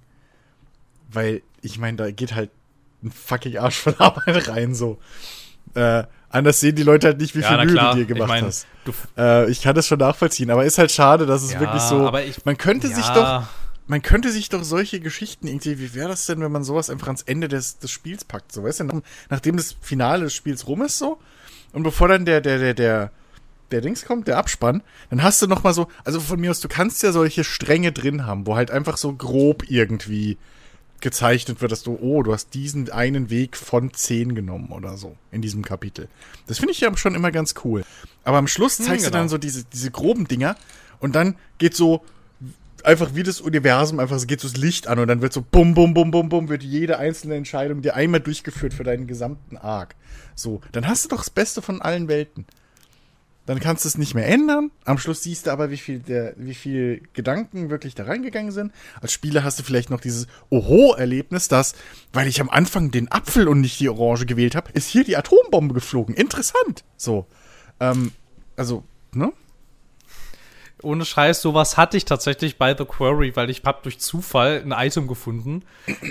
Weil, 1.11 1.43
ich 1.63 1.79
meine, 1.79 1.97
da 1.97 2.11
geht 2.11 2.35
halt 2.35 2.51
ein 3.03 3.11
fucking 3.13 3.57
Arsch 3.59 3.79
voll 3.79 3.95
Arbeit 3.99 4.49
rein, 4.49 4.75
so. 4.75 4.99
Äh, 5.75 6.05
anders 6.29 6.61
sehen 6.61 6.75
die 6.77 6.83
Leute 6.83 7.09
halt 7.09 7.19
nicht, 7.21 7.35
wie 7.35 7.41
Ja, 7.41 7.49
viel 7.57 7.67
Mühe 7.67 7.79
du 7.81 7.95
dir 7.95 8.03
Ich 8.03 8.09
gemacht 8.09 8.29
mein, 8.29 8.45
hast. 8.45 8.67
du- 8.85 8.93
Äh, 9.17 9.51
ich 9.51 9.63
kann 9.63 9.75
das 9.75 9.87
schon 9.87 9.99
nachvollziehen, 9.99 10.51
aber 10.51 10.65
ist 10.65 10.79
halt 10.79 10.91
schade, 10.91 11.27
dass 11.27 11.43
es 11.43 11.53
Ja, 11.53 11.61
wirklich 11.61 11.83
so. 11.83 12.07
aber 12.07 12.25
ich- 12.25 12.45
man 12.45 12.57
könnte 12.59 12.89
sich 12.89 13.07
Ja. 13.09 13.15
doch, 13.15 13.49
man 13.87 14.03
könnte 14.03 14.31
sich 14.31 14.49
doch 14.49 14.63
solche 14.65 15.01
Geschichten 15.01 15.47
irgendwie, 15.47 15.79
wie 15.79 15.95
wäre 15.95 16.09
das 16.09 16.27
denn, 16.27 16.41
wenn 16.41 16.53
man 16.53 16.65
sowas 16.65 16.91
einfach 16.91 17.07
ans 17.09 17.23
Ende 17.23 17.49
des, 17.49 17.79
des 17.79 17.91
Spiels 17.91 18.25
packt, 18.25 18.53
so, 18.53 18.63
weißt 18.65 18.81
du, 18.81 18.85
nach, 18.85 19.01
nachdem 19.29 19.57
das 19.57 19.77
Finale 19.81 20.25
des 20.25 20.35
Spiels 20.35 20.67
rum 20.67 20.83
ist, 20.83 20.99
so, 20.99 21.19
und 21.73 21.83
bevor 21.85 22.09
dann 22.09 22.25
der, 22.25 22.41
der, 22.41 22.59
der, 22.59 22.75
der, 22.75 23.11
der 23.71 23.81
Dings 23.81 24.05
kommt, 24.05 24.27
der 24.27 24.39
Abspann, 24.39 24.83
dann 25.11 25.23
hast 25.23 25.41
du 25.43 25.47
noch 25.47 25.63
mal 25.63 25.73
so, 25.75 25.87
also 26.05 26.19
von 26.21 26.41
mir 26.41 26.51
aus, 26.51 26.59
du 26.61 26.69
kannst 26.69 27.03
ja 27.05 27.13
solche 27.13 27.45
Stränge 27.45 27.93
drin 27.93 28.27
haben, 28.27 28.47
wo 28.47 28.57
halt 28.57 28.71
einfach 28.73 28.97
so 28.97 29.13
grob 29.13 29.65
irgendwie 29.71 30.37
gezeichnet 31.01 31.61
wird, 31.61 31.73
dass 31.73 31.83
du, 31.83 31.99
oh, 32.01 32.23
du 32.23 32.33
hast 32.33 32.55
diesen 32.55 32.91
einen 32.91 33.31
Weg 33.31 33.57
von 33.57 33.93
10 33.93 34.35
genommen 34.35 34.71
oder 34.71 34.97
so 34.97 35.17
in 35.31 35.43
diesem 35.43 35.65
Kapitel. 35.65 36.09
Das 36.47 36.59
finde 36.59 36.73
ich 36.73 36.81
ja 36.81 36.95
schon 36.97 37.15
immer 37.15 37.31
ganz 37.31 37.55
cool. 37.65 37.85
Aber 38.25 38.39
am 38.39 38.47
Schluss 38.47 38.77
zeigst 38.77 39.07
du 39.07 39.11
genau. 39.11 39.21
dann 39.21 39.29
so 39.29 39.39
diese, 39.39 39.65
diese 39.65 39.91
groben 39.91 40.29
Dinger 40.29 40.57
und 40.99 41.15
dann 41.15 41.37
geht 41.59 41.75
so 41.75 42.05
einfach 42.85 43.15
wie 43.15 43.23
das 43.23 43.41
Universum, 43.41 43.99
einfach 43.99 44.19
so 44.19 44.27
geht 44.27 44.41
so 44.41 44.49
das 44.49 44.57
Licht 44.57 44.87
an 44.87 44.99
und 44.99 45.09
dann 45.09 45.23
wird 45.23 45.33
so 45.33 45.43
bum, 45.43 45.75
bum, 45.75 45.95
bum, 45.95 46.11
bum, 46.11 46.29
bum, 46.29 46.49
wird 46.49 46.63
jede 46.63 46.99
einzelne 46.99 47.35
Entscheidung 47.35 47.83
dir 47.83 47.95
einmal 47.95 48.21
durchgeführt 48.21 48.75
für 48.75 48.85
deinen 48.85 49.07
gesamten 49.07 49.57
Arc. 49.57 49.95
So, 50.35 50.61
dann 50.73 50.87
hast 50.87 51.05
du 51.05 51.09
doch 51.09 51.19
das 51.19 51.31
Beste 51.31 51.63
von 51.63 51.83
allen 51.83 52.09
Welten. 52.09 52.47
Dann 53.47 53.59
kannst 53.59 53.85
du 53.85 53.89
es 53.89 53.99
nicht 53.99 54.15
mehr 54.15 54.27
ändern. 54.27 54.71
Am 54.85 54.99
Schluss 54.99 55.23
siehst 55.23 55.47
du 55.47 55.51
aber, 55.51 55.71
wie 55.71 55.77
viel, 55.77 55.99
der, 55.99 56.35
wie 56.37 56.55
viel 56.55 57.03
Gedanken 57.15 57.71
wirklich 57.71 57.95
da 57.95 58.05
reingegangen 58.05 58.53
sind. 58.53 58.73
Als 59.01 59.13
Spieler 59.13 59.43
hast 59.43 59.59
du 59.59 59.63
vielleicht 59.63 59.91
noch 59.91 60.01
dieses 60.01 60.27
Oho-Erlebnis, 60.51 61.49
dass, 61.49 61.75
weil 62.13 62.29
ich 62.29 62.41
am 62.41 62.51
Anfang 62.51 62.91
den 62.91 63.11
Apfel 63.11 63.49
und 63.49 63.61
nicht 63.61 63.81
die 63.81 63.89
Orange 63.89 64.27
gewählt 64.27 64.55
habe, 64.55 64.71
ist 64.73 64.89
hier 64.89 65.05
die 65.05 65.17
Atombombe 65.17 65.75
geflogen. 65.75 66.15
Interessant. 66.15 66.85
So. 66.97 67.27
Ähm, 67.81 68.13
also, 68.57 68.85
ne? 69.13 69.33
Ohne 70.83 71.05
Scheiß, 71.05 71.43
sowas 71.43 71.77
hatte 71.77 71.97
ich 71.97 72.05
tatsächlich 72.05 72.57
bei 72.57 72.77
The 72.77 72.85
Quarry, 72.85 73.35
weil 73.37 73.51
ich 73.51 73.63
hab 73.65 73.83
durch 73.83 73.99
Zufall 73.99 74.63
ein 74.65 74.73
Item 74.73 75.09
gefunden, 75.09 75.65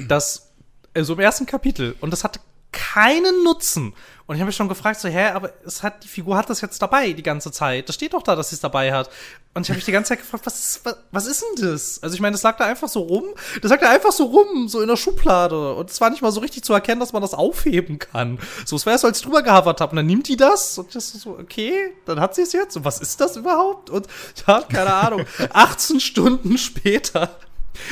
das 0.08 0.52
äh, 0.94 1.04
so 1.04 1.14
im 1.14 1.20
ersten 1.20 1.46
Kapitel 1.46 1.96
und 2.02 2.12
das 2.12 2.24
hatte 2.24 2.40
keinen 2.72 3.44
Nutzen. 3.44 3.94
Und 4.30 4.36
ich 4.36 4.42
habe 4.42 4.50
mich 4.50 4.56
schon 4.56 4.70
gefragt, 4.70 5.00
so, 5.00 5.10
hä, 5.10 5.30
aber 5.30 5.54
es 5.66 5.82
hat, 5.82 6.04
die 6.04 6.08
Figur 6.08 6.38
hat 6.38 6.52
das 6.52 6.62
jetzt 6.62 6.80
dabei 6.84 7.14
die 7.14 7.24
ganze 7.24 7.52
Zeit. 7.52 7.90
Das 7.90 7.96
steht 7.96 8.14
doch 8.14 8.22
da, 8.22 8.36
dass 8.36 8.50
sie 8.50 8.56
es 8.56 8.62
dabei 8.62 8.94
hat. 8.94 9.10
Und 9.56 9.64
ich 9.64 9.70
habe 9.70 9.78
mich 9.78 9.86
die 9.86 9.92
ganze 9.92 10.10
Zeit 10.10 10.20
gefragt, 10.20 10.46
was 10.46 10.60
ist, 10.60 10.86
was, 10.86 10.98
was 11.12 11.26
ist 11.26 11.42
denn 11.42 11.66
das? 11.66 12.04
Also 12.04 12.14
ich 12.14 12.22
meine, 12.22 12.34
das 12.34 12.44
lag 12.44 12.56
da 12.58 12.66
einfach 12.66 12.90
so 12.90 13.00
rum. 13.00 13.26
Das 13.64 13.72
lag 13.72 13.80
da 13.80 13.90
einfach 13.90 14.12
so 14.12 14.26
rum, 14.26 14.68
so 14.68 14.82
in 14.82 14.88
der 14.88 14.98
Schublade. 14.98 15.74
Und 15.74 15.90
es 15.90 16.00
war 16.00 16.12
nicht 16.12 16.22
mal 16.22 16.32
so 16.32 16.42
richtig 16.42 16.64
zu 16.64 16.74
erkennen, 16.74 17.00
dass 17.00 17.12
man 17.12 17.24
das 17.24 17.34
aufheben 17.34 17.98
kann. 17.98 18.38
So, 18.66 18.76
es 18.76 18.86
wäre 18.86 19.00
so, 19.00 19.08
als 19.08 19.18
ich 19.18 19.24
drüber 19.24 19.42
gehavert 19.42 19.82
habe. 19.82 19.94
Und 19.94 19.96
dann 19.96 20.06
nimmt 20.06 20.28
die 20.28 20.38
das 20.38 20.78
und 20.78 20.94
das 20.94 21.16
ist 21.16 21.22
so, 21.22 21.32
okay, 21.32 21.96
dann 22.06 22.20
hat 22.20 22.36
sie 22.36 22.44
es 22.44 22.54
jetzt. 22.54 22.78
Und 22.78 22.86
was 22.86 23.00
ist 23.00 23.20
das 23.20 23.36
überhaupt? 23.36 23.90
Und 23.90 24.06
ja, 24.46 24.62
keine 24.62 24.94
Ahnung. 24.94 25.26
18 25.54 26.00
Stunden 26.00 26.60
später 26.60 27.36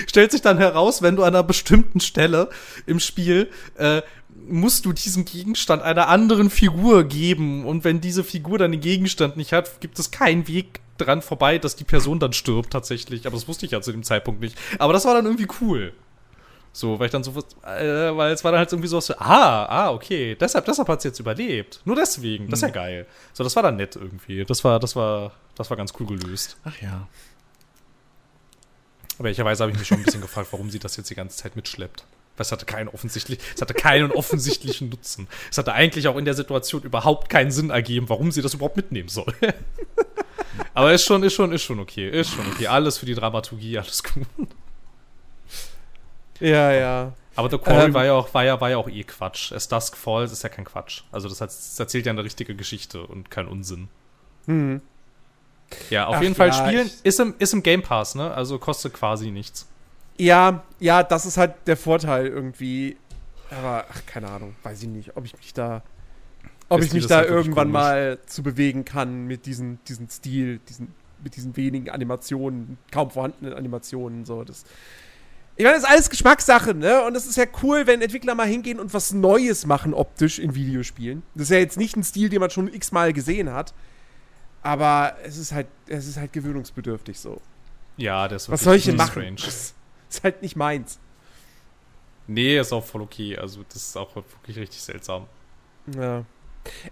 stellt 0.06 0.32
sich 0.32 0.42
dann 0.42 0.58
heraus, 0.58 1.02
wenn 1.02 1.16
du 1.16 1.24
an 1.24 1.30
einer 1.30 1.44
bestimmten 1.44 2.00
Stelle 2.00 2.50
im 2.86 3.00
Spiel 3.00 3.50
äh, 3.76 4.02
musst 4.48 4.86
du 4.86 4.94
diesen 4.94 5.26
Gegenstand 5.26 5.82
einer 5.82 6.08
anderen 6.08 6.50
Figur 6.50 7.04
geben 7.04 7.66
und 7.66 7.84
wenn 7.84 8.02
diese 8.02 8.24
Figur 8.24 8.58
dann 8.58 8.72
den 8.72 8.82
Gegenstand 8.82 9.38
nicht 9.38 9.54
hat, 9.54 9.82
gibt 9.82 10.00
es 10.00 10.12
keinen 10.12 10.48
Weg 10.48 10.80
dran 10.98 11.22
vorbei, 11.22 11.58
dass 11.58 11.76
die 11.76 11.84
Person 11.84 12.20
dann 12.20 12.34
stirbt 12.34 12.72
tatsächlich. 12.72 13.26
Aber 13.28 13.36
das 13.36 13.48
wusste 13.48 13.66
ich 13.66 13.72
ja 13.72 13.82
zu 13.82 13.92
dem 13.92 14.04
Zeitpunkt 14.04 14.42
nicht. 14.42 14.58
Aber 14.80 14.94
das 14.94 15.06
war 15.06 15.14
dann 15.14 15.26
irgendwie 15.26 15.48
cool. 15.62 15.94
So, 16.74 17.00
weil 17.00 17.08
ich 17.08 17.12
dann 17.12 17.24
so, 17.24 17.32
äh, 17.32 18.16
weil 18.16 18.32
es 18.32 18.44
war 18.44 18.52
dann 18.52 18.60
halt 18.60 18.72
irgendwie 18.72 18.88
so, 18.88 19.00
ah, 19.18 19.66
ah, 19.66 19.92
okay, 19.92 20.36
deshalb, 20.36 20.66
deshalb 20.66 20.88
hat 20.90 21.02
sie 21.02 21.08
jetzt 21.08 21.20
überlebt. 21.20 21.82
Nur 21.86 21.96
deswegen, 21.96 22.50
das 22.50 22.60
ist 22.60 22.64
ja 22.64 22.70
geil. 22.70 23.08
So, 23.34 23.44
das 23.44 23.56
war 23.56 23.64
dann 23.64 23.78
nett 23.78 23.96
irgendwie. 23.96 24.46
Das 24.46 24.64
war, 24.64 24.80
das 24.80 24.96
war, 24.96 25.32
das 25.56 25.70
war 25.70 25.78
ganz 25.78 25.94
cool 26.00 26.06
gelöst. 26.06 26.58
Ach 26.64 26.80
ja. 26.82 27.08
Aber 29.18 29.28
ehrlicherweise 29.30 29.64
habe 29.64 29.72
ich 29.72 29.80
mich 29.80 29.88
schon 29.88 29.98
ein 29.98 30.04
bisschen 30.04 30.22
gefragt, 30.28 30.50
warum 30.52 30.70
sie 30.70 30.78
das 30.80 30.96
jetzt 30.98 31.10
die 31.10 31.16
ganze 31.16 31.38
Zeit 31.38 31.56
mitschleppt. 31.56 32.06
Es 32.38 32.52
hatte 32.52 32.66
keinen 32.66 32.88
offensichtlich, 32.90 33.40
es 33.56 33.62
hatte 33.62 33.74
keinen 33.74 34.12
offensichtlichen 34.12 34.90
Nutzen. 34.90 35.28
Es 35.50 35.58
hatte 35.58 35.74
eigentlich 35.74 36.08
auch 36.08 36.18
in 36.18 36.26
der 36.26 36.34
Situation 36.34 36.84
überhaupt 36.84 37.30
keinen 37.30 37.52
Sinn 37.52 37.70
ergeben, 37.70 38.10
warum 38.10 38.32
sie 38.32 38.42
das 38.42 38.54
überhaupt 38.54 38.78
mitnehmen 38.78 39.10
soll. 39.10 39.34
Aber 40.74 40.94
ist 40.94 41.06
schon, 41.06 41.24
ist 41.24 41.34
schon, 41.34 41.52
ist 41.52 41.64
schon 41.64 41.80
okay. 41.80 42.10
Ist 42.10 42.32
schon 42.32 42.46
okay. 42.48 42.68
Alles 42.68 42.98
für 42.98 43.06
die 43.06 43.16
Dramaturgie, 43.16 43.78
alles 43.78 44.04
gut. 44.04 44.28
Ja, 46.40 46.72
ja. 46.72 47.14
Aber 47.36 47.50
The 47.50 47.58
Quarry 47.58 47.86
Ähm, 47.86 47.94
war, 47.94 48.06
ja 48.06 48.14
auch, 48.14 48.34
war, 48.34 48.44
ja, 48.44 48.60
war 48.60 48.70
ja 48.70 48.78
auch 48.78 48.90
eh 48.90 49.04
Quatsch. 49.04 49.52
As 49.52 49.68
Dusk 49.68 49.96
Falls 49.96 50.32
ist 50.32 50.44
ja 50.44 50.50
kein 50.50 50.66
Quatsch. 50.66 51.04
Also 51.12 51.30
das, 51.30 51.42
heißt, 51.42 51.58
das 51.58 51.80
erzählt 51.80 52.06
ja 52.06 52.12
eine 52.12 52.24
richtige 52.24 52.56
Geschichte 52.56 53.02
und 53.04 53.30
kein 53.30 53.48
Unsinn. 53.48 53.90
Hm. 54.46 54.82
Ja, 55.90 56.08
auf 56.08 56.16
Ach 56.16 56.22
jeden 56.22 56.36
Fall 56.36 56.50
ja, 56.50 56.54
spielen. 56.54 56.92
Ist 57.04 57.20
im, 57.20 57.36
ist 57.40 57.54
im 57.54 57.62
Game 57.62 57.84
Pass, 57.84 58.16
ne? 58.16 58.34
Also 58.34 58.58
kostet 58.58 58.94
quasi 58.94 59.32
nichts. 59.32 59.68
Ja, 60.18 60.64
ja, 60.80 61.04
das 61.04 61.26
ist 61.26 61.38
halt 61.38 61.54
der 61.68 61.78
Vorteil 61.78 62.28
irgendwie. 62.28 62.98
Aber, 63.52 63.86
ach, 63.90 64.02
keine 64.06 64.30
Ahnung, 64.30 64.56
weiß 64.64 64.84
ich 64.84 64.90
nicht, 64.90 65.16
ob 65.16 65.26
ich 65.26 65.36
mich 65.38 65.54
da. 65.54 65.84
Ob 66.70 66.80
Ist 66.80 66.88
ich 66.88 66.94
mich 66.94 67.08
das 67.08 67.10
da 67.10 67.24
irgendwann 67.24 67.72
mal 67.72 68.20
zu 68.26 68.44
bewegen 68.44 68.84
kann 68.84 69.26
mit 69.26 69.46
diesem 69.46 69.80
diesen 69.88 70.10
Stil, 70.10 70.60
diesen, 70.68 70.94
mit 71.24 71.36
diesen 71.38 71.56
wenigen 71.56 71.90
Animationen, 71.90 72.78
kaum 72.92 73.10
vorhandenen 73.10 73.54
Animationen, 73.54 74.26
so. 74.26 74.44
Das, 74.44 74.66
ich 75.56 75.64
meine, 75.64 75.76
das 75.76 75.86
ist 75.86 75.90
alles 75.90 76.10
Geschmackssache, 76.10 76.74
ne? 76.74 77.04
Und 77.04 77.16
es 77.16 77.26
ist 77.26 77.38
ja 77.38 77.46
cool, 77.64 77.88
wenn 77.88 78.02
Entwickler 78.02 78.36
mal 78.36 78.48
hingehen 78.48 78.82
und 78.82 78.94
was 78.94 79.14
Neues 79.14 79.66
machen 79.66 79.94
optisch 79.94 80.40
in 80.40 80.56
Videospielen. 80.56 81.24
Das 81.36 81.44
ist 81.44 81.52
ja 81.52 81.58
jetzt 81.58 81.78
nicht 81.78 81.96
ein 81.96 82.04
Stil, 82.04 82.28
den 82.30 82.42
man 82.42 82.50
schon 82.50 82.72
x-mal 82.74 83.14
gesehen 83.14 83.52
hat. 83.54 83.74
Aber 84.62 85.16
es 85.24 85.38
ist 85.38 85.54
halt, 85.54 85.68
es 85.88 86.06
ist 86.06 86.18
halt 86.18 86.34
gewöhnungsbedürftig 86.34 87.18
so. 87.18 87.40
Ja, 87.96 88.28
der 88.28 88.36
ist 88.36 88.50
Was 88.50 88.62
soll 88.64 88.76
ich 88.76 88.86
denn 88.86 88.98
machen? 88.98 89.12
strange. 89.12 89.38
Ist 90.10 90.24
halt 90.24 90.42
nicht 90.42 90.56
meins. 90.56 91.00
Nee, 92.30 92.60
ist 92.60 92.74
auch 92.74 92.84
voll 92.84 93.02
okay. 93.02 93.38
Also 93.38 93.62
das 93.70 93.78
ist 93.78 93.98
auch 93.98 94.14
wirklich 94.16 94.58
richtig 94.58 94.82
seltsam. 94.82 95.28
Ja. 95.96 96.26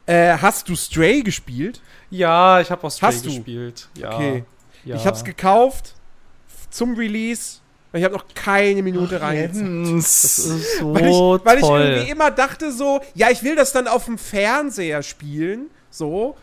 Äh, 0.06 0.38
hast 0.38 0.70
du 0.70 0.76
Stray 0.76 1.22
gespielt? 1.24 1.82
Ja, 2.10 2.62
ich 2.62 2.72
habe 2.72 2.86
auch 2.88 2.92
Stray 2.92 3.08
Hast 3.12 3.26
du? 3.26 3.30
gespielt. 3.30 3.90
Ja, 3.98 4.16
Okay. 4.16 4.46
Ja. 4.86 4.96
Ich 4.96 5.06
hab's 5.06 5.24
gekauft 5.26 5.96
f- 6.48 6.70
zum 6.70 6.96
Release. 6.96 7.60
Ich 7.92 8.04
habe 8.04 8.14
noch 8.14 8.26
keine 8.34 8.82
Minute 8.84 9.20
rein. 9.20 9.96
Das 9.98 10.38
ist 10.38 10.80
so 10.80 10.94
Weil 10.94 11.08
ich, 11.08 11.46
weil 11.46 11.58
ich 11.60 11.64
irgendwie 11.66 12.12
immer 12.12 12.30
dachte 12.32 12.72
so, 12.72 13.02
ja, 13.14 13.30
ich 13.32 13.42
will 13.44 13.56
das 13.56 13.72
dann 13.74 13.88
auf 13.88 14.06
dem 14.06 14.18
Fernseher 14.18 15.02
spielen, 15.04 15.70
so. 15.90 16.38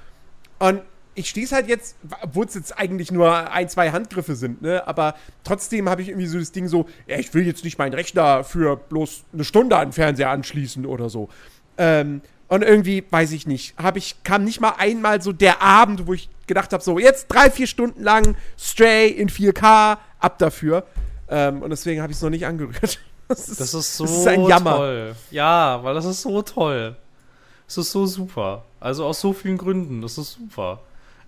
Und 0.59 0.83
ich 1.15 1.29
stieß 1.29 1.53
halt 1.53 1.69
jetzt, 1.69 1.97
obwohl 2.23 2.47
es 2.47 2.55
jetzt 2.55 2.79
eigentlich 2.79 3.11
nur 3.13 3.51
ein, 3.53 3.69
zwei 3.69 3.91
Handgriffe 3.91 4.35
sind, 4.35 4.63
ne, 4.63 4.87
aber 4.87 5.15
trotzdem 5.45 5.89
habe 5.89 6.03
ich 6.03 6.09
irgendwie 6.09 6.27
so 6.27 6.39
das 6.39 6.53
Ding 6.53 6.69
so, 6.69 6.87
ja, 7.07 7.19
ich 7.19 7.33
will 7.35 7.47
jetzt 7.47 7.65
nicht 7.65 7.79
meinen 7.79 7.95
Rechner 7.95 8.45
für 8.45 8.77
bloß 8.77 9.25
eine 9.33 9.45
Stunde 9.45 9.77
an 9.77 9.89
den 9.89 9.93
Fernseher 9.93 10.31
anschließen 10.31 10.87
oder 10.87 11.09
so. 11.11 11.29
Ähm, 11.77 12.23
und 12.49 12.63
irgendwie, 12.63 13.05
weiß 13.09 13.33
ich 13.33 13.47
nicht, 13.47 13.77
habe 13.79 13.99
ich, 13.99 14.23
kam 14.25 14.45
nicht 14.45 14.61
mal 14.61 14.75
einmal 14.79 15.23
so 15.23 15.33
der 15.33 15.63
Abend, 15.63 16.07
wo 16.07 16.13
ich 16.13 16.29
gedacht 16.47 16.73
habe, 16.73 16.83
so, 16.83 16.99
jetzt 16.99 17.29
drei, 17.29 17.51
vier 17.51 17.67
Stunden 17.67 18.03
lang 18.03 18.37
Stray 18.59 19.09
in 19.09 19.29
4K, 19.31 19.97
ab 20.19 20.39
dafür. 20.39 20.85
Ähm, 21.29 21.63
und 21.63 21.71
deswegen 21.71 22.03
habe 22.03 22.13
ich 22.13 22.17
es 22.19 22.23
noch 22.23 22.31
nicht 22.31 22.47
angerührt. 22.47 22.99
Das 23.29 23.49
ist, 23.49 23.61
Das 23.61 23.73
ist 23.73 23.97
so 23.97 24.05
das 24.05 24.13
ist 24.19 24.27
ein 24.27 24.45
Jammer. 24.45 24.77
toll. 24.77 25.15
Ja, 25.31 25.83
weil 25.83 25.95
das 25.95 26.05
ist 26.05 26.21
so 26.21 26.43
toll. 26.43 26.97
Es 27.67 27.79
ist 27.79 27.91
so 27.91 28.05
super. 28.05 28.65
Also 28.79 29.07
aus 29.07 29.21
so 29.21 29.33
vielen 29.33 29.57
Gründen. 29.57 30.03
Das 30.03 30.19
ist 30.19 30.33
super. 30.33 30.81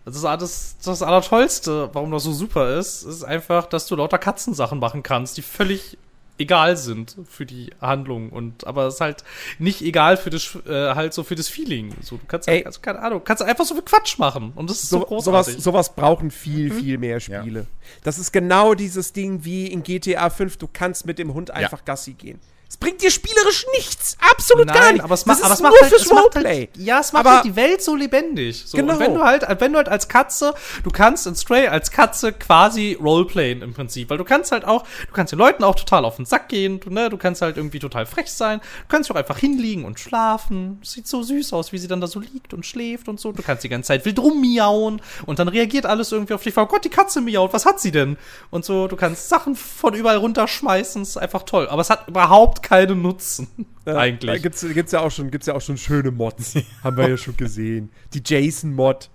Das 0.04 0.16
ist 0.16 0.24
alles, 0.24 0.76
das 0.84 1.02
Allertollste, 1.02 1.88
warum 1.92 2.10
das 2.10 2.24
so 2.24 2.32
super 2.32 2.76
ist, 2.76 3.04
ist 3.04 3.24
einfach, 3.24 3.66
dass 3.66 3.86
du 3.86 3.96
lauter 3.96 4.18
Katzensachen 4.18 4.78
machen 4.78 5.02
kannst, 5.02 5.38
die 5.38 5.42
völlig 5.42 5.96
egal 6.36 6.76
sind 6.76 7.16
für 7.28 7.46
die 7.46 7.70
Handlung 7.80 8.30
und 8.30 8.66
aber 8.66 8.86
es 8.86 8.94
ist 8.94 9.00
halt 9.00 9.24
nicht 9.58 9.82
egal 9.82 10.16
für 10.16 10.30
das 10.30 10.58
äh, 10.66 10.94
halt 10.94 11.14
so 11.14 11.22
für 11.22 11.36
das 11.36 11.48
Feeling. 11.48 11.94
So 12.02 12.16
du 12.16 12.26
kannst 12.26 12.48
halt, 12.48 12.66
also, 12.66 12.80
keine 12.80 13.00
Ahnung 13.00 13.22
kannst 13.24 13.42
einfach 13.42 13.64
so 13.64 13.74
viel 13.74 13.84
Quatsch 13.84 14.18
machen 14.18 14.52
und 14.56 14.68
das 14.68 14.82
ist 14.82 14.90
so, 14.90 15.00
so, 15.00 15.20
sowas, 15.20 15.46
großartig. 15.46 15.62
sowas 15.62 15.94
brauchen 15.94 16.30
viel, 16.30 16.72
viel 16.72 16.98
mehr 16.98 17.20
Spiele. 17.20 17.66
Das 18.02 18.18
ist 18.18 18.32
genau 18.32 18.74
dieses 18.74 19.12
Ding 19.12 19.44
wie 19.44 19.68
in 19.68 19.82
GTA 19.84 20.28
5, 20.28 20.56
du 20.56 20.68
kannst 20.72 21.06
mit 21.06 21.18
dem 21.18 21.34
Hund 21.34 21.50
einfach 21.52 21.84
Gassi 21.84 22.14
gehen. 22.14 22.40
Es 22.74 22.78
bringt 22.78 23.00
dir 23.02 23.10
spielerisch 23.12 23.66
nichts. 23.76 24.16
Absolut 24.32 24.66
gar 24.66 24.80
Nein, 24.80 24.94
nicht. 24.94 25.04
aber 25.04 25.14
es, 25.14 25.22
ist 25.22 25.44
aber 25.44 25.54
es 25.54 25.60
nur 25.60 25.70
macht 25.70 25.80
halt, 25.80 25.92
es 25.92 26.10
macht 26.10 26.24
Roleplay. 26.36 26.56
halt, 26.74 26.76
ja, 26.76 26.98
es 26.98 27.12
macht 27.12 27.24
Aber- 27.24 27.34
halt 27.36 27.44
die 27.44 27.54
Welt 27.54 27.80
so 27.84 27.94
lebendig. 27.94 28.64
So. 28.66 28.76
Genau. 28.76 28.94
Und 28.94 28.98
wenn 28.98 29.14
du 29.14 29.22
halt, 29.22 29.46
wenn 29.60 29.70
du 29.72 29.76
halt 29.78 29.88
als 29.88 30.08
Katze, 30.08 30.54
du 30.82 30.90
kannst 30.90 31.24
in 31.28 31.36
Stray 31.36 31.68
als 31.68 31.92
Katze 31.92 32.32
quasi 32.32 32.98
Roleplayen 33.00 33.62
im 33.62 33.74
Prinzip, 33.74 34.10
weil 34.10 34.18
du 34.18 34.24
kannst 34.24 34.50
halt 34.50 34.64
auch, 34.64 34.82
du 35.06 35.12
kannst 35.12 35.30
den 35.32 35.38
Leuten 35.38 35.62
auch 35.62 35.76
total 35.76 36.04
auf 36.04 36.16
den 36.16 36.24
Sack 36.24 36.48
gehen, 36.48 36.80
du, 36.80 36.90
ne, 36.90 37.10
du 37.10 37.16
kannst 37.16 37.42
halt 37.42 37.56
irgendwie 37.56 37.78
total 37.78 38.06
frech 38.06 38.32
sein, 38.32 38.58
du 38.58 38.88
kannst 38.88 39.08
auch 39.12 39.14
einfach 39.14 39.38
hinliegen 39.38 39.84
und 39.84 40.00
schlafen. 40.00 40.80
Sieht 40.82 41.06
so 41.06 41.22
süß 41.22 41.52
aus, 41.52 41.70
wie 41.70 41.78
sie 41.78 41.86
dann 41.86 42.00
da 42.00 42.08
so 42.08 42.18
liegt 42.18 42.54
und 42.54 42.66
schläft 42.66 43.06
und 43.08 43.20
so. 43.20 43.30
Du 43.30 43.42
kannst 43.44 43.62
die 43.62 43.68
ganze 43.68 43.86
Zeit 43.86 44.04
wild 44.04 44.18
rummiauen 44.18 45.00
und 45.26 45.38
dann 45.38 45.46
reagiert 45.46 45.86
alles 45.86 46.10
irgendwie 46.10 46.34
auf 46.34 46.42
dich. 46.42 46.56
Oh 46.56 46.66
Gott, 46.66 46.84
die 46.84 46.88
Katze 46.90 47.20
miaut, 47.20 47.52
was 47.52 47.66
hat 47.66 47.78
sie 47.78 47.92
denn? 47.92 48.16
Und 48.50 48.64
so, 48.64 48.88
du 48.88 48.96
kannst 48.96 49.28
Sachen 49.28 49.54
von 49.54 49.94
überall 49.94 50.16
runterschmeißen, 50.16 51.02
ist 51.02 51.16
einfach 51.18 51.44
toll. 51.44 51.68
Aber 51.68 51.82
es 51.82 51.90
hat 51.90 52.08
überhaupt 52.08 52.63
keinen 52.64 53.02
Nutzen. 53.02 53.46
Da 53.84 53.98
eigentlich. 53.98 54.42
gibt's, 54.42 54.62
gibt's, 54.72 54.92
ja 54.92 55.00
auch 55.00 55.10
schon, 55.10 55.30
gibt's 55.30 55.46
ja 55.46 55.52
auch 55.54 55.60
schon 55.60 55.76
schöne 55.76 56.10
Mods. 56.10 56.54
Haben 56.82 56.96
wir 56.96 57.06
ja 57.06 57.16
schon 57.18 57.36
gesehen. 57.36 57.90
Die 58.14 58.22
Jason-Mod. 58.24 59.10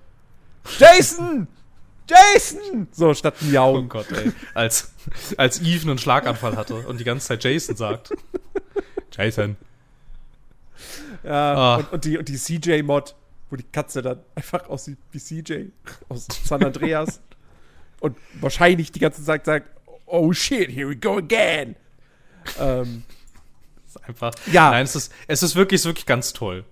Jason! 0.78 1.48
Jason! 2.08 2.88
So, 2.92 3.16
statt 3.16 3.34
Oh 3.42 3.46
Miauen. 3.46 3.90
Gott, 3.90 4.12
ey. 4.12 4.32
Als, 4.54 4.92
als 5.38 5.60
Eve 5.62 5.90
einen 5.90 5.98
Schlaganfall 5.98 6.56
hatte 6.56 6.76
und 6.88 7.00
die 7.00 7.04
ganze 7.04 7.26
Zeit 7.30 7.44
Jason 7.44 7.76
sagt. 7.78 8.12
Jason. 9.12 9.58
Ja, 11.24 11.54
Ah. 11.56 11.76
und, 11.78 11.94
und 11.94 12.06
die, 12.06 12.18
und 12.20 12.30
die 12.30 12.38
CJ-Mod, 12.38 13.16
wo 13.50 13.56
die 13.56 13.64
Katze 13.64 14.04
dann 14.04 14.20
einfach 14.36 14.70
aussieht 14.70 15.00
wie 15.12 15.18
CJ 15.20 15.70
aus 16.10 16.28
San 16.46 16.64
Andreas. 16.64 17.22
und 18.02 18.16
wahrscheinlich 18.40 18.92
die 18.92 19.00
ganze 19.00 19.24
Zeit 19.24 19.46
sagt, 19.46 19.68
oh 20.06 20.32
shit, 20.32 20.70
here 20.70 20.88
we 20.90 20.96
go 20.96 21.18
again. 21.18 21.76
Ähm, 22.60 23.04
Ist 24.00 24.10
einfach. 24.10 24.34
Ja. 24.52 24.72
Nein, 24.72 24.84
es 24.84 24.96
ist, 24.96 25.14
es 25.28 25.44
ist 25.44 25.56
wirklich, 25.56 25.80
es 25.80 25.82
ist 25.82 25.88
wirklich 25.88 26.06
ganz 26.06 26.34
toll. 26.34 26.66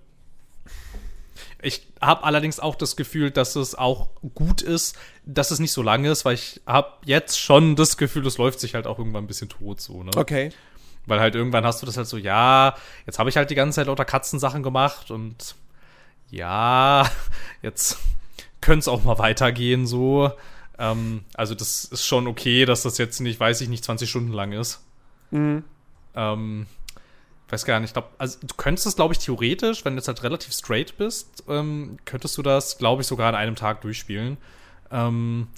Ich 1.60 1.86
habe 2.00 2.22
allerdings 2.22 2.60
auch 2.60 2.76
das 2.76 2.94
Gefühl, 2.94 3.32
dass 3.32 3.56
es 3.56 3.74
auch 3.74 4.10
gut 4.34 4.62
ist, 4.62 4.96
dass 5.24 5.50
es 5.50 5.58
nicht 5.58 5.72
so 5.72 5.82
lang 5.82 6.04
ist, 6.04 6.24
weil 6.24 6.34
ich 6.34 6.60
habe 6.66 6.92
jetzt 7.04 7.40
schon 7.40 7.74
das 7.74 7.96
Gefühl, 7.96 8.24
es 8.26 8.38
läuft 8.38 8.60
sich 8.60 8.74
halt 8.74 8.86
auch 8.86 8.98
irgendwann 8.98 9.24
ein 9.24 9.26
bisschen 9.26 9.48
tot 9.48 9.80
so, 9.80 10.04
ne? 10.04 10.12
okay. 10.16 10.52
Weil 11.06 11.20
halt 11.20 11.34
irgendwann 11.34 11.64
hast 11.64 11.82
du 11.82 11.86
das 11.86 11.96
halt 11.96 12.06
so, 12.06 12.16
ja, 12.16 12.76
jetzt 13.06 13.18
habe 13.18 13.28
ich 13.28 13.36
halt 13.36 13.50
die 13.50 13.54
ganze 13.56 13.76
Zeit 13.76 13.86
lauter 13.88 14.04
Katzensachen 14.04 14.62
gemacht 14.62 15.10
und 15.10 15.56
ja, 16.30 17.10
jetzt 17.62 17.98
könnte 18.60 18.80
es 18.80 18.88
auch 18.88 19.02
mal 19.02 19.18
weitergehen 19.18 19.86
so. 19.86 20.30
Ähm, 20.78 21.24
also 21.34 21.54
das 21.54 21.84
ist 21.86 22.06
schon 22.06 22.28
okay, 22.28 22.66
dass 22.66 22.82
das 22.82 22.98
jetzt 22.98 23.20
nicht, 23.20 23.40
weiß 23.40 23.60
ich 23.62 23.68
nicht, 23.68 23.84
20 23.84 24.08
Stunden 24.08 24.32
lang 24.32 24.52
ist. 24.52 24.84
Mhm. 25.30 25.64
Ähm, 26.14 26.66
weiß 27.48 27.64
gar 27.64 27.80
nicht, 27.80 27.90
ich 27.90 27.94
glaube, 27.94 28.08
also 28.18 28.38
du 28.40 28.54
könntest 28.56 28.86
es, 28.86 28.96
glaube 28.96 29.14
ich, 29.14 29.20
theoretisch, 29.20 29.84
wenn 29.84 29.94
du 29.94 29.98
jetzt 29.98 30.08
halt 30.08 30.22
relativ 30.22 30.52
straight 30.52 30.96
bist, 30.98 31.44
ähm, 31.48 31.98
könntest 32.04 32.36
du 32.36 32.42
das, 32.42 32.78
glaube 32.78 33.02
ich, 33.02 33.08
sogar 33.08 33.28
an 33.28 33.34
einem 33.34 33.56
Tag 33.56 33.80
durchspielen. 33.80 34.36
Ähm, 34.90 35.48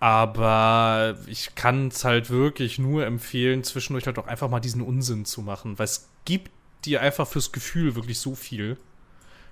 aber 0.00 1.16
ich 1.26 1.54
kann 1.54 1.88
es 1.88 2.04
halt 2.04 2.30
wirklich 2.30 2.78
nur 2.78 3.04
empfehlen, 3.04 3.64
zwischendurch 3.64 4.06
halt 4.06 4.18
auch 4.18 4.26
einfach 4.26 4.48
mal 4.48 4.60
diesen 4.60 4.80
Unsinn 4.80 5.24
zu 5.24 5.42
machen, 5.42 5.78
weil 5.78 5.84
es 5.84 6.08
gibt 6.24 6.50
dir 6.84 7.02
einfach 7.02 7.26
fürs 7.26 7.52
Gefühl 7.52 7.96
wirklich 7.96 8.18
so 8.20 8.34
viel. 8.34 8.76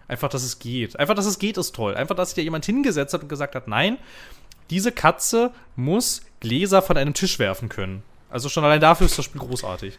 Einfach, 0.09 0.29
dass 0.29 0.45
es 0.45 0.61
geht. 0.61 0.97
Einfach, 0.99 1.15
dass 1.15 1.27
es 1.27 1.41
geht, 1.41 1.57
ist 1.59 1.75
toll. 1.75 1.97
Einfach, 1.97 2.15
dass 2.15 2.31
sich 2.31 2.37
da 2.37 2.43
jemand 2.43 2.65
hingesetzt 2.65 3.13
hat 3.13 3.23
und 3.23 3.29
gesagt 3.29 3.57
hat, 3.57 3.67
nein, 3.67 3.99
diese 4.71 4.93
Katze 4.93 5.53
muss 5.75 6.23
Gläser 6.39 6.81
von 6.81 6.97
einem 6.97 7.13
Tisch 7.13 7.41
werfen 7.41 7.69
können. 7.69 8.05
Also 8.31 8.49
schon 8.49 8.65
allein 8.65 8.81
dafür 8.81 9.07
ist 9.07 9.19
das 9.19 9.25
Spiel 9.25 9.41
großartig. 9.41 9.99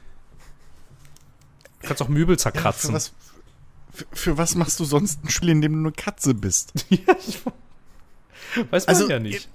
Du 1.81 1.87
kannst 1.87 2.01
auch 2.01 2.07
Möbel 2.07 2.35
Für 2.35 2.41
zerkratzen. 2.43 2.93
was, 2.93 3.13
für, 3.93 4.05
für 4.13 4.37
was 4.37 4.55
machst 4.55 4.79
du 4.79 4.85
sonst 4.85 5.23
ein 5.23 5.29
Spiel, 5.29 5.49
in 5.49 5.61
dem 5.61 5.73
du 5.73 5.79
eine 5.79 5.91
Katze 5.91 6.33
bist? 6.33 6.73
Ja, 6.89 7.15
ich 8.55 8.71
weiß 8.71 8.87
man 8.87 8.95
Also, 8.95 9.09
ja 9.09 9.19
nicht. 9.19 9.49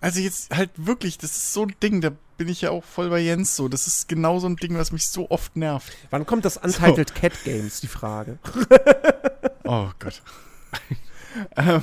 Also 0.00 0.20
jetzt 0.20 0.54
halt 0.54 0.70
wirklich, 0.76 1.18
das 1.18 1.30
ist 1.36 1.52
so 1.54 1.62
ein 1.62 1.74
Ding, 1.82 2.00
da 2.00 2.10
bin 2.36 2.48
ich 2.48 2.60
ja 2.60 2.70
auch 2.70 2.84
voll 2.84 3.08
bei 3.08 3.18
Jens 3.20 3.56
so. 3.56 3.68
Das 3.68 3.86
ist 3.86 4.08
genau 4.08 4.38
so 4.38 4.46
ein 4.46 4.56
Ding, 4.56 4.76
was 4.76 4.92
mich 4.92 5.08
so 5.08 5.30
oft 5.30 5.56
nervt. 5.56 5.92
Wann 6.10 6.26
kommt 6.26 6.44
das 6.44 6.58
Untitled 6.58 7.14
Cat 7.14 7.32
Games, 7.44 7.80
die 7.80 7.88
Frage? 7.88 8.38
Oh 9.68 9.90
Gott. 9.98 10.22
ähm, 11.56 11.82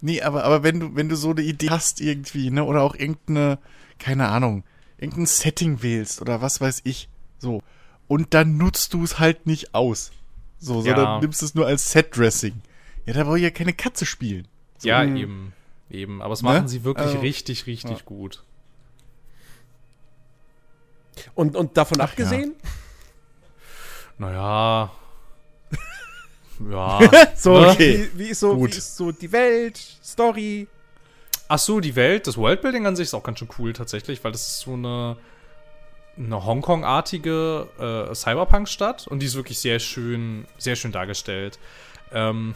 nee, 0.00 0.20
aber, 0.20 0.42
aber 0.42 0.64
wenn 0.64 0.80
du, 0.80 0.96
wenn 0.96 1.08
du 1.08 1.14
so 1.14 1.30
eine 1.30 1.42
Idee 1.42 1.70
hast 1.70 2.00
irgendwie, 2.00 2.50
ne, 2.50 2.64
oder 2.64 2.82
auch 2.82 2.96
irgendeine, 2.96 3.58
keine 4.00 4.28
Ahnung, 4.30 4.64
irgendein 4.98 5.26
Setting 5.26 5.82
wählst 5.82 6.20
oder 6.20 6.42
was 6.42 6.60
weiß 6.60 6.80
ich, 6.82 7.08
so, 7.38 7.62
und 8.10 8.34
dann 8.34 8.56
nutzt 8.56 8.92
du 8.92 9.04
es 9.04 9.20
halt 9.20 9.46
nicht 9.46 9.72
aus. 9.72 10.10
So, 10.58 10.78
Ja. 10.82 10.96
sondern 10.96 11.20
nimmst 11.20 11.44
es 11.44 11.54
nur 11.54 11.66
als 11.68 11.92
Set-Dressing. 11.92 12.60
Ja, 13.06 13.12
da 13.14 13.22
brauche 13.22 13.36
ich 13.38 13.44
ja 13.44 13.50
keine 13.50 13.72
Katze 13.72 14.04
spielen. 14.04 14.48
So, 14.78 14.88
ja, 14.88 15.04
Mhm. 15.04 15.16
eben. 15.16 15.52
Eben. 15.90 16.20
Aber 16.20 16.34
es 16.34 16.42
Ne? 16.42 16.48
machen 16.48 16.66
sie 16.68 16.82
wirklich 16.82 17.06
Also, 17.06 17.20
richtig, 17.20 17.66
richtig 17.66 17.98
ja. 17.98 18.04
gut. 18.04 18.42
Und, 21.36 21.54
und 21.54 21.76
davon 21.76 21.98
Ach 22.00 22.04
ja. 22.06 22.10
abgesehen? 22.10 22.54
Naja. 24.18 24.90
ja. 26.70 27.00
So, 27.36 27.60
Ne? 27.60 27.68
Okay, 27.68 28.10
wie, 28.14 28.18
wie, 28.18 28.28
ist 28.30 28.40
so, 28.40 28.56
gut. 28.56 28.72
wie 28.72 28.78
ist 28.78 28.96
so 28.96 29.12
die 29.12 29.30
Welt, 29.32 29.76
Story? 30.04 30.66
Ach 31.48 31.58
so, 31.58 31.80
die 31.80 31.94
Welt, 31.96 32.26
das 32.26 32.36
Worldbuilding 32.36 32.86
an 32.86 32.96
sich 32.96 33.04
ist 33.04 33.14
auch 33.14 33.22
ganz 33.22 33.38
schön 33.38 33.48
cool 33.58 33.72
tatsächlich, 33.72 34.22
weil 34.24 34.32
das 34.32 34.46
ist 34.46 34.60
so 34.60 34.72
eine 34.74 35.16
eine 36.24 36.44
Hongkong-artige 36.44 37.68
äh, 38.10 38.14
Cyberpunk-Stadt 38.14 39.06
und 39.06 39.20
die 39.20 39.26
ist 39.26 39.34
wirklich 39.34 39.58
sehr 39.58 39.78
schön, 39.78 40.46
sehr 40.58 40.76
schön 40.76 40.92
dargestellt. 40.92 41.58
Ähm, 42.12 42.54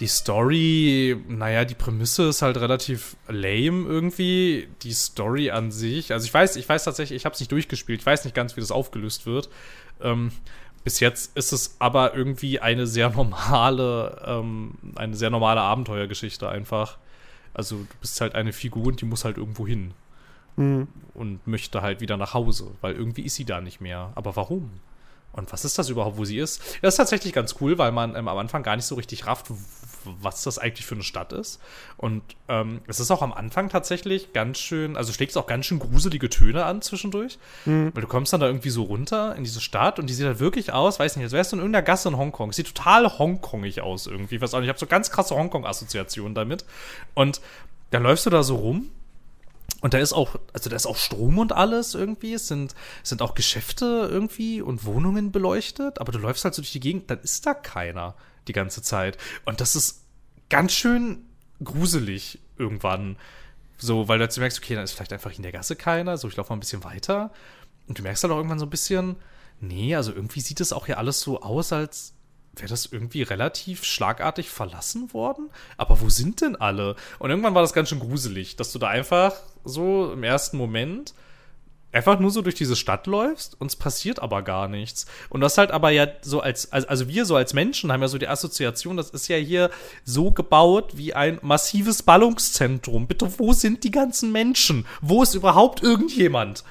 die 0.00 0.08
Story, 0.08 1.16
naja, 1.28 1.64
die 1.64 1.74
Prämisse 1.74 2.24
ist 2.24 2.42
halt 2.42 2.56
relativ 2.56 3.16
lame 3.28 3.86
irgendwie. 3.86 4.68
Die 4.82 4.92
Story 4.92 5.50
an 5.50 5.70
sich, 5.70 6.12
also 6.12 6.24
ich 6.24 6.34
weiß, 6.34 6.56
ich 6.56 6.68
weiß 6.68 6.84
tatsächlich, 6.84 7.16
ich 7.16 7.24
habe 7.24 7.34
es 7.34 7.40
nicht 7.40 7.52
durchgespielt, 7.52 8.00
ich 8.00 8.06
weiß 8.06 8.24
nicht 8.24 8.34
ganz, 8.34 8.56
wie 8.56 8.60
das 8.60 8.72
aufgelöst 8.72 9.26
wird. 9.26 9.48
Ähm, 10.00 10.32
bis 10.82 10.98
jetzt 10.98 11.36
ist 11.36 11.52
es 11.52 11.76
aber 11.78 12.14
irgendwie 12.14 12.58
eine 12.58 12.86
sehr 12.88 13.10
normale, 13.10 14.20
ähm, 14.26 14.74
eine 14.96 15.14
sehr 15.14 15.30
normale 15.30 15.60
Abenteuergeschichte 15.60 16.48
einfach. 16.48 16.98
Also 17.54 17.76
du 17.76 17.86
bist 18.00 18.20
halt 18.20 18.34
eine 18.34 18.52
Figur 18.52 18.86
und 18.86 19.00
die 19.00 19.04
muss 19.04 19.24
halt 19.24 19.36
irgendwo 19.36 19.66
hin. 19.66 19.94
Mhm. 20.56 20.88
Und 21.14 21.46
möchte 21.46 21.82
halt 21.82 22.00
wieder 22.00 22.16
nach 22.16 22.34
Hause, 22.34 22.72
weil 22.80 22.94
irgendwie 22.94 23.22
ist 23.22 23.34
sie 23.34 23.44
da 23.44 23.60
nicht 23.60 23.80
mehr. 23.80 24.12
Aber 24.14 24.36
warum? 24.36 24.70
Und 25.32 25.50
was 25.52 25.64
ist 25.64 25.78
das 25.78 25.88
überhaupt, 25.88 26.18
wo 26.18 26.24
sie 26.24 26.38
ist? 26.38 26.60
Das 26.82 26.94
ist 26.94 26.98
tatsächlich 26.98 27.32
ganz 27.32 27.56
cool, 27.60 27.78
weil 27.78 27.90
man 27.90 28.14
ähm, 28.16 28.28
am 28.28 28.36
Anfang 28.36 28.62
gar 28.62 28.76
nicht 28.76 28.84
so 28.84 28.94
richtig 28.96 29.26
rafft, 29.26 29.46
was 30.04 30.42
das 30.42 30.58
eigentlich 30.58 30.84
für 30.84 30.94
eine 30.94 31.04
Stadt 31.04 31.32
ist. 31.32 31.60
Und 31.96 32.22
ähm, 32.48 32.82
es 32.86 33.00
ist 33.00 33.10
auch 33.10 33.22
am 33.22 33.32
Anfang 33.32 33.70
tatsächlich 33.70 34.32
ganz 34.34 34.58
schön, 34.58 34.96
also 34.96 35.12
schlägt 35.12 35.30
es 35.30 35.36
auch 35.36 35.46
ganz 35.46 35.66
schön 35.66 35.78
gruselige 35.78 36.28
Töne 36.28 36.64
an 36.64 36.82
zwischendurch. 36.82 37.38
Weil 37.94 38.02
du 38.02 38.08
kommst 38.08 38.32
dann 38.32 38.40
da 38.40 38.46
irgendwie 38.46 38.70
so 38.70 38.82
runter 38.82 39.34
in 39.34 39.44
diese 39.44 39.60
Stadt 39.60 39.98
und 39.98 40.10
die 40.10 40.14
sieht 40.14 40.26
halt 40.26 40.40
wirklich 40.40 40.72
aus, 40.72 40.98
weiß 40.98 41.16
nicht, 41.16 41.24
als 41.24 41.32
wärst 41.32 41.52
du 41.52 41.56
in 41.56 41.60
irgendeiner 41.60 41.82
Gasse 41.84 42.08
in 42.08 42.18
Hongkong. 42.18 42.52
Sieht 42.52 42.74
total 42.74 43.18
Hongkongig 43.18 43.80
aus 43.80 44.06
irgendwie. 44.06 44.36
Ich 44.36 44.40
weiß 44.40 44.52
auch 44.52 44.58
nicht, 44.58 44.66
ich 44.66 44.70
habe 44.70 44.78
so 44.78 44.86
ganz 44.86 45.10
krasse 45.10 45.34
Hongkong-Assoziationen 45.34 46.34
damit. 46.34 46.66
Und 47.14 47.40
dann 47.90 48.02
läufst 48.02 48.26
du 48.26 48.30
da 48.30 48.42
so 48.42 48.56
rum 48.56 48.90
und 49.82 49.94
da 49.94 49.98
ist 49.98 50.12
auch, 50.12 50.36
also 50.52 50.70
da 50.70 50.76
ist 50.76 50.86
auch 50.86 50.96
Strom 50.96 51.38
und 51.38 51.52
alles 51.52 51.94
irgendwie. 51.94 52.34
Es 52.34 52.46
sind, 52.46 52.74
sind 53.02 53.20
auch 53.20 53.34
Geschäfte 53.34 54.08
irgendwie 54.10 54.62
und 54.62 54.84
Wohnungen 54.84 55.32
beleuchtet, 55.32 56.00
aber 56.00 56.12
du 56.12 56.18
läufst 56.18 56.44
halt 56.44 56.54
so 56.54 56.62
durch 56.62 56.70
die 56.70 56.80
Gegend, 56.80 57.10
dann 57.10 57.18
ist 57.18 57.44
da 57.44 57.52
keiner 57.52 58.14
die 58.46 58.52
ganze 58.52 58.80
Zeit. 58.80 59.18
Und 59.44 59.60
das 59.60 59.74
ist 59.74 60.04
ganz 60.48 60.72
schön 60.72 61.24
gruselig 61.62 62.38
irgendwann. 62.56 63.16
So, 63.76 64.06
weil 64.06 64.18
du 64.18 64.24
jetzt 64.24 64.38
merkst, 64.38 64.58
okay, 64.58 64.76
dann 64.76 64.84
ist 64.84 64.92
vielleicht 64.92 65.12
einfach 65.12 65.32
in 65.32 65.42
der 65.42 65.50
Gasse 65.50 65.74
keiner, 65.74 66.16
so 66.16 66.28
ich 66.28 66.36
laufe 66.36 66.50
mal 66.50 66.56
ein 66.56 66.60
bisschen 66.60 66.84
weiter. 66.84 67.32
Und 67.88 67.98
du 67.98 68.04
merkst 68.04 68.22
halt 68.22 68.32
auch 68.32 68.36
irgendwann 68.36 68.60
so 68.60 68.66
ein 68.66 68.70
bisschen, 68.70 69.16
nee, 69.60 69.96
also 69.96 70.12
irgendwie 70.12 70.40
sieht 70.40 70.60
es 70.60 70.72
auch 70.72 70.86
hier 70.86 70.98
alles 70.98 71.20
so 71.20 71.42
aus, 71.42 71.72
als 71.72 72.14
wäre 72.56 72.68
das 72.68 72.86
irgendwie 72.86 73.22
relativ 73.22 73.84
schlagartig 73.84 74.50
verlassen 74.50 75.12
worden. 75.12 75.50
Aber 75.76 76.00
wo 76.00 76.08
sind 76.08 76.40
denn 76.40 76.56
alle? 76.56 76.96
Und 77.18 77.30
irgendwann 77.30 77.54
war 77.54 77.62
das 77.62 77.72
ganz 77.72 77.88
schön 77.88 78.00
gruselig, 78.00 78.56
dass 78.56 78.72
du 78.72 78.78
da 78.78 78.88
einfach 78.88 79.34
so 79.64 80.12
im 80.12 80.22
ersten 80.22 80.56
Moment 80.56 81.14
einfach 81.92 82.18
nur 82.18 82.30
so 82.30 82.42
durch 82.42 82.54
diese 82.54 82.74
Stadt 82.74 83.06
läufst 83.06 83.60
und 83.60 83.70
es 83.70 83.76
passiert 83.76 84.20
aber 84.20 84.42
gar 84.42 84.66
nichts. 84.66 85.06
Und 85.28 85.42
das 85.42 85.58
halt 85.58 85.70
aber 85.70 85.90
ja 85.90 86.06
so 86.22 86.40
als, 86.40 86.72
also, 86.72 87.08
wir 87.08 87.26
so 87.26 87.36
als 87.36 87.52
Menschen 87.52 87.92
haben 87.92 88.00
ja 88.00 88.08
so 88.08 88.18
die 88.18 88.28
Assoziation, 88.28 88.96
das 88.96 89.10
ist 89.10 89.28
ja 89.28 89.36
hier 89.36 89.70
so 90.04 90.30
gebaut 90.30 90.96
wie 90.96 91.14
ein 91.14 91.38
massives 91.42 92.02
Ballungszentrum. 92.02 93.06
Bitte, 93.06 93.38
wo 93.38 93.52
sind 93.52 93.84
die 93.84 93.90
ganzen 93.90 94.32
Menschen? 94.32 94.86
Wo 95.00 95.22
ist 95.22 95.34
überhaupt 95.34 95.82
irgendjemand? 95.82 96.64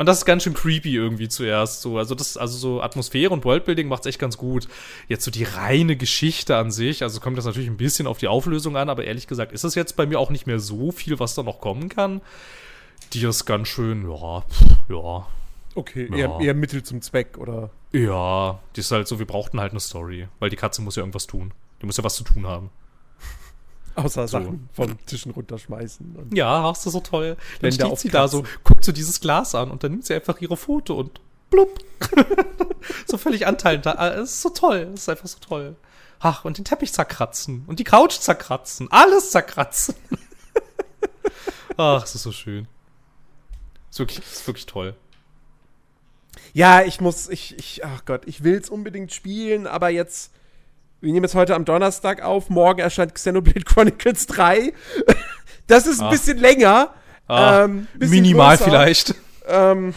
Und 0.00 0.06
das 0.06 0.16
ist 0.20 0.24
ganz 0.24 0.44
schön 0.44 0.54
creepy 0.54 0.94
irgendwie 0.94 1.28
zuerst 1.28 1.82
so. 1.82 1.98
Also 1.98 2.14
das, 2.14 2.38
also 2.38 2.56
so 2.56 2.80
Atmosphäre 2.80 3.34
und 3.34 3.44
Worldbuilding 3.44 3.86
macht's 3.86 4.06
echt 4.06 4.18
ganz 4.18 4.38
gut. 4.38 4.66
Jetzt 5.08 5.26
so 5.26 5.30
die 5.30 5.44
reine 5.44 5.94
Geschichte 5.94 6.56
an 6.56 6.70
sich, 6.70 7.02
also 7.02 7.20
kommt 7.20 7.36
das 7.36 7.44
natürlich 7.44 7.68
ein 7.68 7.76
bisschen 7.76 8.06
auf 8.06 8.16
die 8.16 8.26
Auflösung 8.26 8.78
an, 8.78 8.88
aber 8.88 9.04
ehrlich 9.04 9.26
gesagt 9.26 9.52
ist 9.52 9.62
es 9.62 9.74
jetzt 9.74 9.96
bei 9.96 10.06
mir 10.06 10.18
auch 10.18 10.30
nicht 10.30 10.46
mehr 10.46 10.58
so 10.58 10.90
viel, 10.90 11.18
was 11.20 11.34
da 11.34 11.42
noch 11.42 11.60
kommen 11.60 11.90
kann. 11.90 12.22
Die 13.12 13.22
ist 13.26 13.44
ganz 13.44 13.68
schön, 13.68 14.10
ja, 14.10 14.42
ja, 14.88 15.26
Okay, 15.74 16.08
Ja. 16.10 16.16
eher, 16.16 16.40
eher 16.40 16.54
Mittel 16.54 16.82
zum 16.82 17.02
Zweck, 17.02 17.36
oder? 17.36 17.68
ja. 17.92 18.58
Die 18.76 18.80
ist 18.80 18.90
halt 18.92 19.06
so, 19.06 19.18
wir 19.18 19.26
brauchten 19.26 19.60
halt 19.60 19.72
eine 19.72 19.80
Story, 19.80 20.28
weil 20.38 20.48
die 20.48 20.56
Katze 20.56 20.80
muss 20.80 20.96
ja 20.96 21.02
irgendwas 21.02 21.26
tun. 21.26 21.52
Die 21.82 21.86
muss 21.86 21.98
ja 21.98 22.04
was 22.04 22.14
zu 22.14 22.24
tun 22.24 22.46
haben. 22.46 22.70
Außer 23.96 24.28
So. 24.28 24.38
Sachen 24.38 24.68
von 24.72 24.96
Tischen 25.06 25.32
runterschmeißen. 25.32 26.16
Und 26.16 26.36
Ja, 26.36 26.62
hast 26.62 26.86
du 26.86 26.90
so 26.90 27.00
toll. 27.00 27.36
Dann 27.60 27.72
steht 27.72 27.98
sie 27.98 28.08
da 28.08 28.28
so, 28.28 28.44
guckt 28.64 28.84
so 28.84 28.92
dieses 28.92 29.20
Glas 29.20 29.54
an 29.54 29.70
und 29.70 29.82
dann 29.84 29.90
nimmt 29.92 30.06
sie 30.06 30.14
einfach 30.14 30.40
ihre 30.40 30.56
Foto 30.56 30.94
und 30.94 31.20
blub. 31.50 31.78
so 33.06 33.18
völlig 33.18 33.46
anteilend. 33.46 33.86
Ah, 33.86 34.08
Es 34.14 34.30
ist 34.34 34.42
so 34.42 34.50
toll. 34.50 34.90
Es 34.94 35.02
ist 35.02 35.08
einfach 35.08 35.26
so 35.26 35.38
toll. 35.40 35.76
Ach, 36.20 36.44
und 36.44 36.58
den 36.58 36.64
Teppich 36.64 36.92
zerkratzen. 36.92 37.64
Und 37.66 37.78
die 37.78 37.84
Couch 37.84 38.18
zerkratzen. 38.18 38.90
Alles 38.92 39.30
zerkratzen. 39.30 39.94
Ach, 41.76 42.02
es 42.04 42.14
ist 42.14 42.22
so 42.24 42.32
schön. 42.32 42.68
Es 43.90 43.96
ist 43.96 43.98
wirklich, 44.00 44.18
es 44.18 44.32
ist 44.40 44.46
wirklich 44.46 44.66
toll. 44.66 44.94
Ja, 46.52 46.82
ich 46.82 47.00
muss, 47.00 47.28
ich, 47.28 47.56
ich, 47.58 47.84
ach 47.84 48.04
Gott, 48.04 48.22
ich 48.26 48.42
will 48.44 48.54
es 48.58 48.68
unbedingt 48.70 49.12
spielen, 49.12 49.66
aber 49.66 49.88
jetzt, 49.88 50.32
wir 51.00 51.12
nehmen 51.12 51.24
jetzt 51.24 51.34
heute 51.34 51.54
am 51.54 51.64
Donnerstag 51.64 52.22
auf, 52.22 52.50
morgen 52.50 52.80
erscheint 52.80 53.14
Xenoblade 53.14 53.62
Chronicles 53.62 54.26
3. 54.26 54.72
Das 55.66 55.86
ist 55.86 56.00
ein 56.00 56.06
Ah. 56.06 56.10
bisschen 56.10 56.38
länger. 56.38 56.94
Ah, 57.28 57.64
ähm, 57.64 57.86
bisschen 57.94 58.10
Minimal 58.22 58.56
größer. 58.56 58.70
vielleicht. 58.70 59.14
Ähm, 59.46 59.94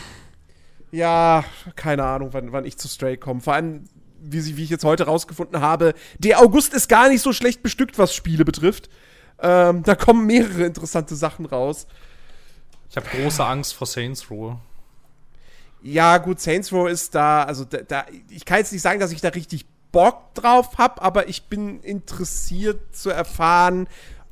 ja, 0.92 1.44
keine 1.76 2.04
Ahnung, 2.04 2.30
wann, 2.32 2.52
wann 2.52 2.66
ich 2.66 2.78
zu 2.78 2.88
Stray 2.88 3.18
komme. 3.18 3.42
Vor 3.42 3.54
allem, 3.54 3.86
wie, 4.22 4.40
sie, 4.40 4.56
wie 4.58 4.64
ich 4.64 4.70
jetzt 4.70 4.86
heute 4.86 5.06
rausgefunden 5.06 5.60
habe, 5.60 5.96
der 6.20 6.40
August 6.40 6.74
ist 6.74 6.88
gar 6.88 7.10
nicht 7.10 7.22
so 7.22 7.34
schlecht 7.34 7.64
bestückt, 7.64 7.98
was 7.98 8.14
Spiele 8.14 8.46
betrifft. 8.46 8.90
Ähm, 9.42 9.82
da 9.84 9.96
kommen 9.96 10.26
mehrere 10.28 10.64
interessante 10.66 11.16
Sachen 11.16 11.46
raus. 11.48 11.88
Ich 12.90 12.96
habe 12.96 13.08
große 13.10 13.44
Angst 13.44 13.74
vor 13.74 13.88
Saints 13.88 14.30
Row. 14.30 14.54
Ja, 15.82 16.20
gut, 16.20 16.40
Saints 16.40 16.72
Row 16.72 16.88
ist 16.88 17.14
da, 17.16 17.44
also 17.44 17.66
da, 17.66 17.80
da 17.80 18.06
ich 18.30 18.46
kann 18.46 18.60
jetzt 18.60 18.72
nicht 18.72 18.84
sagen, 18.84 19.00
dass 19.00 19.12
ich 19.12 19.20
da 19.20 19.30
richtig 19.30 19.66
Bock 19.94 20.34
drauf 20.34 20.78
habe, 20.78 21.02
aber 21.02 21.30
ich 21.30 21.44
bin 21.44 21.80
interessiert 21.80 22.94
zu 22.94 23.12
erfahren, 23.12 23.88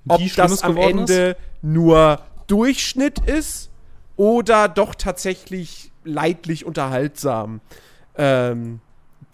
ob 0.08 0.20
Wie 0.20 0.30
das 0.30 0.64
am 0.64 0.76
Ende 0.76 1.38
nur 1.62 2.20
Durchschnitt 2.48 3.20
ist 3.20 3.70
oder 4.18 4.68
doch 4.68 4.96
tatsächlich 4.96 5.92
leidlich 6.04 6.66
unterhaltsam. 6.66 7.62
Ähm, 8.18 8.82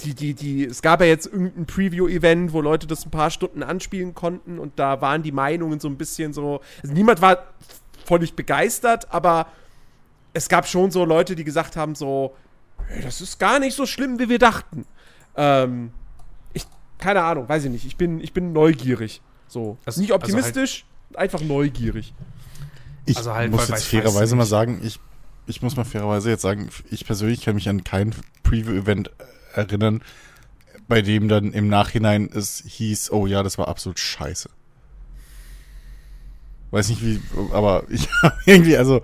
die, 0.02 0.14
die, 0.14 0.34
die, 0.34 0.66
es 0.66 0.82
gab 0.82 1.00
ja 1.00 1.08
jetzt 1.08 1.26
irgendein 1.26 1.66
Preview-Event, 1.66 2.54
wo 2.54 2.62
Leute 2.62 2.86
das 2.86 3.06
ein 3.06 3.10
paar 3.10 3.32
Stunden 3.32 3.64
anspielen 3.64 4.14
konnten 4.14 4.60
und 4.60 4.78
da 4.78 5.02
waren 5.02 5.24
die 5.24 5.32
Meinungen 5.32 5.80
so 5.80 5.88
ein 5.88 5.98
bisschen 5.98 6.34
so. 6.34 6.62
Also 6.84 6.94
niemand 6.94 7.22
war 7.22 7.46
völlig 8.06 8.36
begeistert, 8.36 9.12
aber 9.12 9.48
es 10.34 10.50
gab 10.50 10.68
schon 10.68 10.92
so 10.92 11.06
Leute, 11.06 11.36
die 11.36 11.46
gesagt 11.46 11.78
haben: 11.78 11.96
so, 11.96 12.36
"Hey, 12.86 13.02
das 13.02 13.22
ist 13.22 13.40
gar 13.40 13.60
nicht 13.60 13.76
so 13.76 13.86
schlimm, 13.86 14.20
wie 14.20 14.30
wir 14.30 14.40
dachten. 14.40 14.86
Ähm, 15.36 15.92
keine 16.98 17.24
Ahnung, 17.24 17.48
weiß 17.48 17.66
ich 17.66 17.72
nicht. 17.72 17.86
Ich 17.86 17.98
bin, 17.98 18.20
ich 18.20 18.34
bin 18.34 18.54
neugierig. 18.54 19.22
So. 19.48 19.78
Das- 19.86 19.98
nicht 19.98 20.12
also 20.12 20.24
optimistisch, 20.24 20.86
einfach 21.14 21.42
neugierig. 21.42 22.14
Ich 23.06 23.18
Also 23.18 23.34
halt, 23.34 23.52
muss 23.52 23.70
jetzt 23.70 23.86
fairerweise 23.86 24.36
mal 24.36 24.46
sagen, 24.46 24.82
ich, 24.84 25.00
ich 25.46 25.62
muss 25.62 25.78
mal 25.78 25.86
fairerweise 25.86 26.30
jetzt 26.30 26.42
sagen, 26.42 26.70
ich 26.92 27.06
persönlich 27.06 27.42
kann 27.42 27.56
mich 27.56 27.70
an 27.70 27.84
kein 27.84 28.14
Preview-Event 28.44 29.12
erinnern, 29.54 30.02
bei 30.90 31.02
dem 31.02 31.28
dann 31.30 31.54
im 31.54 31.70
Nachhinein 31.70 32.30
es 32.34 32.64
hieß, 32.66 33.12
oh 33.12 33.28
ja, 33.28 33.44
das 33.44 33.58
war 33.58 33.68
absolut 33.70 34.00
scheiße. 34.00 34.50
Weiß 36.72 36.90
nicht 36.90 37.02
wie, 37.02 37.22
aber 37.54 37.84
ich 37.90 38.10
irgendwie, 38.46 38.76
also 38.78 39.02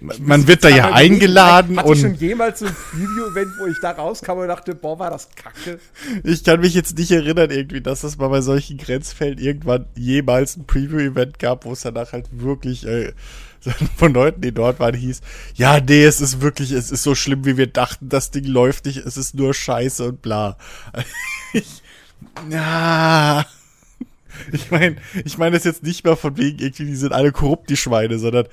man 0.00 0.46
wird 0.46 0.64
da 0.64 0.68
ja 0.68 0.92
eingeladen 0.92 1.78
Hatte 1.78 1.92
ich 1.92 2.00
schon 2.00 2.10
und 2.10 2.20
jemals 2.20 2.60
so 2.60 2.66
ein 2.66 2.74
Preview-Event, 2.74 3.52
wo 3.58 3.66
ich 3.66 3.78
da 3.80 3.90
rauskam 3.90 4.32
und 4.32 4.48
dachte, 4.48 4.74
boah, 4.74 4.98
war 4.98 5.10
das 5.10 5.28
kacke. 5.34 5.78
ich 6.24 6.42
kann 6.44 6.60
mich 6.60 6.74
jetzt 6.74 6.96
nicht 6.96 7.10
erinnern 7.10 7.50
irgendwie, 7.50 7.80
dass 7.80 8.02
es 8.02 8.16
mal 8.16 8.28
bei 8.28 8.40
solchen 8.40 8.78
Grenzfällen 8.78 9.38
irgendwann 9.38 9.86
jemals 9.94 10.56
ein 10.56 10.66
Preview-Event 10.66 11.38
gab, 11.38 11.64
wo 11.64 11.72
es 11.72 11.82
danach 11.82 12.12
halt 12.12 12.26
wirklich 12.32 12.86
äh, 12.86 13.12
von 13.96 14.14
Leuten, 14.14 14.40
die 14.40 14.52
dort 14.52 14.80
waren, 14.80 14.94
hieß, 14.94 15.20
ja, 15.54 15.80
nee, 15.80 16.04
es 16.04 16.20
ist 16.20 16.40
wirklich, 16.40 16.72
es 16.72 16.90
ist 16.90 17.02
so 17.02 17.14
schlimm, 17.14 17.44
wie 17.44 17.56
wir 17.56 17.66
dachten, 17.66 18.08
das 18.08 18.30
Ding 18.30 18.44
läuft 18.44 18.86
nicht, 18.86 18.98
es 18.98 19.16
ist 19.16 19.34
nur 19.34 19.54
Scheiße 19.54 20.04
und 20.08 20.22
bla. 20.22 20.56
Ich, 21.52 21.82
ja, 22.48 23.44
ich 24.52 24.70
meine, 24.70 24.96
ich 25.24 25.36
meine 25.36 25.56
das 25.56 25.64
jetzt 25.64 25.82
nicht 25.82 26.04
mal 26.04 26.14
von 26.14 26.36
wegen 26.36 26.60
irgendwie, 26.60 26.84
die 26.84 26.94
sind 26.94 27.12
alle 27.12 27.32
korrupt, 27.32 27.68
die 27.70 27.76
Schweine, 27.76 28.20
sondern, 28.20 28.46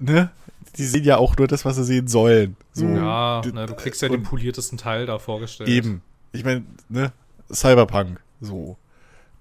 ne, 0.00 0.30
die 0.76 0.84
sehen 0.84 1.04
ja 1.04 1.18
auch 1.18 1.36
nur 1.36 1.46
das, 1.48 1.64
was 1.64 1.76
sie 1.76 1.84
sehen 1.84 2.08
sollen. 2.08 2.56
So. 2.72 2.86
Ja, 2.86 3.40
D- 3.42 3.52
ne, 3.52 3.66
du 3.66 3.74
kriegst 3.74 4.00
ja 4.02 4.08
den 4.08 4.22
poliertesten 4.22 4.78
Teil 4.78 5.06
da 5.06 5.18
vorgestellt. 5.18 5.68
Eben. 5.68 6.02
Ich 6.32 6.44
meine, 6.44 6.64
ne, 6.88 7.12
Cyberpunk, 7.52 8.20
so. 8.40 8.76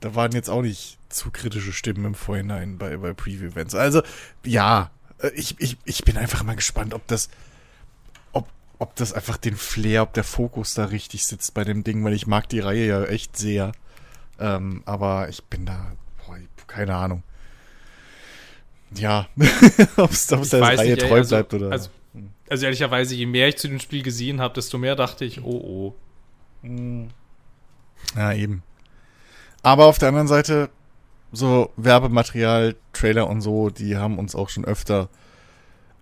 Da 0.01 0.15
waren 0.15 0.31
jetzt 0.31 0.49
auch 0.49 0.61
nicht 0.61 0.97
zu 1.09 1.31
kritische 1.31 1.71
Stimmen 1.71 2.03
im 2.05 2.15
Vorhinein 2.15 2.77
bei, 2.77 2.97
bei 2.97 3.13
Preview-Events. 3.13 3.75
Also, 3.75 4.01
ja, 4.43 4.89
äh, 5.19 5.29
ich, 5.35 5.55
ich, 5.59 5.77
ich 5.85 6.03
bin 6.03 6.17
einfach 6.17 6.43
mal 6.43 6.55
gespannt, 6.55 6.93
ob 6.93 7.05
das, 7.07 7.29
ob, 8.33 8.47
ob 8.79 8.95
das 8.95 9.13
einfach 9.13 9.37
den 9.37 9.55
Flair, 9.55 10.01
ob 10.01 10.13
der 10.13 10.23
Fokus 10.23 10.73
da 10.73 10.85
richtig 10.85 11.25
sitzt 11.25 11.53
bei 11.53 11.63
dem 11.63 11.83
Ding, 11.83 12.03
weil 12.03 12.13
ich 12.13 12.27
mag 12.27 12.49
die 12.49 12.59
Reihe 12.59 12.87
ja 12.87 13.03
echt 13.03 13.37
sehr. 13.37 13.71
Ähm, 14.39 14.81
aber 14.85 15.29
ich 15.29 15.43
bin 15.45 15.65
da, 15.65 15.93
boah, 16.25 16.37
keine 16.67 16.95
Ahnung. 16.95 17.23
Ja, 18.97 19.27
ob 19.97 20.11
es 20.11 20.27
der 20.27 20.61
Reihe 20.61 20.95
nicht, 20.95 21.07
treu 21.07 21.17
also- 21.17 21.29
bleibt 21.29 21.53
oder. 21.53 21.71
Also, 21.71 21.89
Also 22.49 22.65
ehrlicherweise, 22.65 23.15
je 23.15 23.25
mehr 23.25 23.47
ich 23.47 23.57
zu 23.57 23.67
dem 23.67 23.79
Spiel 23.79 24.03
gesehen 24.03 24.41
habe, 24.41 24.53
desto 24.53 24.77
mehr 24.77 24.95
dachte 24.95 25.25
ich, 25.25 25.41
oh 25.43 25.93
oh. 26.63 27.07
Ja, 28.15 28.33
eben. 28.33 28.63
Aber 29.63 29.85
auf 29.85 29.97
der 29.97 30.09
anderen 30.09 30.27
Seite, 30.27 30.69
so 31.31 31.71
Werbematerial, 31.77 32.75
Trailer 32.93 33.29
und 33.29 33.41
so, 33.41 33.69
die 33.69 33.97
haben 33.97 34.19
uns 34.19 34.35
auch 34.35 34.49
schon 34.49 34.65
öfter 34.65 35.09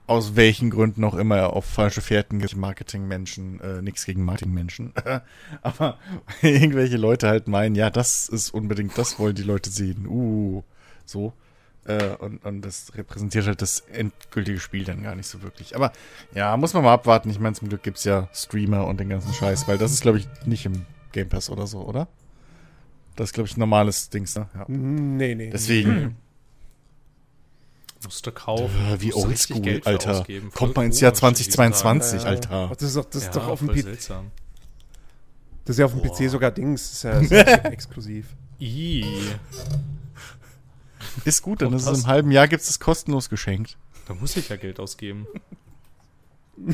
aus 0.08 0.36
welchen 0.36 0.72
Gründen 0.72 1.04
auch 1.04 1.14
immer 1.14 1.54
auf 1.54 1.66
falsche 1.66 2.02
Fährten 2.02 2.44
Marketingmenschen, 2.56 3.62
äh, 3.62 3.82
nichts 3.84 4.08
gegen 4.08 4.26
Marketingmenschen, 4.26 4.92
aber 5.62 6.00
irgendwelche 6.42 6.98
Leute 6.98 7.28
halt 7.28 7.48
meinen, 7.48 7.76
ja, 7.76 7.92
das 7.92 8.28
ist 8.28 8.52
unbedingt, 8.52 8.98
das 8.98 9.20
wollen 9.20 9.36
die 9.36 9.44
Leute 9.44 9.70
sehen. 9.70 10.08
Uh, 10.08 10.64
so. 11.06 11.34
Äh, 11.86 12.16
und, 12.18 12.44
und 12.46 12.62
das 12.62 12.92
repräsentiert 12.96 13.48
halt 13.48 13.62
das 13.62 13.80
endgültige 13.92 14.60
Spiel 14.60 14.84
dann 14.84 15.02
gar 15.04 15.16
nicht 15.16 15.28
so 15.28 15.42
wirklich. 15.42 15.76
Aber 15.76 15.92
ja, 16.36 16.56
muss 16.58 16.74
man 16.74 16.84
mal 16.84 16.94
abwarten. 16.94 17.30
Ich 17.30 17.40
meine, 17.40 17.56
zum 17.56 17.70
Glück 17.70 17.84
gibt's 17.84 18.04
ja 18.04 18.28
Streamer 18.34 18.86
und 18.86 19.00
den 19.00 19.10
ganzen 19.10 19.34
Scheiß, 19.34 19.68
weil 19.68 19.78
das 19.78 19.92
ist, 19.92 20.02
glaube 20.02 20.20
ich, 20.20 20.28
nicht 20.46 20.66
im 20.66 20.86
Game 21.14 21.30
Pass 21.30 21.50
oder 21.50 21.66
so, 21.68 21.82
oder? 21.82 22.08
Das 23.16 23.30
ist, 23.30 23.34
glaube 23.34 23.48
ich, 23.50 23.58
ein 23.58 23.60
normales 23.62 24.10
Dings, 24.10 24.36
ne? 24.36 24.48
Ja. 24.54 24.66
Nee, 24.68 25.36
nee. 25.36 25.50
Deswegen, 25.50 26.16
Musste 28.04 28.32
kaufen. 28.32 28.70
äh, 28.94 29.02
wie 29.02 29.14
oldschool, 29.14 29.82
Alter. 29.84 30.26
Kommt 30.54 30.76
man 30.78 30.86
ins 30.86 31.02
Jahr 31.02 31.12
komisch 31.12 31.32
in 31.32 31.36
diesen 31.46 31.54
Tagen. 31.54 31.74
2022, 31.74 32.24
Äh, 32.24 32.28
Alter. 32.28 32.68
Das 32.70 32.84
ist 32.84 32.96
doch, 32.96 33.06
das 33.06 33.16
ist 33.24 33.36
Ja, 33.36 33.42
doch 33.42 33.48
auf 33.50 33.60
dem 33.60 33.68
PC. 33.70 33.82
seltsam. 33.84 34.32
Das 35.66 35.74
ist 35.76 35.80
ja 35.80 35.86
auf 35.86 35.92
dem 35.94 36.02
Boah. 36.02 36.16
PC 36.16 36.30
sogar 36.30 36.52
Dings. 36.52 36.90
Das 36.90 36.94
ist 36.94 37.04
ja, 37.04 37.12
das 37.20 37.24
ist 37.24 37.32
ja 37.32 37.70
exklusiv. 37.72 38.28
Ih. 38.60 39.06
Ist 41.26 41.42
gut, 41.42 41.62
dann 41.62 41.74
ist 41.74 41.86
es 41.88 42.00
im 42.02 42.08
halben 42.08 42.32
Jahr 42.32 42.48
gibt's 42.48 42.70
es 42.70 42.80
kostenlos 42.80 43.30
geschenkt. 43.30 43.78
Da 44.08 44.14
muss 44.14 44.36
ich 44.36 44.50
ja 44.50 44.56
Geld 44.56 44.80
ausgeben. 44.80 45.28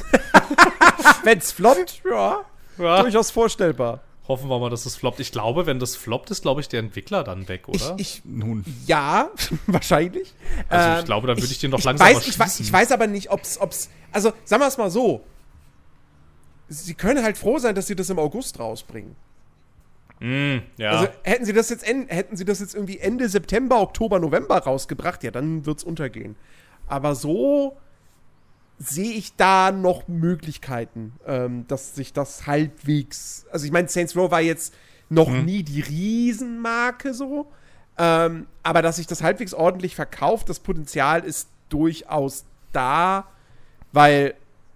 Wenn's 1.24 1.52
floppt, 1.52 2.02
ja, 2.10 2.40
Ja. 2.78 3.02
durchaus 3.02 3.32
vorstellbar. 3.32 4.02
Hoffen 4.28 4.50
wir 4.50 4.58
mal, 4.60 4.72
dass 4.72 4.88
es 4.88 4.96
floppt. 4.96 5.20
Ich 5.20 5.32
glaube, 5.32 5.68
wenn 5.68 5.78
das 5.80 5.96
floppt, 5.96 6.32
ist, 6.32 6.42
glaube 6.42 6.60
ich, 6.62 6.68
der 6.68 6.80
Entwickler 6.80 7.24
dann 7.24 7.48
weg, 7.48 7.66
Ich, 7.72 7.84
oder? 7.86 7.96
ich, 8.00 8.22
Nun. 8.26 8.66
ja, 8.88 9.30
wahrscheinlich. 9.68 10.34
Also 10.68 10.90
ich 10.94 11.00
Ähm, 11.02 11.06
glaube, 11.06 11.28
dann 11.28 11.38
würde 11.38 11.52
ich 11.52 11.60
den 11.60 11.70
doch 11.72 11.78
ich 11.80 11.86
langsam 11.86 12.08
weiß, 12.08 12.28
ich, 12.28 12.40
weiß, 12.40 12.60
ich 12.60 12.74
weiß 12.74 12.92
aber 12.92 13.06
nicht, 13.06 13.30
ob's, 13.30 13.60
ob's, 13.60 13.90
also 14.12 14.34
sagen 14.44 14.64
wir 14.64 14.68
es 14.68 14.78
mal 14.78 14.90
so. 14.90 15.24
Sie 16.70 16.96
können 16.96 17.24
halt 17.24 17.38
froh 17.38 17.60
sein, 17.60 17.76
dass 17.76 17.86
sie 17.86 17.96
das 17.96 18.10
im 18.10 18.18
August 18.18 18.60
rausbringen. 18.60 19.16
Mm, 20.20 20.58
ja. 20.78 20.92
Also 20.92 21.08
hätten 21.24 21.46
sie 21.46 21.54
das 21.54 21.70
jetzt 21.70 21.88
en- 21.88 22.08
hätten 22.08 22.38
sie 22.38 22.46
das 22.46 22.60
jetzt 22.60 22.74
irgendwie 22.76 23.00
Ende 23.00 23.28
September, 23.30 23.82
Oktober, 23.82 24.20
November 24.20 24.58
rausgebracht, 24.60 25.24
ja, 25.24 25.32
dann 25.32 25.66
wird's 25.66 25.84
untergehen. 25.84 26.36
Aber 26.88 27.16
so 27.16 27.78
sehe 28.78 29.12
ich 29.14 29.36
da 29.36 29.72
noch 29.72 30.08
Möglichkeiten, 30.08 31.14
ähm, 31.26 31.66
dass 31.68 31.96
sich 31.96 32.14
das 32.14 32.46
halbwegs. 32.48 33.46
Also 33.52 33.66
ich 33.66 33.72
meine, 33.72 33.88
Saints 33.88 34.16
Row 34.16 34.30
war 34.32 34.42
jetzt 34.42 34.74
noch 35.10 35.30
nie 35.30 35.64
die 35.64 35.82
Riesenmarke 35.82 37.14
so, 37.14 37.48
ähm, 37.98 38.48
aber 38.64 38.82
dass 38.82 38.98
sich 38.98 39.08
das 39.08 39.22
halbwegs 39.24 39.54
ordentlich 39.54 39.96
verkauft, 39.96 40.50
das 40.50 40.60
Potenzial 40.60 41.24
ist 41.24 41.50
durchaus 41.70 42.46
da, 42.74 43.28
weil 43.94 44.34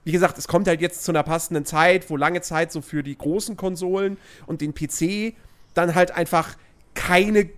wie 0.10 0.11
gesagt, 0.11 0.40
es 0.40 0.48
kommt 0.48 0.68
halt 0.68 0.81
jetzt 0.81 1.03
zu 1.03 1.11
einer 1.11 1.22
passenden 1.22 1.65
Zeit, 1.65 2.10
wo 2.10 2.18
lange 2.18 2.41
Zeit 2.41 2.72
so 2.72 2.81
für 2.81 3.03
die 3.03 3.15
großen 3.15 3.56
Konsolen 3.57 4.18
und 4.48 4.60
den 4.60 4.73
PC 4.73 5.36
dann 5.76 5.94
halt 5.94 6.10
einfach 6.10 6.57
keine 6.95 7.52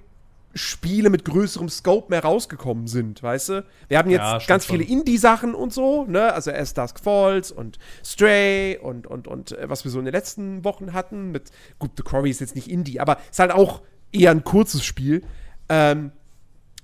Spiele 0.54 1.10
mit 1.10 1.24
größerem 1.24 1.70
Scope 1.70 2.10
mehr 2.10 2.24
rausgekommen 2.24 2.88
sind, 2.88 3.24
weißt 3.24 3.50
du? 3.50 3.66
Wir 3.88 4.00
haben 4.00 4.10
jetzt 4.10 4.20
Ja, 4.20 4.40
ganz 4.46 4.66
viele 4.66 4.84
Indie-Sachen 4.84 5.56
und 5.56 5.72
so, 5.72 6.04
ne? 6.04 6.34
Also 6.34 6.52
erst 6.52 6.78
Dusk 6.78 7.00
Falls 7.02 7.54
und 7.54 7.80
Stray 8.04 8.78
und, 8.78 9.08
und, 9.08 9.30
und 9.30 9.54
äh, 9.54 9.70
was 9.70 9.86
wir 9.86 9.92
so 9.92 10.00
in 10.00 10.04
den 10.04 10.14
letzten 10.14 10.66
Wochen 10.66 10.92
hatten 10.92 11.32
mit, 11.32 11.52
gut, 11.80 11.92
The 11.96 12.04
Quarry 12.04 12.32
ist 12.32 12.42
jetzt 12.42 12.56
nicht 12.56 12.70
Indie, 12.70 13.00
aber 13.00 13.18
ist 13.32 13.40
halt 13.40 13.52
auch 13.52 13.82
eher 14.12 14.32
ein 14.32 14.44
kurzes 14.44 14.84
Spiel. 14.84 15.24
Ähm, 15.70 16.12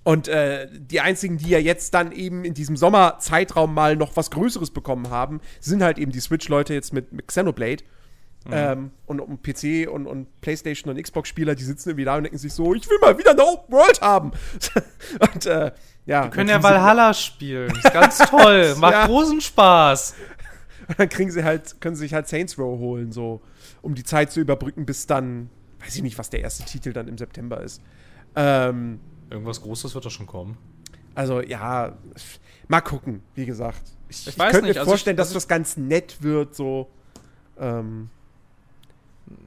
und 0.07 0.29
äh, 0.29 0.69
die 0.71 1.01
einzigen, 1.01 1.37
die 1.37 1.49
ja 1.49 1.59
jetzt 1.59 1.93
dann 1.93 2.13
eben 2.13 2.45
in 2.45 2.53
diesem 2.53 2.77
Sommerzeitraum 2.77 3.73
mal 3.73 3.97
noch 3.97 4.15
was 4.15 4.31
Größeres 4.31 4.71
bekommen 4.71 5.09
haben, 5.09 5.41
sind 5.59 5.83
halt 5.83 5.97
eben 5.97 6.13
die 6.13 6.21
Switch-Leute 6.21 6.73
jetzt 6.73 6.93
mit, 6.93 7.11
mit 7.11 7.27
Xenoblade. 7.27 7.83
Ähm, 8.49 8.91
und 9.05 9.19
um 9.19 9.41
PC 9.41 9.89
und, 9.91 10.07
und 10.07 10.39
PlayStation 10.39 10.89
und 10.89 11.03
Xbox-Spieler, 11.03 11.55
die 11.55 11.63
sitzen 11.65 11.89
irgendwie 11.89 12.05
da 12.05 12.15
und 12.15 12.23
denken 12.23 12.37
sich 12.37 12.53
so, 12.53 12.73
ich 12.73 12.89
will 12.89 12.97
mal 13.01 13.17
wieder 13.17 13.31
eine 13.31 13.43
Open 13.43 13.73
World 13.73 13.99
haben. 13.99 14.31
und 15.33 15.45
äh, 15.45 15.73
ja. 16.05 16.23
Wir 16.23 16.29
können 16.29 16.51
ja 16.51 16.63
Valhalla 16.63 17.13
spielen. 17.13 17.75
Ist 17.75 17.91
ganz 17.91 18.19
toll. 18.19 18.75
Macht 18.79 18.93
Ja. 18.93 19.07
großen 19.07 19.41
Spaß. 19.41 20.15
dann 20.97 21.09
kriegen 21.09 21.31
sie 21.31 21.43
halt, 21.43 21.81
können 21.81 21.97
sie 21.97 22.03
sich 22.03 22.13
halt 22.13 22.29
Saints 22.29 22.57
Row 22.57 22.79
holen, 22.79 23.11
so, 23.11 23.41
um 23.81 23.93
die 23.93 24.05
Zeit 24.05 24.31
zu 24.31 24.39
überbrücken, 24.39 24.85
bis 24.85 25.05
dann, 25.05 25.49
weiß 25.81 25.97
ich 25.97 26.01
nicht, 26.01 26.17
was 26.17 26.29
der 26.29 26.39
erste 26.39 26.63
Titel 26.63 26.93
dann 26.93 27.09
im 27.09 27.17
September 27.17 27.59
ist. 27.59 27.81
Ähm, 28.37 29.01
Irgendwas 29.29 29.61
Großes 29.61 29.93
wird 29.95 30.05
da 30.05 30.09
schon 30.09 30.27
kommen. 30.27 30.57
Also 31.15 31.41
ja, 31.41 31.93
mal 32.67 32.81
gucken, 32.81 33.21
wie 33.35 33.45
gesagt. 33.45 33.81
Ich, 34.09 34.21
Ich 34.21 34.27
ich 34.27 34.37
könnte 34.37 34.61
nicht, 34.61 34.75
mir 34.75 34.79
also 34.79 34.91
vorstellen, 34.91 35.15
ich- 35.15 35.17
dass 35.17 35.27
also 35.29 35.35
das 35.37 35.47
ganz 35.47 35.77
nett 35.77 36.21
wird, 36.21 36.55
so. 36.55 36.87
Ähm, 37.59 38.09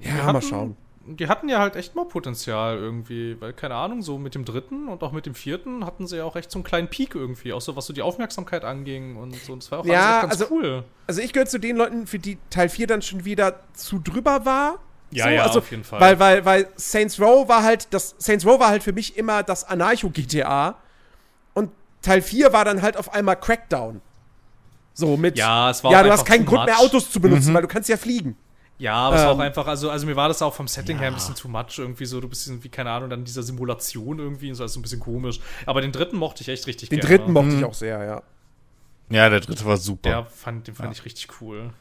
ja, 0.01 0.07
Wir 0.07 0.13
mal 0.25 0.25
hatten- 0.35 0.43
schauen. 0.43 0.77
Die 1.07 1.27
hatten 1.29 1.49
ja 1.49 1.59
halt 1.59 1.77
echt 1.77 1.97
mal 1.97 2.05
Potenzial 2.05 2.77
irgendwie, 2.77 3.41
weil, 3.41 3.53
keine 3.55 3.75
Ahnung, 3.75 4.03
so 4.03 4.19
mit 4.19 4.35
dem 4.35 4.45
dritten 4.45 4.87
und 4.87 5.03
auch 5.03 5.13
mit 5.13 5.25
dem 5.27 5.35
vierten 5.35 5.85
hatten 5.87 6.07
sie 6.07 6.19
ja 6.19 6.25
auch 6.25 6.37
echt 6.37 6.51
so 6.51 6.59
einen 6.59 6.65
kleinen 6.65 6.89
Peak 6.89 7.15
irgendwie, 7.15 7.53
auch 7.53 7.61
so 7.63 7.75
was 7.75 7.87
so 7.87 7.93
die 7.93 8.03
Aufmerksamkeit 8.03 8.65
anging 8.65 9.17
und 9.17 9.35
so. 9.35 9.55
Und 9.55 9.63
das 9.63 9.73
war 9.73 9.81
auch 9.81 9.87
Ja, 9.87 10.21
ganz 10.21 10.35
also- 10.35 10.55
cool. 10.55 10.85
Also 11.07 11.23
ich 11.23 11.33
gehöre 11.33 11.47
zu 11.47 11.59
den 11.59 11.77
Leuten, 11.77 12.07
für 12.07 12.19
die 12.19 12.37
Teil 12.51 12.69
4 12.69 12.87
dann 12.87 13.01
schon 13.03 13.25
wieder 13.25 13.61
zu 13.73 13.99
drüber 13.99 14.45
war. 14.45 14.79
Ja, 15.13 15.25
so, 15.25 15.31
ja, 15.31 15.43
also, 15.43 15.59
auf 15.59 15.71
jeden 15.71 15.85
Fall. 15.85 16.01
Weil, 16.01 16.19
weil, 16.19 16.45
weil 16.45 16.69
Saints 16.77 17.21
Row 17.21 17.49
war 17.49 17.63
halt, 17.63 17.89
das 17.93 18.15
Saints 18.19 18.47
Row 18.47 18.59
war 18.61 18.69
halt 18.69 18.83
für 18.83 18.93
mich 18.93 19.17
immer 19.17 19.43
das 19.43 19.65
Anarcho-GTA. 19.65 20.77
Und 21.55 21.71
Teil 22.03 22.23
4 22.23 22.53
war 22.53 22.65
dann 22.65 22.81
halt 22.83 22.97
auf 22.97 23.13
einmal 23.13 23.37
Crackdown. 23.37 24.01
So 24.95 25.17
mit. 25.17 25.37
Ja, 25.37 25.71
es 25.71 25.83
war 25.83 25.93
Ja, 25.93 26.01
auch 26.01 26.05
du 26.05 26.13
hast 26.13 26.25
keinen 26.27 26.45
Grund 26.47 26.65
mehr, 26.67 26.75
much. 26.77 26.85
Autos 26.85 27.11
zu 27.11 27.21
benutzen, 27.21 27.53
weil 27.55 27.63
du 27.63 27.69
kannst 27.69 27.89
ja 27.89 27.97
fliegen. 27.97 28.37
Ja, 28.79 28.95
aber 28.95 29.17
es 29.17 29.23
war 29.23 29.31
auch 29.31 29.35
Ähm, 29.35 29.41
einfach, 29.43 29.67
also, 29.67 29.91
also 29.91 30.07
mir 30.07 30.17
war 30.17 30.29
das 30.29 30.41
auch 30.41 30.55
vom 30.55 30.67
Setting 30.67 30.97
her 30.99 31.09
ein 31.09 31.13
Ja. 31.13 31.19
bisschen 31.19 31.35
too 31.35 31.49
much 31.49 31.79
irgendwie 31.79 32.07
so, 32.07 32.19
du 32.21 32.29
bist 32.29 32.47
irgendwie, 32.49 32.71
keine 32.71 32.91
Ahnung, 32.91 33.11
dann 33.11 33.19
in 33.21 33.25
dieser 33.27 33.43
Simulation 33.43 34.19
irgendwie, 34.19 34.55
so 34.55 34.63
alles 34.63 34.73
so 34.73 34.79
ein 34.81 34.83
bisschen 34.83 35.01
komisch. 35.01 35.39
Aber 35.67 35.83
den 35.83 35.93
dritten 35.93 36.17
mochte 36.17 36.43
ich 36.43 36.49
echt 36.49 36.67
richtig 36.67 36.89
Den 36.89 37.01
gerne. 37.01 37.17
dritten 37.19 37.33
mochte 37.33 37.57
ich 37.57 37.65
auch 37.65 37.75
sehr, 37.75 38.03
ja. 38.05 38.23
Ja, 39.11 39.29
der 39.29 39.41
dritte 39.41 39.65
war 39.67 39.77
super. 39.77 40.09
Der 40.09 40.25
fand, 40.25 40.67
den 40.67 40.75
fand 40.75 40.87
Ja. 40.89 40.93
ich 40.93 41.05
richtig 41.05 41.29
cool. 41.43 41.73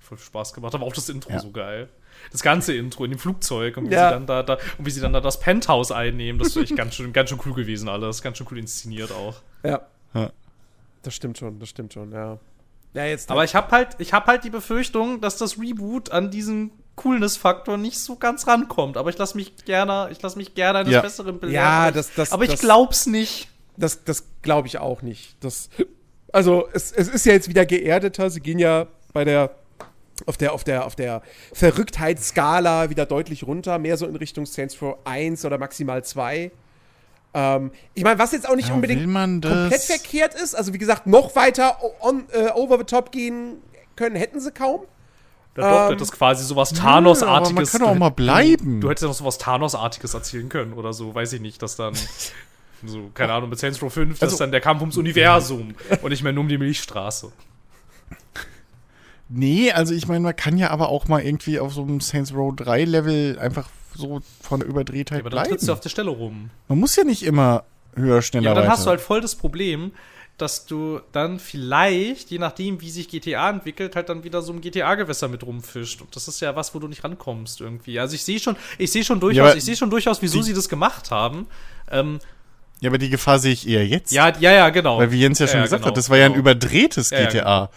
Voll 0.00 0.18
Spaß 0.18 0.52
gemacht, 0.52 0.74
aber 0.74 0.84
auch 0.84 0.92
das 0.92 1.08
Intro 1.08 1.30
Ja. 1.32 1.38
so 1.38 1.52
geil. 1.52 1.88
Das 2.30 2.42
ganze 2.42 2.74
Intro 2.74 3.04
in 3.04 3.10
dem 3.10 3.18
Flugzeug 3.18 3.76
und 3.76 3.90
wie 3.90 3.94
Ja. 3.94 4.08
sie 4.08 4.14
dann 4.14 4.26
da, 4.26 4.42
da 4.42 4.58
und 4.78 4.86
wie 4.86 4.90
sie 4.90 5.00
dann 5.00 5.12
da 5.12 5.20
das 5.20 5.40
Penthouse 5.40 5.90
einnehmen, 5.92 6.38
das 6.38 6.48
ist 6.48 6.56
echt 6.56 6.76
ganz 6.76 6.94
schön, 6.94 7.12
ganz 7.12 7.30
schön 7.30 7.40
cool 7.44 7.54
gewesen 7.54 7.88
alles, 7.88 8.22
ganz 8.22 8.38
schön 8.38 8.46
cool 8.50 8.58
inszeniert 8.58 9.10
auch. 9.12 9.36
Ja. 9.64 9.82
Ja. 10.14 10.30
Das 11.02 11.14
stimmt 11.14 11.38
schon, 11.38 11.58
das 11.58 11.68
stimmt 11.68 11.92
schon, 11.92 12.12
ja. 12.12 12.38
Ja, 12.94 13.06
jetzt. 13.06 13.30
Aber 13.30 13.42
ich 13.44 13.54
habe 13.54 13.70
halt, 13.70 13.96
ich 13.98 14.12
habe 14.12 14.26
halt 14.26 14.44
die 14.44 14.50
Befürchtung, 14.50 15.20
dass 15.20 15.38
das 15.38 15.58
Reboot 15.58 16.10
an 16.12 16.30
diesen 16.30 16.70
Coolness-Faktor 16.96 17.78
nicht 17.78 17.98
so 17.98 18.16
ganz 18.16 18.46
rankommt. 18.46 18.96
Aber 18.98 19.08
ich 19.08 19.16
lasse 19.16 19.34
mich 19.36 19.56
gerne, 19.64 20.08
ich 20.12 20.20
lasse 20.20 20.36
mich 20.36 20.54
gerne 20.54 20.80
eines 20.80 20.92
Ja. 20.92 21.00
Besseren 21.00 21.40
belehren. 21.40 21.54
Ja, 21.64 21.70
aber 21.70 21.88
ich, 21.88 21.94
das- 21.94 22.14
das- 22.14 22.32
aber 22.32 22.44
ich 22.44 22.50
das- 22.50 22.60
glaub's 22.60 23.06
nicht. 23.06 23.48
Das, 23.78 24.04
das 24.04 24.24
glaube 24.42 24.68
ich 24.68 24.76
auch 24.78 25.00
nicht. 25.00 25.36
Das, 25.42 25.70
also, 26.32 26.68
es, 26.74 26.92
es 26.92 27.08
ist 27.08 27.24
ja 27.24 27.32
jetzt 27.32 27.48
wieder 27.48 27.64
geerdeter. 27.64 28.28
Sie 28.28 28.40
gehen 28.40 28.58
ja 28.58 28.86
bei 29.14 29.24
der 29.24 29.54
auf 30.26 30.36
der, 30.36 30.52
auf 30.52 30.64
der, 30.64 30.86
auf 30.86 30.94
der 30.94 31.22
Verrücktheitsskala 31.52 32.90
wieder 32.90 33.06
deutlich 33.06 33.44
runter, 33.46 33.78
mehr 33.78 33.96
so 33.96 34.06
in 34.06 34.16
Richtung 34.16 34.46
Saints 34.46 34.80
Row 34.80 34.96
1 35.04 35.44
oder 35.44 35.58
maximal 35.58 36.04
2. 36.04 36.50
Ähm, 37.34 37.70
ich 37.94 38.04
meine, 38.04 38.18
was 38.18 38.32
jetzt 38.32 38.48
auch 38.48 38.56
nicht 38.56 38.68
Ja, 38.68 38.74
unbedingt 38.74 39.02
komplett 39.04 39.80
verkehrt 39.82 40.34
ist, 40.34 40.54
also 40.54 40.72
wie 40.74 40.78
gesagt, 40.78 41.06
noch 41.06 41.34
weiter 41.34 41.78
on, 42.00 42.24
äh, 42.32 42.50
over 42.54 42.78
the 42.78 42.84
top 42.84 43.10
gehen 43.12 43.56
können, 43.96 44.16
hätten 44.16 44.40
sie 44.40 44.52
kaum. 44.52 44.82
Da 45.54 45.86
doch, 45.86 45.92
Ähm, 45.92 45.98
das 45.98 46.08
ist 46.08 46.12
quasi 46.16 46.44
sowas 46.44 46.70
Thanos-artiges. 46.72 47.72
man 47.72 47.80
kann 47.82 47.88
auch 47.90 47.98
mal 47.98 48.10
bleiben. 48.10 48.80
Du 48.80 48.88
hättest 48.88 49.02
ja 49.02 49.08
noch 49.08 49.14
sowas 49.14 49.38
Thanos-artiges 49.38 50.14
erzählen 50.14 50.48
können 50.48 50.72
oder 50.74 50.92
so, 50.92 51.14
weiß 51.14 51.32
ich 51.34 51.40
nicht, 51.40 51.62
dass 51.62 51.76
dann. 51.76 51.94
So, 52.84 53.12
keine 53.14 53.32
Ahnung, 53.32 53.48
mit 53.48 53.60
Saints 53.60 53.80
Row 53.80 53.92
5, 53.92 54.14
das 54.18 54.22
Also- 54.22 54.34
ist 54.34 54.40
dann 54.40 54.50
der 54.50 54.60
Kampf 54.60 54.80
ums 54.80 54.96
Universum 54.96 55.72
und 56.02 56.10
nicht 56.10 56.24
mehr 56.24 56.32
nur 56.32 56.42
um 56.42 56.48
die 56.48 56.58
Milchstraße. 56.58 57.30
Nee, 59.34 59.72
also 59.72 59.94
ich 59.94 60.06
meine, 60.08 60.20
man 60.20 60.36
kann 60.36 60.58
ja 60.58 60.70
aber 60.70 60.88
auch 60.90 61.08
mal 61.08 61.22
irgendwie 61.22 61.58
auf 61.58 61.72
so 61.72 61.82
einem 61.82 62.00
Saints 62.00 62.34
Row 62.34 62.54
3 62.54 62.84
Level 62.84 63.38
einfach 63.38 63.68
so 63.94 64.20
von 64.42 64.60
der 64.60 64.68
Überdrehtheit 64.68 65.20
aber 65.20 65.30
dann 65.30 65.38
bleiben. 65.38 65.48
trittst 65.50 65.68
du 65.68 65.72
auf 65.72 65.80
der 65.80 65.88
Stelle 65.90 66.10
rum. 66.10 66.50
Man 66.68 66.78
muss 66.78 66.96
ja 66.96 67.04
nicht 67.04 67.22
immer 67.22 67.64
höher, 67.94 68.20
schneller, 68.22 68.44
Ja, 68.46 68.50
aber 68.52 68.60
dann 68.60 68.68
weiter. 68.68 68.78
hast 68.78 68.86
du 68.86 68.90
halt 68.90 69.00
voll 69.00 69.20
das 69.20 69.34
Problem, 69.36 69.92
dass 70.38 70.66
du 70.66 71.00
dann 71.12 71.38
vielleicht, 71.38 72.30
je 72.30 72.38
nachdem, 72.38 72.80
wie 72.80 72.90
sich 72.90 73.08
GTA 73.08 73.50
entwickelt, 73.50 73.94
halt 73.96 74.08
dann 74.08 74.24
wieder 74.24 74.42
so 74.42 74.52
im 74.52 74.60
GTA-Gewässer 74.60 75.28
mit 75.28 75.44
rumfischt. 75.44 76.00
Und 76.00 76.14
das 76.16 76.26
ist 76.26 76.40
ja 76.40 76.56
was, 76.56 76.74
wo 76.74 76.78
du 76.78 76.88
nicht 76.88 77.04
rankommst 77.04 77.60
irgendwie. 77.60 77.98
Also 78.00 78.14
ich 78.14 78.24
sehe 78.24 78.38
schon, 78.40 78.56
ich 78.78 78.90
sehe 78.90 79.04
schon 79.04 79.20
durchaus, 79.20 79.50
Ja, 79.50 79.54
ich 79.54 79.64
sehe 79.64 79.76
schon 79.76 79.90
durchaus, 79.90 80.20
wieso 80.22 80.38
die- 80.38 80.44
sie 80.44 80.54
das 80.54 80.68
gemacht 80.68 81.10
haben. 81.10 81.46
Ähm, 81.90 82.18
ja, 82.80 82.88
aber 82.90 82.98
die 82.98 83.10
Gefahr 83.10 83.38
sehe 83.38 83.52
ich 83.52 83.68
eher 83.68 83.86
jetzt. 83.86 84.10
ja, 84.10 84.36
ja, 84.38 84.52
ja, 84.52 84.70
genau. 84.70 84.98
Weil 84.98 85.12
wie 85.12 85.20
Jens 85.20 85.38
ja 85.38 85.46
schon 85.46 85.58
Ja, 85.58 85.62
gesagt 85.64 85.82
genau, 85.82 85.90
hat, 85.90 85.96
das 85.96 86.10
war 86.10 86.16
ja 86.16 86.24
ein 86.26 86.32
genau. 86.32 86.40
überdrehtes 86.40 87.10
Ja, 87.10 87.20
ja, 87.20 87.26
GTA. 87.28 87.70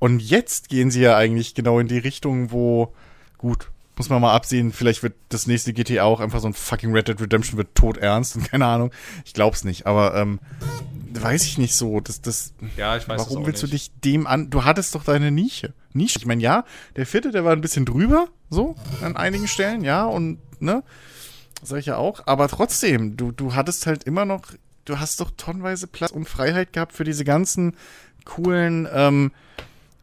Und 0.00 0.20
jetzt 0.20 0.68
gehen 0.68 0.90
sie 0.90 1.02
ja 1.02 1.16
eigentlich 1.16 1.54
genau 1.54 1.78
in 1.78 1.86
die 1.86 1.98
Richtung, 1.98 2.50
wo, 2.50 2.92
gut, 3.38 3.70
muss 3.96 4.08
man 4.08 4.22
mal 4.22 4.32
absehen, 4.34 4.72
vielleicht 4.72 5.02
wird 5.02 5.12
das 5.28 5.46
nächste 5.46 5.74
GTA 5.74 6.04
auch 6.04 6.20
einfach 6.20 6.40
so 6.40 6.46
ein 6.46 6.54
fucking 6.54 6.92
Red 6.92 7.08
Dead 7.08 7.20
Redemption 7.20 7.58
wird 7.58 7.74
tot 7.74 7.98
ernst 7.98 8.34
und 8.34 8.44
keine 8.50 8.64
Ahnung. 8.64 8.90
Ich 9.26 9.34
glaub's 9.34 9.62
nicht, 9.62 9.86
aber 9.86 10.16
ähm, 10.16 10.40
weiß 11.12 11.44
ich 11.44 11.58
nicht 11.58 11.74
so. 11.74 12.00
Das, 12.00 12.22
das, 12.22 12.54
Ja, 12.78 12.96
ich 12.96 13.06
weiß 13.06 13.20
warum 13.20 13.44
willst 13.44 13.62
nicht. 13.62 13.72
du 13.72 13.76
dich 13.76 13.90
dem 14.02 14.26
an? 14.26 14.48
Du 14.48 14.64
hattest 14.64 14.94
doch 14.94 15.04
deine 15.04 15.30
Nische. 15.30 15.74
Nische. 15.92 16.18
Ich 16.18 16.24
meine, 16.24 16.42
ja, 16.42 16.64
der 16.96 17.04
vierte, 17.04 17.30
der 17.30 17.44
war 17.44 17.52
ein 17.52 17.60
bisschen 17.60 17.84
drüber, 17.84 18.28
so, 18.48 18.74
an 19.02 19.16
einigen 19.18 19.46
Stellen, 19.48 19.84
ja, 19.84 20.06
und, 20.06 20.38
ne, 20.62 20.82
sag 21.62 21.80
ich 21.80 21.86
ja 21.86 21.96
auch, 21.96 22.26
aber 22.26 22.48
trotzdem, 22.48 23.18
du, 23.18 23.32
du 23.32 23.54
hattest 23.54 23.86
halt 23.86 24.04
immer 24.04 24.24
noch, 24.24 24.44
du 24.86 24.98
hast 24.98 25.20
doch 25.20 25.30
tonnenweise 25.36 25.86
Platz 25.86 26.12
und 26.12 26.26
Freiheit 26.26 26.72
gehabt 26.72 26.94
für 26.94 27.04
diese 27.04 27.24
ganzen 27.24 27.76
coolen, 28.24 28.88
ähm, 28.92 29.32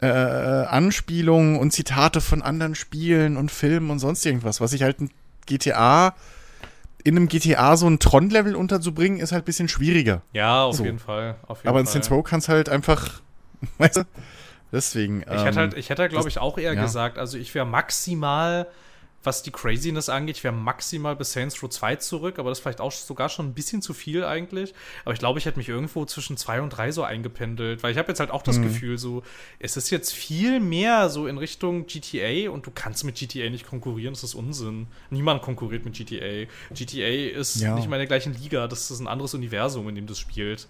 äh, 0.01 0.07
Anspielungen 0.07 1.57
und 1.57 1.71
Zitate 1.71 2.21
von 2.21 2.41
anderen 2.41 2.75
Spielen 2.75 3.37
und 3.37 3.51
Filmen 3.51 3.89
und 3.89 3.99
sonst 3.99 4.25
irgendwas, 4.25 4.61
was 4.61 4.73
ich 4.73 4.83
halt 4.83 5.01
ein 5.01 5.09
GTA, 5.45 6.13
in 7.03 7.15
einem 7.15 7.27
GTA 7.27 7.77
so 7.77 7.87
ein 7.87 7.99
Tron-Level 7.99 8.55
unterzubringen, 8.55 9.19
ist 9.19 9.31
halt 9.31 9.43
ein 9.43 9.45
bisschen 9.45 9.69
schwieriger. 9.69 10.21
Ja, 10.33 10.63
auf 10.65 10.75
So. 10.75 10.83
jeden 10.83 10.99
Fall. 10.99 11.35
Auf 11.47 11.59
jeden 11.59 11.69
Aber 11.69 11.79
in. 11.79 11.85
Saints 11.85 12.11
Row 12.11 12.23
kannst 12.23 12.49
halt 12.49 12.69
einfach, 12.69 13.21
weißt 13.77 13.97
du, 13.97 14.03
deswegen. 14.71 15.21
Ich 15.21 15.43
hätte 15.43 15.57
halt, 15.57 15.73
ich 15.75 15.89
hätte, 15.89 16.07
glaube 16.09 16.27
ich, 16.27 16.37
auch 16.39 16.57
eher 16.57 16.73
ja. 16.73 16.81
gesagt, 16.81 17.17
also 17.17 17.37
ich 17.37 17.55
wäre 17.55 17.65
maximal, 17.65 18.67
was 19.27 19.43
die 19.43 19.51
Craziness 19.51 20.07
angeht, 20.09 20.37
ich 20.37 20.43
wäre 20.43 20.53
maximal 20.53 21.15
bis 21.15 21.33
Saints 21.33 21.61
Row 21.61 21.69
2 21.69 21.97
zurück, 21.97 22.39
aber 22.39 22.49
das 22.49 22.59
ist 22.59 22.61
vielleicht 22.63 22.79
auch 22.81 22.91
sogar 22.91 23.27
schon 23.29 23.47
ein 23.47 23.53
bisschen 23.53 23.81
zu 23.81 23.93
viel 23.93 24.23
eigentlich. 24.23 24.73
Aber 25.03 25.13
ich 25.13 25.19
glaube, 25.19 25.37
ich 25.37 25.45
hätte 25.45 25.57
mich 25.57 25.67
irgendwo 25.69 26.05
zwischen 26.05 26.37
2 26.37 26.61
und 26.61 26.69
3 26.69 26.91
so 26.91 27.03
eingependelt, 27.03 27.83
weil 27.83 27.91
ich 27.91 27.97
habe 27.97 28.07
jetzt 28.07 28.19
halt 28.19 28.31
auch 28.31 28.41
das 28.41 28.61
Gefühl, 28.61 28.97
so, 28.97 29.21
es 29.59 29.75
ist 29.77 29.89
jetzt 29.89 30.13
viel 30.13 30.59
mehr 30.59 31.09
so 31.09 31.27
in 31.27 31.37
Richtung 31.37 31.85
GTA 31.87 32.49
und 32.49 32.65
du 32.65 32.71
kannst 32.73 33.03
mit 33.03 33.15
GTA 33.15 33.49
nicht 33.49 33.67
konkurrieren, 33.67 34.13
das 34.13 34.23
ist 34.23 34.33
Unsinn. 34.33 34.87
Niemand 35.09 35.41
konkurriert 35.41 35.83
mit 35.85 35.93
GTA. 35.93 36.47
GTA 36.73 37.37
ist 37.39 37.57
Ja. 37.57 37.75
nicht 37.75 37.87
mal 37.89 37.97
in 37.97 37.99
der 38.01 38.07
gleichen 38.07 38.33
Liga, 38.33 38.67
das 38.67 38.89
ist 38.89 38.99
ein 39.01 39.07
anderes 39.07 39.33
Universum, 39.33 39.87
in 39.89 39.95
dem 39.95 40.07
das 40.07 40.17
spielt. 40.19 40.67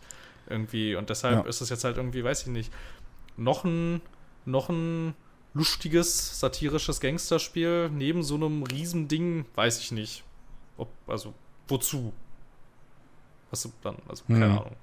Irgendwie. 0.50 0.96
Und 0.96 1.10
deshalb 1.10 1.44
Ja. 1.44 1.50
ist 1.50 1.62
es 1.62 1.70
jetzt 1.70 1.84
halt 1.84 1.98
irgendwie, 1.98 2.24
weiß 2.24 2.42
ich 2.42 2.48
nicht, 2.48 2.72
noch 3.38 3.64
ein, 3.64 4.02
noch 4.46 4.70
ein 4.70 5.14
lustiges, 5.58 6.40
satirisches 6.40 7.00
Gangsterspiel 7.00 7.90
neben 7.90 8.24
so 8.24 8.36
einem 8.36 8.64
Riesending, 8.64 9.46
weiß 9.56 9.80
ich 9.80 9.92
nicht. 9.92 10.24
Ob, 10.78 10.90
also, 11.08 11.34
wozu? 11.68 12.14
Was 13.50 13.64
du 13.64 13.72
dann, 13.82 13.98
also, 14.08 14.24
keine 14.28 14.46
Hm. 14.46 14.52
Ahnung. 14.60 14.76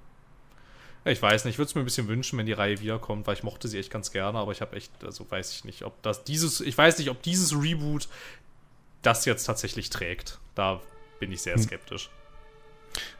Ja, 1.05 1.11
Ich 1.11 1.21
weiß 1.21 1.45
nicht, 1.45 1.53
ich 1.53 1.57
würde 1.59 1.69
es 1.69 1.75
mir 1.75 1.81
ein 1.81 1.85
bisschen 1.85 2.07
wünschen, 2.07 2.37
wenn 2.39 2.45
die 2.47 2.53
Reihe 2.53 2.79
wiederkommt, 2.81 3.27
weil 3.27 3.35
ich 3.35 3.43
mochte 3.43 3.67
sie 3.67 3.77
echt 3.79 3.91
ganz 3.91 4.11
gerne, 4.11 4.37
aber 4.39 4.51
ich 4.51 4.61
habe 4.61 4.75
echt, 4.75 4.91
also 5.03 5.25
weiß 5.29 5.51
ich 5.51 5.63
nicht, 5.63 5.83
ob 5.83 6.01
das 6.01 6.23
dieses, 6.23 6.61
ich 6.61 6.77
weiß 6.77 6.97
nicht, 6.97 7.09
ob 7.09 7.21
dieses 7.21 7.53
Reboot 7.53 8.07
das 9.03 9.25
jetzt 9.25 9.43
tatsächlich 9.45 9.89
trägt. 9.91 10.39
Da 10.55 10.81
bin 11.19 11.31
ich 11.31 11.41
sehr 11.43 11.55
Hm. 11.55 11.61
skeptisch. 11.61 12.09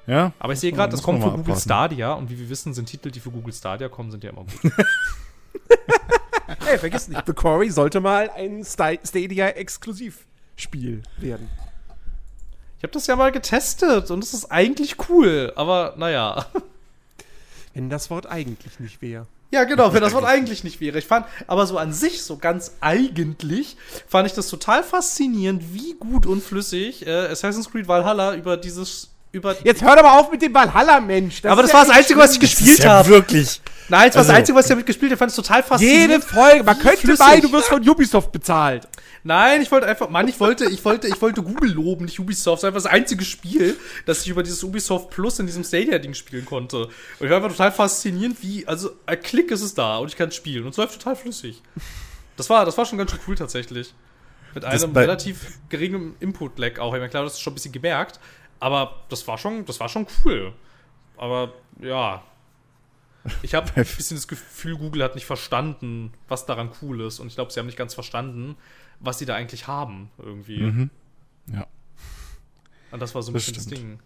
ja, 0.08 0.34
Aber 0.40 0.54
ich 0.54 0.60
sehe 0.60 0.72
gerade, 0.72 0.92
das 0.92 1.04
kommt 1.04 1.20
mal 1.20 1.28
Google 1.30 1.42
abwarten. 1.42 1.62
Stadia 1.62 2.14
und 2.14 2.30
wie 2.30 2.40
wir 2.40 2.50
wissen, 2.50 2.74
sind 2.74 2.88
Titel, 2.88 3.12
die 3.12 3.20
für 3.20 3.30
Google 3.32 3.54
Stadia 3.54 3.88
kommen, 3.88 4.10
sind 4.12 4.24
ja 4.24 4.32
immer 4.32 4.46
gut. 4.46 4.72
Ey, 6.70 6.78
vergiss 6.78 7.08
nicht, 7.08 7.24
The 7.26 7.34
Quarry 7.34 7.70
sollte 7.70 8.00
mal 8.00 8.30
ein 8.30 8.64
Sta- 8.64 8.98
Stadia-Exklusivspiel 9.04 11.02
werden. 11.18 11.50
Ich 12.78 12.84
habe 12.84 12.94
das 12.94 13.08
ja 13.08 13.16
mal 13.16 13.32
getestet 13.32 14.12
und 14.12 14.24
es 14.24 14.34
ist 14.34 14.52
eigentlich 14.52 14.98
cool, 15.10 15.54
aber 15.56 15.96
naja. 15.98 16.46
Wenn 17.74 17.90
das 17.90 18.10
Wort 18.10 18.28
eigentlich 18.28 18.80
nicht 18.80 19.02
wäre. 19.02 19.28
Ja, 19.52 19.64
genau, 19.64 19.94
wenn 19.94 20.02
das 20.02 20.14
Wort 20.14 20.26
eigentlich 20.26 20.64
nicht 20.64 20.82
wäre. 20.82 20.98
Ich 21.00 21.06
fand, 21.08 21.26
aber 21.48 21.66
so 21.66 21.78
an 21.78 21.94
sich, 21.94 22.22
so 22.24 22.38
ganz 22.38 22.74
eigentlich, 22.82 23.78
fand 24.08 24.28
ich 24.28 24.34
das 24.34 24.50
total 24.50 24.84
faszinierend, 24.84 25.74
wie 25.74 25.94
gut 25.94 26.26
und 26.26 26.42
flüssig 26.44 27.06
äh, 27.08 27.28
Assassin's 27.28 27.70
Creed 27.72 27.88
Valhalla 27.88 28.36
über 28.36 28.58
dieses, 28.58 29.10
über. 29.36 29.56
Jetzt 29.64 29.82
hör 29.84 29.96
doch 29.96 30.04
mal 30.04 30.20
auf 30.20 30.32
mit 30.32 30.42
dem 30.42 30.54
Valhalla-Mensch. 30.54 31.44
aber 31.46 31.62
das 31.62 31.70
ist 31.72 31.74
war 31.74 31.82
ja 31.84 31.88
das 31.90 31.98
Einzige, 31.98 32.20
was 32.20 32.34
ich 32.34 32.40
Das 32.40 32.50
gespielt 32.50 32.80
ja 32.80 32.90
habe. 32.94 33.10
wirklich. 33.10 33.62
Nein, 33.88 34.08
das 34.08 34.16
war 34.16 34.22
das 34.22 34.30
Also- 34.30 34.32
Einzige, 34.40 34.58
was 34.58 34.66
ich 34.66 34.70
damit 34.70 34.86
gespielt 34.88 35.12
habe. 35.12 35.16
Ich 35.16 35.20
fand 35.20 35.30
es 35.30 35.36
total 35.36 35.58
Jede 35.58 35.68
faszinierend. 35.68 36.24
Folge, 36.24 36.64
man 36.64 36.80
könnte 36.80 36.98
flüssig. 36.98 37.20
meinen, 37.26 37.42
du 37.44 37.52
wirst 37.52 37.68
von 37.68 37.88
Ubisoft 37.88 38.32
bezahlt. 38.32 38.88
Nein, 39.24 39.62
ich 39.62 39.72
wollte 39.72 39.88
einfach, 39.88 40.10
Mann, 40.10 40.28
ich 40.28 40.40
wollte, 40.40 40.66
ich 40.66 40.84
wollte, 40.86 41.08
ich 41.08 41.22
wollte 41.22 41.42
Google 41.44 41.72
loben, 41.72 42.06
nicht 42.06 42.20
Ubisoft. 42.20 42.64
Das 42.64 42.64
ist 42.64 42.68
einfach 42.76 42.84
das 42.84 42.92
einzige 42.92 43.24
Spiel, 43.26 43.76
das 44.06 44.22
ich 44.22 44.30
über 44.30 44.42
dieses 44.44 44.64
Ubisoft 44.64 45.10
Plus 45.12 45.38
in 45.40 45.46
diesem 45.48 45.64
Stadia-Ding 45.64 46.14
spielen 46.14 46.46
konnte. 46.46 46.78
Und 46.86 46.92
ich 47.20 47.30
war 47.30 47.38
einfach 47.38 47.52
total 47.52 47.72
faszinierend, 47.72 48.38
wie, 48.42 48.68
also, 48.68 48.92
ein 49.06 49.22
Klick 49.22 49.52
ist 49.52 49.62
es 49.62 49.74
da 49.74 49.98
und 49.98 50.08
ich 50.10 50.16
kann 50.16 50.32
spielen 50.32 50.64
und 50.64 50.72
es 50.72 50.78
läuft 50.78 50.94
total 51.00 51.16
flüssig. 51.16 51.62
Das 52.38 52.50
war, 52.50 52.66
das 52.66 52.78
war 52.78 52.86
schon 52.86 52.98
ganz 52.98 53.12
schön 53.12 53.20
cool 53.28 53.36
tatsächlich. 53.36 53.94
Mit 54.54 54.64
Das 54.64 54.84
einem 54.84 54.96
relativ 54.96 55.60
geringen 55.70 56.16
Input-Lag 56.20 56.80
auch. 56.80 56.94
Ich 56.94 57.00
meine, 57.00 57.10
klar, 57.10 57.24
das 57.24 57.34
ist 57.34 57.42
schon 57.42 57.52
ein 57.52 57.56
bisschen 57.56 57.72
gemerkt, 57.74 58.20
aber 58.66 59.04
das 59.10 59.28
war 59.28 59.38
schon, 59.38 59.64
das 59.66 59.80
war 59.80 59.90
schon 59.90 60.08
cool. 60.26 60.52
Aber, 61.18 61.54
ja. 61.80 62.24
Ich 63.44 63.54
habe 63.54 63.72
ein 63.76 63.86
bisschen 63.86 64.18
das 64.18 64.28
Gefühl, 64.28 64.76
Google 64.76 65.04
hat 65.04 65.14
nicht 65.14 65.26
verstanden, 65.26 66.12
was 66.28 66.48
daran 66.48 66.72
cool 66.82 67.02
ist. 67.02 67.20
Und 67.20 67.28
ich 67.28 67.36
glaube, 67.36 67.52
sie 67.52 67.60
haben 67.60 67.68
nicht 67.68 67.78
ganz 67.78 67.94
verstanden, 67.94 68.58
was 69.00 69.20
sie 69.20 69.26
da 69.28 69.36
eigentlich 69.36 69.68
haben, 69.68 70.10
irgendwie. 70.18 70.62
Mhm. 70.62 70.90
Ja. 71.54 71.68
Und 72.90 73.00
das 73.00 73.14
war 73.14 73.22
so 73.22 73.30
ein 73.32 73.36
Das 73.36 73.46
bisschen 73.46 73.70
das. 73.70 73.80
Ding. 73.80 74.00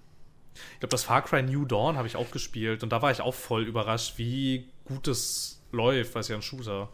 Ich 0.73 0.80
glaube, 0.81 0.91
das 0.91 1.03
Far 1.03 1.22
Cry 1.22 1.41
New 1.41 1.64
Dawn 1.64 1.95
habe 1.95 2.07
ich 2.07 2.18
auch 2.18 2.31
gespielt. 2.31 2.84
Und 2.84 2.90
da 2.90 3.02
war 3.02 3.11
ich 3.11 3.22
auch 3.22 3.34
voll 3.34 3.64
überrascht, 3.64 4.18
wie 4.18 4.68
gut 4.84 5.07
es 5.07 5.61
läuft, 5.72 6.15
weil 6.15 6.22
es 6.22 6.27
ja 6.27 6.36
ein 6.36 6.41
Shooter. 6.41 6.90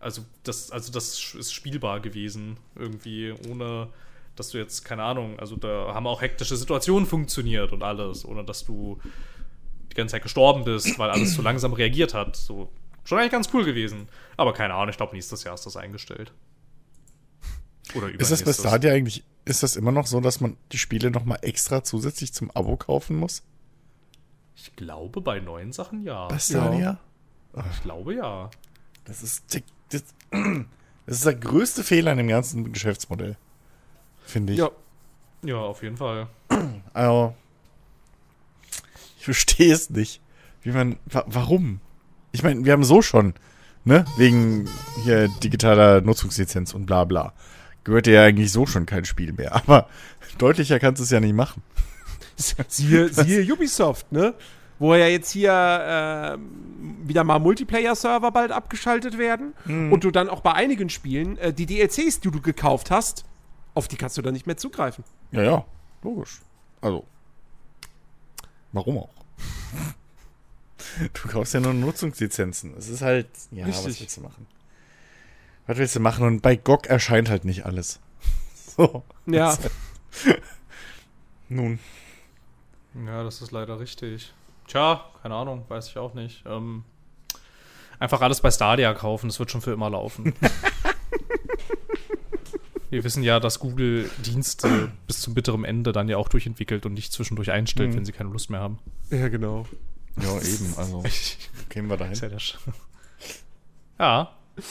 Also 0.00 0.24
das, 0.42 0.72
also 0.72 0.90
das 0.90 1.34
ist 1.34 1.52
spielbar 1.52 2.00
gewesen, 2.00 2.56
irgendwie, 2.74 3.32
ohne 3.48 3.88
dass 4.36 4.50
du 4.50 4.58
jetzt, 4.58 4.84
keine 4.84 5.02
Ahnung, 5.02 5.38
also 5.38 5.56
da 5.56 5.94
haben 5.94 6.06
auch 6.06 6.22
hektische 6.22 6.56
Situationen 6.56 7.06
funktioniert 7.06 7.72
und 7.72 7.82
alles, 7.82 8.24
ohne 8.24 8.44
dass 8.44 8.64
du 8.64 8.98
die 9.90 9.94
ganze 9.94 10.12
Zeit 10.12 10.22
gestorben 10.22 10.64
bist, 10.64 10.98
weil 10.98 11.10
alles 11.10 11.34
zu 11.34 11.42
langsam 11.42 11.72
reagiert 11.72 12.14
hat. 12.14 12.36
So, 12.36 12.70
schon 13.04 13.18
eigentlich 13.18 13.32
ganz 13.32 13.50
cool 13.52 13.64
gewesen. 13.64 14.08
Aber 14.36 14.52
keine 14.54 14.74
Ahnung, 14.74 14.88
ich 14.88 14.96
glaube, 14.96 15.14
nächstes 15.14 15.44
Jahr 15.44 15.54
ist 15.54 15.66
das 15.66 15.76
eingestellt. 15.76 16.32
Oder 17.94 18.08
Ist 18.08 18.32
das 18.32 18.42
bei. 18.42 18.52
Stadia 18.52 18.92
eigentlich, 18.92 19.22
ist 19.44 19.62
das 19.62 19.76
immer 19.76 19.92
noch 19.92 20.06
so, 20.06 20.20
dass 20.20 20.40
man 20.40 20.56
die 20.70 20.78
Spiele 20.78 21.10
nochmal 21.10 21.38
extra 21.42 21.84
zusätzlich 21.84 22.32
zum 22.32 22.50
Abo 22.52 22.76
kaufen 22.76 23.16
muss? 23.16 23.42
Ich 24.56 24.74
glaube, 24.76 25.20
bei 25.20 25.40
neuen 25.40 25.72
Sachen 25.72 26.04
ja. 26.04 26.28
Bei 26.28 26.38
Stadia? 26.38 26.98
Ich 27.72 27.82
glaube 27.82 28.14
ja. 28.14 28.50
Das 29.04 29.22
ist, 29.22 29.44
das, 29.52 30.04
das 30.30 31.18
ist 31.18 31.26
der 31.26 31.34
größte 31.34 31.84
Fehler 31.84 32.12
in 32.12 32.18
dem 32.18 32.28
ganzen 32.28 32.72
Geschäftsmodell. 32.72 33.36
Finde 34.24 34.52
ich. 34.52 34.58
Ja. 34.58 34.70
Ja, 35.44 35.56
auf 35.56 35.82
jeden 35.82 35.96
Fall. 35.96 36.28
Also, 36.94 37.34
ich 39.18 39.24
verstehe 39.24 39.72
es 39.72 39.88
nicht. 39.88 40.20
Wie 40.62 40.70
man, 40.70 40.98
wa 41.06 41.24
warum? 41.26 41.80
Ich 42.32 42.42
meine, 42.42 42.64
wir 42.64 42.72
haben 42.72 42.84
so 42.84 43.02
schon, 43.02 43.34
ne, 43.84 44.04
wegen 44.16 44.68
hier 45.04 45.28
digitaler 45.42 46.00
Nutzungslizenz 46.00 46.74
und 46.74 46.86
bla 46.86 47.04
bla. 47.04 47.32
Gehört 47.84 48.06
ja 48.06 48.24
eigentlich 48.24 48.52
so 48.52 48.66
schon 48.66 48.84
kein 48.86 49.04
Spiel 49.04 49.32
mehr. 49.32 49.54
Aber 49.56 49.88
deutlicher 50.38 50.78
kannst 50.78 51.00
du 51.00 51.04
es 51.04 51.10
ja 51.10 51.20
nicht 51.20 51.34
machen. 51.34 51.62
Siehe, 52.68 53.08
siehe 53.08 53.52
Ubisoft, 53.52 54.10
ne? 54.10 54.34
Wo 54.78 54.94
ja 54.94 55.06
jetzt 55.06 55.30
hier 55.30 55.52
ähm, 55.52 56.96
wieder 57.04 57.22
mal 57.22 57.38
Multiplayer-Server 57.38 58.32
bald 58.32 58.50
abgeschaltet 58.50 59.16
werden 59.18 59.52
und 59.66 60.02
du 60.02 60.10
dann 60.10 60.28
auch 60.28 60.40
bei 60.40 60.52
einigen 60.52 60.88
Spielen 60.88 61.38
äh, 61.38 61.52
die 61.52 61.66
DLCs, 61.66 62.20
die 62.20 62.30
du 62.30 62.40
gekauft 62.40 62.90
hast, 62.90 63.24
auf 63.74 63.88
die 63.88 63.96
kannst 63.96 64.16
du 64.18 64.22
dann 64.22 64.32
nicht 64.34 64.46
mehr 64.46 64.56
zugreifen. 64.56 65.04
Ja, 65.30 65.42
ja, 65.42 65.64
logisch. 66.02 66.40
Also, 66.80 67.04
warum 68.72 68.98
auch? 68.98 69.10
Du 71.14 71.28
kaufst 71.28 71.54
ja 71.54 71.60
nur 71.60 71.72
Nutzungslizenzen. 71.74 72.74
Es 72.76 72.88
ist 72.88 73.02
halt, 73.02 73.28
ja, 73.50 73.66
was 73.66 73.78
Richtig. 73.86 74.00
willst 74.00 74.16
du 74.16 74.20
machen? 74.22 74.46
Was 75.66 75.78
willst 75.78 75.94
du 75.96 76.00
machen? 76.00 76.26
Und 76.26 76.42
bei 76.42 76.56
GOG 76.56 76.86
erscheint 76.86 77.30
halt 77.30 77.44
nicht 77.44 77.64
alles. 77.66 78.00
So. 78.76 79.02
Ja. 79.26 79.56
Nun, 81.50 81.78
Ja, 83.06 83.22
das 83.22 83.42
ist 83.42 83.50
leider 83.52 83.78
richtig. 83.78 84.32
Tja, 84.66 85.04
keine 85.22 85.34
Ahnung, 85.34 85.66
weiß 85.68 85.88
ich 85.88 85.98
auch 85.98 86.14
nicht. 86.14 86.42
Ähm, 86.46 86.84
einfach 87.98 88.22
alles 88.22 88.40
bei 88.40 88.50
Stadia 88.50 88.94
kaufen, 88.94 89.28
das 89.28 89.38
wird 89.38 89.50
schon 89.50 89.60
für 89.60 89.72
immer 89.72 89.90
laufen. 89.90 90.32
Wir 92.92 93.04
wissen 93.04 93.22
ja, 93.22 93.40
dass 93.40 93.58
Google 93.58 94.10
Dienste 94.18 94.92
bis 95.06 95.22
zum 95.22 95.32
bitteren 95.32 95.64
Ende 95.64 95.92
dann 95.92 96.08
ja 96.10 96.18
auch 96.18 96.28
durchentwickelt 96.28 96.84
und 96.84 96.92
nicht 96.92 97.10
zwischendurch 97.10 97.50
einstellt, 97.50 97.90
Mhm. 97.92 97.96
wenn 97.96 98.04
sie 98.04 98.12
keine 98.12 98.28
Lust 98.28 98.50
mehr 98.50 98.60
haben. 98.60 98.78
ja, 99.10 99.28
genau. 99.28 99.64
ja, 100.20 100.36
eben, 100.42 100.74
also, 100.76 101.02
kämen 101.70 101.88
wir 101.88 101.96
dahin. 101.96 102.12
Ist 102.12 102.20
ja, 102.20 102.28
der 102.28 102.38
Sch 102.38 102.58
ja, 103.98 104.36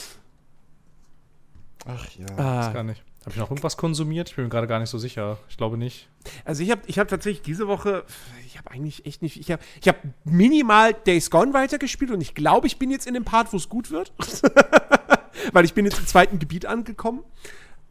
Ach 1.87 2.05
ja. 2.15 2.27
Ah, 2.37 2.67
ist 2.67 2.73
gar 2.73 2.83
nicht. 2.83 3.03
Habe 3.21 3.31
ich 3.31 3.37
noch 3.37 3.49
irgendwas 3.49 3.75
konsumiert? 3.75 4.29
Ich 4.29 4.35
bin 4.35 4.45
mir 4.45 4.49
gerade 4.51 4.67
gar 4.67 4.79
nicht 4.79 4.89
so 4.91 4.99
sicher. 4.99 5.39
Ich 5.49 5.57
glaube 5.57 5.77
nicht. 5.77 6.07
Also 6.45 6.61
ich 6.61 6.69
habe 6.69 6.81
ich 6.85 6.99
hab 6.99 7.07
tatsächlich 7.07 7.41
diese 7.41 7.67
Woche, 7.67 8.03
ich 8.45 8.59
habe 8.59 8.69
eigentlich 8.69 9.03
echt 9.07 9.23
nicht, 9.23 9.39
ich 9.39 9.49
habe 9.51 9.63
ich 9.81 9.87
hab 9.87 9.97
minimal 10.25 10.93
Days 10.93 11.31
Gone 11.31 11.53
weitergespielt 11.55 12.11
und 12.11 12.21
ich 12.21 12.35
glaube, 12.35 12.67
ich 12.67 12.77
bin 12.77 12.91
jetzt 12.91 13.07
in 13.07 13.15
dem 13.15 13.25
Part, 13.25 13.51
wo 13.51 13.57
es 13.57 13.67
gut 13.67 13.89
wird. 13.89 14.13
Weil 15.53 15.65
ich 15.65 15.73
bin 15.73 15.85
jetzt 15.85 15.97
im 15.97 16.05
zweiten 16.05 16.37
Gebiet 16.37 16.67
angekommen. 16.67 17.23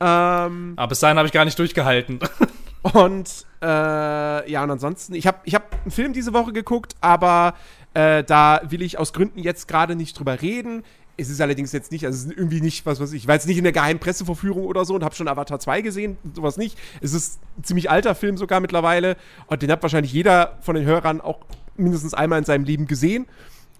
Ähm, 0.00 0.72
Aber 0.76 0.88
bis 0.88 1.00
dahin 1.00 1.18
habe 1.18 1.26
ich 1.26 1.32
gar 1.32 1.44
nicht 1.44 1.58
durchgehalten. 1.58 2.18
und 2.82 3.46
äh, 3.62 4.50
ja, 4.50 4.62
und 4.62 4.70
ansonsten, 4.70 5.14
ich 5.14 5.26
habe 5.26 5.38
ich 5.44 5.54
hab 5.54 5.72
einen 5.82 5.90
Film 5.90 6.12
diese 6.12 6.32
Woche 6.32 6.52
geguckt, 6.52 6.94
aber 7.00 7.54
äh, 7.94 8.24
da 8.24 8.62
will 8.68 8.82
ich 8.82 8.98
aus 8.98 9.12
Gründen 9.12 9.38
jetzt 9.40 9.68
gerade 9.68 9.94
nicht 9.96 10.18
drüber 10.18 10.40
reden. 10.40 10.84
Es 11.16 11.28
ist 11.28 11.42
allerdings 11.42 11.72
jetzt 11.72 11.92
nicht, 11.92 12.06
also 12.06 12.16
es 12.16 12.24
ist 12.24 12.38
irgendwie 12.38 12.62
nicht, 12.62 12.86
was 12.86 12.98
weiß 12.98 13.12
ich, 13.12 13.24
ich 13.24 13.28
war 13.28 13.34
jetzt 13.34 13.46
nicht 13.46 13.58
in 13.58 13.64
der 13.64 13.74
geheimen 13.74 14.00
Presseverführung 14.00 14.64
oder 14.64 14.86
so 14.86 14.94
und 14.94 15.04
habe 15.04 15.14
schon 15.14 15.28
Avatar 15.28 15.60
2 15.60 15.82
gesehen, 15.82 16.16
sowas 16.34 16.56
nicht. 16.56 16.78
Es 17.02 17.12
ist 17.12 17.40
ein 17.58 17.64
ziemlich 17.64 17.90
alter 17.90 18.14
Film 18.14 18.38
sogar 18.38 18.60
mittlerweile 18.60 19.18
und 19.46 19.60
den 19.60 19.70
hat 19.70 19.82
wahrscheinlich 19.82 20.14
jeder 20.14 20.56
von 20.62 20.76
den 20.76 20.86
Hörern 20.86 21.20
auch 21.20 21.40
mindestens 21.76 22.14
einmal 22.14 22.38
in 22.38 22.46
seinem 22.46 22.64
Leben 22.64 22.86
gesehen. 22.86 23.26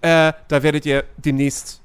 Äh, 0.02 0.34
da 0.48 0.62
werdet 0.62 0.84
ihr 0.84 1.04
demnächst 1.16 1.80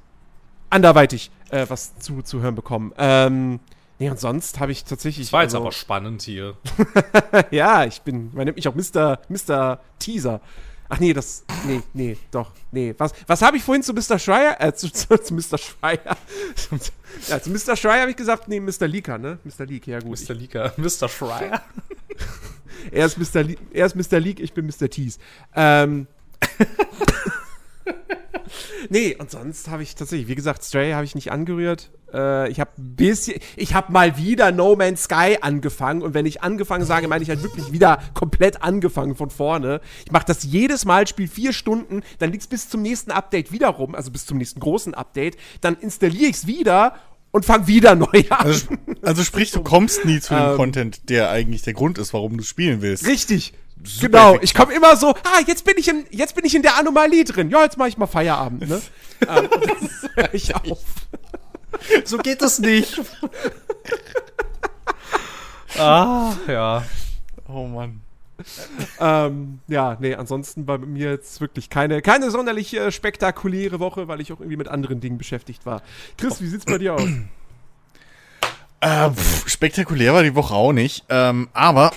anderweitig 0.70 1.32
äh, 1.52 1.66
was 1.70 1.98
zu, 2.00 2.22
zu 2.22 2.42
hören 2.42 2.56
bekommen. 2.56 2.92
Ähm, 2.98 3.60
nee, 4.00 4.10
und 4.10 4.20
sonst 4.20 4.60
habe 4.60 4.72
ich 4.72 4.84
tatsächlich. 4.84 5.28
Das 5.28 5.34
war 5.34 5.44
jetzt 5.44 5.56
also- 5.56 5.66
aber 5.66 5.72
spannend 5.72 6.22
hier. 6.22 6.56
ja, 7.52 7.86
ich 7.86 8.02
bin, 8.02 8.32
man 8.34 8.46
nennt 8.46 8.58
mich 8.58 8.68
auch 8.68 8.76
Mr. 8.76 9.20
Mr. 9.30 9.80
Teaser. 10.00 10.42
Ach 10.88 11.00
nee, 11.00 11.14
das, 11.14 11.44
nee, 11.66 11.82
nee, 11.94 12.16
doch, 12.30 12.52
nee. 12.72 12.94
Was, 13.00 13.12
was 13.26 13.42
habe 13.42 13.58
ich 13.58 13.64
vorhin 13.64 13.82
zu 13.82 13.92
Mr. 13.92 14.20
Schreier, 14.20 14.58
äh, 14.60 14.72
zu, 14.74 14.92
zu, 14.92 15.18
zu 15.18 15.34
Mr. 15.34 15.58
Schreier, 15.58 16.16
ja, 17.28 17.42
zu 17.42 17.50
Mr. 17.50 17.76
Schreier 17.76 18.02
habe 18.02 18.12
ich 18.12 18.18
gesagt, 18.18 18.48
nee, 18.48 18.60
Mr. 18.60 18.88
Leaker, 18.88 19.18
ne? 19.18 19.40
Mr. 19.44 19.66
Leak, 19.66 19.88
ja 19.88 20.00
gut. 20.00 20.20
Mr. 20.20 20.36
Leaker. 20.36 20.74
Mr. 20.78 21.10
Schreier. 21.10 21.64
Er 22.92 23.06
ist 23.08 23.18
Mr. 23.18 23.42
Le 23.44 23.56
er 23.74 23.88
ist 23.88 23.96
Mr. 23.96 24.20
Leak, 24.20 24.40
ich 24.40 24.54
bin 24.54 24.68
Mr. 24.68 24.88
Tease. 24.88 25.18
Ähm. 25.56 26.06
nee, 28.90 29.16
und 29.16 29.32
sonst 29.32 29.70
habe 29.70 29.84
ich 29.84 29.96
tatsächlich, 29.96 30.28
wie 30.28 30.36
gesagt, 30.36 30.64
Stray 30.64 30.92
habe 30.94 31.06
ich 31.06 31.16
nicht 31.16 31.32
angerührt. 31.32 31.92
Äh, 32.14 32.50
ich 32.50 32.60
habe 32.60 32.72
bisschen, 32.78 33.40
ich 33.56 33.74
habe 33.74 33.92
mal 33.92 34.18
wieder 34.18 34.52
No 34.52 34.76
Man's 34.76 35.04
Sky 35.04 35.38
angefangen 35.42 36.02
und 36.02 36.14
wenn 36.14 36.26
ich 36.26 36.42
angefangen 36.42 36.86
sage, 36.86 37.08
meine 37.08 37.24
ich 37.24 37.30
halt 37.30 37.44
wirklich 37.44 37.72
wieder 37.72 38.00
komplett 38.14 38.62
angefangen 38.62 39.16
von 39.16 39.30
vorne. 39.30 39.82
Ich 40.06 40.12
mache 40.12 40.26
das 40.26 40.44
jedes 40.44 40.86
Mal, 40.86 41.08
spiele 41.08 41.28
vier 41.28 41.54
Stunden, 41.54 42.02
dann 42.20 42.32
liegt's 42.32 42.48
bis 42.48 42.70
zum 42.70 42.82
nächsten 42.82 43.12
Update 43.12 43.52
wieder 43.52 43.70
rum, 43.70 43.96
also 43.96 44.12
bis 44.12 44.26
zum 44.26 44.38
nächsten 44.38 44.60
großen 44.60 44.94
Update, 44.94 45.38
dann 45.62 45.76
installiere 45.76 46.30
ich's 46.30 46.48
wieder 46.48 46.96
und 47.32 47.44
fange 47.44 47.68
wieder 47.68 47.96
neu 47.96 48.24
an. 48.30 48.46
Also, 48.46 48.68
also 49.02 49.24
sprich, 49.24 49.52
du 49.52 49.62
kommst 49.62 50.06
nie 50.06 50.22
zu 50.22 50.34
dem 50.34 50.44
Ähm. 50.52 50.56
Content, 50.56 51.10
der 51.10 51.30
eigentlich 51.32 51.64
der 51.64 51.74
Grund 51.74 51.98
ist, 51.98 52.14
warum 52.14 52.38
du 52.38 52.44
spielen 52.44 52.82
willst. 52.82 53.06
Richtig. 53.06 53.54
Super 53.84 54.08
genau, 54.08 54.30
effektiv. 54.30 54.50
ich 54.50 54.54
komme 54.56 54.74
immer 54.74 54.96
so, 54.96 55.10
ah, 55.10 55.42
jetzt 55.46 55.64
bin 55.66 55.76
ich 55.78 55.88
in, 55.88 56.06
jetzt 56.10 56.36
bin 56.36 56.46
ich 56.46 56.56
in 56.56 56.62
der 56.62 56.78
Anomalie 56.78 57.24
drin. 57.24 57.50
Ja, 57.50 57.64
jetzt 57.64 57.78
mache 57.78 57.90
ich 57.90 57.98
mal 57.98 58.08
Feierabend, 58.08 58.68
ne? 58.68 58.82
ähm, 59.28 59.50
das 59.82 60.10
höre 60.16 60.34
ich 60.34 60.56
auf. 60.56 60.84
So 62.04 62.18
geht 62.18 62.42
es 62.42 62.60
nicht. 62.60 63.00
ah, 65.78 66.34
ja. 66.48 66.84
Oh 67.48 67.68
Mann. 67.68 68.02
ähm, 69.00 69.60
ja, 69.68 69.98
nee, 70.00 70.16
ansonsten 70.16 70.66
bei 70.66 70.78
mir 70.78 71.12
jetzt 71.12 71.40
wirklich 71.40 71.70
keine, 71.70 72.02
keine 72.02 72.32
sonderlich 72.32 72.74
äh, 72.74 72.92
spektakuläre 72.92 73.80
Woche, 73.80 74.08
weil 74.08 74.20
ich 74.20 74.34
auch 74.34 74.40
irgendwie 74.40 74.58
mit 74.58 74.68
anderen 74.68 75.00
Dingen 75.00 75.18
beschäftigt 75.18 75.66
war. 75.66 75.82
Chris, 76.18 76.42
wie 76.42 76.48
sieht's 76.48 76.66
bei 76.66 76.78
dir 76.78 76.96
aus? 76.96 77.08
Äh, 78.82 79.10
pff, 79.10 79.48
spektakulär 79.48 80.14
war 80.14 80.24
die 80.24 80.36
Woche 80.36 80.54
auch 80.54 80.74
nicht. 80.74 81.06
Ähm, 81.10 81.50
aber 81.54 81.92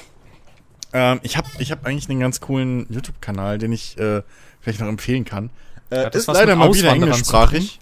ähm, 0.92 1.20
ich 1.22 1.36
habe 1.36 1.48
ich 1.58 1.70
hab 1.70 1.86
eigentlich 1.86 2.08
einen 2.08 2.20
ganz 2.20 2.40
coolen 2.40 2.86
YouTube-Kanal, 2.90 3.58
den 3.58 3.72
ich 3.72 3.98
äh, 3.98 4.22
vielleicht 4.60 4.80
noch 4.80 4.88
empfehlen 4.88 5.24
kann. 5.24 5.50
Äh, 5.90 6.04
Hat 6.04 6.14
das 6.14 6.22
ist 6.22 6.28
was 6.28 6.36
leider 6.36 6.56
mit 6.56 6.66
mal 6.66 6.74
wieder 6.74 6.88
Auswanderern 6.88 7.24
zu 7.24 7.36
englischsprachig. 7.36 7.80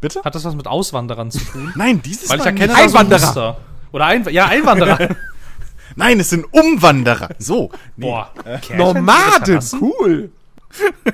Bitte? 0.00 0.22
Hat 0.24 0.34
das 0.34 0.44
was 0.44 0.54
mit 0.54 0.66
Auswanderern 0.66 1.30
zu 1.30 1.38
tun? 1.38 1.72
Nein, 1.76 2.02
dieses 2.02 2.28
Weil 2.28 2.38
ich 2.38 2.44
Mal 2.44 2.50
erkenne 2.50 2.74
nicht. 2.74 2.84
da 2.84 2.88
so 2.88 2.98
ein 2.98 3.06
Einwanderer. 3.12 3.60
Oder 3.92 4.06
ein, 4.06 4.28
ja, 4.30 4.46
Einwanderer. 4.46 5.16
Nein, 5.96 6.20
es 6.20 6.30
sind 6.30 6.44
Umwanderer. 6.52 7.30
So. 7.38 7.70
Nee. 7.96 8.06
Boah. 8.06 8.32
Nomaden, 8.76 9.60
cool. 9.80 10.30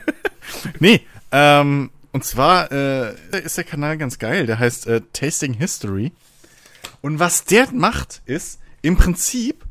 Nee, 0.81 1.03
ähm, 1.31 1.91
und 2.13 2.25
zwar 2.25 2.73
äh, 2.73 3.15
ist 3.45 3.57
der 3.57 3.65
Kanal 3.65 3.99
ganz 3.99 4.19
geil. 4.19 4.47
Der 4.47 4.59
heißt 4.59 4.87
äh, 4.87 5.03
Tasting 5.13 5.55
History. 5.55 6.13
Und 7.03 7.19
was 7.19 7.45
der 7.45 7.71
macht, 7.73 8.23
ist 8.27 8.59
im 8.83 8.97
Prinzip 8.97 9.65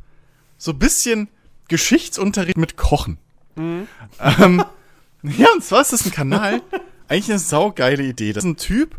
so 0.59 0.73
ein 0.73 0.77
bisschen 0.79 1.29
Geschichtsunterricht 1.67 2.57
mit 2.57 2.77
Kochen. 2.77 3.17
Ähm, 3.57 4.63
ja, 5.23 5.47
und 5.53 5.63
zwar 5.63 5.81
ist 5.81 5.93
das 5.93 6.05
ein 6.05 6.11
Kanal, 6.11 6.61
eigentlich 7.07 7.31
eine 7.31 7.39
saugeile 7.39 8.03
Idee. 8.03 8.33
Das 8.33 8.43
ist 8.43 8.49
ein 8.49 8.57
Typ 8.57 8.95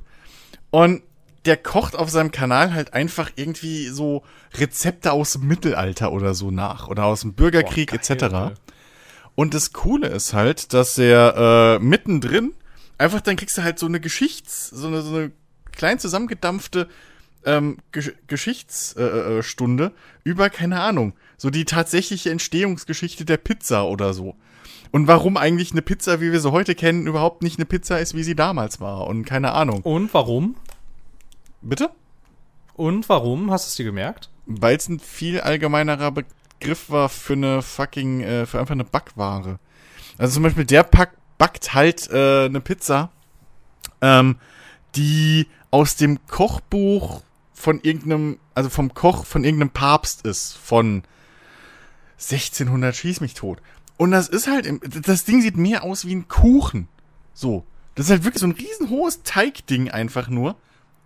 und 0.70 1.03
der 1.45 1.57
kocht 1.57 1.97
auf 1.97 2.11
seinem 2.11 2.32
Kanal 2.32 2.74
halt 2.74 2.93
einfach 2.93 3.31
irgendwie 3.37 3.87
so 3.89 4.24
Rezepte 4.55 5.12
aus 5.12 5.32
dem 5.35 5.47
Mittelalter 5.47 6.12
oder 6.12 6.35
so 6.35 6.51
nach 6.51 6.89
oder 6.89 7.05
aus 7.05 7.20
dem 7.20 7.35
Bürgerkrieg 7.35 7.91
Boah, 7.91 7.99
geil, 7.99 8.16
etc. 8.16 8.24
Alter. 8.24 8.55
Und 9.37 9.55
das 9.55 9.73
Coole 9.73 10.09
ist 10.09 10.35
halt, 10.35 10.74
dass 10.74 10.99
er 10.99 11.78
äh, 11.78 11.78
mittendrin 11.78 12.53
einfach 12.99 13.20
dann 13.23 13.37
kriegst 13.37 13.57
du 13.57 13.62
halt 13.62 13.78
so 13.78 13.87
eine 13.87 14.01
Geschichts, 14.01 14.69
so 14.69 14.89
eine, 14.89 15.01
so 15.01 15.15
eine 15.15 15.32
klein 15.73 15.99
zusammengedampfte 15.99 16.89
ähm, 17.47 17.78
Gesch 17.93 18.12
Geschichtsstunde 18.27 19.39
äh, 19.39 19.43
Stunde 19.43 19.93
über, 20.24 20.51
keine 20.51 20.81
Ahnung, 20.81 21.15
so 21.41 21.49
die 21.49 21.65
tatsächliche 21.65 22.31
Entstehungsgeschichte 22.31 23.25
der 23.25 23.39
Pizza 23.39 23.89
oder 23.89 24.12
so. 24.12 24.35
Und 24.91 25.07
warum 25.07 25.39
eigentlich 25.39 25.73
eine 25.73 25.81
Pizza, 25.81 26.21
wie 26.21 26.33
wir 26.33 26.41
sie 26.41 26.53
heute 26.53 26.75
kennen, 26.75 27.07
überhaupt 27.07 27.43
nicht 27.43 27.59
eine 27.59 27.65
Pizza 27.65 27.99
ist, 27.99 28.15
wie 28.15 28.23
sie 28.23 28.35
damals 28.35 28.79
war. 28.79 29.07
Und 29.07 29.25
keine 29.25 29.53
Ahnung. 29.53 29.81
Und 29.81 30.12
warum? 30.12 30.57
Bitte? 31.62 31.89
Und 32.75 33.09
warum? 33.09 33.51
Hast 33.51 33.65
du 33.65 33.69
es 33.69 33.75
dir 33.77 33.87
gemerkt? 33.87 34.29
Weil 34.45 34.77
es 34.77 34.87
ein 34.91 35.01
viel 35.01 35.41
allgemeinerer 35.41 36.11
Begriff 36.11 36.91
war 36.91 37.09
für 37.09 37.33
eine 37.33 37.62
fucking, 37.62 38.21
äh, 38.21 38.45
für 38.45 38.61
einfach 38.61 38.75
eine 38.75 38.85
Backware. 38.85 39.59
Also 40.19 40.35
zum 40.35 40.43
Beispiel 40.43 40.67
der 40.67 40.83
Pack 40.83 41.12
backt 41.39 41.73
halt 41.73 42.11
äh, 42.11 42.45
eine 42.45 42.61
Pizza, 42.61 43.11
ähm, 44.03 44.37
die 44.95 45.47
aus 45.71 45.97
dem 45.97 46.19
Kochbuch 46.27 47.23
von 47.55 47.81
irgendeinem, 47.81 48.39
also 48.55 48.69
vom 48.69 48.93
Koch 48.93 49.25
von 49.25 49.43
irgendeinem 49.43 49.71
Papst 49.71 50.27
ist, 50.27 50.53
von 50.59 51.03
1600 52.20 52.94
schieß 52.94 53.20
mich 53.20 53.34
tot. 53.34 53.60
Und 53.97 54.12
das 54.12 54.28
ist 54.28 54.47
halt, 54.47 54.66
im, 54.66 54.80
das 55.02 55.24
Ding 55.24 55.42
sieht 55.42 55.56
mehr 55.56 55.82
aus 55.82 56.06
wie 56.06 56.14
ein 56.14 56.28
Kuchen. 56.28 56.88
So. 57.34 57.64
Das 57.94 58.06
ist 58.06 58.10
halt 58.10 58.24
wirklich 58.24 58.40
so 58.40 58.47
ein 58.47 58.52
riesenhohes 58.52 59.22
Teigding 59.24 59.90
einfach 59.90 60.28
nur. 60.28 60.56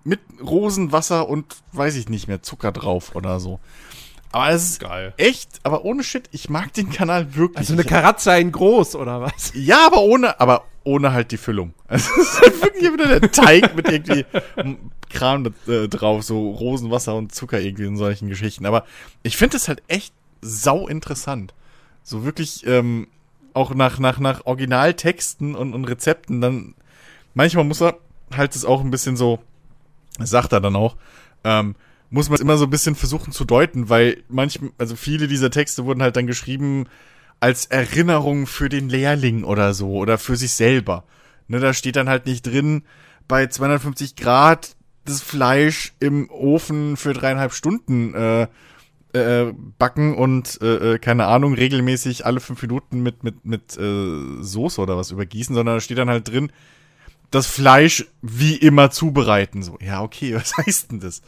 Mit 0.05 0.21
Rosenwasser 0.41 1.29
und 1.29 1.57
weiß 1.73 1.97
ich 1.97 2.09
nicht 2.09 2.29
mehr, 2.29 2.43
Zucker 2.43 2.73
drauf 2.73 3.15
oder 3.15 3.41
so. 3.41 3.59
Aber 4.33 4.51
es 4.51 4.65
ist 4.65 4.81
Geil. 4.81 5.15
echt, 5.17 5.61
aber 5.63 5.85
ohne 5.85 6.03
Shit, 6.03 6.29
ich 6.33 6.51
mag 6.51 6.73
den 6.73 6.91
Kanal 6.91 7.37
wirklich. 7.37 7.59
Also 7.59 7.73
eine 7.73 7.85
Karatze 7.85 8.37
in 8.37 8.53
groß, 8.53 8.97
oder 8.97 9.21
was? 9.21 9.53
ja, 9.55 9.87
aber 9.87 10.03
ohne, 10.03 10.41
aber 10.41 10.65
ohne 10.83 11.13
halt 11.13 11.31
die 11.31 11.37
Füllung. 11.37 11.73
Also 11.89 12.11
es 12.21 12.29
ist 12.29 12.41
halt 12.41 12.63
wirklich 12.63 12.93
wieder 12.93 13.21
der 13.21 13.31
Teig 13.31 13.77
mit 13.77 13.89
irgendwie 13.89 14.27
Kram 15.09 15.55
äh, 15.69 15.87
drauf, 15.89 16.25
so 16.25 16.51
Rosenwasser 16.51 17.15
und 17.15 17.33
Zucker 17.33 17.61
irgendwie 17.61 17.85
in 17.85 17.97
solchen 17.97 18.29
Geschichten. 18.29 18.67
Aber 18.67 18.85
ich 19.23 19.37
finde 19.37 19.57
es 19.57 19.69
halt 19.69 19.83
echt 19.87 20.13
sau 20.45 20.87
interessant. 20.87 21.55
So 22.03 22.25
wirklich 22.25 22.67
ähm, 22.67 23.09
auch 23.55 23.75
nach, 23.75 23.99
nach, 23.99 24.19
nach 24.19 24.45
Originaltexten 24.45 25.55
und, 25.55 25.73
und 25.73 25.85
Rezepten 25.85 26.41
dann. 26.41 26.75
Manchmal 27.35 27.65
muss 27.65 27.81
er 27.81 27.99
halt 28.35 28.55
es 28.55 28.65
auch 28.65 28.81
ein 28.81 28.91
bisschen 28.91 29.17
so, 29.17 29.41
sagt 30.19 30.53
er 30.53 30.61
dann 30.61 30.77
auch, 30.77 30.97
ähm, 31.45 31.75
muss 32.11 32.29
man 32.29 32.37
es 32.37 32.41
immer 32.41 32.57
so 32.57 32.65
ein 32.65 32.71
bisschen 32.71 32.95
versuchen 32.95 33.33
zu 33.33 33.45
deuten, 33.45 33.89
weil 33.89 34.23
manchmal, 34.29 34.71
also 34.79 34.95
viele 34.95 35.27
dieser 35.27 35.51
Texte 35.51 35.85
wurden 35.85 36.03
halt 36.03 36.17
dann 36.17 36.27
geschrieben 36.27 36.87
als 37.41 37.67
Erinnerung 37.67 38.47
für 38.47 38.69
den 38.69 38.89
Lehrling 38.89 39.45
oder 39.45 39.75
so 39.75 39.95
oder 39.95 40.19
für 40.19 40.37
sich 40.37 40.53
selber. 40.53 41.05
Ne, 41.49 41.61
da 41.61 41.75
steht 41.75 41.97
dann 41.97 42.09
halt 42.09 42.27
nicht 42.27 42.47
drin, 42.47 42.85
bei 43.29 43.47
250 43.47 44.17
Grad 44.17 44.77
das 45.05 45.21
Fleisch 45.21 45.93
im 46.01 46.31
Ofen 46.31 46.97
für 46.97 47.13
dreieinhalb 47.13 47.53
Stunden 47.53 48.15
äh, 48.15 48.49
äh, 49.15 49.55
backen 49.79 50.15
und 50.15 50.61
äh, 50.61 50.95
äh, 50.95 50.99
keine 50.99 51.27
Ahnung, 51.27 51.55
regelmäßig 51.55 52.27
alle 52.27 52.41
fünf 52.41 52.61
Minuten 52.63 53.03
mit, 53.03 53.23
mit, 53.25 53.45
mit 53.45 53.77
äh, 53.77 54.43
Soße 54.43 54.81
oder 54.81 54.97
was 54.97 55.11
übergießen, 55.11 55.55
sondern 55.55 55.77
da 55.77 55.81
steht 55.81 55.99
dann 55.99 56.11
halt 56.11 56.29
drin, 56.29 56.53
das 57.31 57.47
Fleisch 57.47 58.07
wie 58.23 58.57
immer 58.57 58.91
zubereiten. 58.91 59.63
So, 59.63 59.79
ja, 59.81 60.03
okay, 60.03 60.35
was 60.37 60.57
heißt 60.57 60.91
denn 60.91 61.01
das? 61.01 61.23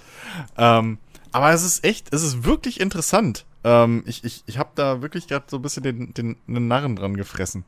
Ähm, 0.56 0.98
aber 1.32 1.52
es 1.52 1.62
ist 1.62 1.84
echt, 1.84 2.12
es 2.12 2.22
ist 2.22 2.44
wirklich 2.44 2.80
interessant. 2.80 3.46
Ähm, 3.64 4.02
ich 4.06 4.24
ich, 4.24 4.42
ich 4.46 4.58
habe 4.58 4.70
da 4.74 5.02
wirklich 5.02 5.26
gerade 5.28 5.46
so 5.48 5.56
ein 5.56 5.62
bisschen 5.62 5.82
den, 5.82 6.14
den, 6.14 6.36
den 6.46 6.68
Narren 6.68 6.96
dran 6.96 7.16
gefressen. 7.16 7.64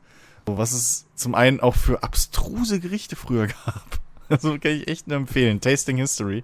So, 0.47 0.57
was 0.57 0.71
es 0.71 1.05
zum 1.15 1.35
einen 1.35 1.59
auch 1.59 1.75
für 1.75 2.03
abstruse 2.03 2.79
Gerichte 2.79 3.15
früher 3.15 3.47
gab. 3.65 3.99
Also 4.29 4.57
kann 4.59 4.71
ich 4.71 4.87
echt 4.87 5.07
nur 5.07 5.17
empfehlen. 5.17 5.61
Tasting 5.61 5.97
History. 5.97 6.43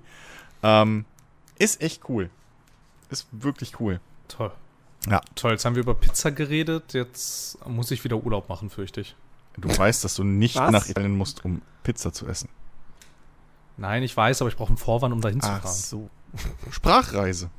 Ähm, 0.63 1.05
ist 1.57 1.81
echt 1.81 2.09
cool. 2.09 2.29
Ist 3.09 3.27
wirklich 3.31 3.79
cool. 3.79 3.99
Toll. 4.27 4.51
Ja. 5.09 5.21
Toll, 5.35 5.51
jetzt 5.51 5.65
haben 5.65 5.75
wir 5.75 5.83
über 5.83 5.93
Pizza 5.93 6.31
geredet. 6.31 6.93
Jetzt 6.93 7.57
muss 7.67 7.91
ich 7.91 8.03
wieder 8.03 8.17
Urlaub 8.17 8.49
machen, 8.49 8.69
fürchte 8.69 9.01
ich. 9.01 9.15
Du 9.57 9.69
weißt, 9.75 10.03
dass 10.03 10.15
du 10.15 10.23
nicht 10.23 10.55
Was? 10.55 10.71
nach 10.71 10.87
Italien 10.89 11.15
musst, 11.15 11.45
um 11.45 11.61
Pizza 11.83 12.11
zu 12.11 12.27
essen. 12.27 12.49
Nein, 13.77 14.03
ich 14.03 14.15
weiß, 14.15 14.41
aber 14.41 14.49
ich 14.49 14.55
brauche 14.55 14.69
einen 14.69 14.77
Vorwand, 14.77 15.13
um 15.13 15.21
dahin 15.21 15.41
zu 15.41 15.47
fahren. 15.47 15.73
so. 15.73 16.09
Sprachreise. 16.71 17.49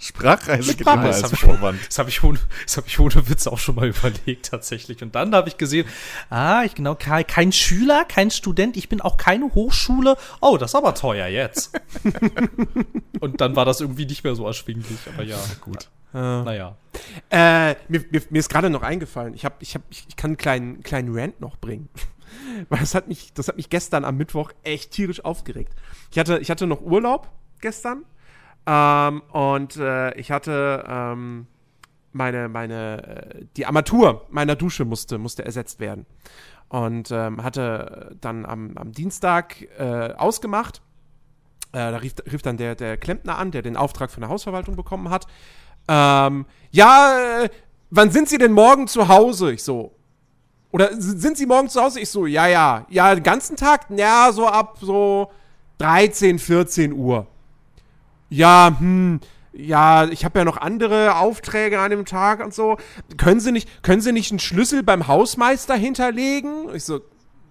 Sprachreise 0.00 0.74
geht 0.76 0.86
immer 0.86 1.00
als 1.00 1.22
hab 1.22 1.32
ich, 1.32 1.40
Vorwand. 1.40 1.80
das 1.88 1.98
habe 1.98 2.08
ich, 2.08 2.22
ohne- 2.22 2.38
das 2.64 2.76
hab 2.76 2.86
ich 2.86 2.98
ohne 3.00 3.28
Witz 3.28 3.46
auch 3.46 3.58
schon 3.58 3.74
mal 3.74 3.88
überlegt, 3.88 4.46
tatsächlich. 4.50 5.02
Und 5.02 5.14
dann 5.14 5.34
habe 5.34 5.48
ich 5.48 5.56
gesehen, 5.56 5.86
ah, 6.30 6.62
ich 6.64 6.74
genau, 6.74 6.94
kein, 6.94 7.26
kein 7.26 7.52
Schüler, 7.52 8.04
kein 8.04 8.30
Student, 8.30 8.76
ich 8.76 8.88
bin 8.88 9.00
auch 9.00 9.16
keine 9.16 9.52
Hochschule. 9.54 10.16
Oh, 10.40 10.56
das 10.56 10.70
ist 10.70 10.74
aber 10.76 10.94
teuer 10.94 11.26
jetzt. 11.26 11.72
Und 13.20 13.40
dann 13.40 13.56
war 13.56 13.64
das 13.64 13.80
irgendwie 13.80 14.06
nicht 14.06 14.24
mehr 14.24 14.34
so 14.34 14.46
erschwinglich, 14.46 14.98
aber 15.12 15.24
ja, 15.24 15.38
gut. 15.60 15.88
Naja. 16.12 16.76
Äh, 17.30 17.74
mir, 17.88 18.04
mir, 18.10 18.22
mir 18.30 18.38
ist 18.38 18.48
gerade 18.48 18.70
noch 18.70 18.82
eingefallen, 18.82 19.34
ich, 19.34 19.44
hab, 19.44 19.60
ich, 19.62 19.74
hab, 19.74 19.82
ich, 19.90 20.06
ich 20.08 20.16
kann 20.16 20.30
einen 20.30 20.36
kleinen, 20.38 20.82
kleinen 20.82 21.16
Rant 21.16 21.40
noch 21.40 21.56
bringen. 21.58 21.88
Weil 22.68 22.80
das 22.80 22.94
hat, 22.94 23.08
mich, 23.08 23.32
das 23.34 23.48
hat 23.48 23.56
mich 23.56 23.68
gestern 23.68 24.04
am 24.04 24.16
Mittwoch 24.16 24.52
echt 24.62 24.90
tierisch 24.92 25.24
aufgeregt. 25.24 25.72
Ich 26.10 26.18
hatte, 26.18 26.38
ich 26.38 26.50
hatte 26.50 26.66
noch 26.66 26.80
Urlaub 26.80 27.28
gestern 27.60 28.04
ähm, 28.68 29.22
und 29.32 29.76
äh, 29.76 30.14
ich 30.18 30.30
hatte 30.30 30.84
ähm, 30.86 31.46
meine, 32.12 32.50
meine, 32.50 33.06
äh, 33.06 33.44
die 33.56 33.64
Armatur 33.64 34.26
meiner 34.28 34.56
Dusche 34.56 34.84
musste, 34.84 35.16
musste 35.16 35.42
ersetzt 35.42 35.80
werden. 35.80 36.04
Und 36.68 37.10
ähm, 37.10 37.42
hatte 37.42 38.14
dann 38.20 38.44
am, 38.44 38.76
am 38.76 38.92
Dienstag 38.92 39.62
äh, 39.78 40.12
ausgemacht. 40.12 40.82
Äh, 41.72 41.78
da 41.78 41.96
rief, 41.96 42.12
rief 42.30 42.42
dann 42.42 42.58
der, 42.58 42.74
der 42.74 42.98
Klempner 42.98 43.38
an, 43.38 43.52
der 43.52 43.62
den 43.62 43.78
Auftrag 43.78 44.10
von 44.10 44.20
der 44.20 44.28
Hausverwaltung 44.28 44.76
bekommen 44.76 45.08
hat. 45.08 45.26
Ähm, 45.88 46.44
ja, 46.70 47.44
äh, 47.44 47.48
wann 47.88 48.10
sind 48.10 48.28
Sie 48.28 48.36
denn 48.36 48.52
morgen 48.52 48.86
zu 48.86 49.08
Hause? 49.08 49.52
Ich 49.52 49.62
so. 49.62 49.94
Oder 50.72 50.90
sind 51.00 51.38
Sie 51.38 51.46
morgen 51.46 51.70
zu 51.70 51.80
Hause? 51.80 52.00
Ich 52.00 52.10
so, 52.10 52.26
ja, 52.26 52.46
ja. 52.46 52.84
Ja, 52.90 53.14
den 53.14 53.24
ganzen 53.24 53.56
Tag? 53.56 53.86
Ja, 53.88 54.30
so 54.30 54.46
ab 54.46 54.76
so 54.78 55.30
13, 55.78 56.38
14 56.38 56.92
Uhr. 56.92 57.26
Ja, 58.28 58.76
hm, 58.78 59.20
ja, 59.52 60.06
ich 60.06 60.24
habe 60.24 60.38
ja 60.38 60.44
noch 60.44 60.56
andere 60.56 61.16
Aufträge 61.16 61.80
an 61.80 61.90
dem 61.90 62.04
Tag 62.04 62.44
und 62.44 62.54
so. 62.54 62.76
Können 63.16 63.40
Sie 63.40 63.52
nicht, 63.52 63.82
können 63.82 64.00
Sie 64.00 64.12
nicht 64.12 64.30
einen 64.30 64.38
Schlüssel 64.38 64.82
beim 64.82 65.08
Hausmeister 65.08 65.74
hinterlegen? 65.74 66.72
Ich 66.74 66.84
so, 66.84 67.00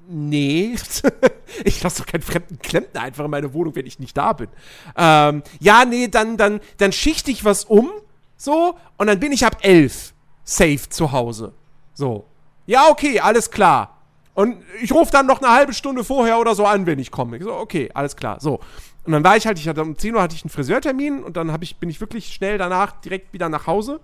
nee. 0.07 0.75
ich 1.65 1.83
lasse 1.83 2.01
doch 2.01 2.07
keinen 2.07 2.21
fremden 2.21 2.59
Klempner 2.59 3.01
einfach 3.01 3.25
in 3.25 3.31
meine 3.31 3.53
Wohnung, 3.53 3.75
wenn 3.75 3.85
ich 3.85 3.99
nicht 3.99 4.15
da 4.15 4.33
bin. 4.33 4.47
Ähm, 4.95 5.43
ja, 5.59 5.85
nee, 5.85 6.07
dann, 6.07 6.37
dann, 6.37 6.61
dann 6.77 6.91
schichte 6.91 7.31
ich 7.31 7.43
was 7.43 7.65
um, 7.65 7.89
so, 8.37 8.75
und 8.97 9.07
dann 9.07 9.19
bin 9.19 9.31
ich 9.31 9.45
ab 9.45 9.57
elf 9.61 10.13
safe 10.43 10.89
zu 10.89 11.11
Hause. 11.11 11.53
So. 11.93 12.25
Ja, 12.67 12.89
okay, 12.89 13.19
alles 13.19 13.49
klar. 13.51 13.97
Und 14.33 14.57
ich 14.81 14.91
rufe 14.91 15.11
dann 15.11 15.25
noch 15.25 15.41
eine 15.41 15.51
halbe 15.51 15.73
Stunde 15.73 16.03
vorher 16.03 16.39
oder 16.39 16.53
so 16.53 16.65
an, 16.65 16.85
wenn 16.85 16.99
ich 16.99 17.09
komme. 17.09 17.37
Ich 17.37 17.43
so, 17.43 17.53
okay, 17.53 17.89
alles 17.93 18.15
klar. 18.15 18.39
So. 18.39 18.59
Und 19.07 19.13
dann 19.13 19.23
war 19.23 19.37
ich 19.37 19.47
halt, 19.47 19.57
ich 19.57 19.67
hatte 19.69 19.81
um 19.81 19.97
10 19.97 20.13
Uhr 20.15 20.21
hatte 20.21 20.35
ich 20.35 20.43
einen 20.43 20.49
Friseurtermin 20.49 21.23
und 21.23 21.37
dann 21.37 21.57
ich, 21.61 21.77
bin 21.77 21.89
ich 21.89 22.01
wirklich 22.01 22.27
schnell 22.33 22.57
danach 22.57 22.91
direkt 23.01 23.31
wieder 23.33 23.47
nach 23.49 23.65
Hause. 23.65 24.01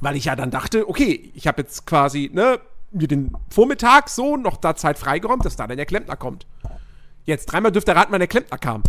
Weil 0.00 0.16
ich 0.16 0.24
ja 0.26 0.34
dann 0.36 0.50
dachte, 0.50 0.88
okay, 0.88 1.30
ich 1.34 1.46
habe 1.46 1.62
jetzt 1.62 1.86
quasi, 1.86 2.28
ne, 2.34 2.58
mir 2.90 3.06
den 3.06 3.32
Vormittag 3.50 4.08
so 4.10 4.36
noch 4.36 4.56
da 4.56 4.74
Zeit 4.74 4.98
freigeräumt, 4.98 5.44
dass 5.44 5.54
da 5.56 5.66
dann 5.68 5.76
der 5.76 5.86
Klempner 5.86 6.16
kommt. 6.16 6.44
Jetzt 7.24 7.46
dreimal 7.46 7.70
dürfte 7.72 7.92
er 7.92 7.96
raten, 7.98 8.12
wann 8.12 8.18
der 8.18 8.26
Klempner 8.28 8.58
kam. 8.58 8.82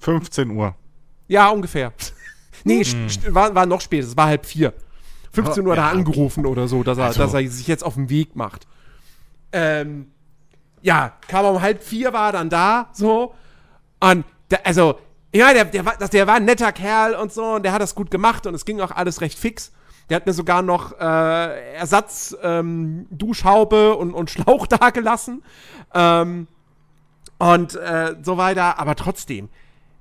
15 0.00 0.50
Uhr. 0.50 0.74
Ja, 1.28 1.48
ungefähr. 1.50 1.92
nee, 2.64 2.80
st- 2.82 3.32
war, 3.32 3.54
war 3.54 3.66
noch 3.66 3.80
später, 3.80 4.06
es 4.06 4.16
war 4.16 4.26
halb 4.26 4.44
vier. 4.46 4.72
15 5.32 5.64
Uhr 5.64 5.72
hat 5.72 5.78
er 5.78 5.82
Ja, 5.84 5.88
okay. 5.90 5.98
angerufen 5.98 6.44
oder 6.46 6.66
so, 6.66 6.82
dass 6.82 6.98
er, 6.98 7.04
Also- 7.04 7.20
dass 7.22 7.34
er 7.34 7.48
sich 7.48 7.68
jetzt 7.68 7.84
auf 7.84 7.94
den 7.94 8.10
Weg 8.10 8.34
macht. 8.34 8.66
Ähm, 9.52 10.08
ja, 10.82 11.12
kam 11.28 11.46
um 11.46 11.62
halb 11.62 11.82
vier, 11.84 12.12
war 12.12 12.30
er 12.30 12.32
dann 12.32 12.50
da, 12.50 12.88
so. 12.92 13.34
Und, 14.00 14.24
der, 14.50 14.66
also, 14.66 14.98
ja, 15.34 15.52
der, 15.52 15.66
der, 15.66 15.84
war, 15.84 15.96
der 15.96 16.26
war 16.26 16.34
ein 16.36 16.44
netter 16.44 16.72
Kerl 16.72 17.14
und 17.14 17.32
so, 17.32 17.54
und 17.54 17.62
der 17.64 17.72
hat 17.72 17.82
das 17.82 17.94
gut 17.94 18.10
gemacht 18.10 18.46
und 18.46 18.54
es 18.54 18.64
ging 18.64 18.80
auch 18.80 18.90
alles 18.90 19.20
recht 19.20 19.38
fix. 19.38 19.72
Der 20.08 20.16
hat 20.16 20.26
mir 20.26 20.32
sogar 20.32 20.62
noch 20.62 20.98
äh, 20.98 21.74
Ersatz 21.74 22.34
ähm, 22.42 23.06
Duschhaube 23.10 23.94
und, 23.96 24.14
und 24.14 24.30
Schlauch 24.30 24.66
da 24.68 24.90
gelassen. 24.90 25.42
Ähm, 25.94 26.46
und 27.38 27.74
äh, 27.74 28.16
so 28.22 28.36
weiter. 28.36 28.78
Aber 28.78 28.94
trotzdem, 28.96 29.48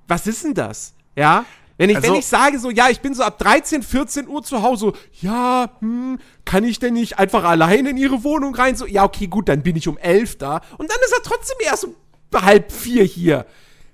was 0.08 0.26
ist 0.28 0.44
denn 0.46 0.54
das? 0.54 0.94
Ja? 1.16 1.46
Wenn 1.78 1.90
ich, 1.90 1.98
Also- 1.98 2.08
wenn 2.08 2.20
ich 2.20 2.26
sage 2.26 2.58
so, 2.58 2.70
ja, 2.72 2.90
ich 2.90 3.02
bin 3.02 3.14
so 3.14 3.24
ab 3.24 3.38
13, 3.38 3.84
14 3.84 4.28
Uhr 4.28 4.44
zu 4.44 4.62
Hause, 4.62 4.94
ja, 5.22 5.70
hm, 5.80 6.20
kann 6.46 6.64
ich 6.64 6.80
denn 6.80 6.94
nicht 6.94 7.20
einfach 7.20 7.44
allein 7.44 7.86
in 7.86 7.98
ihre 7.98 8.24
Wohnung 8.24 8.56
rein? 8.56 8.76
So, 8.76 8.86
ja, 8.86 9.04
okay, 9.04 9.28
gut, 9.28 9.50
dann 9.50 9.62
bin 9.62 9.76
ich 9.76 9.88
um 9.88 9.98
11 9.98 10.38
da. 10.38 10.62
Und 10.78 10.90
dann 10.90 10.98
ist 11.06 11.14
er 11.14 11.22
trotzdem 11.24 11.58
erst 11.62 11.84
um 11.84 11.96
halb 12.34 12.72
vier 12.72 13.04
hier. 13.04 13.46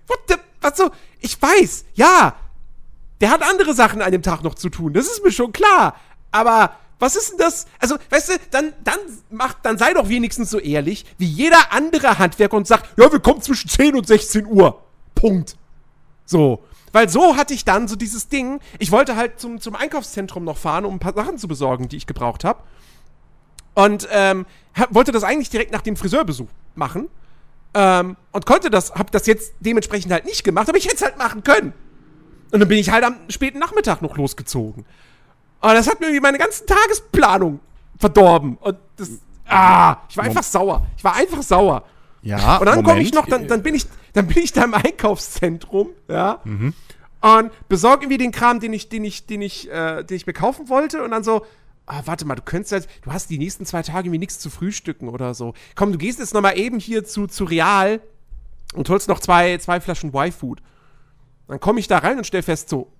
What 0.07 0.19
the, 0.27 0.35
was 0.61 0.77
so, 0.77 0.91
ich 1.19 1.41
weiß, 1.41 1.85
ja, 1.93 2.35
der 3.21 3.29
hat 3.31 3.41
andere 3.41 3.73
Sachen 3.73 4.01
an 4.01 4.11
dem 4.11 4.21
Tag 4.21 4.43
noch 4.43 4.55
zu 4.55 4.69
tun. 4.69 4.93
Das 4.93 5.05
ist 5.05 5.23
mir 5.23 5.31
schon 5.31 5.53
klar. 5.53 5.95
Aber 6.31 6.75
was 6.99 7.15
ist 7.15 7.31
denn 7.31 7.37
das? 7.37 7.67
Also, 7.79 7.97
weißt 8.09 8.29
du, 8.29 8.33
dann, 8.51 8.73
dann 8.83 8.99
macht, 9.29 9.57
dann 9.63 9.77
sei 9.77 9.93
doch 9.93 10.09
wenigstens 10.09 10.49
so 10.49 10.59
ehrlich 10.59 11.05
wie 11.17 11.25
jeder 11.25 11.71
andere 11.71 12.19
Handwerker 12.19 12.57
und 12.57 12.67
sagt, 12.67 12.97
ja, 12.97 13.11
wir 13.11 13.19
kommen 13.19 13.41
zwischen 13.41 13.69
10 13.69 13.95
und 13.95 14.07
16 14.07 14.45
Uhr. 14.45 14.83
Punkt. 15.15 15.57
So. 16.25 16.63
Weil 16.91 17.09
so 17.09 17.35
hatte 17.35 17.53
ich 17.53 17.65
dann 17.65 17.87
so 17.87 17.95
dieses 17.95 18.29
Ding, 18.29 18.59
ich 18.77 18.91
wollte 18.91 19.15
halt 19.15 19.39
zum, 19.39 19.59
zum 19.59 19.75
Einkaufszentrum 19.75 20.43
noch 20.43 20.57
fahren, 20.57 20.85
um 20.85 20.95
ein 20.95 20.99
paar 20.99 21.13
Sachen 21.13 21.37
zu 21.37 21.47
besorgen, 21.47 21.89
die 21.89 21.97
ich 21.97 22.07
gebraucht 22.07 22.43
habe. 22.43 22.61
Und 23.73 24.07
ähm, 24.11 24.45
wollte 24.89 25.11
das 25.11 25.23
eigentlich 25.23 25.49
direkt 25.49 25.71
nach 25.71 25.81
dem 25.81 25.95
Friseurbesuch 25.95 26.49
machen. 26.75 27.09
Ähm, 27.73 28.17
und 28.31 28.45
konnte 28.45 28.69
das, 28.69 28.93
hab 28.93 29.11
das 29.11 29.25
jetzt 29.25 29.53
dementsprechend 29.59 30.11
halt 30.11 30.25
nicht 30.25 30.43
gemacht, 30.43 30.69
aber 30.69 30.77
ich 30.77 30.85
hätte 30.85 30.95
es 30.95 31.01
halt 31.01 31.17
machen 31.17 31.43
können. 31.43 31.73
Und 32.51 32.59
dann 32.59 32.67
bin 32.69 32.77
ich 32.77 32.91
halt 32.91 33.03
am 33.03 33.15
späten 33.29 33.59
Nachmittag 33.59 34.01
noch 34.01 34.15
losgezogen. 34.15 34.85
Und 35.61 35.73
das 35.73 35.87
hat 35.87 35.99
mir 35.99 36.07
irgendwie 36.07 36.21
meine 36.21 36.37
ganze 36.37 36.65
Tagesplanung 36.65 37.59
verdorben. 37.97 38.57
Und 38.57 38.77
das, 38.97 39.09
ah, 39.47 39.97
ich 40.09 40.17
war 40.17 40.25
einfach 40.25 40.43
sauer. 40.43 40.85
Ich 40.97 41.03
war 41.03 41.15
einfach 41.15 41.41
sauer. 41.41 41.83
Ja, 42.21 42.57
Und 42.57 42.65
dann 42.67 42.83
komme 42.83 43.01
ich 43.01 43.13
noch, 43.13 43.25
dann, 43.25 43.47
dann 43.47 43.63
bin 43.63 43.75
ich, 43.75 43.85
dann 44.13 44.27
bin 44.27 44.43
ich 44.43 44.53
da 44.53 44.63
im 44.63 44.73
Einkaufszentrum, 44.73 45.89
ja, 46.07 46.39
und 47.21 47.51
besorge 47.67 48.03
irgendwie 48.03 48.17
den 48.17 48.31
Kram, 48.31 48.59
den 48.59 48.71
ich, 48.73 48.87
den 48.89 49.03
ich, 49.03 49.25
den 49.25 49.41
ich, 49.41 49.69
äh, 49.71 50.03
den 50.03 50.15
ich 50.15 50.25
mir 50.25 50.33
kaufen 50.33 50.69
wollte, 50.69 51.03
und 51.03 51.11
dann 51.11 51.23
so, 51.23 51.45
ah, 51.85 52.01
warte 52.05 52.25
mal, 52.25 52.35
du 52.35 52.41
könntest 52.41 52.71
jetzt, 52.71 52.89
du 53.01 53.11
hast 53.11 53.29
die 53.29 53.37
nächsten 53.37 53.65
zwei 53.65 53.83
Tage 53.83 54.07
irgendwie 54.07 54.19
nichts 54.19 54.39
zu 54.39 54.49
frühstücken 54.49 55.09
oder 55.09 55.33
so. 55.33 55.53
Komm, 55.75 55.91
du 55.91 55.97
gehst 55.97 56.19
jetzt 56.19 56.33
noch 56.33 56.41
mal 56.41 56.57
eben 56.57 56.79
hier 56.79 57.03
zu, 57.03 57.27
zu 57.27 57.43
Real 57.43 58.01
und 58.73 58.89
holst 58.89 59.07
noch 59.07 59.19
zwei, 59.19 59.57
zwei 59.57 59.79
Flaschen 59.79 60.13
Y-Food. 60.13 60.61
Dann 61.47 61.59
komme 61.59 61.79
ich 61.79 61.87
da 61.87 61.99
rein 61.99 62.17
und 62.17 62.25
stell 62.25 62.41
fest 62.41 62.69
so, 62.69 62.91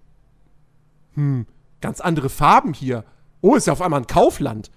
hm, 1.16 1.46
ganz 1.82 2.02
andere 2.02 2.30
Farben 2.30 2.74
hier. 2.74 3.06
Oh, 3.42 3.56
ist 3.56 3.68
ja 3.68 3.74
auf 3.74 3.82
einmal 3.82 4.02
ein 4.02 4.08
Kaufland. 4.08 4.72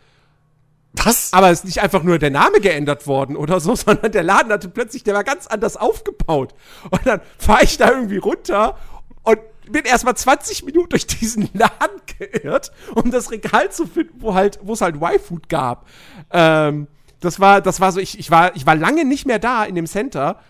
Was? 0.93 1.33
Aber 1.33 1.51
es 1.51 1.61
ist 1.61 1.65
nicht 1.65 1.83
einfach 1.83 2.03
nur 2.03 2.19
der 2.19 2.31
Name 2.31 2.61
geändert 2.61 3.07
worden 3.07 3.37
oder 3.37 3.61
so, 3.61 3.74
sondern 3.77 4.12
der 4.12 4.23
Laden 4.23 4.53
hatte 4.53 4.69
plötzlich, 4.69 5.05
der 5.05 5.15
war 5.15 5.24
ganz 5.24 5.47
anders 5.47 5.77
aufgebaut. 5.77 6.55
Und 6.91 7.07
dann 7.07 7.20
fahre 7.39 7.65
ich 7.65 7.77
da 7.77 7.91
irgendwie 7.91 8.19
runter 8.19 8.78
und 9.23 9.39
bin 9.70 9.84
erstmal 9.84 10.16
20 10.16 10.64
Minuten 10.64 10.88
durch 10.90 11.06
diesen 11.06 11.48
Laden 11.52 12.01
geirrt, 12.18 12.72
um 12.94 13.10
das 13.10 13.30
Regal 13.30 13.70
zu 13.70 13.86
finden, 13.86 14.20
wo 14.20 14.34
halt, 14.34 14.59
wo 14.62 14.72
es 14.72 14.80
halt 14.80 14.97
Y-Food 14.97 15.48
gab. 15.48 15.86
Ähm, 16.30 16.86
das 17.20 17.40
war, 17.40 17.60
das 17.60 17.80
war 17.80 17.93
so, 17.93 18.01
ich, 18.01 18.18
ich 18.18 18.30
war, 18.30 18.55
ich 18.56 18.66
war 18.66 18.74
lange 18.76 19.05
nicht 19.05 19.26
mehr 19.26 19.38
da 19.38 19.64
in 19.64 19.74
dem 19.74 19.86
Center 19.86 20.40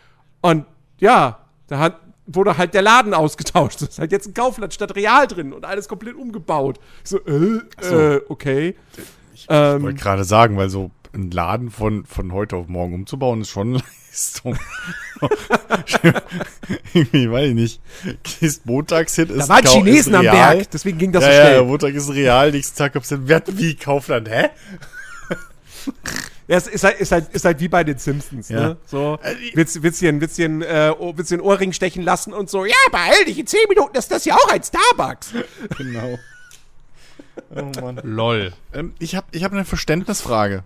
und 0.40 0.66
ja, 0.98 1.40
da 1.68 1.78
hat, 1.78 2.01
wurde 2.26 2.59
halt 2.59 2.74
der 2.74 2.82
Laden 2.82 3.14
ausgetauscht. 3.14 3.80
Das 3.80 3.90
ist 3.90 3.98
halt 3.98 4.12
jetzt 4.12 4.26
ein 4.26 4.34
Kaufland 4.34 4.74
statt 4.74 4.94
Real 4.97 5.26
drin 5.26 5.52
und 5.52 5.64
alles 5.64 5.88
komplett 5.88 6.16
umgebaut. 6.16 6.78
Ich 7.05 7.10
so, 7.10 7.18
äh, 7.24 7.60
so. 7.80 7.98
äh, 7.98 8.20
okay. 8.28 8.76
Ich 9.34 9.47
Ähm, 9.48 9.82
wollte 9.82 10.01
gerade 10.01 10.24
sagen, 10.24 10.56
weil 10.56 10.68
so 10.68 10.90
einen 11.12 11.30
Laden 11.30 11.70
von, 11.70 12.05
von 12.05 12.32
heute 12.32 12.56
auf 12.56 12.68
morgen 12.68 12.94
umzubauen, 12.94 13.40
ist 13.43 13.51
schon 13.51 13.82
Leistung. 14.16 14.59
Irgendwie, 16.94 17.30
weiß 17.30 17.48
ich 17.48 17.55
nicht. 17.55 17.80
Gehst 18.40 18.64
montags 18.66 19.14
hin, 19.14 19.28
ist 19.28 19.48
Da 19.48 19.48
waren 19.48 19.66
Chinesen 19.66 20.14
am. 20.14 20.22
Berg, 20.22 20.70
deswegen 20.70 20.98
ging 20.98 21.12
das 21.12 21.22
ja, 21.24 21.30
so 21.30 21.36
ja, 21.36 21.43
schnell. 21.44 21.56
ja, 21.56 21.62
Montag 21.64 21.94
ist 21.94 22.10
real, 22.10 22.51
nächsten 22.51 22.78
Tag 22.78 22.93
kommst 22.94 23.10
du, 23.10 23.28
wer, 23.28 23.43
wie 23.47 23.74
Kaufland, 23.76 24.28
hä? 24.28 24.48
Ja, 26.48 26.56
es 26.56 26.66
ist 26.68 26.84
halt, 26.84 27.01
ist 27.01 27.12
halt, 27.12 27.28
ist 27.34 27.44
halt 27.44 27.60
wie 27.60 27.68
bei 27.68 27.84
den 27.84 27.98
Simpsons, 27.98 28.48
Ja. 28.48 28.60
ne? 28.60 28.76
So, 28.86 29.18
Äh, 29.22 29.34
dir, 30.02 30.20
willst 30.20 30.38
dir, 30.38 30.47
äh, 30.47 30.93
dir 31.30 31.36
einen 31.38 31.47
Ohrring 31.47 31.72
stechen 31.72 32.02
lassen 32.02 32.32
und 32.32 32.48
so, 32.48 32.64
ja, 32.64 32.74
beeil 32.90 33.24
dich, 33.26 33.38
in 33.38 33.47
10 33.47 33.60
Minuten 33.68 33.97
ist 33.97 34.10
das 34.10 34.24
ja 34.24 34.34
auch 34.34 34.48
ein 34.51 34.62
Starbucks. 34.62 35.32
Genau. 35.78 36.18
Oh 37.55 37.80
Mann. 37.82 38.01
Lol. 38.02 38.52
Ähm, 38.72 38.94
ich 38.98 39.14
habe 39.14 39.26
ich 39.32 39.44
hab 39.44 39.52
eine 39.52 39.64
Verständnisfrage. 39.64 40.64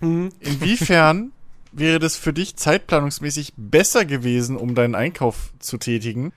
Mhm. 0.00 0.30
Inwiefern 0.40 1.32
wäre 1.78 1.98
das 1.98 2.16
für 2.16 2.32
dich 2.32 2.56
zeitplanungsmäßig 2.56 3.52
besser 3.56 4.04
gewesen, 4.04 4.56
um 4.56 4.74
deinen 4.74 4.94
Einkauf 4.94 5.52
zu 5.58 5.76
tätigen, 5.78 6.32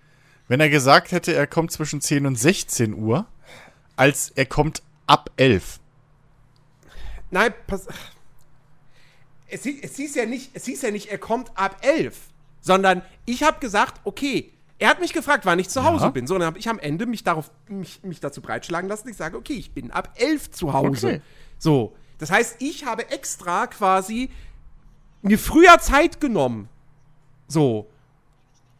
wenn 0.48 0.60
er 0.60 0.70
gesagt 0.70 1.12
hätte, 1.12 1.34
er 1.34 1.48
kommt 1.48 1.72
zwischen 1.72 2.02
10 2.02 2.26
und 2.26 2.36
16 2.36 2.94
Uhr, 2.94 3.26
als 3.96 4.32
er 4.36 4.46
kommt 4.46 4.82
ab 5.08 5.30
11. 5.38 5.80
Nein, 7.32 7.54
pass. 7.68 7.88
Es, 9.48 9.64
hieß- 9.64 9.80
es 9.84 9.96
hieß 9.96 10.16
ja 10.16 10.26
nicht, 10.26 10.52
es 10.54 10.66
hieß 10.66 10.82
ja 10.82 10.92
nicht, 10.92 11.08
er 11.12 11.18
kommt 11.18 11.52
ab 11.56 11.78
11, 11.82 12.16
sondern 12.62 13.02
ich 13.26 13.44
habe 13.44 13.60
gesagt, 13.60 14.02
okay, 14.04 14.52
er 14.78 14.90
hat 14.90 15.00
mich 15.02 15.12
gefragt, 15.14 15.46
wann 15.46 15.60
ich 15.60 15.70
zu 15.70 15.84
Hause 15.84 16.06
Ja. 16.06 16.10
bin. 16.12 16.26
So, 16.28 16.36
dann 16.38 16.46
habe 16.48 16.58
ich 16.60 16.70
am 16.70 16.80
Ende 16.80 17.06
mich 17.06 17.24
darauf 17.24 17.52
mich, 17.68 18.02
mich 18.04 18.20
dazu 18.20 18.42
breitschlagen 18.42 18.90
lassen. 18.90 19.10
Ich 19.10 19.18
sage, 19.18 19.38
okay, 19.38 19.54
ich 19.54 19.72
bin 19.72 19.92
ab 19.92 20.14
11 20.16 20.52
zu 20.52 20.72
Hause. 20.74 21.08
Okay. 21.08 21.22
So, 21.58 21.96
das 22.18 22.32
heißt, 22.32 22.58
ich 22.60 22.86
habe 22.86 23.10
extra 23.12 23.68
quasi 23.68 24.30
mir 25.22 25.40
früher 25.40 25.80
Zeit 25.80 26.20
genommen. 26.22 26.70
So. 27.48 27.90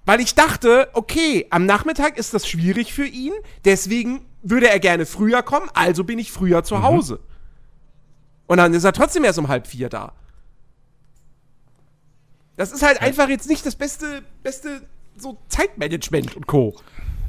Weil 0.06 0.20
ich 0.22 0.36
dachte, 0.36 0.90
okay, 0.94 1.48
am 1.50 1.66
Nachmittag 1.66 2.18
ist 2.18 2.34
das 2.34 2.48
schwierig 2.48 2.94
für 2.94 3.06
ihn, 3.06 3.34
deswegen 3.66 4.26
würde 4.42 4.70
er 4.70 4.80
gerne 4.80 5.06
früher 5.06 5.44
kommen, 5.44 5.70
also 5.74 6.04
bin 6.04 6.18
ich 6.18 6.32
früher 6.32 6.64
zu 6.64 6.82
Hause. 6.82 7.20
Und 8.48 8.58
dann 8.58 8.74
ist 8.74 8.84
er 8.84 8.94
trotzdem 8.94 9.24
erst 9.24 9.38
um 9.38 9.48
halb 9.48 9.68
vier 9.68 9.90
da. 9.90 10.14
Das 12.56 12.72
ist 12.72 12.82
halt 12.82 13.02
einfach 13.02 13.30
jetzt 13.30 13.48
nicht 13.48 13.66
das 13.66 13.76
beste, 13.76 14.24
beste 14.44 14.82
so 15.16 15.38
Zeitmanagement 15.48 16.36
und 16.36 16.48
Co. 16.48 16.76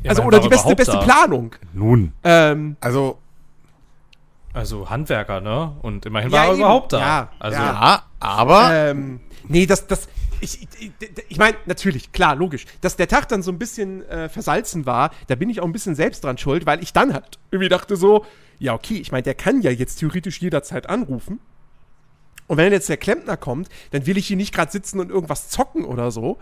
Ja, 0.03 0.11
also, 0.11 0.23
oder 0.23 0.41
die 0.41 0.49
beste, 0.49 0.75
beste 0.75 0.93
da. 0.93 1.03
Planung. 1.03 1.55
Nun. 1.73 2.13
Ähm, 2.25 2.77
Also, 2.81 3.19
Also 4.53 4.91
Handwerker, 4.91 5.41
ne? 5.41 5.77
Und 5.83 6.07
immerhin 6.07 6.31
Ja, 6.31 6.39
war 6.39 6.45
er 6.47 6.51
eben. 6.53 6.61
überhaupt 6.61 6.93
da. 6.93 6.99
Ja, 6.99 7.29
also 7.39 7.59
ja. 7.59 8.03
aber 8.19 8.71
Ähm, 8.75 9.21
nee, 9.47 9.67
das, 9.67 9.87
das, 9.87 10.09
ich, 10.41 10.67
ich, 10.79 10.93
ich 11.29 11.39
meine, 11.39 11.57
natürlich, 11.67 12.13
klar, 12.13 12.35
logisch, 12.35 12.67
dass 12.81 12.97
der 12.97 13.07
Tag 13.09 13.29
dann 13.29 13.43
so 13.43 13.53
ein 13.53 13.59
bisschen 13.59 14.03
äh, 14.09 14.29
versalzen 14.29 14.87
war, 14.87 15.11
da 15.29 15.35
bin 15.37 15.51
ich 15.51 15.61
auch 15.61 15.67
ein 15.67 15.73
bisschen 15.73 15.95
selbst 15.95 16.25
dran 16.25 16.37
schuld, 16.39 16.67
weil 16.67 16.83
ich 16.83 16.93
dann 16.93 17.13
halt 17.15 17.39
irgendwie 17.51 17.69
dachte 17.69 17.97
so, 17.97 18.25
ja, 18.59 18.75
okay, 18.75 18.97
ich 18.97 19.13
meine, 19.13 19.23
der 19.23 19.35
kann 19.35 19.63
ja 19.63 19.71
jetzt 19.71 19.97
theoretisch 19.97 20.41
jederzeit 20.41 20.89
anrufen. 20.89 21.41
Und 22.47 22.57
wenn 22.57 22.73
jetzt 22.73 22.89
der 22.89 22.97
Klempner 22.97 23.37
kommt, 23.37 23.69
dann 23.93 24.07
will 24.07 24.19
ich 24.19 24.27
hier 24.27 24.37
nicht 24.37 24.53
gerade 24.53 24.73
sitzen 24.73 24.99
und 24.99 25.11
irgendwas 25.11 25.49
zocken 25.49 25.85
oder 25.85 26.11
so. 26.11 26.39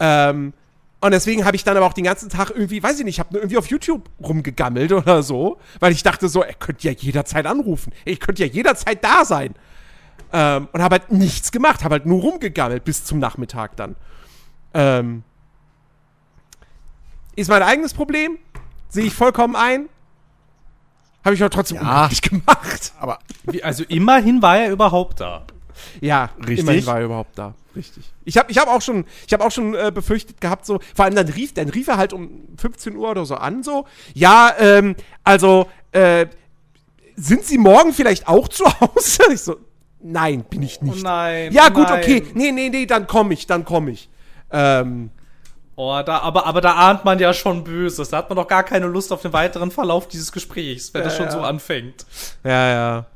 Ähm, 0.00 0.52
und 1.02 1.10
deswegen 1.10 1.44
habe 1.44 1.56
ich 1.56 1.64
dann 1.64 1.76
aber 1.76 1.84
auch 1.86 1.92
den 1.92 2.04
ganzen 2.04 2.28
Tag 2.28 2.50
irgendwie, 2.50 2.82
weiß 2.82 2.98
ich 3.00 3.04
nicht, 3.04 3.16
ich 3.16 3.20
habe 3.20 3.32
nur 3.32 3.42
irgendwie 3.42 3.58
auf 3.58 3.66
YouTube 3.66 4.08
rumgegammelt 4.22 4.92
oder 4.92 5.22
so, 5.22 5.58
weil 5.80 5.92
ich 5.92 6.02
dachte 6.02 6.28
so, 6.28 6.42
er 6.42 6.54
könnte 6.54 6.86
ja 6.86 6.94
jederzeit 6.94 7.44
anrufen. 7.46 7.92
Ich 8.04 8.20
könnte 8.20 8.44
ja 8.44 8.50
jederzeit 8.50 9.02
da 9.02 9.24
sein. 9.24 9.54
Ähm, 10.32 10.68
und 10.72 10.80
habe 10.80 10.94
halt 11.00 11.10
nichts 11.10 11.52
gemacht, 11.52 11.84
habe 11.84 11.94
halt 11.94 12.06
nur 12.06 12.20
rumgegammelt 12.20 12.84
bis 12.84 13.04
zum 13.04 13.18
Nachmittag 13.18 13.76
dann. 13.76 13.96
Ähm, 14.74 15.24
ist 17.36 17.48
mein 17.50 17.62
eigenes 17.62 17.94
Problem, 17.94 18.38
sehe 18.88 19.04
ich 19.04 19.14
vollkommen 19.14 19.56
ein. 19.56 19.88
Habe 21.24 21.34
ich 21.34 21.42
aber 21.42 21.50
trotzdem 21.50 21.78
Ja. 21.78 22.08
gemacht. 22.22 22.92
aber 22.98 23.18
Wie, 23.44 23.62
also 23.62 23.84
immerhin 23.88 24.40
war 24.40 24.58
er 24.58 24.70
überhaupt 24.70 25.20
da. 25.20 25.44
Ja, 26.00 26.30
Richtig. 26.38 26.60
immerhin 26.60 26.86
war 26.86 26.98
er 26.98 27.04
überhaupt 27.04 27.38
da. 27.38 27.54
Richtig. 27.74 28.04
Ich 28.24 28.36
habe 28.36 28.50
ich 28.50 28.58
hab 28.58 28.68
auch 28.68 28.82
schon, 28.82 29.04
ich 29.26 29.32
hab 29.32 29.40
auch 29.40 29.50
schon 29.50 29.74
äh, 29.74 29.90
befürchtet 29.94 30.40
gehabt, 30.40 30.66
so, 30.66 30.80
vor 30.94 31.04
allem 31.04 31.14
dann 31.14 31.28
rief, 31.28 31.54
dann 31.54 31.68
rief 31.68 31.88
er 31.88 31.96
halt 31.96 32.12
um 32.12 32.42
15 32.56 32.96
Uhr 32.96 33.10
oder 33.10 33.24
so 33.24 33.34
an, 33.34 33.62
so, 33.62 33.86
ja, 34.14 34.52
ähm, 34.58 34.94
also, 35.24 35.68
äh, 35.92 36.26
sind 37.16 37.44
Sie 37.44 37.58
morgen 37.58 37.92
vielleicht 37.92 38.28
auch 38.28 38.48
zu 38.48 38.64
Hause? 38.64 39.22
Ich 39.32 39.40
so, 39.40 39.56
nein, 40.02 40.44
bin 40.44 40.62
ich 40.62 40.80
nicht. 40.82 40.98
Oh 40.98 41.02
nein. 41.02 41.52
ja, 41.52 41.68
oh 41.68 41.72
gut, 41.72 41.88
nein. 41.88 42.02
okay. 42.02 42.22
Nee, 42.34 42.52
nee, 42.52 42.68
nee, 42.68 42.86
dann 42.86 43.06
komme 43.06 43.34
ich, 43.34 43.46
dann 43.46 43.64
komme 43.64 43.92
ich. 43.92 44.08
Ähm, 44.50 45.10
Oh, 45.74 46.02
da, 46.04 46.18
aber, 46.18 46.46
aber 46.46 46.60
da 46.60 46.74
ahnt 46.74 47.04
man 47.04 47.18
ja 47.18 47.32
schon 47.32 47.64
Böses. 47.64 48.10
Da 48.10 48.18
hat 48.18 48.28
man 48.28 48.36
doch 48.36 48.46
gar 48.46 48.62
keine 48.62 48.86
Lust 48.86 49.10
auf 49.10 49.22
den 49.22 49.32
weiteren 49.32 49.70
Verlauf 49.70 50.06
dieses 50.06 50.30
Gesprächs, 50.30 50.92
wenn 50.92 51.02
das 51.02 51.16
schon 51.16 51.26
ja. 51.26 51.32
so 51.32 51.40
anfängt. 51.40 52.04
ja, 52.44 52.70
ja. 52.70 53.06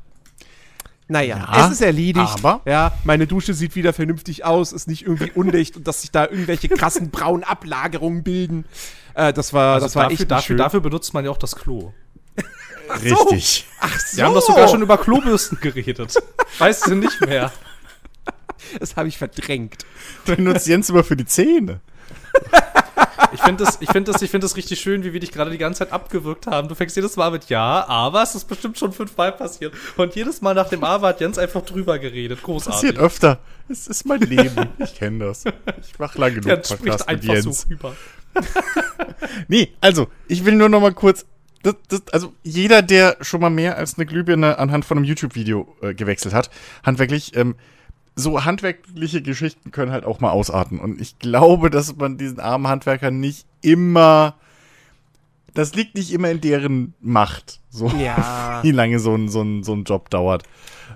Naja, 1.09 1.37
Ja, 1.37 1.65
es 1.67 1.71
ist 1.73 1.81
erledigt. 1.81 2.27
aber- 2.43 2.61
Ja, 2.65 2.91
meine 3.05 3.27
Dusche 3.27 3.53
sieht 3.53 3.75
wieder 3.75 3.93
vernünftig 3.93 4.43
aus, 4.43 4.73
ist 4.73 4.87
nicht 4.87 5.03
irgendwie 5.03 5.31
undicht 5.31 5.77
und 5.77 5.87
dass 5.87 6.01
sich 6.01 6.11
da 6.11 6.25
irgendwelche 6.25 6.67
krassen 6.69 7.09
braunen 7.11 7.43
Ablagerungen 7.43 8.23
bilden. 8.23 8.65
Äh, 9.13 9.31
das 9.33 9.53
war, 9.53 9.75
Also 9.75 9.85
das 9.87 9.95
war 9.95 10.03
dafür, 10.03 10.19
echt 10.19 10.31
dafür, 10.31 10.41
schön. 10.43 10.57
dafür 10.57 10.81
benutzt 10.81 11.13
man 11.13 11.23
ja 11.23 11.31
auch 11.31 11.37
das 11.37 11.55
Klo. 11.55 11.93
richtig. 13.03 13.65
Ach 13.79 13.99
so. 13.99 14.17
Wir 14.17 14.25
haben 14.25 14.33
doch 14.33 14.41
sogar 14.45 14.67
schon 14.67 14.81
über 14.81 14.97
Klobürsten 14.97 15.59
geredet. 15.61 16.13
Weißt 16.59 16.87
du 16.87 16.95
nicht 16.95 17.21
mehr? 17.21 17.51
Das 18.79 18.95
habe 18.95 19.07
ich 19.07 19.17
verdrängt. 19.17 19.85
Benutzt 20.25 20.67
Jens 20.67 20.89
immer 20.89 21.03
für 21.03 21.15
die 21.15 21.25
Zähne. 21.25 21.79
Ich 23.33 23.41
finde 23.41 23.63
das, 23.63 23.77
ich 23.81 23.89
finde 23.89 24.11
das, 24.11 24.21
ich 24.21 24.29
finde 24.29 24.45
das 24.45 24.55
richtig 24.55 24.79
schön, 24.79 25.03
wie 25.03 25.13
wir 25.13 25.19
dich 25.19 25.31
gerade 25.31 25.51
die 25.51 25.57
ganze 25.57 25.79
Zeit 25.79 25.91
abgewürgt 25.91 26.47
haben. 26.47 26.67
Du 26.67 26.75
fängst 26.75 26.95
jedes 26.95 27.15
Mal 27.15 27.31
mit 27.31 27.49
Ja, 27.49 27.85
aber 27.87 28.23
es 28.23 28.35
ist 28.35 28.45
bestimmt 28.45 28.77
schon 28.77 28.93
fünfmal 28.93 29.31
passiert. 29.31 29.73
Und 29.97 30.15
jedes 30.15 30.41
Mal 30.41 30.53
nach 30.53 30.69
dem 30.69 30.83
Aber 30.83 31.09
hat 31.09 31.21
Jens 31.21 31.37
einfach 31.37 31.61
drüber 31.61 31.99
geredet. 31.99 32.43
Großartig. 32.43 32.73
Passiert 32.73 32.97
öfter. 32.97 33.39
Es 33.69 33.87
ist 33.87 34.05
mein 34.05 34.21
Leben. 34.21 34.69
Ich 34.79 34.95
kenne 34.95 35.25
das. 35.25 35.43
Ich 35.45 35.99
mach 35.99 36.15
lang 36.15 36.35
genug 36.35 36.47
Jens 36.47 36.69
Podcast 36.69 37.03
spricht 37.03 37.21
mit 37.23 37.29
einfach 37.29 37.33
Jens. 37.45 37.61
so 37.61 37.67
rüber. 37.69 37.95
Nee, 39.47 39.73
also, 39.81 40.07
ich 40.27 40.45
will 40.45 40.55
nur 40.55 40.69
noch 40.69 40.81
mal 40.81 40.93
kurz. 40.93 41.25
Das, 41.63 41.75
das, 41.89 42.03
also, 42.11 42.33
jeder, 42.43 42.81
der 42.81 43.17
schon 43.21 43.41
mal 43.41 43.49
mehr 43.49 43.77
als 43.77 43.97
eine 43.97 44.05
Glühbirne 44.05 44.59
anhand 44.59 44.85
von 44.85 44.97
einem 44.97 45.05
YouTube-Video 45.05 45.75
äh, 45.81 45.93
gewechselt 45.93 46.33
hat, 46.33 46.49
handwerklich, 46.83 47.35
ähm, 47.35 47.55
so 48.19 48.43
handwerkliche 48.45 49.21
Geschichten 49.21 49.69
können 49.71 49.91
halt 49.91 50.03
auch 50.03 50.19
mal 50.19 50.31
ausarten. 50.31 50.79
Und 50.79 50.99
ich 50.99 51.19
glaube, 51.19 51.69
dass 51.69 51.95
man 51.95 52.17
diesen 52.17 52.39
armen 52.39 52.67
Handwerkern 52.67 53.19
nicht 53.19 53.45
immer. 53.61 54.35
Das 55.53 55.73
liegt 55.75 55.95
nicht 55.95 56.11
immer 56.11 56.29
in 56.31 56.41
deren 56.41 56.93
Macht, 56.99 57.59
so 57.69 57.87
Ja. 57.89 58.59
wie 58.63 58.71
lange 58.71 58.99
so 58.99 59.13
ein, 59.15 59.29
so 59.29 59.41
ein, 59.41 59.63
so 59.63 59.73
ein 59.73 59.83
Job 59.83 60.09
dauert. 60.09 60.43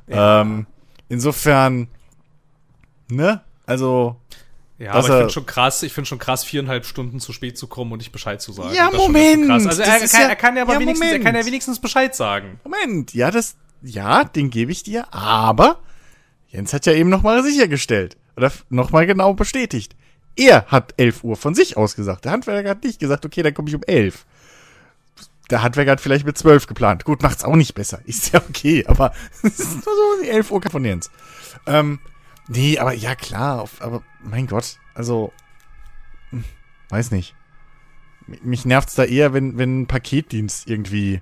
Ähm, 0.07 0.65
insofern, 1.09 1.87
ne? 3.09 3.41
Also, 3.65 4.15
Ja, 4.77 4.91
aber 4.93 4.99
ich 5.01 5.09
er- 5.09 5.17
finde 5.19 5.33
schon 5.33 5.45
krass, 5.45 5.83
ich 5.83 5.93
finde 5.93 6.07
schon 6.07 6.19
krass, 6.19 6.43
viereinhalb 6.43 6.85
Stunden 6.85 7.19
zu 7.19 7.33
spät 7.33 7.57
zu 7.57 7.67
kommen 7.67 7.91
und 7.91 7.99
nicht 7.99 8.11
Bescheid 8.11 8.41
zu 8.41 8.51
sagen. 8.51 8.73
Ja, 8.73 8.85
Das 8.85 8.93
ist 8.95 9.01
schon 9.03 9.11
Moment. 9.13 9.49
Also 9.51 9.81
er, 9.81 10.03
ist 10.03 10.11
kann, 10.11 10.21
ja- 10.21 10.27
er 10.29 10.35
kann 10.35 10.55
ja 10.57 10.63
aber 10.63 10.73
ja, 10.73 10.79
wenigstens, 10.79 11.11
er 11.11 11.19
kann 11.19 11.35
ja 11.35 11.45
wenigstens 11.45 11.79
Bescheid 11.79 12.15
sagen. 12.15 12.59
Moment, 12.63 13.13
ja, 13.13 13.29
das, 13.31 13.55
ja, 13.83 14.23
den 14.23 14.49
gebe 14.49 14.71
ich 14.71 14.83
dir, 14.83 15.11
aber 15.13 15.77
Jens 16.51 16.73
hat 16.73 16.85
ja 16.85 16.93
eben 16.93 17.09
nochmal 17.09 17.43
sichergestellt 17.43 18.17
oder 18.35 18.51
nochmal 18.69 19.05
genau 19.05 19.33
bestätigt. 19.33 19.95
Er 20.35 20.65
hat 20.67 20.93
11 20.97 21.23
Uhr 21.23 21.35
von 21.35 21.55
sich 21.55 21.77
aus 21.77 21.95
gesagt. 21.95 22.25
Der 22.25 22.33
Handwerker 22.33 22.69
hat 22.69 22.83
nicht 22.83 22.99
gesagt, 22.99 23.25
okay, 23.25 23.41
dann 23.41 23.53
komme 23.53 23.69
ich 23.69 23.75
um 23.75 23.83
11. 23.83 24.25
Der 25.49 25.63
Handwerker 25.63 25.91
hat 25.91 26.01
vielleicht 26.01 26.25
mit 26.25 26.37
12 26.37 26.67
geplant. 26.67 27.05
Gut, 27.05 27.21
macht's 27.21 27.43
auch 27.43 27.55
nicht 27.55 27.73
besser. 27.73 28.01
Ist 28.05 28.33
ja 28.33 28.41
okay, 28.49 28.85
aber 28.85 29.13
es 29.43 29.59
ist 29.59 29.85
nur 29.85 29.95
so 29.95 30.23
die 30.23 30.29
11 30.29 30.51
Uhr 30.51 30.61
von 30.69 30.85
Jens. 30.85 31.09
Ähm, 31.65 31.99
nee, 32.47 32.77
aber 32.77 32.93
ja, 32.93 33.15
klar, 33.15 33.67
aber 33.79 34.03
mein 34.23 34.47
Gott, 34.47 34.77
also, 34.93 35.33
hm, 36.29 36.43
weiß 36.89 37.11
nicht. 37.11 37.35
Mich 38.43 38.65
nervt's 38.65 38.95
da 38.95 39.03
eher, 39.03 39.33
wenn, 39.33 39.57
wenn 39.57 39.81
ein 39.81 39.87
Paketdienst 39.87 40.69
irgendwie 40.69 41.21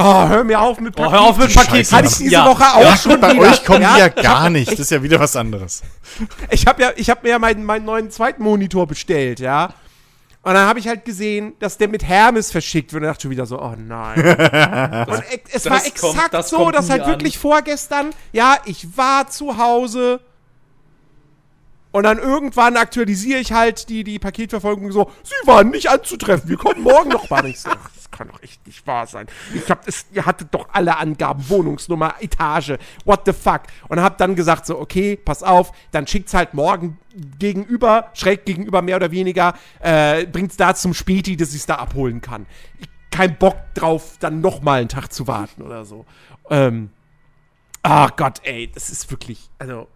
Oh, 0.00 0.28
hör 0.28 0.44
mir 0.44 0.60
auf 0.60 0.78
mit 0.80 0.98
Oh, 0.98 1.10
hör 1.10 1.20
auf 1.22 1.36
mit 1.38 1.50
Scheiße. 1.50 1.66
Paket. 1.68 1.92
Hatte 1.92 2.06
ich 2.06 2.14
diese 2.18 2.30
Ja. 2.30 2.46
Woche 2.46 2.64
auch 2.74 2.80
Ja, 2.82 2.96
schon 2.96 3.20
bei 3.20 3.32
wieder. 3.34 3.50
euch 3.50 3.64
kommen 3.64 3.82
Ja, 3.82 3.94
die 3.94 4.00
ja 4.00 4.08
gar 4.08 4.42
hab- 4.44 4.52
nicht. 4.52 4.70
Das 4.70 4.78
ist 4.78 4.90
ja 4.90 5.02
wieder 5.02 5.18
was 5.18 5.34
anderes. 5.36 5.82
Ich 6.50 6.66
habe 6.66 6.80
ja, 6.82 6.92
ich 6.96 7.10
habe 7.10 7.20
mir 7.24 7.30
ja 7.30 7.38
meinen, 7.38 7.64
meinen 7.64 7.84
neuen 7.84 8.10
zweiten 8.10 8.42
Monitor 8.42 8.86
bestellt, 8.86 9.40
ja. 9.40 9.74
Und 10.42 10.54
dann 10.54 10.66
habe 10.68 10.78
ich 10.78 10.86
halt 10.88 11.04
gesehen, 11.04 11.54
dass 11.58 11.76
der 11.78 11.88
mit 11.88 12.04
Hermes 12.04 12.50
verschickt 12.52 12.92
wird. 12.92 13.02
Und 13.02 13.08
dachte 13.08 13.22
schon 13.22 13.32
wieder 13.32 13.44
so, 13.44 13.60
oh 13.60 13.74
nein. 13.76 14.18
und 15.08 15.22
es 15.52 15.68
war 15.68 15.84
exakt 15.84 16.00
kommt- 16.00 16.32
das 16.32 16.48
so, 16.50 16.70
dass 16.70 16.88
halt 16.90 17.02
an. 17.02 17.08
wirklich 17.08 17.36
vorgestern, 17.38 18.10
ja, 18.32 18.56
ich 18.64 18.96
war 18.96 19.28
zu 19.28 19.58
Hause. 19.58 20.20
Und 21.90 22.04
dann 22.04 22.18
irgendwann 22.18 22.76
aktualisiere 22.76 23.40
ich 23.40 23.52
halt 23.52 23.88
die, 23.88 24.04
die 24.04 24.18
Paketverfolgung 24.18 24.92
so, 24.92 25.10
sie 25.24 25.46
waren 25.48 25.70
nicht 25.70 25.90
anzutreffen, 25.90 26.48
wir 26.48 26.56
kommen 26.58 26.82
morgen 26.82 27.08
noch 27.10 27.28
mal. 27.30 27.44
Und 27.44 27.56
Kann 28.18 28.28
doch 28.28 28.42
echt 28.42 28.66
nicht 28.66 28.84
wahr 28.84 29.06
sein. 29.06 29.28
Ich 29.54 29.64
glaube, 29.64 29.82
ihr 30.12 30.26
hattet 30.26 30.52
doch 30.52 30.68
alle 30.72 30.96
Angaben, 30.96 31.48
Wohnungsnummer, 31.48 32.16
Etage, 32.18 32.72
what 33.04 33.22
the 33.26 33.32
fuck. 33.32 33.62
Und 33.86 34.00
hab 34.00 34.18
dann 34.18 34.34
gesagt 34.34 34.66
so, 34.66 34.76
okay, 34.80 35.14
pass 35.14 35.44
auf, 35.44 35.70
dann 35.92 36.08
schickt's 36.08 36.34
halt 36.34 36.52
morgen 36.52 36.98
gegenüber, 37.38 38.10
schräg 38.14 38.44
gegenüber 38.44 38.82
mehr 38.82 38.96
oder 38.96 39.12
weniger, 39.12 39.54
äh, 39.78 40.26
bringt's 40.26 40.56
da 40.56 40.74
zum 40.74 40.94
Späti, 40.94 41.36
dass 41.36 41.54
ich's 41.54 41.66
da 41.66 41.76
abholen 41.76 42.20
kann. 42.20 42.46
Ich, 42.80 42.88
kein 43.12 43.38
Bock 43.38 43.56
drauf, 43.74 44.16
dann 44.18 44.40
noch 44.40 44.62
mal 44.62 44.80
einen 44.80 44.88
Tag 44.88 45.12
zu 45.12 45.28
warten 45.28 45.62
oder 45.62 45.84
so. 45.84 46.04
Ähm, 46.50 46.90
ah 47.84 48.08
Gott, 48.16 48.40
ey, 48.42 48.68
das 48.74 48.90
ist 48.90 49.08
wirklich, 49.12 49.48
also 49.60 49.86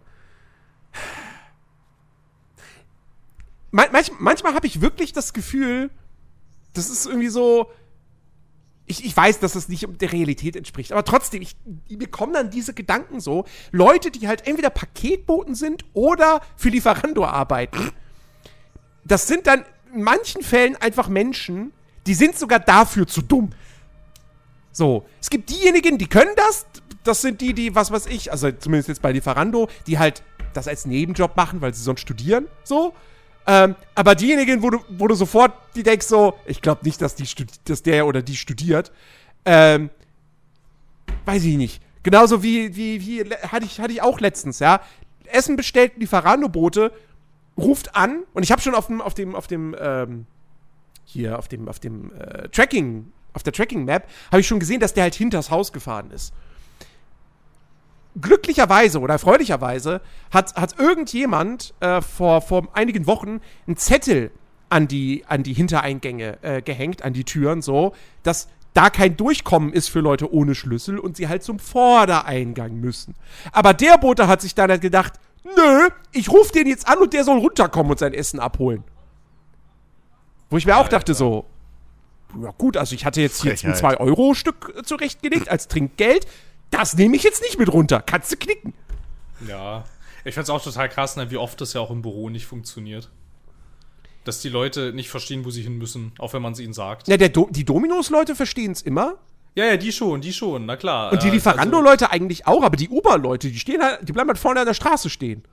Man, 3.75 3.87
manch, 3.91 4.11
manchmal 4.19 4.53
habe 4.53 4.67
ich 4.67 4.81
wirklich 4.81 5.13
das 5.13 5.33
Gefühl, 5.33 5.89
das 6.73 6.91
ist 6.91 7.07
irgendwie 7.07 7.29
so. 7.29 7.71
Ich, 8.85 9.05
ich 9.05 9.15
weiß, 9.15 9.39
dass 9.39 9.53
das 9.53 9.69
nicht 9.69 9.87
der 10.01 10.11
Realität 10.11 10.55
entspricht, 10.55 10.91
aber 10.91 11.05
trotzdem, 11.05 11.41
ich, 11.41 11.55
mir 11.89 12.07
kommen 12.07 12.33
dann 12.33 12.49
diese 12.49 12.73
Gedanken 12.73 13.21
so. 13.21 13.45
Leute, 13.71 14.11
die 14.11 14.27
halt 14.27 14.45
entweder 14.45 14.69
Paketboten 14.69 15.55
sind 15.55 15.85
oder 15.93 16.41
für 16.57 16.69
Lieferando 16.69 17.25
arbeiten. 17.25 17.91
Das 19.05 19.27
sind 19.27 19.47
dann 19.47 19.63
in 19.93 20.03
manchen 20.03 20.41
Fällen 20.41 20.75
einfach 20.75 21.07
Menschen, 21.07 21.71
die 22.07 22.13
sind 22.13 22.37
sogar 22.37 22.59
dafür 22.59 23.07
zu 23.07 23.21
dumm. 23.21 23.51
So, 24.71 25.05
es 25.21 25.29
gibt 25.29 25.49
diejenigen, 25.49 25.97
die 25.97 26.07
können 26.07 26.35
das. 26.35 26.65
Das 27.03 27.21
sind 27.21 27.41
die, 27.41 27.53
die, 27.53 27.75
was 27.75 27.91
weiß 27.91 28.07
ich, 28.07 28.31
also 28.31 28.51
zumindest 28.51 28.89
jetzt 28.89 29.01
bei 29.01 29.11
Lieferando, 29.11 29.69
die 29.87 29.99
halt 29.99 30.23
das 30.53 30.67
als 30.67 30.85
Nebenjob 30.85 31.35
machen, 31.35 31.61
weil 31.61 31.73
sie 31.73 31.83
sonst 31.83 32.01
studieren. 32.01 32.47
So. 32.63 32.93
Ähm, 33.45 33.75
aber 33.95 34.15
diejenigen, 34.15 34.61
wo 34.61 34.69
du, 34.69 34.79
wo 34.89 35.07
du 35.07 35.15
sofort 35.15 35.53
die 35.75 35.83
denkst, 35.83 36.07
so, 36.07 36.35
ich 36.45 36.61
glaube 36.61 36.85
nicht, 36.85 37.01
dass, 37.01 37.15
die 37.15 37.27
dass 37.65 37.83
der 37.83 38.07
oder 38.07 38.21
die 38.21 38.35
studiert. 38.35 38.91
Ähm, 39.45 39.89
weiß 41.25 41.43
ich 41.43 41.57
nicht. 41.57 41.81
Genauso 42.03 42.43
wie, 42.43 42.75
wie, 42.75 43.05
wie 43.05 43.29
hatte 43.47 43.65
ich, 43.65 43.79
hatte 43.79 43.93
ich 43.93 44.01
auch 44.01 44.19
letztens, 44.19 44.59
ja. 44.59 44.81
Essen 45.25 45.55
bestellt, 45.55 45.93
Lieferando-Bote, 45.97 46.91
ruft 47.57 47.95
an 47.95 48.23
und 48.33 48.43
ich 48.43 48.51
habe 48.51 48.61
schon 48.61 48.75
auf 48.75 48.87
dem, 48.87 49.01
auf 49.01 49.13
dem, 49.13 49.35
auf 49.35 49.47
dem, 49.47 49.75
ähm, 49.79 50.25
hier, 51.05 51.39
auf 51.39 51.47
dem, 51.47 51.67
auf 51.67 51.79
dem 51.79 52.11
äh, 52.13 52.49
Tracking, 52.49 53.11
auf 53.33 53.43
der 53.43 53.53
Tracking-Map, 53.53 54.07
habe 54.31 54.41
ich 54.41 54.47
schon 54.47 54.59
gesehen, 54.59 54.79
dass 54.79 54.93
der 54.93 55.03
halt 55.03 55.15
hinters 55.15 55.49
Haus 55.49 55.71
gefahren 55.71 56.11
ist. 56.11 56.33
Glücklicherweise 58.19 58.99
oder 58.99 59.13
erfreulicherweise 59.13 60.01
hat, 60.31 60.55
hat 60.55 60.79
irgendjemand 60.79 61.73
äh, 61.79 62.01
vor, 62.01 62.41
vor 62.41 62.67
einigen 62.73 63.07
Wochen 63.07 63.41
einen 63.65 63.77
Zettel 63.77 64.31
an 64.69 64.87
die, 64.87 65.23
an 65.27 65.43
die 65.43 65.53
Hintereingänge 65.53 66.37
äh, 66.41 66.61
gehängt, 66.61 67.03
an 67.03 67.13
die 67.13 67.23
Türen, 67.23 67.61
so, 67.61 67.93
dass 68.23 68.47
da 68.73 68.89
kein 68.89 69.17
Durchkommen 69.17 69.71
ist 69.71 69.89
für 69.89 69.99
Leute 69.99 70.33
ohne 70.33 70.55
Schlüssel 70.55 70.99
und 70.99 71.15
sie 71.15 71.27
halt 71.27 71.43
zum 71.43 71.59
Vordereingang 71.59 72.75
müssen. 72.75 73.15
Aber 73.51 73.73
der 73.73 73.97
Bote 73.97 74.27
hat 74.27 74.41
sich 74.41 74.55
dann 74.55 74.69
halt 74.69 74.81
gedacht, 74.81 75.13
nö, 75.43 75.89
ich 76.11 76.29
rufe 76.29 76.51
den 76.51 76.67
jetzt 76.67 76.87
an 76.87 76.97
und 76.99 77.13
der 77.13 77.23
soll 77.23 77.37
runterkommen 77.37 77.91
und 77.91 77.99
sein 77.99 78.13
Essen 78.13 78.39
abholen. 78.39 78.83
Wo 80.49 80.57
ich 80.57 80.65
mir 80.65 80.77
auch 80.77 80.87
dachte 80.87 81.13
so, 81.13 81.45
ja 82.41 82.51
gut, 82.57 82.77
also 82.77 82.95
ich 82.95 83.05
hatte 83.05 83.21
jetzt 83.21 83.41
hier 83.41 83.51
jetzt 83.51 83.63
ein 83.63 83.75
Frechheit. 83.75 83.99
2-Euro-Stück 83.99 84.73
äh, 84.77 84.83
zurechtgelegt 84.83 85.49
als 85.49 85.67
Trinkgeld. 85.67 86.25
Das 86.73 86.95
nehme 86.97 87.15
ich 87.15 87.23
jetzt 87.23 87.41
nicht 87.41 87.59
mit 87.59 87.71
runter. 87.71 88.01
Kannst 88.01 88.31
du 88.31 88.35
knicken. 88.35 88.73
Ja. 89.47 89.83
Ich 90.25 90.33
find's 90.33 90.49
auch 90.49 90.63
total 90.63 90.89
krass, 90.89 91.15
ne, 91.15 91.29
wie 91.31 91.37
oft 91.37 91.59
das 91.61 91.73
ja 91.73 91.81
auch 91.81 91.91
im 91.91 92.01
Büro 92.01 92.29
nicht 92.29 92.45
funktioniert. 92.45 93.09
Dass 94.23 94.41
die 94.41 94.49
Leute 94.49 94.93
nicht 94.93 95.09
verstehen, 95.09 95.45
wo 95.45 95.51
sie 95.51 95.61
hin 95.61 95.77
müssen, 95.77 96.13
auch 96.17 96.33
wenn 96.33 96.41
man 96.41 96.53
es 96.53 96.59
ihnen 96.59 96.73
sagt. 96.73 97.07
Ja, 97.07 97.17
der 97.17 97.29
Do 97.29 97.47
die 97.51 97.65
Dominos-Leute 97.65 98.35
verstehen 98.35 98.71
es 98.71 98.81
immer. 98.81 99.15
Ja, 99.55 99.65
ja, 99.65 99.77
die 99.77 99.91
schon, 99.91 100.21
die 100.21 100.33
schon, 100.33 100.65
na 100.65 100.77
klar. 100.77 101.11
Und 101.11 101.21
die 101.21 101.27
Äh, 101.27 101.31
Lieferando-Leute 101.31 102.09
eigentlich 102.09 102.47
auch, 102.47 102.63
aber 102.63 102.75
die 102.75 102.89
Uber-Leute, 102.89 103.51
die 103.51 103.59
stehen 103.59 103.83
halt, 103.83 104.07
die 104.07 104.13
bleiben 104.13 104.29
halt 104.29 104.39
vorne 104.39 104.61
an 104.61 104.65
der 104.65 104.73
Straße 104.73 105.09
stehen. 105.09 105.43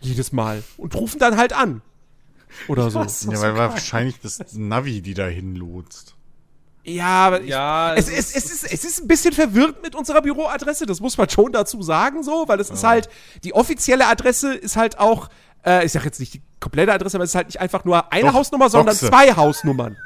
Jedes 0.00 0.30
Mal. 0.30 0.62
Und 0.76 0.94
rufen 0.94 1.18
dann 1.18 1.36
halt 1.36 1.52
an. 1.52 1.82
Oder 2.68 2.90
so. 2.90 3.00
Ja, 3.00 3.40
weil 3.40 3.56
wahrscheinlich 3.56 4.20
das 4.20 4.52
Navi, 4.52 5.00
die 5.00 5.14
da 5.14 5.26
hinlotst. 5.26 6.14
Ja, 6.84 7.26
aber 7.28 7.40
ich, 7.42 7.48
ja, 7.50 7.94
es, 7.94 8.08
es, 8.08 8.34
es, 8.34 8.50
ist, 8.50 8.64
es 8.64 8.84
ist 8.84 9.02
ein 9.02 9.06
bisschen 9.08 9.32
verwirrt 9.32 9.82
mit 9.82 9.94
unserer 9.94 10.20
Büroadresse, 10.20 10.84
das 10.84 11.00
muss 11.00 11.16
man 11.16 11.28
schon 11.30 11.52
dazu 11.52 11.80
sagen, 11.82 12.24
so, 12.24 12.44
weil 12.48 12.58
es 12.58 12.70
ist 12.70 12.82
halt, 12.82 13.08
die 13.44 13.54
offizielle 13.54 14.06
Adresse 14.08 14.52
ist 14.54 14.76
halt 14.76 14.98
auch, 14.98 15.28
äh, 15.64 15.84
ich 15.86 15.92
sag 15.92 16.04
jetzt 16.04 16.18
nicht 16.18 16.34
die 16.34 16.42
komplette 16.58 16.92
Adresse, 16.92 17.16
aber 17.16 17.22
es 17.24 17.30
ist 17.30 17.34
halt 17.36 17.46
nicht 17.46 17.60
einfach 17.60 17.84
nur 17.84 18.12
eine 18.12 18.28
Doch, 18.28 18.34
Hausnummer, 18.34 18.68
sondern 18.68 18.96
Boxe. 18.96 19.06
zwei 19.10 19.32
Hausnummern. 19.32 19.96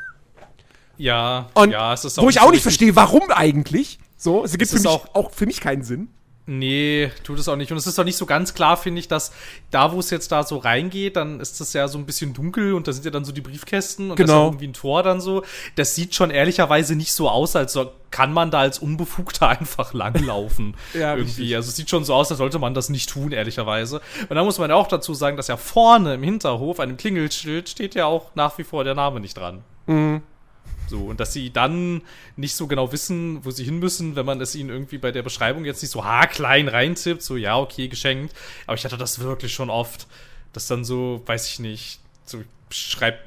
ja, 0.99 1.49
Und 1.55 1.71
ja, 1.71 1.93
es 1.95 2.05
ist 2.05 2.19
wo 2.21 2.29
ich 2.29 2.41
auch 2.41 2.51
nicht 2.51 2.63
verstehe, 2.63 2.95
warum 2.97 3.31
eigentlich. 3.31 3.99
So, 4.19 4.45
es 4.45 4.53
gibt 4.53 4.71
für 4.71 4.77
ist 4.77 4.83
mich 4.83 4.91
auch- 4.93 5.15
auch, 5.15 5.31
für 5.31 5.47
mich 5.47 5.61
keinen 5.61 5.83
Sinn. 5.83 6.09
Nee, 6.49 7.11
tut 7.25 7.41
es 7.41 7.49
auch 7.49 7.57
nicht. 7.57 7.73
Und 7.73 7.79
es 7.79 7.89
ist 7.89 7.99
doch 7.99 8.05
nicht 8.05 8.17
so 8.17 8.25
ganz 8.25 8.55
klar, 8.55 8.77
finde 8.77 9.01
ich, 9.01 9.09
dass 9.09 9.33
da, 9.73 9.93
wo 9.93 9.99
es 9.99 10.11
jetzt 10.11 10.31
da 10.31 10.45
so 10.45 10.59
reingeht, 10.59 11.17
dann 11.17 11.41
ist 11.41 11.61
das 11.61 11.73
ja 11.73 11.89
so 11.89 11.99
ein 11.99 12.07
bisschen 12.07 12.35
dunkel 12.35 12.73
und 12.75 12.87
da 12.87 12.93
sind 12.93 13.05
ja 13.05 13.11
dann 13.11 13.25
so 13.25 13.33
die 13.33 13.41
Briefkästen 13.41 14.13
und 14.13 14.19
da 14.21 14.23
ist 14.25 14.29
Genau. 14.29 14.41
ja 14.43 14.47
irgendwie 14.47 14.69
ein 14.69 14.73
Tor 14.73 15.03
dann 15.03 15.21
so. 15.21 15.43
Das 15.75 15.97
sieht 15.97 16.15
schon 16.15 16.31
ehrlicherweise 16.31 16.95
nicht 16.95 17.13
so 17.13 17.29
aus, 17.29 17.57
als 17.57 17.73
so, 17.73 17.91
kann 18.13 18.33
man 18.33 18.53
da 18.53 18.61
als 18.61 18.79
Unbefugter 18.79 19.49
einfach 19.59 19.93
langlaufen. 19.93 20.77
Ja, 20.95 21.15
irgendwie. 21.17 21.41
richtig. 21.41 21.57
Also 21.57 21.69
es 21.71 21.77
sieht 21.77 21.91
schon 21.91 22.05
so 22.05 22.15
aus, 22.15 22.31
als 22.31 22.39
sollte 22.39 22.61
man 22.61 22.75
das 22.75 22.91
nicht 22.91 23.09
tun, 23.11 23.33
ehrlicherweise. 23.33 24.01
Und 24.29 24.37
da 24.37 24.45
muss 24.45 24.59
man 24.59 24.71
auch 24.71 24.87
dazu 24.87 25.15
sagen, 25.15 25.37
dass 25.37 25.49
ja 25.49 25.57
vorne 25.57 26.15
im 26.15 26.23
Hinterhof, 26.23 26.77
dem 26.77 26.97
Klingelschild, 26.97 27.69
steht 27.69 27.97
ja 27.97 28.07
auch 28.07 28.31
nach 28.37 28.57
wie 28.59 28.65
vor 28.65 28.85
der 28.85 28.95
Name 28.95 29.19
nicht 29.19 29.37
dran. 29.37 29.65
So, 30.89 31.07
und 31.07 31.19
dass 31.21 31.33
sie 31.33 31.51
dann 31.51 32.03
nicht 32.37 32.55
so 32.55 32.67
genau 32.67 32.93
wissen, 32.93 33.45
wo 33.45 33.51
sie 33.51 33.65
hin 33.65 33.79
müssen, 33.79 34.15
wenn 34.17 34.27
man 34.27 34.41
es 34.41 34.55
ihnen 34.55 34.71
irgendwie 34.71 34.99
bei 34.99 35.11
der 35.11 35.23
Beschreibung 35.23 35.65
jetzt 35.65 35.83
nicht 35.83 35.91
so 35.91 36.05
haarklein 36.05 36.69
reintippt, 36.69 37.23
so, 37.23 37.37
ja, 37.37 37.59
okay, 37.59 37.89
geschenkt. 37.89 38.35
Aber 38.67 38.77
ich 38.77 38.85
hatte 38.85 38.97
das 38.97 39.19
wirklich 39.19 39.53
schon 39.53 39.71
oft, 39.71 40.07
dass 40.53 40.67
dann 40.67 40.85
so, 40.85 41.23
weiß 41.27 41.49
ich 41.49 41.59
nicht, 41.59 42.01
so 42.25 42.43
schreib, 42.71 43.19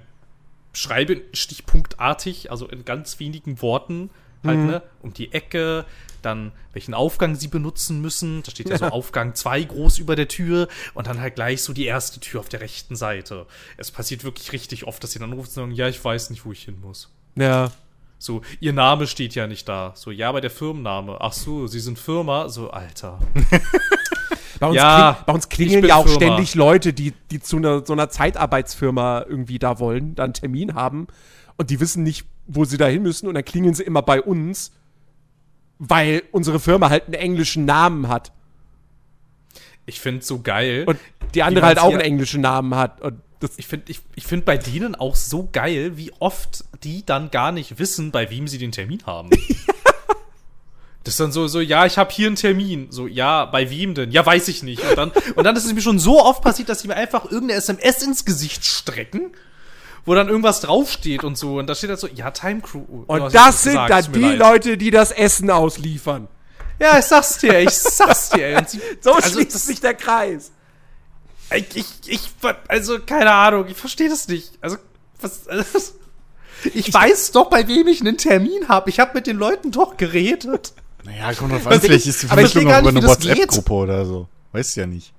schreibe 0.74 1.22
stichpunktartig, 1.34 2.50
also 2.50 2.68
in 2.68 2.86
ganz 2.86 3.20
wenigen 3.20 3.62
Worten, 3.62 4.10
halt, 4.44 4.60
ne, 4.60 4.82
um 5.02 5.14
die 5.14 5.34
Ecke, 5.34 5.86
dann 6.22 6.54
welchen 6.72 6.94
Aufgang 6.94 7.36
sie 7.36 7.50
benutzen 7.50 8.02
müssen. 8.02 8.42
Da 8.44 8.52
steht 8.52 8.70
ja 8.70 8.78
so 8.78 8.86
Aufgang 8.86 9.36
2 9.36 9.64
groß 9.64 10.00
über 10.00 10.16
der 10.16 10.28
Tür 10.28 10.68
und 10.94 11.08
dann 11.08 11.20
halt 11.20 11.36
gleich 11.36 11.62
so 11.62 11.74
die 11.74 11.86
erste 11.86 12.20
Tür 12.20 12.40
auf 12.40 12.50
der 12.50 12.62
rechten 12.62 12.96
Seite. 12.96 13.48
Es 13.78 13.92
passiert 13.92 14.24
wirklich 14.24 14.54
richtig 14.54 14.86
oft, 14.86 15.04
dass 15.04 15.12
sie 15.12 15.20
dann 15.20 15.34
rufen 15.34 15.48
und 15.48 15.54
sagen, 15.54 15.72
ja, 15.72 15.90
ich 15.90 16.04
weiß 16.04 16.30
nicht, 16.30 16.46
wo 16.46 16.52
ich 16.52 16.64
hin 16.64 16.80
muss. 16.82 17.10
Ja. 17.36 17.72
So, 18.18 18.42
ihr 18.60 18.74
Name 18.74 19.08
steht 19.08 19.34
ja 19.36 19.48
nicht 19.48 19.68
da. 19.70 19.94
So, 19.96 20.12
ja, 20.12 20.28
aber 20.30 20.42
der 20.42 20.52
Firmenname. 20.52 21.18
Ach 21.22 21.32
so, 21.34 21.68
sie 21.68 21.80
sind 21.80 21.98
Firma. 21.98 22.50
So, 22.50 22.70
Alter. 22.70 23.18
Bei 24.60 24.68
uns, 24.68 24.76
Ja, 24.76 25.14
kling, 25.14 25.26
bei 25.26 25.34
uns 25.34 25.48
klingeln 25.50 25.86
ja 25.86 25.96
auch 25.96 26.04
Firma. 26.06 26.16
ständig 26.18 26.54
Leute, 26.56 26.92
die, 26.92 27.14
die 27.32 27.40
zu 27.40 27.56
einer, 27.58 27.86
so 27.86 27.94
einer 27.94 28.10
Zeitarbeitsfirma 28.10 29.24
irgendwie 29.30 29.58
da 29.58 29.80
wollen, 29.80 30.16
da 30.16 30.26
einen 30.26 30.34
Termin 30.34 30.74
haben 30.76 31.08
und 31.56 31.70
die 31.70 31.80
wissen 31.80 32.04
nicht, 32.04 32.26
wo 32.46 32.66
sie 32.66 32.76
da 32.76 32.88
hin 32.88 33.02
müssen 33.02 33.30
und 33.30 33.36
dann 33.36 33.46
klingeln 33.46 33.74
sie 33.74 33.84
immer 33.84 34.02
bei 34.02 34.22
uns, 34.22 34.74
weil 35.78 36.24
unsere 36.34 36.60
Firma 36.60 36.90
halt 36.90 37.06
einen 37.06 37.14
englischen 37.14 37.64
Namen 37.64 38.10
hat 38.10 38.34
Ich 39.86 40.02
find's 40.02 40.28
so 40.28 40.42
geil. 40.42 40.84
und 40.88 41.00
die 41.36 41.44
andere 41.44 41.66
halt 41.66 41.80
auch 41.80 41.92
einen 41.92 42.02
englischen 42.02 42.42
Namen 42.42 42.76
hat. 42.76 43.00
Und 43.00 43.22
das, 43.40 43.52
ich 43.58 43.68
finde 43.68 43.92
ich, 43.92 44.02
ich 44.16 44.26
find 44.26 44.46
bei 44.46 44.58
denen 44.58 44.96
auch 44.96 45.16
so 45.16 45.48
geil, 45.52 45.98
wie 45.98 46.12
oft 46.20 46.66
die 46.84 47.06
dann 47.06 47.32
gar 47.32 47.52
nicht 47.52 47.80
wissen, 47.80 48.12
bei 48.12 48.30
wem 48.30 48.48
sie 48.48 48.58
den 48.58 48.72
Termin 48.72 49.06
haben. 49.06 49.30
Das 51.06 51.14
ist 51.14 51.20
dann 51.22 51.32
so, 51.32 51.48
so, 51.48 51.62
ja, 51.62 51.86
ich 51.86 51.98
habe 51.98 52.12
hier 52.12 52.28
einen 52.28 52.36
Termin. 52.36 52.88
So, 52.92 53.08
ja, 53.08 53.46
bei 53.46 53.70
wem 53.72 53.96
denn? 53.96 54.12
Ja, 54.12 54.26
weiß 54.26 54.50
ich 54.50 54.64
nicht. 54.64 54.84
Und 54.84 54.98
dann, 54.98 55.12
und 55.36 55.44
dann 55.46 55.56
ist 55.56 55.66
es 55.66 55.74
mir 55.74 55.82
schon 55.82 55.98
so 55.98 56.24
oft 56.24 56.44
passiert, 56.44 56.68
dass 56.68 56.82
sie 56.82 56.90
mir 56.90 56.96
einfach 56.96 57.24
irgendeine 57.24 57.54
SMS 57.54 58.04
ins 58.04 58.26
Gesicht 58.26 58.66
strecken, 58.66 59.32
wo 60.06 60.14
dann 60.14 60.28
irgendwas 60.28 60.60
draufsteht 60.60 61.24
und 61.24 61.38
so. 61.38 61.58
Und 61.58 61.68
da 61.68 61.74
steht 61.74 61.90
halt 61.90 62.02
so, 62.02 62.08
ja, 62.08 62.32
Time 62.32 62.60
Crew. 62.62 62.84
und 63.08 63.18
Du 63.18 63.24
hast 63.24 63.34
das 63.34 63.64
sind 63.64 63.72
gesagt, 63.72 63.92
dann 63.92 64.14
die 64.14 64.20
leid. 64.20 64.38
Leute, 64.40 64.78
die 64.78 64.92
das 64.92 65.12
Essen 65.12 65.50
ausliefern. 65.50 66.28
Ja, 66.80 67.00
ich 67.00 67.06
sag's 67.06 67.38
dir, 67.38 67.60
ich 67.60 67.72
sag's 67.72 68.30
dir. 68.30 68.58
Und 68.58 68.70
So 69.02 69.14
also, 69.14 69.30
schließt 69.30 69.66
sich 69.66 69.80
der 69.80 69.94
Kreis. 69.94 70.52
Ich, 71.56 71.76
ich, 71.76 71.86
ich, 72.06 72.22
also, 72.68 73.00
keine 73.00 73.32
Ahnung, 73.32 73.66
ich 73.68 73.78
verstehe 73.78 74.10
das 74.10 74.28
nicht. 74.28 74.52
Also, 74.62 74.78
was, 75.22 75.48
also, 75.48 75.66
ich 76.74 76.94
weiß 76.94 77.32
doch, 77.32 77.50
bei 77.50 77.68
wem 77.68 77.88
ich 77.88 78.02
einen 78.02 78.18
Termin 78.18 78.68
habe. 78.68 78.90
Ich 78.90 79.00
habe 79.00 79.12
mit 79.16 79.28
den 79.28 79.38
Leuten 79.38 79.72
doch 79.72 79.98
geredet. 79.98 80.74
Naja, 81.06 81.34
kommt 81.34 81.54
drauf 81.54 81.66
Was 81.66 81.76
an, 81.76 81.82
vielleicht 81.82 82.06
ich- 82.06 82.10
ist 82.10 82.24
die 82.24 82.30
aber 82.30 82.42
ich 82.42 82.52
Vermittlung 82.52 82.76
auch 82.76 82.82
über 82.82 82.92
nicht, 82.92 83.04
eine 83.04 83.08
wie 83.08 83.08
das 83.08 83.20
geht. 83.20 83.38
WhatsApp-Gruppe 83.48 83.74
oder 83.74 84.06
so. 84.06 84.28
Weißt 84.52 84.76
ja 84.76 84.86
nicht. 84.86 85.14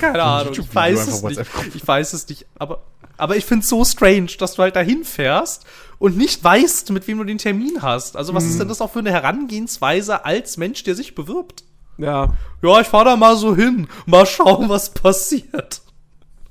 Keine 0.00 0.22
Ahnung, 0.22 0.52
ich 0.54 0.74
weiß 0.74 1.08
es 1.08 1.22
nicht. 1.22 1.40
Ich 1.74 1.86
weiß 1.86 2.12
es 2.14 2.28
nicht, 2.28 2.46
aber, 2.58 2.82
aber 3.18 3.36
ich 3.36 3.44
find's 3.44 3.68
so 3.68 3.84
strange, 3.84 4.28
dass 4.38 4.54
du 4.54 4.62
halt 4.62 4.76
dahin 4.76 5.04
fährst 5.04 5.64
und 5.98 6.16
nicht 6.16 6.42
weißt, 6.42 6.90
mit 6.90 7.06
wem 7.06 7.18
du 7.18 7.24
den 7.24 7.38
Termin 7.38 7.82
hast. 7.82 8.16
Also, 8.16 8.32
was 8.34 8.44
ist 8.44 8.58
denn 8.60 8.68
das 8.68 8.80
auch 8.80 8.92
für 8.92 9.00
eine 9.00 9.10
Herangehensweise 9.12 10.24
als 10.24 10.56
Mensch, 10.56 10.84
der 10.84 10.94
sich 10.94 11.14
bewirbt? 11.14 11.64
Ja. 11.98 12.34
Ja, 12.62 12.80
ich 12.80 12.86
fahr 12.86 13.04
da 13.04 13.16
mal 13.16 13.36
so 13.36 13.54
hin. 13.54 13.88
Mal 14.06 14.26
schauen, 14.26 14.68
was 14.68 14.92
passiert. 14.92 15.82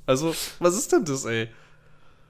Also, 0.05 0.33
was 0.59 0.75
ist 0.75 0.91
denn 0.91 1.05
das, 1.05 1.25
ey? 1.25 1.49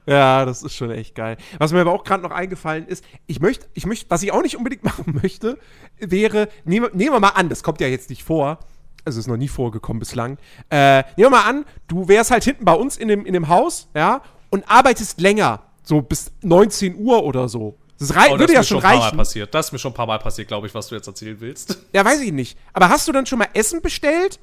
Ja, 0.06 0.44
das 0.46 0.64
ist 0.64 0.76
schon 0.76 0.92
echt 0.92 1.16
geil. 1.16 1.38
Was 1.60 1.72
mir 1.72 1.82
aber 1.82 1.94
auch 1.94 2.04
gerade 2.04 2.24
noch 2.24 2.32
eingefallen 2.32 2.88
ist, 2.88 3.06
ich 3.26 3.40
möchte, 3.40 3.68
ich 3.74 3.86
möchte, 3.86 4.10
was 4.10 4.22
ich 4.24 4.32
auch 4.32 4.42
nicht 4.42 4.58
unbedingt 4.58 4.84
machen 4.84 5.20
möchte, 5.22 5.58
wäre, 5.98 6.50
nehmen, 6.66 6.90
nehmen 6.94 7.16
wir 7.16 7.20
mal 7.20 7.30
an, 7.30 7.50
das 7.50 7.64
kommt 7.64 7.80
ja 7.80 7.88
jetzt 7.88 8.10
nicht 8.10 8.24
vor, 8.24 8.60
also 9.06 9.20
ist 9.20 9.28
noch 9.28 9.38
nie 9.38 9.48
vorgekommen 9.48 10.00
bislang. 10.00 10.38
Äh, 10.70 11.04
nehmen 11.18 11.18
wir 11.18 11.30
mal 11.30 11.50
an, 11.50 11.66
du 11.88 12.08
wärst 12.08 12.32
halt 12.32 12.44
hinten 12.44 12.66
bei 12.66 12.74
uns 12.74 12.98
in 12.98 13.08
dem, 13.08 13.26
in 13.26 13.34
dem 13.34 13.48
Haus, 13.48 13.90
ja, 13.96 14.22
und 14.50 14.70
arbeitest 14.70 15.22
länger, 15.22 15.62
so 15.84 16.02
bis 16.02 16.32
19 16.42 16.96
Uhr 16.96 17.24
oder 17.24 17.48
so. 17.48 17.78
Das 18.08 18.16
rei 18.16 18.28
Oh, 18.28 18.32
das 18.32 18.40
würde 18.40 18.44
ist 18.46 18.52
ja 18.54 18.60
mir 18.60 18.64
schon 18.64 18.66
schon 18.66 18.78
ein 18.78 18.82
paar 18.84 18.98
Mal 19.00 19.04
reichen. 19.06 19.18
passiert. 19.18 19.54
Das 19.54 19.66
ist 19.68 19.72
mir 19.72 19.80
schon 19.80 19.92
ein 19.92 19.96
paar 19.96 20.08
Mal 20.08 20.20
passiert, 20.20 20.48
glaube 20.48 20.68
ich, 20.68 20.74
was 20.76 20.88
du 20.88 20.96
jetzt 20.96 21.08
erzählen 21.08 21.40
willst. 21.40 21.78
Ja, 21.94 22.04
weiß 22.06 22.22
ich 22.22 22.32
nicht. 22.32 22.58
Aber 22.74 22.90
hast 22.90 23.08
du 23.08 23.12
dann 23.12 23.26
schon 23.26 23.40
mal 23.40 23.50
Essen 23.54 23.82
bestellt 23.82 24.40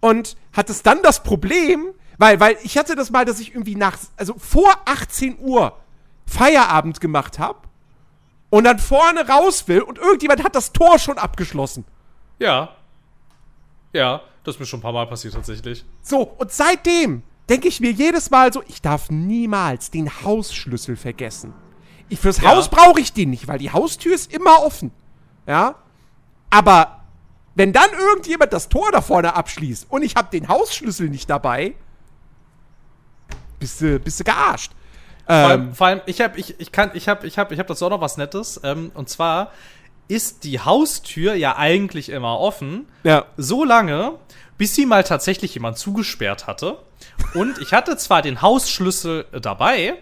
und 0.00 0.36
hattest 0.52 0.86
dann 0.86 1.02
das 1.02 1.22
Problem, 1.22 1.86
weil, 2.18 2.40
weil 2.40 2.56
ich 2.62 2.76
hatte 2.78 2.94
das 2.96 3.10
mal, 3.10 3.24
dass 3.24 3.40
ich 3.40 3.50
irgendwie 3.54 3.74
nach, 3.76 3.98
also 4.16 4.34
vor 4.38 4.70
18 4.86 5.38
Uhr 5.40 5.76
Feierabend 6.26 7.00
gemacht 7.00 7.38
habe 7.38 7.60
und 8.50 8.64
dann 8.64 8.78
vorne 8.78 9.28
raus 9.28 9.68
will 9.68 9.80
und 9.82 9.98
irgendjemand 9.98 10.42
hat 10.44 10.54
das 10.54 10.72
Tor 10.72 10.98
schon 10.98 11.18
abgeschlossen. 11.18 11.84
Ja. 12.38 12.74
Ja, 13.92 14.22
das 14.44 14.56
ist 14.56 14.60
mir 14.60 14.66
schon 14.66 14.80
ein 14.80 14.82
paar 14.82 14.92
Mal 14.92 15.06
passiert 15.06 15.34
tatsächlich. 15.34 15.84
So, 16.02 16.22
und 16.22 16.52
seitdem 16.52 17.22
denke 17.48 17.68
ich 17.68 17.80
mir 17.80 17.90
jedes 17.90 18.30
Mal 18.30 18.52
so, 18.52 18.62
ich 18.66 18.82
darf 18.82 19.10
niemals 19.10 19.90
den 19.90 20.10
Hausschlüssel 20.22 20.96
vergessen. 20.96 21.54
Ich, 22.08 22.20
fürs 22.20 22.40
Ja. 22.40 22.50
Haus 22.50 22.68
brauche 22.68 23.00
ich 23.00 23.12
den 23.12 23.30
nicht, 23.30 23.48
weil 23.48 23.58
die 23.58 23.72
Haustür 23.72 24.14
ist 24.14 24.32
immer 24.32 24.62
offen. 24.62 24.90
Ja? 25.46 25.76
Aber 26.50 27.00
wenn 27.54 27.72
dann 27.72 27.90
irgendjemand 27.98 28.52
das 28.52 28.68
Tor 28.68 28.90
da 28.92 29.00
vorne 29.00 29.34
abschließt 29.34 29.86
und 29.88 30.02
ich 30.02 30.14
habe 30.14 30.28
den 30.30 30.48
Hausschlüssel 30.48 31.08
nicht 31.08 31.28
dabei, 31.30 31.74
bist 33.58 33.80
du, 33.80 33.98
bist 33.98 34.20
du 34.20 34.24
gearscht. 34.24 34.72
Vor 35.26 35.34
allem, 35.34 35.60
Ähm, 35.62 35.74
vor 35.74 35.86
allem 35.88 36.00
ich 36.06 36.20
habe 36.20 36.38
ich, 36.38 36.60
ich 36.60 36.70
kann 36.70 36.90
ich 36.94 37.08
habe 37.08 37.26
ich 37.26 37.36
habe 37.38 37.52
ich 37.52 37.58
habe 37.58 37.68
dazu 37.68 37.86
auch 37.86 37.90
noch 37.90 38.00
was 38.00 38.16
nettes 38.16 38.60
ähm, 38.62 38.92
und 38.94 39.08
zwar 39.08 39.50
ist 40.08 40.44
die 40.44 40.60
Haustür 40.60 41.34
ja 41.34 41.56
eigentlich 41.56 42.10
immer 42.10 42.38
offen, 42.38 42.86
ja. 43.02 43.24
so 43.36 43.64
lange, 43.64 44.12
bis 44.56 44.76
sie 44.76 44.86
mal 44.86 45.02
tatsächlich 45.02 45.54
jemand 45.54 45.78
zugesperrt 45.78 46.46
hatte. 46.46 46.78
Und 47.34 47.58
ich 47.58 47.72
hatte 47.72 47.96
zwar 47.96 48.22
den 48.22 48.40
Hausschlüssel 48.40 49.24
dabei, 49.42 49.94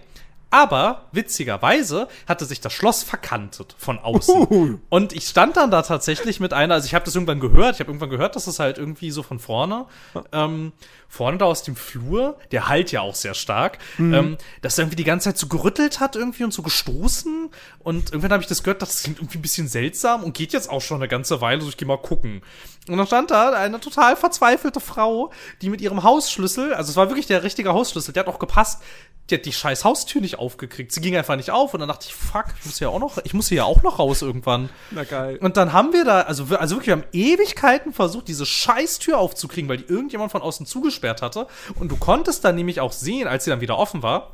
aber 0.54 1.06
witzigerweise 1.10 2.06
hatte 2.28 2.44
sich 2.44 2.60
das 2.60 2.72
Schloss 2.72 3.02
verkantet 3.02 3.74
von 3.76 3.98
außen. 3.98 4.46
Uh. 4.48 4.78
Und 4.88 5.12
ich 5.12 5.26
stand 5.26 5.56
dann 5.56 5.72
da 5.72 5.82
tatsächlich 5.82 6.38
mit 6.38 6.52
einer, 6.52 6.74
also 6.74 6.86
ich 6.86 6.94
habe 6.94 7.04
das 7.04 7.16
irgendwann 7.16 7.40
gehört, 7.40 7.74
ich 7.74 7.80
habe 7.80 7.90
irgendwann 7.90 8.10
gehört, 8.10 8.36
dass 8.36 8.46
es 8.46 8.60
halt 8.60 8.78
irgendwie 8.78 9.10
so 9.10 9.24
von 9.24 9.40
vorne, 9.40 9.86
ähm, 10.30 10.70
vorne 11.08 11.38
da 11.38 11.46
aus 11.46 11.64
dem 11.64 11.74
Flur, 11.74 12.38
der 12.52 12.68
halt 12.68 12.92
ja 12.92 13.00
auch 13.00 13.16
sehr 13.16 13.34
stark, 13.34 13.78
ähm, 13.98 14.38
dass 14.62 14.78
er 14.78 14.82
irgendwie 14.82 14.94
die 14.94 15.02
ganze 15.02 15.30
Zeit 15.30 15.38
so 15.38 15.48
gerüttelt 15.48 15.98
hat 15.98 16.14
irgendwie 16.14 16.44
und 16.44 16.52
so 16.52 16.62
gestoßen. 16.62 17.50
Und 17.80 18.10
irgendwann 18.10 18.32
habe 18.32 18.42
ich 18.44 18.48
das 18.48 18.62
gehört, 18.62 18.80
das 18.80 19.02
klingt 19.02 19.18
irgendwie 19.18 19.38
ein 19.38 19.42
bisschen 19.42 19.66
seltsam 19.66 20.22
und 20.22 20.34
geht 20.34 20.52
jetzt 20.52 20.70
auch 20.70 20.82
schon 20.82 20.98
eine 20.98 21.08
ganze 21.08 21.40
Weile, 21.40 21.62
so 21.62 21.68
ich 21.68 21.76
gehe 21.76 21.88
mal 21.88 21.98
gucken. 21.98 22.42
Und 22.88 22.98
dann 22.98 23.06
stand 23.08 23.32
da 23.32 23.50
eine 23.54 23.80
total 23.80 24.14
verzweifelte 24.14 24.78
Frau, 24.78 25.32
die 25.62 25.70
mit 25.70 25.80
ihrem 25.80 26.04
Hausschlüssel, 26.04 26.74
also 26.74 26.90
es 26.90 26.96
war 26.96 27.08
wirklich 27.08 27.26
der 27.26 27.42
richtige 27.42 27.72
Hausschlüssel, 27.72 28.12
der 28.12 28.24
hat 28.24 28.32
auch 28.32 28.38
gepasst, 28.38 28.82
die 29.30 29.36
hat 29.36 29.46
die 29.46 29.52
scheiß 29.52 29.84
Haustür 29.84 30.20
nicht 30.20 30.38
aufgekriegt. 30.38 30.92
Sie 30.92 31.00
ging 31.00 31.16
einfach 31.16 31.36
nicht 31.36 31.50
auf 31.50 31.72
und 31.72 31.80
dann 31.80 31.88
dachte 31.88 32.06
ich, 32.08 32.14
fuck, 32.14 32.46
ich 32.60 32.66
muss 32.66 32.78
ja 32.80 32.88
auch 32.88 32.98
noch, 32.98 33.18
ich 33.24 33.32
muss 33.32 33.48
hier 33.48 33.58
ja 33.58 33.64
auch 33.64 33.82
noch 33.82 33.98
raus 33.98 34.20
irgendwann. 34.20 34.68
Na 34.90 35.04
geil. 35.04 35.38
Und 35.40 35.56
dann 35.56 35.72
haben 35.72 35.92
wir 35.92 36.04
da, 36.04 36.22
also, 36.22 36.44
also 36.56 36.76
wirklich, 36.76 36.88
wir 36.88 37.02
haben 37.02 37.08
Ewigkeiten 37.12 37.92
versucht, 37.92 38.28
diese 38.28 38.44
scheiß 38.44 38.98
Tür 38.98 39.18
aufzukriegen, 39.18 39.68
weil 39.68 39.78
die 39.78 39.84
irgendjemand 39.84 40.30
von 40.30 40.42
außen 40.42 40.66
zugesperrt 40.66 41.22
hatte. 41.22 41.46
Und 41.74 41.90
du 41.90 41.96
konntest 41.96 42.44
dann 42.44 42.54
nämlich 42.54 42.80
auch 42.80 42.92
sehen, 42.92 43.26
als 43.26 43.44
sie 43.44 43.50
dann 43.50 43.62
wieder 43.62 43.78
offen 43.78 44.02
war, 44.02 44.32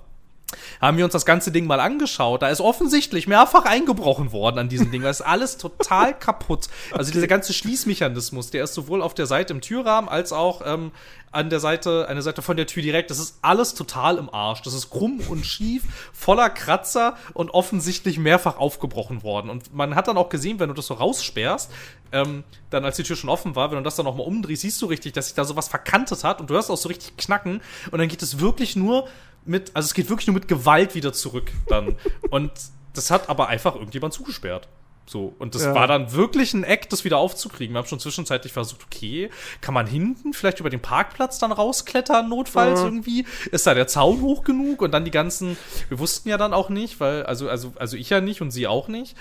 haben 0.80 0.96
wir 0.96 1.04
uns 1.04 1.12
das 1.12 1.26
ganze 1.26 1.52
Ding 1.52 1.66
mal 1.66 1.80
angeschaut. 1.80 2.42
Da 2.42 2.48
ist 2.48 2.60
offensichtlich 2.60 3.26
mehrfach 3.26 3.64
eingebrochen 3.64 4.32
worden 4.32 4.58
an 4.58 4.68
diesem 4.68 4.90
Ding. 4.90 5.02
Das 5.02 5.20
ist 5.20 5.26
alles 5.26 5.58
total 5.58 6.14
kaputt. 6.18 6.68
Also 6.92 7.12
dieser 7.12 7.26
ganze 7.26 7.52
Schließmechanismus, 7.52 8.50
der 8.50 8.64
ist 8.64 8.74
sowohl 8.74 9.02
auf 9.02 9.14
der 9.14 9.26
Seite 9.26 9.52
im 9.52 9.60
Türrahmen 9.60 10.08
als 10.08 10.32
auch 10.32 10.62
ähm, 10.64 10.92
an 11.32 11.48
der 11.48 11.60
Seite, 11.60 12.08
eine 12.08 12.22
Seite 12.22 12.42
von 12.42 12.56
der 12.56 12.66
Tür 12.66 12.82
direkt. 12.82 13.10
Das 13.10 13.18
ist 13.18 13.38
alles 13.42 13.74
total 13.74 14.18
im 14.18 14.32
Arsch. 14.32 14.62
Das 14.62 14.74
ist 14.74 14.90
krumm 14.90 15.20
und 15.28 15.46
schief, 15.46 15.84
voller 16.12 16.50
Kratzer 16.50 17.16
und 17.34 17.50
offensichtlich 17.50 18.18
mehrfach 18.18 18.58
aufgebrochen 18.58 19.22
worden. 19.22 19.48
Und 19.48 19.72
man 19.74 19.94
hat 19.94 20.08
dann 20.08 20.18
auch 20.18 20.28
gesehen, 20.28 20.58
wenn 20.58 20.68
du 20.68 20.74
das 20.74 20.86
so 20.86 20.94
raussperrst, 20.94 21.70
ähm, 22.12 22.42
dann 22.70 22.84
als 22.84 22.96
die 22.96 23.04
Tür 23.04 23.16
schon 23.16 23.30
offen 23.30 23.54
war, 23.54 23.70
wenn 23.70 23.78
du 23.78 23.84
das 23.84 23.96
dann 23.96 24.06
nochmal 24.06 24.26
umdrehst, 24.26 24.62
siehst 24.62 24.82
du 24.82 24.86
richtig, 24.86 25.12
dass 25.12 25.26
sich 25.26 25.34
da 25.34 25.44
sowas 25.44 25.68
verkantet 25.68 26.24
hat 26.24 26.40
und 26.40 26.50
du 26.50 26.54
hörst 26.54 26.70
auch 26.70 26.76
so 26.76 26.88
richtig 26.88 27.16
knacken 27.16 27.60
und 27.90 27.98
dann 27.98 28.08
geht 28.08 28.22
es 28.22 28.40
wirklich 28.40 28.74
nur 28.74 29.08
mit, 29.44 29.70
also 29.74 29.86
es 29.86 29.94
geht 29.94 30.08
wirklich 30.08 30.26
nur 30.26 30.34
mit 30.34 30.48
Gewalt 30.48 30.94
wieder 30.94 31.12
zurück 31.12 31.50
dann. 31.68 31.96
und 32.30 32.50
das 32.94 33.10
hat 33.10 33.28
aber 33.28 33.48
einfach 33.48 33.74
irgendjemand 33.74 34.12
zugesperrt. 34.12 34.68
So, 35.10 35.34
und 35.40 35.56
das 35.56 35.64
Ja. 35.64 35.74
war 35.74 35.88
dann 35.88 36.12
wirklich 36.12 36.54
ein 36.54 36.62
Eck, 36.62 36.88
das 36.88 37.02
wieder 37.02 37.18
aufzukriegen. 37.18 37.74
Wir 37.74 37.78
haben 37.80 37.88
schon 37.88 37.98
zwischenzeitlich 37.98 38.52
versucht, 38.52 38.82
okay, 38.86 39.28
kann 39.60 39.74
man 39.74 39.88
hinten 39.88 40.32
vielleicht 40.34 40.60
über 40.60 40.70
den 40.70 40.78
Parkplatz 40.78 41.40
dann 41.40 41.50
rausklettern, 41.50 42.28
notfalls 42.28 42.78
Ja. 42.78 42.84
irgendwie? 42.86 43.26
Ist 43.50 43.66
da 43.66 43.74
der 43.74 43.88
Zaun 43.88 44.20
hoch 44.20 44.44
genug? 44.44 44.82
Und 44.82 44.92
dann 44.92 45.04
die 45.04 45.10
ganzen, 45.10 45.56
wir 45.88 45.98
wussten 45.98 46.28
ja 46.28 46.38
dann 46.38 46.54
auch 46.54 46.68
nicht, 46.68 47.00
weil, 47.00 47.24
also, 47.24 47.48
also, 47.48 47.72
also 47.76 47.96
ich 47.96 48.08
ja 48.08 48.20
nicht 48.20 48.40
und 48.40 48.52
sie 48.52 48.68
auch 48.68 48.86
nicht, 48.86 49.16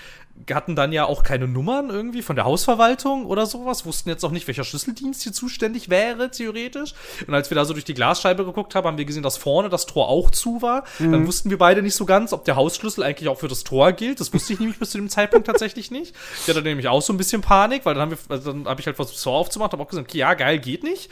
hatten 0.48 0.76
dann 0.76 0.92
ja 0.92 1.06
auch 1.06 1.24
keine 1.24 1.48
Nummern 1.48 1.90
irgendwie 1.90 2.22
von 2.22 2.36
der 2.36 2.44
Hausverwaltung 2.44 3.26
oder 3.26 3.44
sowas, 3.46 3.84
wussten 3.84 4.08
jetzt 4.10 4.24
auch 4.24 4.30
nicht, 4.30 4.46
welcher 4.46 4.62
Schlüsseldienst 4.64 5.22
hier 5.24 5.32
zuständig 5.32 5.90
wäre, 5.90 6.30
theoretisch. 6.30 6.94
Und 7.26 7.34
als 7.34 7.50
wir 7.50 7.56
da 7.56 7.64
so 7.64 7.72
durch 7.72 7.84
die 7.84 7.94
Glasscheibe 7.94 8.44
geguckt 8.44 8.76
haben, 8.76 8.86
haben 8.86 8.96
wir 8.96 9.04
gesehen, 9.04 9.24
dass 9.24 9.36
vorne 9.36 9.68
das 9.68 9.86
Tor 9.86 10.08
auch 10.08 10.30
zu 10.30 10.62
war. 10.62 10.84
Dann 11.00 11.26
wussten 11.26 11.50
wir 11.50 11.58
beide 11.58 11.82
nicht 11.82 11.96
so 11.96 12.06
ganz, 12.06 12.32
ob 12.32 12.44
der 12.44 12.54
Hausschlüssel 12.54 13.02
eigentlich 13.02 13.28
auch 13.28 13.38
für 13.38 13.48
das 13.48 13.64
Tor 13.64 13.92
gilt. 13.92 14.20
Das 14.20 14.32
wusste 14.32 14.52
ich 14.52 14.60
nämlich 14.60 14.78
bis 14.78 14.90
zu 14.90 14.98
dem 14.98 15.08
Zeitpunkt 15.10 15.46
tatsächlich 15.48 15.79
nicht. 15.88 16.14
Ich 16.42 16.48
hatte 16.48 16.62
nämlich 16.62 16.88
auch 16.88 17.02
so 17.02 17.12
ein 17.12 17.16
bisschen 17.16 17.40
Panik, 17.42 17.86
weil 17.86 17.94
dann 17.94 18.02
haben 18.02 18.10
wir, 18.10 18.18
also 18.28 18.52
dann 18.52 18.66
habe 18.66 18.80
ich 18.80 18.86
halt 18.86 18.96
versucht, 18.96 19.22
Tor 19.22 19.38
aufzumachen, 19.38 19.72
habe 19.72 19.82
auch 19.82 19.88
gesagt, 19.88 20.08
okay, 20.08 20.18
ja, 20.18 20.34
geil, 20.34 20.58
geht 20.58 20.82
nicht. 20.82 21.08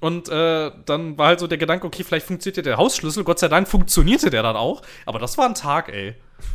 Und 0.00 0.28
äh, 0.28 0.70
dann 0.84 1.18
war 1.18 1.28
halt 1.28 1.40
so 1.40 1.46
der 1.46 1.58
Gedanke, 1.58 1.86
okay, 1.86 2.04
vielleicht 2.04 2.26
funktioniert 2.26 2.58
ja 2.58 2.62
der 2.62 2.76
Hausschlüssel. 2.76 3.24
Gott 3.24 3.38
sei 3.38 3.48
Dank 3.48 3.68
funktionierte 3.68 4.30
der 4.30 4.42
dann 4.42 4.56
auch. 4.56 4.82
Aber 5.06 5.18
das 5.18 5.38
war 5.38 5.46
ein 5.46 5.54
Tag, 5.54 5.88
ey. 5.88 6.14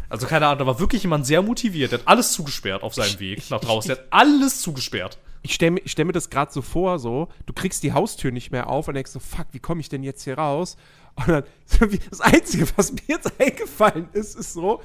Also 0.10 0.28
keine 0.28 0.48
Ahnung, 0.48 0.60
da 0.60 0.66
war 0.68 0.80
wirklich 0.80 1.04
jemand 1.04 1.26
sehr 1.26 1.42
motiviert. 1.42 1.92
Der 1.92 2.00
hat 2.00 2.08
alles 2.08 2.32
zugesperrt 2.32 2.84
auf 2.84 2.94
seinem 2.94 3.20
Weg 3.20 3.50
nach 3.50 3.60
draußen. 3.60 3.90
Der 3.90 3.98
hat 3.98 4.06
alles 4.12 4.62
zugesperrt. 4.62 5.18
Ich 5.42 5.54
stelle 5.54 5.72
mir, 5.72 5.82
stell 5.86 6.06
mir 6.06 6.14
das 6.14 6.30
gerade 6.30 6.54
so 6.54 6.62
vor, 6.62 7.00
so, 7.00 7.28
du 7.46 7.54
kriegst 7.54 7.84
die 7.84 7.92
Haustür 7.92 8.32
nicht 8.32 8.52
mehr 8.52 8.70
auf 8.70 8.88
und 8.88 8.94
denkst 8.94 9.12
so, 9.12 9.20
fuck, 9.20 9.48
wie 9.52 9.60
komme 9.60 9.82
ich 9.82 9.90
denn 9.90 10.04
jetzt 10.04 10.24
hier 10.24 10.38
raus? 10.38 10.78
Und 11.16 11.28
dann, 11.28 11.44
das 12.10 12.22
Einzige, 12.22 12.66
was 12.78 12.94
mir 12.94 13.02
jetzt 13.08 13.30
eingefallen 13.40 14.08
ist, 14.14 14.36
ist 14.36 14.54
so, 14.54 14.82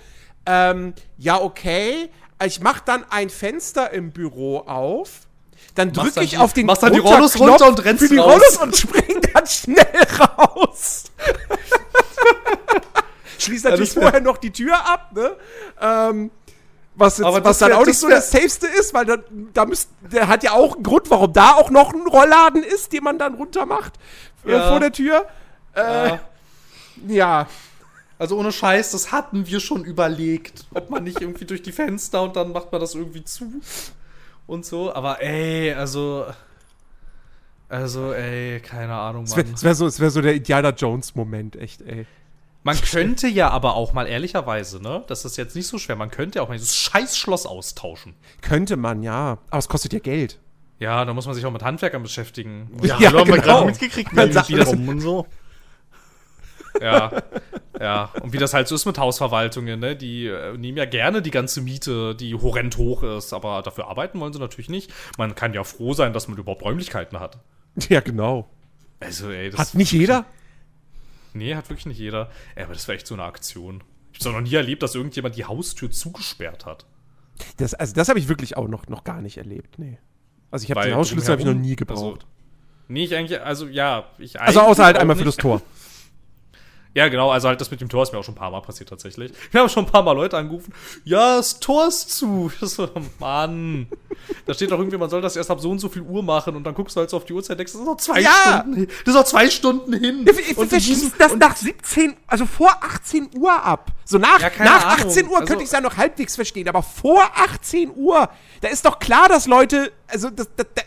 ähm, 0.46 0.94
ja, 1.16 1.40
okay, 1.40 2.10
ich 2.44 2.60
mach 2.60 2.81
dann 2.81 3.05
ein 3.10 3.31
Fenster 3.31 3.90
im 3.93 4.12
Büro 4.12 4.59
auf, 4.60 5.10
dann 5.74 5.93
drücke 5.93 6.23
ich 6.23 6.39
auf 6.39 6.52
den 6.52 6.66
machst 6.66 6.82
dann 6.82 6.93
die 6.93 6.98
Rollos 6.98 7.39
runter 7.39 7.69
und 7.69 7.85
rennst 7.85 8.02
für 8.05 8.09
die 8.09 8.19
raus. 8.19 8.32
Rollos 8.32 8.56
und 8.59 8.77
spring 8.77 9.20
dann 9.32 9.47
schnell 9.47 10.06
raus. 10.20 11.05
Schließ 13.39 13.65
natürlich 13.65 13.94
wär- 13.97 14.02
vorher 14.02 14.20
noch 14.20 14.39
die 14.39 14.51
Tür 14.52 14.74
ab, 14.74 15.10
ne? 15.15 15.36
Ähm, 15.81 16.31
was, 16.97 17.19
jetzt, 17.19 17.44
was 17.44 17.59
dann 17.59 17.70
wär- 17.70 17.77
auch 17.78 17.86
nicht 17.86 17.90
das 17.90 18.01
so 18.01 18.09
das 18.09 18.31
Safeste 18.31 18.66
ist, 18.66 18.93
weil 18.94 19.05
da, 19.05 19.16
da 19.55 19.65
müsst, 19.66 19.90
der 20.01 20.27
hat 20.27 20.43
ja 20.43 20.52
auch 20.52 20.74
einen 20.74 20.82
Grund, 20.82 21.09
warum 21.10 21.32
da 21.32 21.52
auch 21.52 21.70
noch 21.70 21.93
ein 21.93 22.06
Rollladen 22.06 22.62
ist, 22.65 22.93
den 22.93 23.05
man 23.05 23.19
dann 23.19 23.35
runter 23.35 23.66
macht 23.66 23.93
äh, 24.44 24.52
Ja. 24.52 24.69
vor 24.70 24.81
der 24.81 24.90
Tür. 24.93 25.27
Äh, 25.74 26.09
Ja. 26.09 26.20
ja. 27.06 27.47
Also 28.19 28.36
ohne 28.39 28.51
Scheiß, 28.53 28.90
das 28.93 29.12
hatten 29.12 29.47
wir 29.47 29.61
schon 29.61 29.85
überlegt. 29.85 30.66
Ob 30.74 30.90
man 30.90 31.05
nicht 31.05 31.20
irgendwie 31.20 31.45
durch 31.45 31.62
die 31.62 31.73
Fenster 31.73 32.23
und 32.23 32.35
dann 32.36 32.53
macht 32.53 32.73
man 32.73 32.81
das 32.81 32.95
irgendwie 32.95 33.23
zu 33.24 33.61
und 34.47 34.65
so. 34.66 34.93
Aber 34.93 35.23
ey, 35.23 35.73
also. 35.73 36.27
Also, 37.69 38.12
ey, 38.15 38.61
keine 38.61 38.95
Ahnung, 38.95 39.24
Es 39.24 39.36
wäre 39.36 39.47
Mann. 39.47 39.62
wär 39.62 39.74
so, 39.74 39.86
es 39.86 40.01
wär 40.01 40.11
so 40.11 40.23
der 40.23 40.35
Indiana 40.35 40.70
Jones-Moment, 40.70 41.55
echt, 41.57 41.82
ey. 41.82 42.07
Man 42.62 42.81
könnte 42.81 43.28
ja 43.28 43.51
aber 43.51 43.74
auch 43.74 43.93
mal 43.93 44.07
ehrlicherweise, 44.07 44.82
ne? 44.82 45.05
Das 45.07 45.24
ist 45.24 45.36
jetzt 45.36 45.55
nicht 45.55 45.66
so 45.69 45.78
schwer. 45.78 45.95
Man 45.95 46.11
könnte 46.11 46.39
ja 46.39 46.43
auch 46.43 46.49
mal 46.49 46.55
dieses 46.57 46.74
Scheiß-Schloss 46.77 47.47
austauschen. 47.47 48.15
Könnte 48.40 48.77
man, 48.77 49.03
ja. 49.03 49.39
Aber 49.51 49.59
es 49.59 49.69
kostet 49.69 49.93
ja 49.93 49.99
Geld. 50.01 50.39
Ja, 50.78 51.05
da 51.05 51.12
muss 51.12 51.27
man 51.27 51.35
sich 51.35 51.45
auch 51.47 51.53
mit 51.53 51.62
Handwerkern 51.62 52.03
beschäftigen. 52.03 52.70
Ja, 52.82 52.99
Ja, 52.99 53.12
wir 53.12 53.24
genau. 53.24 53.36
gerade 53.43 53.66
mitgekriegt, 53.66 54.15
wie 54.16 54.27
die 54.28 54.32
das 54.57 54.69
und 54.73 55.01
so. 55.01 55.27
Ja, 56.80 57.22
ja. 57.80 58.10
Und 58.22 58.32
wie 58.32 58.38
das 58.38 58.55
halt 58.55 58.68
so 58.68 58.74
ist 58.74 58.86
mit 58.86 58.98
Hausverwaltungen, 58.98 59.80
ne? 59.80 59.96
Die 59.96 60.26
äh, 60.26 60.56
nehmen 60.56 60.78
ja 60.78 60.84
gerne 60.84 61.22
die 61.22 61.30
ganze 61.30 61.60
Miete, 61.60 62.14
die 62.14 62.34
horrend 62.34 62.76
hoch 62.76 63.02
ist, 63.02 63.32
aber 63.32 63.62
dafür 63.62 63.88
arbeiten 63.88 64.20
wollen 64.20 64.32
sie 64.32 64.38
natürlich 64.38 64.68
nicht. 64.68 64.92
Man 65.16 65.34
kann 65.34 65.55
ja 65.55 65.64
froh 65.64 65.94
sein, 65.94 66.12
dass 66.12 66.28
man 66.28 66.38
überhaupt 66.38 66.62
Räumlichkeiten 66.62 67.20
hat. 67.20 67.38
Ja, 67.88 68.00
genau. 68.00 68.48
Also, 69.00 69.30
ey, 69.30 69.50
das 69.50 69.60
Hat 69.60 69.74
nicht 69.74 69.92
jeder? 69.92 70.24
Nee, 71.32 71.55
hat 71.55 71.68
wirklich 71.70 71.86
nicht 71.86 71.98
jeder. 71.98 72.30
Ey, 72.56 72.64
aber 72.64 72.74
das 72.74 72.88
wäre 72.88 72.96
echt 72.96 73.06
so 73.06 73.14
eine 73.14 73.22
Aktion. 73.24 73.84
Ich 74.12 74.24
habe 74.26 74.34
noch 74.34 74.42
nie 74.42 74.55
erlebt, 74.55 74.82
dass 74.82 74.94
irgendjemand 74.94 75.36
die 75.36 75.44
Haustür 75.44 75.90
zugesperrt 75.90 76.66
hat. 76.66 76.86
Das, 77.59 77.74
also, 77.74 77.94
das 77.94 78.09
habe 78.09 78.18
ich 78.18 78.28
wirklich 78.28 78.56
auch 78.56 78.66
noch, 78.66 78.88
noch 78.88 79.05
gar 79.05 79.20
nicht 79.20 79.38
erlebt, 79.38 79.78
nee. 79.78 79.98
Also, 80.50 80.64
ich 80.64 80.70
habe 80.70 80.82
den 80.82 80.96
Hausschlüssel 80.96 81.32
habe 81.32 81.42
ich 81.42 81.46
noch 81.46 81.55
nie 81.55 81.76
gebraucht. 81.76 82.22
Also, 82.24 82.32
nee, 82.88 83.05
ich 83.05 83.14
eigentlich, 83.14 83.40
also 83.40 83.68
ja, 83.68 84.10
ich 84.18 84.40
Also, 84.40 84.62
außer 84.62 84.84
halt 84.84 84.98
einmal 84.98 85.16
für 85.16 85.24
das 85.24 85.36
Tor. 85.36 85.62
Ja, 86.94 87.09
genau, 87.09 87.31
also 87.31 87.48
halt 87.48 87.60
das 87.60 87.70
mit 87.70 87.81
dem 87.81 87.89
Tor 87.89 88.02
ist 88.02 88.12
mir 88.12 88.19
auch 88.19 88.24
schon 88.24 88.35
ein 88.35 88.39
paar 88.39 88.51
Mal 88.51 88.60
passiert 88.62 88.89
tatsächlich. 88.89 89.32
Wir 89.51 89.60
haben 89.60 89.69
schon 89.69 89.85
ein 89.85 89.90
paar 89.90 90.02
Mal 90.02 90.12
Leute 90.12 90.36
angerufen. 90.36 90.73
Ja, 91.05 91.36
das 91.36 91.60
Tor 91.60 91.86
ist 91.89 92.10
zu. 92.10 92.51
Ich 92.60 92.69
so, 92.70 92.89
Mann. 93.20 93.86
Da 94.47 94.55
steht 94.55 94.70
doch 94.70 94.78
irgendwie, 94.78 94.97
man 94.97 95.09
soll 95.10 95.20
das 95.20 95.36
erst 95.36 95.51
ab 95.51 95.60
so 95.60 95.70
und 95.70 95.78
so 95.78 95.89
viel 95.89 96.02
Uhr 96.02 96.23
machen 96.23 96.56
und 96.56 96.65
dann 96.65 96.74
guckst 96.74 96.97
du 96.97 97.01
halt 97.01 97.10
so 97.10 97.19
auf 97.19 97.24
die 97.24 97.32
Uhrzeit, 97.35 97.59
denkst, 97.59 97.73
das 97.73 97.81
ist 97.82 97.86
noch 97.86 97.97
zwei 97.98 98.20
Ja. 98.20 98.31
Stunden 98.60 98.74
hin. 98.74 98.86
Das 99.05 99.15
ist 99.15 99.20
noch 99.20 99.24
zwei 99.24 99.51
Stunden 99.51 99.93
hin. 99.93 100.27
Und 100.56 100.70
wir 100.73 100.81
schließen 100.81 101.12
das 101.19 101.36
nach 101.36 101.56
17, 101.56 102.16
also 102.27 102.47
vor 102.47 102.70
18 102.82 103.31
Uhr 103.36 103.52
ab. 103.62 103.93
So 104.05 104.19
nach, 104.19 104.40
Ja, 104.40 104.51
nach 104.65 104.86
Ahnung. 104.86 105.06
18 105.09 105.28
Uhr 105.28 105.35
Also- 105.36 105.47
könnte 105.47 105.62
ich 105.62 105.69
es 105.69 105.73
ja 105.73 105.81
noch 105.81 105.97
halbwegs 105.97 106.35
verstehen, 106.35 106.69
aber 106.69 106.82
vor 106.82 107.23
18 107.36 107.93
Uhr, 107.94 108.28
da 108.62 108.69
ist 108.69 108.85
doch 108.85 108.98
klar, 108.98 109.28
dass 109.28 109.47
Leute, 109.47 109.93
also 110.09 110.31
das, 110.31 110.48
das, 110.56 110.66
das 110.74 110.85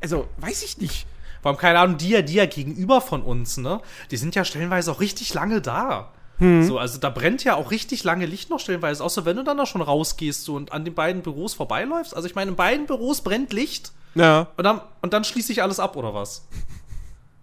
also 0.00 0.28
weiß 0.38 0.62
ich 0.62 0.78
nicht. 0.78 1.06
Vor 1.46 1.52
allem, 1.52 1.58
keine 1.60 1.78
Ahnung, 1.78 1.96
die 1.96 2.08
ja, 2.08 2.22
die 2.22 2.34
ja 2.34 2.46
gegenüber 2.46 3.00
von 3.00 3.22
uns, 3.22 3.56
ne? 3.56 3.80
Die 4.10 4.16
sind 4.16 4.34
ja 4.34 4.44
stellenweise 4.44 4.90
auch 4.90 4.98
richtig 5.00 5.32
lange 5.32 5.60
da. 5.60 6.10
Hm. 6.38 6.64
So, 6.64 6.76
also 6.76 6.98
da 6.98 7.08
brennt 7.08 7.44
ja 7.44 7.54
auch 7.54 7.70
richtig 7.70 8.02
lange 8.02 8.26
Licht 8.26 8.50
noch 8.50 8.58
stellenweise, 8.58 9.04
außer 9.04 9.24
wenn 9.24 9.36
du 9.36 9.44
dann 9.44 9.56
da 9.56 9.64
schon 9.64 9.80
rausgehst 9.80 10.42
so, 10.42 10.56
und 10.56 10.72
an 10.72 10.84
den 10.84 10.94
beiden 10.94 11.22
Büros 11.22 11.54
vorbeiläufst. 11.54 12.16
Also 12.16 12.26
ich 12.26 12.34
meine, 12.34 12.50
in 12.50 12.56
beiden 12.56 12.86
Büros 12.86 13.20
brennt 13.20 13.52
Licht 13.52 13.92
Ja. 14.16 14.48
und 14.56 14.64
dann, 14.64 14.80
und 15.02 15.12
dann 15.12 15.22
schließe 15.22 15.52
ich 15.52 15.62
alles 15.62 15.78
ab, 15.78 15.94
oder 15.94 16.14
was? 16.14 16.48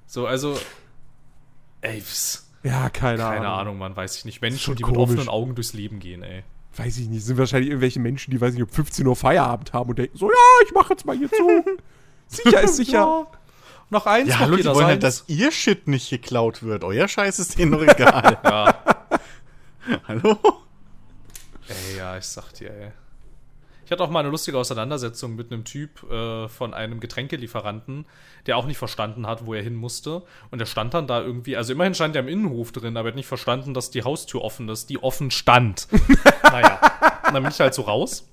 So, 0.05 0.27
also. 0.27 0.57
Ey, 1.79 2.01
pss, 2.01 2.45
Ja, 2.63 2.89
keine, 2.89 3.19
keine 3.19 3.47
Ahnung. 3.47 3.53
Ahnung, 3.59 3.77
man 3.77 3.95
weiß 3.95 4.17
ich 4.17 4.25
nicht. 4.25 4.39
schon 4.41 4.49
Menschen, 4.49 4.75
die 4.75 4.83
mit 4.83 4.93
komisch. 4.95 5.11
offenen 5.11 5.29
Augen 5.29 5.55
durchs 5.55 5.71
Leben 5.71 5.99
gehen, 5.99 6.23
ey. 6.23 6.43
Weiß 6.75 6.97
ich 6.97 7.07
nicht. 7.07 7.23
Sind 7.23 7.37
wahrscheinlich 7.37 7.69
irgendwelche 7.69 8.01
Menschen, 8.01 8.31
die, 8.31 8.41
weiß 8.41 8.53
nicht, 8.53 8.63
um 8.63 8.69
15 8.69 9.07
Uhr 9.07 9.15
Feierabend 9.15 9.71
haben 9.71 9.91
und 9.91 9.97
denken 9.97 10.17
so, 10.17 10.27
ja, 10.29 10.65
ich 10.67 10.73
mache 10.73 10.91
jetzt 10.91 11.05
mal 11.05 11.15
hier 11.17 11.29
zu. 11.31 11.63
sicher 12.27 12.61
ist 12.63 12.75
sicher. 12.75 12.97
Ja. 12.97 13.27
Noch 13.93 14.07
eins, 14.07 14.27
Ja, 14.27 14.35
noch 14.35 14.41
hallo, 14.41 14.55
die 14.57 14.65
wollen 14.65 14.87
halt, 14.87 15.03
dass 15.03 15.23
ihr 15.27 15.51
Shit 15.51 15.87
nicht 15.87 16.09
geklaut 16.09 16.63
wird. 16.63 16.83
Euer 16.83 17.07
Scheiß 17.07 17.37
ist 17.37 17.59
denen 17.59 17.73
doch 17.73 17.83
egal. 17.83 18.39
Ja. 18.43 19.99
hallo? 20.07 20.37
Ey, 21.67 21.97
ja, 21.97 22.17
ich 22.17 22.25
sag 22.25 22.53
dir, 22.53 22.71
ey. 22.71 22.91
Ich 23.85 23.91
hatte 23.91 24.01
auch 24.03 24.09
mal 24.09 24.21
eine 24.21 24.29
lustige 24.29 24.57
Auseinandersetzung 24.57 25.35
mit 25.35 25.51
einem 25.51 25.65
Typ 25.65 26.09
äh, 26.09 26.47
von 26.47 26.73
einem 26.73 27.01
Getränkelieferanten, 27.01 28.05
der 28.47 28.57
auch 28.57 28.65
nicht 28.65 28.77
verstanden 28.77 29.27
hat, 29.27 29.45
wo 29.45 29.53
er 29.53 29.61
hin 29.61 29.75
musste. 29.75 30.23
Und 30.49 30.59
der 30.59 30.65
stand 30.65 30.93
dann 30.95 31.05
da 31.05 31.21
irgendwie, 31.21 31.55
also 31.55 31.73
immerhin 31.73 31.93
stand 31.93 32.15
er 32.15 32.21
im 32.21 32.29
Innenhof 32.29 32.71
drin, 32.71 32.97
aber 32.97 33.09
er 33.09 33.11
hat 33.11 33.15
nicht 33.15 33.27
verstanden, 33.27 33.73
dass 33.75 33.91
die 33.91 34.03
Haustür 34.03 34.41
offen 34.41 34.69
ist, 34.69 34.89
die 34.89 35.03
offen 35.03 35.29
stand. 35.29 35.87
naja, 36.43 36.79
und 37.27 37.33
dann 37.33 37.43
bin 37.43 37.51
ich 37.51 37.59
halt 37.59 37.73
so 37.75 37.83
raus. 37.83 38.27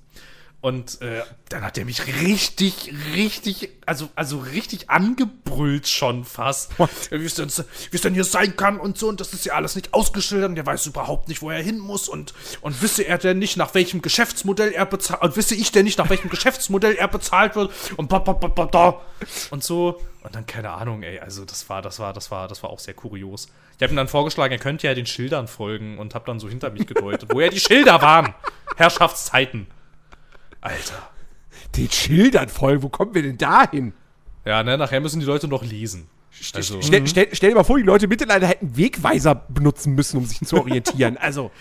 Und 0.61 1.01
äh, 1.01 1.23
dann 1.49 1.63
hat 1.63 1.79
er 1.79 1.85
mich 1.85 2.05
richtig, 2.21 2.93
richtig, 3.15 3.69
also, 3.87 4.09
also 4.13 4.37
richtig 4.37 4.91
angebrüllt 4.91 5.87
schon 5.87 6.23
fast. 6.23 6.71
Wie 7.09 7.25
es 7.25 7.33
denn, 7.33 7.49
wie 7.49 7.95
es 7.95 8.01
denn 8.01 8.13
hier 8.13 8.23
sein 8.23 8.55
kann 8.55 8.79
und 8.79 8.95
so. 8.95 9.09
Und 9.09 9.19
das 9.19 9.33
ist 9.33 9.43
ja 9.43 9.53
alles 9.53 9.75
nicht 9.75 9.95
ausgeschildert. 9.95 10.49
Und 10.49 10.55
der 10.55 10.65
weiß 10.67 10.85
überhaupt 10.85 11.29
nicht, 11.29 11.41
wo 11.41 11.49
er 11.49 11.63
hin 11.63 11.79
muss. 11.79 12.07
Und, 12.07 12.35
und 12.61 12.79
wisse 12.83 13.01
er 13.01 13.17
denn 13.17 13.39
nicht, 13.39 13.57
nach 13.57 13.73
welchem 13.73 14.03
Geschäftsmodell 14.03 14.71
er 14.71 14.85
bezahlt. 14.85 15.23
Und 15.23 15.35
wisse 15.35 15.55
ich 15.55 15.71
denn 15.71 15.85
nicht, 15.85 15.97
nach 15.97 16.11
welchem 16.11 16.29
Geschäftsmodell 16.29 16.93
er 16.93 17.07
bezahlt 17.07 17.55
wird. 17.55 17.71
Und 17.97 18.09
ba, 18.09 18.19
ba, 18.19 18.33
ba, 18.33 18.47
ba, 18.47 18.65
da. 18.67 19.01
Und 19.49 19.63
so. 19.63 19.99
Und 20.23 20.35
dann 20.35 20.45
keine 20.45 20.69
Ahnung, 20.69 21.01
ey. 21.01 21.19
Also 21.19 21.43
das 21.43 21.67
war, 21.69 21.81
das 21.81 21.97
war, 21.97 22.13
das 22.13 22.29
war, 22.29 22.47
das 22.47 22.61
war 22.61 22.69
auch 22.69 22.79
sehr 22.79 22.93
kurios. 22.93 23.47
Ich 23.77 23.81
habe 23.81 23.93
ihm 23.93 23.97
dann 23.97 24.07
vorgeschlagen, 24.07 24.51
er 24.51 24.59
könnte 24.59 24.85
ja 24.85 24.93
den 24.93 25.07
Schildern 25.07 25.47
folgen 25.47 25.97
und 25.97 26.13
habe 26.13 26.25
dann 26.27 26.39
so 26.39 26.47
hinter 26.47 26.69
mich 26.69 26.85
gedeutet, 26.85 27.33
wo 27.33 27.41
ja 27.41 27.49
die 27.49 27.59
Schilder 27.59 27.99
waren. 28.03 28.35
Herrschaftszeiten. 28.77 29.65
Alter. 30.61 31.09
Den 31.75 31.89
Schildern 31.89 32.49
voll, 32.49 32.83
wo 32.83 32.89
kommen 32.89 33.13
wir 33.13 33.23
denn 33.23 33.37
da 33.37 33.69
hin? 33.69 33.93
Ja, 34.45 34.63
ne, 34.63 34.77
nachher 34.77 35.01
müssen 35.01 35.19
die 35.19 35.25
Leute 35.25 35.47
noch 35.47 35.63
lesen. 35.63 36.07
Also, 36.53 36.81
Stell, 36.81 37.05
stell, 37.07 37.27
stell 37.33 37.49
dir 37.49 37.55
mal 37.55 37.63
vor, 37.63 37.77
die 37.77 37.83
Leute 37.83 38.07
Mittelalter 38.07 38.47
hätten 38.47 38.75
Wegweiser 38.75 39.35
benutzen 39.35 39.93
müssen, 39.93 40.17
um 40.17 40.25
sich 40.25 40.39
zu 40.39 40.57
orientieren. 40.57 41.17
Also, 41.21 41.51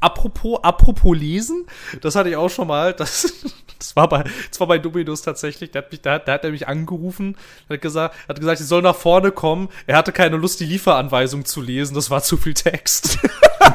apropos, 0.00 0.60
apropos 0.62 1.16
lesen, 1.16 1.66
das 2.00 2.14
hatte 2.14 2.30
ich 2.30 2.36
auch 2.36 2.48
schon 2.48 2.68
mal. 2.68 2.94
Das, 2.94 3.44
das, 3.78 3.96
war, 3.96 4.08
bei, 4.08 4.24
das 4.48 4.60
war 4.60 4.66
bei 4.66 4.78
Dominus 4.78 5.22
tatsächlich. 5.22 5.72
Der 5.72 5.82
hat, 5.82 5.90
mich, 5.90 6.00
der, 6.00 6.20
der 6.20 6.34
hat 6.34 6.44
nämlich 6.44 6.68
angerufen, 6.68 7.36
hat 7.68 7.80
gesagt, 7.82 8.14
hat 8.28 8.38
gesagt, 8.40 8.60
ich 8.60 8.66
soll 8.66 8.82
nach 8.82 8.96
vorne 8.96 9.32
kommen. 9.32 9.68
Er 9.86 9.96
hatte 9.96 10.12
keine 10.12 10.36
Lust, 10.36 10.60
die 10.60 10.66
Lieferanweisung 10.66 11.44
zu 11.44 11.60
lesen. 11.60 11.94
Das 11.94 12.08
war 12.08 12.22
zu 12.22 12.36
viel 12.36 12.54
Text. 12.54 13.18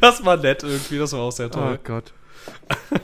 das 0.00 0.24
war 0.24 0.36
nett 0.36 0.62
irgendwie. 0.62 0.98
Das 0.98 1.12
war 1.12 1.20
auch 1.20 1.32
sehr 1.32 1.50
toll. 1.50 1.78
Gott. 1.84 2.12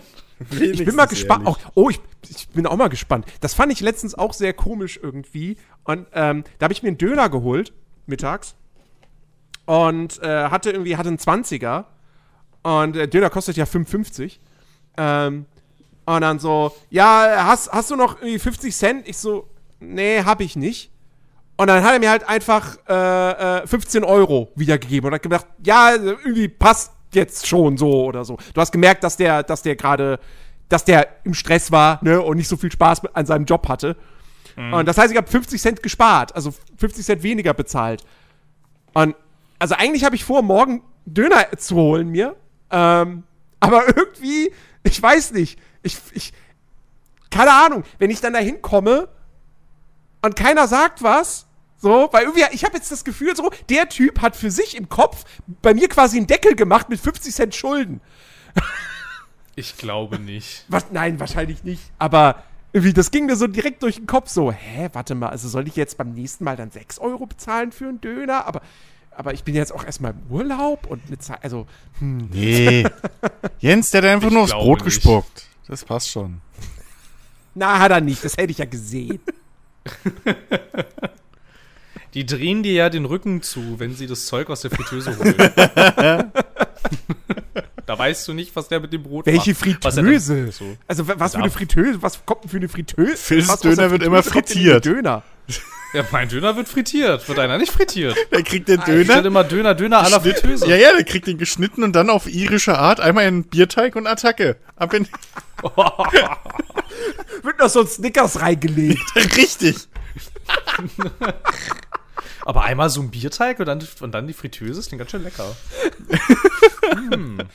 Ich 0.51 0.85
bin 0.85 0.97
mal 0.97 1.06
gespannt. 1.06 1.47
Auch, 1.47 1.59
oh, 1.74 1.90
ich, 1.90 2.01
ich 2.28 2.48
bin 2.48 2.66
auch 2.66 2.77
mal 2.77 2.89
gespannt. 2.89 3.27
Das 3.40 3.55
fand 3.55 3.73
ich 3.73 3.81
letztens 3.81 4.14
auch 4.14 4.32
sehr 4.32 4.52
komisch 4.52 4.98
irgendwie. 5.01 5.56
Und 5.85 6.06
ähm, 6.14 6.44
da 6.59 6.64
habe 6.64 6.73
ich 6.73 6.82
mir 6.82 6.89
einen 6.89 6.98
Döner 6.98 7.28
geholt, 7.28 7.73
mittags. 8.06 8.55
Und 9.66 10.20
äh, 10.23 10.48
hatte 10.48 10.70
irgendwie, 10.70 10.97
hatte 10.97 11.09
einen 11.09 11.19
20er. 11.19 11.85
Und 12.62 12.97
der 12.97 13.06
Döner 13.06 13.31
kostet 13.31 13.56
ja 13.56 13.64
5,50. 13.64 14.39
Ähm, 14.97 15.47
und 16.05 16.20
dann 16.20 16.39
so, 16.39 16.74
ja, 16.90 17.44
hast, 17.47 17.70
hast 17.73 17.90
du 17.90 17.97
noch 17.97 18.16
irgendwie 18.16 18.39
50 18.39 18.74
Cent? 18.74 19.09
Ich 19.09 19.19
so, 19.19 19.48
nee, 19.78 20.23
hab 20.24 20.40
ich 20.40 20.56
nicht. 20.56 20.90
Und 21.56 21.69
dann 21.69 21.85
hat 21.85 21.93
er 21.93 21.98
mir 22.01 22.10
halt 22.10 22.28
einfach 22.28 22.77
äh, 22.89 23.62
äh, 23.62 23.66
15 23.66 24.05
Euro 24.05 24.51
wiedergegeben 24.56 25.09
und 25.09 25.14
hat 25.14 25.23
gedacht, 25.23 25.47
ja, 25.64 25.93
irgendwie 25.94 26.48
passt 26.48 26.93
jetzt 27.15 27.47
schon 27.47 27.77
so 27.77 28.05
oder 28.05 28.25
so. 28.25 28.39
Du 28.55 28.61
hast 28.61 28.73
gemerkt, 28.73 29.05
dass 29.05 29.17
der, 29.17 29.43
dass 29.43 29.63
der 29.63 29.77
gerade, 29.77 30.19
dass 30.69 30.85
der 30.85 31.09
im 31.25 31.35
Stress 31.35 31.71
war, 31.71 31.99
ne, 32.03 32.21
und 32.21 32.37
nicht 32.37 32.49
so 32.49 32.57
viel 32.57 32.73
Spaß 32.73 33.07
an 33.15 33.27
seinem 33.27 33.45
Job 33.45 33.69
hatte. 33.69 33.97
Und 34.57 34.87
das 34.87 34.99
heißt, 34.99 35.11
ich 35.11 35.17
habe 35.17 35.31
50 35.31 35.61
Cent 35.61 35.83
gespart, 35.83 36.35
also 36.37 36.53
50 36.77 37.05
Cent 37.05 37.23
weniger 37.23 37.55
bezahlt. 37.55 38.05
Und 38.93 39.17
also 39.59 39.75
eigentlich 39.77 40.05
habe 40.05 40.15
ich 40.15 40.25
vor, 40.25 40.43
morgen 40.43 40.83
Döner 41.07 41.47
zu 41.57 41.77
holen 41.77 42.09
mir. 42.09 42.37
Ähm, 42.71 43.23
aber 43.61 43.87
irgendwie, 43.97 44.53
ich 44.83 45.03
weiß 45.03 45.33
nicht. 45.33 45.59
Ich, 45.83 45.99
ich, 46.13 46.33
keine 47.31 47.53
Ahnung, 47.53 47.85
wenn 47.99 48.11
ich 48.11 48.21
dann 48.21 48.35
da 48.35 48.41
hinkomme 48.41 49.09
und 50.21 50.37
keiner 50.37 50.69
sagt 50.69 51.03
was, 51.03 51.47
so, 51.83 52.09
weil 52.13 52.23
irgendwie, 52.25 52.45
ich 52.53 52.65
habe 52.65 52.77
jetzt 52.77 52.91
das 52.91 53.05
Gefühl, 53.05 53.37
so, 53.37 53.51
der 53.69 53.89
Typ 53.91 54.23
hat 54.23 54.37
für 54.37 54.51
sich 54.51 54.77
im 54.77 54.89
Kopf 54.89 55.25
bei 55.61 55.75
mir 55.75 55.89
quasi 55.89 56.17
einen 56.17 56.27
Deckel 56.29 56.55
gemacht 56.55 56.89
mit 56.89 56.99
50 57.01 57.35
Cent 57.35 57.55
Schulden. 57.55 58.01
Ich 59.57 59.77
glaube 59.77 60.19
nicht. 60.19 60.65
Was, 60.69 60.87
nein, 60.93 61.21
wahrscheinlich 61.21 61.63
nicht. 61.65 61.83
Aber 61.99 62.43
irgendwie, 62.73 62.95
das 62.95 63.11
ging 63.11 63.27
mir 63.27 63.37
so 63.37 63.47
direkt 63.49 63.83
durch 63.83 63.97
den 63.97 64.07
Kopf, 64.07 64.31
so, 64.31 64.51
hä, 64.51 64.89
warte 64.95 65.15
mal, 65.15 65.29
also 65.29 65.47
soll 65.49 65.69
ich 65.69 65.77
jetzt 65.77 65.99
beim 65.99 66.15
nächsten 66.15 66.45
Mal 66.45 66.57
dann 66.57 66.71
6 66.71 66.99
Euro 67.01 67.27
bezahlen 67.27 67.71
für 67.73 67.89
einen 67.89 68.01
Döner? 68.01 68.47
Aber, 68.47 68.63
aber 69.11 69.35
ich 69.35 69.45
bin 69.45 69.55
jetzt 69.55 69.73
auch 69.75 69.85
erstmal 69.85 70.13
im 70.13 70.23
Urlaub 70.35 70.87
und 70.87 71.11
mit, 71.11 71.23
Ze- 71.23 71.43
also, 71.43 71.67
hm, 71.99 72.29
Nee. 72.33 72.87
Jens, 73.59 73.91
der 73.91 74.01
hat 74.03 74.09
einfach 74.09 74.29
Ich 74.29 74.33
nur 74.35 74.45
aufs 74.45 74.53
Brot 74.53 74.79
nicht. 74.79 74.85
gespuckt. 74.85 75.47
Das 75.69 75.85
passt 75.85 76.09
schon. 76.11 76.41
na, 77.55 77.79
hat 77.79 77.91
er 77.91 78.01
nicht, 78.01 78.25
das 78.25 78.37
hätte 78.39 78.53
ich 78.53 78.59
ja 78.59 78.65
gesehen. 78.65 79.21
Die 82.15 82.27
drehen 82.27 82.63
dir 82.63 82.73
ja 82.73 82.89
den 82.91 83.05
Rücken 83.07 83.43
zu, 83.43 83.79
wenn 83.79 83.95
sie 83.97 84.07
das 84.07 84.27
Zeug 84.27 84.51
aus 84.51 84.61
der 84.61 84.71
Fritteuse 84.71 85.17
holen. 85.19 85.35
da 87.87 87.99
weißt 87.99 88.29
du 88.29 88.35
nicht, 88.35 88.55
was 88.55 88.69
der 88.69 88.81
mit 88.81 88.93
dem 88.93 89.03
Brot 89.03 89.25
Welche 89.27 89.53
macht. 89.53 89.85
Was 89.85 89.95
Fritteuse? 89.95 90.53
So. 90.53 90.77
Also, 90.87 91.09
wa- 91.09 91.15
was 91.17 91.33
für 91.33 91.39
eine 91.39 91.51
Fritteuse, 91.51 92.03
was 92.03 92.25
kommt 92.27 92.45
denn 92.45 92.51
für 92.51 92.57
eine 92.59 92.69
Fritteuse? 92.69 93.17
Phils 93.17 93.49
Was 93.49 93.61
Döner 93.61 93.91
wird 93.91 94.03
immer 94.03 94.23
frittiert. 94.23 94.85
Döner. 94.85 95.23
Ja, 95.95 96.05
mein 96.11 96.29
Döner 96.29 96.57
wird 96.57 96.69
frittiert. 96.69 97.27
Wird 97.29 97.39
einer 97.39 97.59
nicht 97.59 97.71
frittiert? 97.73 98.17
Der 98.31 98.43
kriegt 98.43 98.69
den 98.69 98.77
Ich 98.79 98.83
stelle 98.85 99.05
Döner. 99.05 99.25
immer 99.27 99.45
Döner, 99.45 99.75
Döner 99.75 100.05
Schnitt- 100.05 100.23
Fritteuse. 100.39 100.67
Ja, 100.69 100.77
ja, 100.77 100.93
der 100.95 101.05
kriegt 101.05 101.27
den 101.27 101.37
geschnitten 101.39 101.83
und 101.83 101.93
dann 101.95 102.09
auf 102.11 102.27
irische 102.27 102.79
Art 102.79 103.01
einmal 103.01 103.27
in 103.27 103.45
Bierteig 103.45 103.97
und 103.97 104.07
Attacke. 104.07 104.57
Ab 104.77 104.93
in 104.95 105.07
Wird 107.43 107.59
noch 107.59 107.69
so 107.69 107.81
ein 107.81 107.87
Snickers 107.87 108.41
reingelegt. 108.41 109.03
Richtig. 109.37 109.89
Aber 112.44 112.64
einmal 112.64 112.90
so 112.90 113.01
ein 113.01 113.10
Bierteig 113.10 113.60
und 113.60 113.66
dann, 113.66 113.86
und 114.01 114.12
dann 114.12 114.27
die 114.27 114.32
Fritteuse, 114.32 114.81
ist 114.81 114.90
ganz 114.90 115.10
schön 115.10 115.23
lecker. 115.23 115.55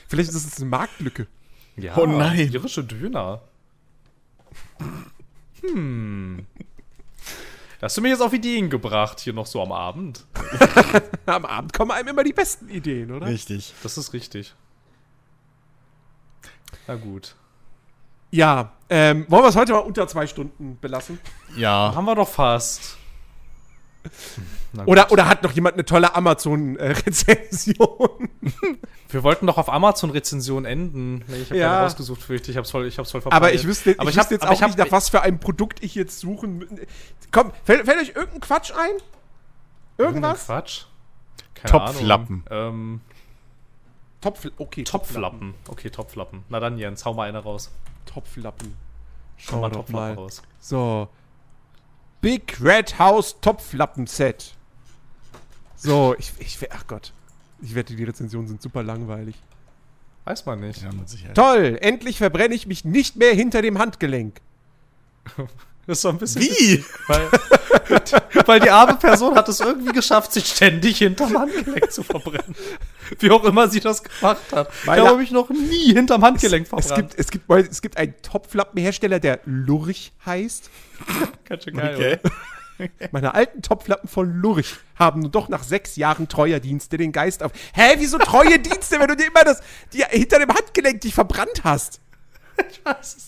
Vielleicht 0.07 0.29
ist 0.29 0.45
das 0.45 0.57
eine 0.61 0.69
Marktlücke. 0.69 1.27
Ja, 1.75 1.97
Oh 1.97 2.05
nein. 2.05 2.51
Irische 2.51 2.83
Döner. 2.83 3.41
Hm. 5.61 6.45
Hast 7.81 7.95
du 7.95 8.01
mir 8.01 8.09
jetzt 8.09 8.21
auf 8.21 8.33
Ideen 8.33 8.69
gebracht, 8.69 9.19
hier 9.19 9.33
noch 9.33 9.45
so 9.45 9.61
am 9.61 9.71
Abend. 9.71 10.25
Am 11.27 11.45
Abend 11.45 11.73
kommen 11.73 11.91
einem 11.91 12.07
immer 12.07 12.23
die 12.23 12.33
besten 12.33 12.69
Ideen, 12.69 13.11
oder? 13.11 13.27
Richtig. 13.27 13.73
Das 13.83 13.97
ist 13.97 14.13
richtig. 14.13 14.55
Na 16.87 16.95
gut. 16.95 17.35
Ja, 18.31 18.71
ähm, 18.89 19.25
wollen 19.29 19.43
wir 19.43 19.49
es 19.49 19.55
heute 19.55 19.73
mal 19.73 19.79
unter 19.79 20.07
zwei 20.07 20.25
Stunden 20.25 20.77
belassen? 20.81 21.19
Ja. 21.55 21.93
Haben 21.93 22.05
wir 22.05 22.15
doch 22.15 22.27
fast. 22.27 22.96
Oder, 24.85 25.11
oder 25.11 25.27
hat 25.27 25.43
noch 25.43 25.51
jemand 25.51 25.75
eine 25.75 25.85
tolle 25.85 26.15
Amazon-Rezension? 26.15 28.29
Wir 29.09 29.23
wollten 29.23 29.47
doch 29.47 29.57
auf 29.57 29.69
Amazon-Rezension 29.71 30.65
enden. 30.65 31.23
Nee, 31.27 31.37
ich 31.37 31.49
habe 31.49 31.59
Ja. 31.59 31.69
keine 31.69 31.83
rausgesucht, 31.85 32.21
fürchte 32.21 32.51
ich. 32.51 32.57
Hab's 32.57 32.71
voll, 32.71 32.85
ich 32.87 32.97
hab's 32.99 33.11
voll 33.11 33.21
verpeilt. 33.21 33.41
aber 33.41 33.53
ich 33.53 33.65
wüsste, 33.65 33.95
aber 33.97 34.09
ich 34.09 34.15
ich 34.15 34.19
wüsste 34.21 34.33
jetzt 34.35 34.43
aber 34.43 34.53
auch 34.53 34.61
nicht, 34.61 34.77
nach 34.77 34.91
was 34.91 35.09
für 35.09 35.21
ein 35.21 35.39
Produkt 35.39 35.83
ich 35.83 35.95
jetzt 35.95 36.19
suchen 36.19 36.65
Komm, 37.31 37.51
fällt, 37.63 37.85
fällt 37.85 38.01
euch 38.01 38.15
irgendein 38.15 38.41
Quatsch 38.41 38.71
ein? 38.71 38.91
Irgendwas? 39.97 40.45
Quatsch. 40.45 40.85
Keine 41.53 41.71
Topflappen. 41.71 42.43
Ahnung. 42.49 42.73
Ähm, 42.75 43.01
Topf, 44.21 44.47
okay. 44.57 44.83
Topflappen. 44.83 45.53
Okay, 45.67 45.89
Topflappen. 45.89 46.43
Na 46.49 46.59
dann, 46.59 46.77
Jens, 46.77 47.05
hau 47.05 47.13
mal 47.13 47.27
eine 47.29 47.39
raus. 47.39 47.71
Topflappen. 48.05 48.67
Hau 48.67 48.73
Schauen 49.37 49.61
mal 49.61 49.71
Topflappen 49.71 50.15
mal. 50.15 50.21
raus. 50.23 50.41
So. 50.59 51.07
Big 52.27 52.61
Red 52.61 52.99
House 52.99 53.39
Topflappen-Set. 53.39 54.53
So, 55.77 56.13
ich, 56.19 56.33
ich, 56.39 56.59
ach 56.73 56.85
Gott. 56.85 57.13
Ich 57.61 57.73
wette, 57.73 57.95
die 57.95 58.03
Rezensionen 58.03 58.49
sind 58.49 58.61
super 58.61 58.83
langweilig. 58.83 59.35
Weiß 60.25 60.45
man 60.45 60.59
nicht. 60.59 60.81
Ja, 60.81 60.91
mit 60.91 61.07
Sicherheit. 61.07 61.37
Toll, 61.37 61.77
endlich 61.79 62.17
verbrenne 62.17 62.53
ich 62.53 62.67
mich 62.67 62.83
nicht 62.83 63.15
mehr 63.15 63.33
hinter 63.33 63.61
dem 63.61 63.79
Handgelenk. 63.79 64.41
Das 65.87 65.97
ist 65.99 66.01
so 66.01 66.09
ein 66.09 66.17
bisschen. 66.17 66.41
Wie? 66.41 66.83
Weil, 67.07 67.29
weil 68.45 68.59
die 68.59 68.69
arme 68.69 68.95
Person 68.95 69.35
hat 69.35 69.47
es 69.47 69.61
irgendwie 69.61 69.93
geschafft, 69.93 70.33
sich 70.33 70.45
ständig 70.47 70.97
hinterm 70.97 71.37
Handgelenk 71.37 71.91
zu 71.91 72.03
verbrennen. 72.03 72.55
Wie 73.19 73.31
auch 73.31 73.43
immer 73.45 73.69
sie 73.69 73.79
das 73.79 74.03
gemacht 74.03 74.41
hat. 74.51 74.69
Weil 74.85 74.99
ich 74.99 75.03
er- 75.05 75.09
habe 75.09 75.19
mich 75.19 75.31
noch 75.31 75.49
nie 75.49 75.93
hinterm 75.93 76.23
Handgelenk 76.23 76.63
Es 76.65 76.69
verbrannt. 76.69 77.11
gibt, 77.11 77.19
es, 77.19 77.31
gibt, 77.31 77.49
es 77.71 77.81
gibt 77.81 77.97
einen 77.97 78.13
Topflappenhersteller, 78.21 79.19
der 79.21 79.39
Lurch 79.45 80.11
heißt. 80.25 80.69
Ganz 81.47 81.63
schön 81.63 81.75
geil, 81.77 82.19
Okay. 82.79 82.89
Meine 83.11 83.33
alten 83.33 83.63
Topflappen 83.63 84.07
von 84.07 84.29
Lurch 84.35 84.75
haben 84.99 85.21
nun 85.21 85.31
doch 85.31 85.49
nach 85.49 85.63
sechs 85.63 85.95
Jahren 85.95 86.27
treuer 86.27 86.59
Dienste 86.59 86.97
den 86.97 87.11
Geist 87.11 87.41
auf. 87.41 87.51
Hä, 87.73 87.95
wieso 87.97 88.19
treue 88.19 88.59
Dienste, 88.59 88.99
wenn 88.99 89.07
du 89.07 89.15
dir 89.15 89.27
immer 89.27 89.43
das 89.43 89.61
die, 89.93 90.03
hinter 90.07 90.37
dem 90.37 90.49
Handgelenk 90.53 91.01
dich 91.01 91.15
verbrannt 91.15 91.63
hast? 91.63 92.01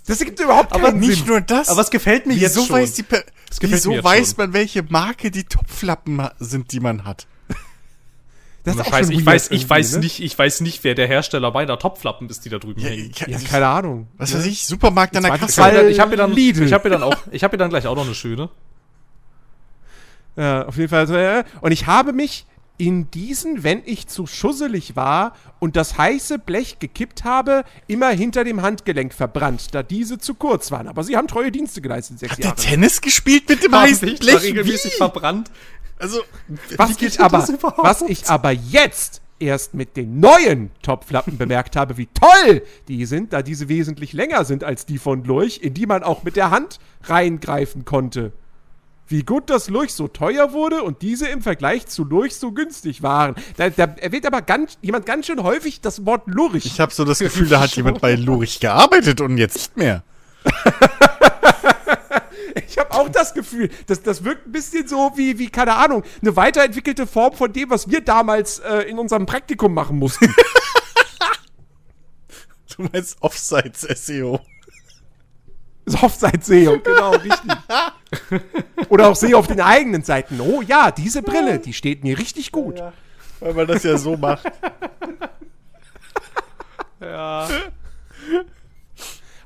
Das 0.07 0.19
ergibt 0.19 0.39
überhaupt 0.39 0.71
keinen 0.71 0.85
Aber 0.85 0.91
nicht 0.93 1.19
Sinn. 1.19 1.27
nur 1.27 1.41
das. 1.41 1.69
Aber 1.69 1.81
es 1.81 1.89
gefällt 1.89 2.25
mir 2.25 2.33
jetzt 2.33 2.55
Wieso 2.55 2.65
schon. 2.67 2.75
weiß 2.77 2.93
die 2.95 3.05
Wieso 3.61 3.91
jetzt 3.93 4.03
weiß 4.03 4.27
schon. 4.29 4.37
man, 4.37 4.53
welche 4.53 4.83
Marke 4.83 5.31
die 5.31 5.43
Topflappen 5.43 6.27
sind, 6.39 6.71
die 6.71 6.79
man 6.79 7.03
hat? 7.05 7.27
Das 8.63 8.75
ist 8.75 8.81
ich 8.81 8.87
auch 8.87 8.91
weiß, 8.91 9.05
schon 9.07 9.15
ich 9.15 9.25
weiß, 9.25 9.51
ich 9.51 9.69
weiß 9.69 9.93
ne? 9.93 9.99
nicht, 9.99 10.19
ich 10.21 10.37
weiß 10.37 10.61
nicht, 10.61 10.83
wer 10.83 10.93
der 10.93 11.07
Hersteller 11.07 11.51
meiner 11.51 11.79
Topflappen 11.79 12.27
ist, 12.29 12.43
die 12.45 12.49
da 12.49 12.57
drüben 12.59 12.81
hängen. 12.81 13.09
ich- 13.11 13.19
Ja, 13.27 13.39
keine 13.39 13.67
Ahnung. 13.67 14.07
was 14.17 14.33
weiß 14.35 14.45
ich, 14.45 14.65
Supermarkt 14.65 15.15
an 15.15 15.23
der 15.23 15.37
Kasse. 15.37 15.61
Fall- 15.61 15.89
ich 15.89 15.99
habe 15.99 16.11
mir 16.11 16.17
dann, 16.17 16.33
Lidl. 16.33 16.63
ich 16.63 16.73
habe 16.73 16.89
mir 16.89 16.93
dann 16.97 17.03
auch, 17.03 17.15
ich 17.31 17.43
habe 17.43 17.53
mir 17.53 17.57
dann 17.57 17.69
gleich 17.69 17.87
auch 17.87 17.95
noch 17.95 18.05
eine 18.05 18.15
schöne. 18.15 18.49
Ja, 20.35 20.65
auf 20.65 20.77
jeden 20.77 20.89
Fall. 20.89 21.07
so, 21.07 21.15
ja. 21.17 21.43
Und 21.61 21.71
ich 21.71 21.87
habe 21.87 22.13
mich 22.13 22.45
in 22.79 23.11
diesen, 23.11 23.63
wenn 23.63 23.81
ich 23.85 24.07
zu 24.07 24.25
schusselig 24.25 24.95
war 24.95 25.35
und 25.59 25.75
das 25.75 25.97
heiße 25.97 26.39
Blech 26.39 26.79
gekippt 26.79 27.25
habe, 27.25 27.65
immer 27.87 28.07
hinter 28.09 28.45
dem 28.45 28.61
Handgelenk 28.61 29.13
verbrannt, 29.13 29.75
da 29.75 29.83
diese 29.83 30.17
zu 30.17 30.33
kurz 30.33 30.71
waren. 30.71 30.87
Aber 30.87 31.03
sie 31.03 31.17
haben 31.17 31.27
treue 31.27 31.51
Dienste 31.51 31.81
geleistet, 31.81 32.19
sechs 32.19 32.31
Hat 32.31 32.39
der 32.39 32.45
Jahre. 32.45 32.55
Tennis 32.55 33.01
gespielt 33.01 33.49
mit 33.49 33.63
dem 33.63 33.75
heißen 33.75 34.15
Blech? 34.17 34.41
regelmäßig 34.41 34.93
Wie? 34.93 34.97
verbrannt. 34.97 35.51
Also, 35.99 36.21
Was 36.77 37.01
ich, 37.01 37.19
aber, 37.19 37.45
was 37.77 38.01
ich 38.03 38.29
aber 38.29 38.51
jetzt 38.51 39.21
erst 39.39 39.73
mit 39.73 39.97
den 39.97 40.21
neuen 40.21 40.71
Topflappen 40.81 41.37
bemerkt 41.37 41.75
habe, 41.75 41.97
wie 41.97 42.07
toll 42.07 42.63
die 42.87 43.05
sind, 43.05 43.33
da 43.33 43.41
diese 43.41 43.67
wesentlich 43.67 44.13
länger 44.13 44.45
sind 44.45 44.63
als 44.63 44.85
die 44.85 44.97
von 44.99 45.25
Lurch, 45.25 45.59
in 45.61 45.73
die 45.73 45.85
man 45.85 46.03
auch 46.03 46.23
mit 46.23 46.37
der 46.37 46.49
Hand 46.49 46.79
reingreifen 47.03 47.83
konnte. 47.83 48.31
Wie 49.09 49.23
gut 49.23 49.49
das 49.49 49.69
Lurch 49.69 49.93
so 49.93 50.07
teuer 50.07 50.53
wurde 50.53 50.83
und 50.83 51.01
diese 51.01 51.27
im 51.27 51.41
Vergleich 51.41 51.87
zu 51.87 52.03
Lurch 52.03 52.35
so 52.35 52.51
günstig 52.51 53.01
waren. 53.01 53.35
Da, 53.57 53.69
da 53.71 53.85
erwähnt 53.97 54.27
aber 54.27 54.43
ganz, 54.43 54.77
jemand 54.83 55.07
ganz 55.07 55.25
schön 55.25 55.41
häufig 55.41 55.81
das 55.81 56.05
Wort 56.05 56.27
Lurch. 56.27 56.65
ich 56.65 56.79
habe 56.79 56.93
so 56.93 57.03
das 57.05 57.17
Gefühl, 57.17 57.47
da 57.47 57.59
hat 57.59 57.75
jemand 57.75 58.01
bei 58.01 58.13
Lurich 58.13 58.59
gearbeitet 58.59 59.19
und 59.19 59.37
jetzt 59.37 59.57
nicht 59.57 59.77
mehr. 59.77 60.03
Ich 62.67 62.77
habe 62.77 62.91
auch 62.91 63.09
das 63.09 63.33
Gefühl, 63.33 63.69
das, 63.87 64.01
das 64.01 64.23
wirkt 64.23 64.47
ein 64.47 64.51
bisschen 64.51 64.87
so 64.87 65.11
wie, 65.15 65.37
wie, 65.39 65.49
keine 65.49 65.75
Ahnung, 65.75 66.03
eine 66.21 66.35
weiterentwickelte 66.35 67.07
Form 67.07 67.33
von 67.33 67.51
dem, 67.53 67.69
was 67.69 67.89
wir 67.89 68.01
damals 68.01 68.59
äh, 68.59 68.81
in 68.81 68.99
unserem 68.99 69.25
Praktikum 69.25 69.73
machen 69.73 69.97
mussten. 69.97 70.33
Du 72.77 72.87
meinst 72.93 73.17
Offsites 73.21 73.83
SEO. 75.91 76.05
Offside-SEO, 76.05 76.79
genau, 76.79 77.11
richtig. 77.11 77.51
Oder 78.89 79.09
auch 79.09 79.15
SEO 79.15 79.37
auf 79.37 79.47
den 79.47 79.61
eigenen 79.61 80.03
Seiten. 80.03 80.39
Oh 80.41 80.61
ja, 80.61 80.91
diese 80.91 81.21
Brille, 81.21 81.59
die 81.59 81.73
steht 81.73 82.03
mir 82.03 82.17
richtig 82.17 82.51
gut. 82.51 82.81
Weil 83.39 83.53
man 83.53 83.67
das 83.67 83.83
ja 83.83 83.97
so 83.97 84.17
macht. 84.17 84.45
Ja. 87.01 87.47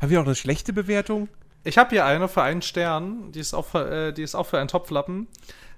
Haben 0.02 0.10
wir 0.10 0.20
auch 0.20 0.26
eine 0.26 0.36
schlechte 0.36 0.74
Bewertung? 0.74 1.30
Ich 1.64 1.78
habe 1.78 1.92
hier 1.92 2.06
eine 2.06 2.28
für 2.28 2.42
einen 2.42 2.62
Stern, 2.62 3.32
die 3.32 3.40
ist 3.40 3.54
auch 3.54 3.66
für, 3.66 4.08
äh, 4.08 4.14
die 4.14 4.24
ist 4.24 4.36
auch 4.36 4.48
für 4.48 4.58
einen 4.58 4.68
Topflappen. 4.68 5.28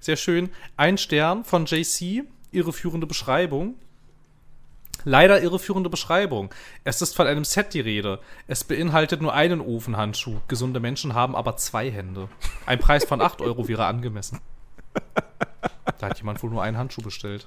Sehr 0.00 0.16
schön. 0.16 0.50
Ein 0.76 0.98
Stern 0.98 1.44
von 1.44 1.66
JC, 1.66 2.24
irreführende 2.50 3.06
Beschreibung. 3.06 3.76
Leider 5.08 5.40
irreführende 5.40 5.88
Beschreibung. 5.88 6.52
Es 6.82 7.00
ist 7.00 7.14
von 7.14 7.28
einem 7.28 7.44
Set 7.44 7.74
die 7.74 7.80
Rede. 7.80 8.18
Es 8.48 8.64
beinhaltet 8.64 9.22
nur 9.22 9.32
einen 9.32 9.60
Ofenhandschuh. 9.60 10.40
Gesunde 10.48 10.80
Menschen 10.80 11.14
haben 11.14 11.36
aber 11.36 11.56
zwei 11.56 11.92
Hände. 11.92 12.28
Ein 12.66 12.80
Preis 12.80 13.04
von 13.04 13.20
8 13.20 13.40
Euro 13.40 13.68
wäre 13.68 13.86
angemessen. 13.86 14.40
Da 15.98 16.08
hat 16.08 16.18
jemand 16.18 16.42
wohl 16.42 16.50
nur 16.50 16.64
einen 16.64 16.76
Handschuh 16.76 17.02
bestellt. 17.02 17.46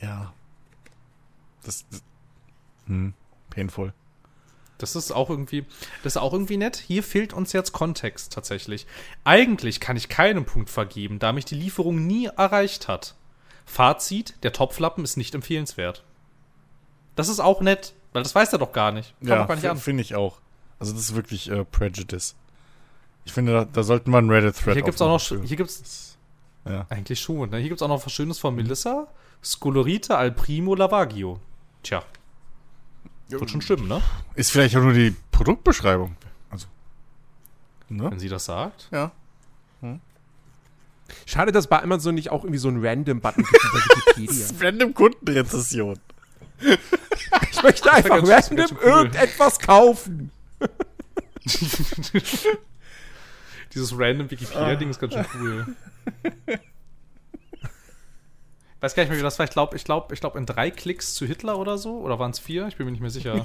Ja. 0.00 0.32
Das, 1.64 1.84
das 1.90 2.02
hm, 2.86 3.12
painful. 3.50 3.92
Das 4.78 4.94
ist 4.94 5.10
auch 5.10 5.30
irgendwie, 5.30 5.66
das 6.04 6.14
ist 6.14 6.22
auch 6.22 6.32
irgendwie 6.32 6.58
nett. 6.58 6.76
Hier 6.76 7.02
fehlt 7.02 7.32
uns 7.32 7.52
jetzt 7.52 7.72
Kontext 7.72 8.32
tatsächlich. 8.32 8.86
Eigentlich 9.24 9.80
kann 9.80 9.96
ich 9.96 10.08
keinen 10.08 10.44
Punkt 10.44 10.70
vergeben, 10.70 11.18
da 11.18 11.32
mich 11.32 11.44
die 11.44 11.56
Lieferung 11.56 12.06
nie 12.06 12.26
erreicht 12.26 12.86
hat. 12.86 13.16
Fazit: 13.68 14.34
Der 14.42 14.52
Topflappen 14.52 15.04
ist 15.04 15.16
nicht 15.16 15.34
empfehlenswert. 15.34 16.02
Das 17.14 17.28
ist 17.28 17.38
auch 17.40 17.60
nett, 17.60 17.94
weil 18.12 18.22
das 18.22 18.34
weiß 18.34 18.52
er 18.52 18.58
doch 18.58 18.72
gar 18.72 18.92
nicht. 18.92 19.14
Kam 19.20 19.28
Ja, 19.28 19.44
gar 19.46 19.74
nicht 19.74 19.82
finde 19.82 20.02
ich 20.02 20.14
auch. 20.14 20.38
Also 20.78 20.92
das 20.92 21.02
ist 21.02 21.14
wirklich 21.14 21.50
äh, 21.50 21.64
Prejudice. 21.64 22.34
Ich 23.24 23.32
finde, 23.32 23.52
da, 23.52 23.64
da 23.66 23.82
sollten 23.82 24.10
wir 24.10 24.18
einen 24.18 24.30
Reddit-Thread 24.30 24.74
Hier 24.74 24.82
gibt's 24.82 25.02
auch 25.02 25.08
noch, 25.08 25.44
hier 25.44 25.56
gibt's 25.56 26.16
Ja. 26.64 26.86
eigentlich 26.88 27.20
schon. 27.20 27.50
Ne? 27.50 27.58
Hier 27.58 27.68
gibt's 27.68 27.82
auch 27.82 27.88
noch 27.88 28.04
was 28.04 28.12
Schönes 28.12 28.38
von 28.38 28.54
Melissa. 28.54 29.06
Scolorite 29.44 30.16
al 30.16 30.32
primo 30.32 30.74
lavagio. 30.74 31.38
Tja. 31.82 32.02
Wird 33.28 33.50
schon 33.50 33.60
stimmen, 33.60 33.86
ne? 33.86 34.00
Ist 34.34 34.50
vielleicht 34.50 34.74
auch 34.76 34.80
nur 34.82 34.94
die 34.94 35.14
Produktbeschreibung. 35.30 36.16
Also. 36.50 36.66
Ne? 37.90 38.10
Wenn 38.10 38.18
sie 38.18 38.30
das 38.30 38.46
sagt. 38.46 38.88
Ja. 38.90 39.12
Schade, 41.26 41.52
dass 41.52 41.66
bei 41.66 41.82
Amazon 41.82 42.14
nicht 42.14 42.30
auch 42.30 42.44
irgendwie 42.44 42.58
so 42.58 42.68
ein 42.68 42.84
Random-Button 42.84 43.44
gibt 43.44 43.64
über 43.64 43.78
Wikipedia. 43.78 44.46
Random 44.60 44.94
Kundenrezession. 44.94 45.98
Ich 47.50 47.62
möchte 47.62 47.92
einfach 47.92 48.10
ganz- 48.22 48.28
random 48.50 48.56
ganz 48.56 48.72
cool. 48.72 48.78
irgendetwas 48.88 49.58
kaufen. 49.58 50.30
Dieses 53.74 53.92
random 53.98 54.30
Wikipedia-Ding 54.30 54.90
ist 54.90 55.00
ganz 55.00 55.12
schön 55.14 55.26
cool. 55.34 55.66
Weiß 58.80 58.94
gar 58.94 59.02
nicht 59.02 59.10
mehr, 59.10 59.18
wie 59.18 59.22
das 59.22 59.38
war. 59.38 59.44
Ich 59.44 59.50
glaube, 59.50 59.76
ich 59.76 59.84
glaube, 59.84 60.14
ich 60.14 60.20
glaube 60.20 60.38
in 60.38 60.46
drei 60.46 60.70
Klicks 60.70 61.14
zu 61.14 61.26
Hitler 61.26 61.58
oder 61.58 61.78
so. 61.78 61.98
Oder 61.98 62.18
waren 62.18 62.30
es 62.30 62.38
vier? 62.38 62.68
Ich 62.68 62.76
bin 62.76 62.86
mir 62.86 62.92
nicht 62.92 63.00
mehr 63.00 63.10
sicher. 63.10 63.44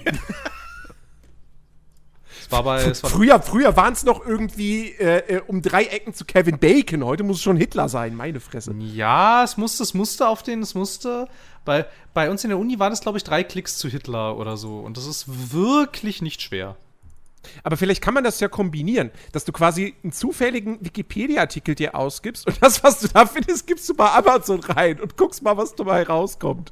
Es 2.45 2.51
war 2.51 2.63
bei. 2.63 2.83
Es 2.83 3.03
war, 3.03 3.09
Früher, 3.09 3.41
früher 3.41 3.75
waren 3.75 3.93
es 3.93 4.03
noch 4.03 4.25
irgendwie 4.25 4.89
äh, 4.91 5.37
äh, 5.37 5.41
um 5.47 5.61
drei 5.61 5.85
Ecken 5.85 6.13
zu 6.13 6.25
Kevin 6.25 6.59
Bacon. 6.59 7.03
Heute 7.03 7.23
muss 7.23 7.37
es 7.37 7.43
schon 7.43 7.57
Hitler 7.57 7.89
sein, 7.89 8.15
meine 8.15 8.39
Fresse. 8.39 8.73
ja, 8.77 9.43
es 9.43 9.57
musste, 9.57 9.83
es 9.83 9.93
musste 9.93 10.27
auf 10.27 10.43
den, 10.43 10.61
es 10.61 10.75
musste. 10.75 11.27
Bei, 11.65 11.85
bei 12.13 12.29
uns 12.29 12.43
in 12.43 12.49
der 12.49 12.59
Uni 12.59 12.79
waren 12.79 12.91
es, 12.91 13.01
glaube 13.01 13.17
ich, 13.17 13.23
drei 13.23 13.43
Klicks 13.43 13.77
zu 13.77 13.87
Hitler 13.87 14.37
oder 14.37 14.57
so. 14.57 14.79
Und 14.79 14.97
das 14.97 15.05
ist 15.05 15.25
wirklich 15.53 16.21
nicht 16.21 16.41
schwer. 16.41 16.75
Aber 17.63 17.77
vielleicht 17.77 18.01
kann 18.01 18.13
man 18.13 18.23
das 18.23 18.39
ja 18.39 18.47
kombinieren, 18.47 19.11
dass 19.31 19.45
du 19.45 19.51
quasi 19.51 19.95
einen 20.03 20.13
zufälligen 20.13 20.77
Wikipedia-Artikel 20.81 21.75
dir 21.75 21.95
ausgibst 21.95 22.47
und 22.47 22.61
das, 22.61 22.83
was 22.83 22.99
du 22.99 23.07
da 23.07 23.25
findest, 23.25 23.67
gibst 23.67 23.87
du 23.89 23.93
bei 23.93 24.09
Amazon 24.11 24.61
rein 24.61 24.99
und 24.99 25.17
guckst 25.17 25.41
mal, 25.43 25.57
was 25.57 25.75
dabei 25.75 26.03
rauskommt. 26.03 26.71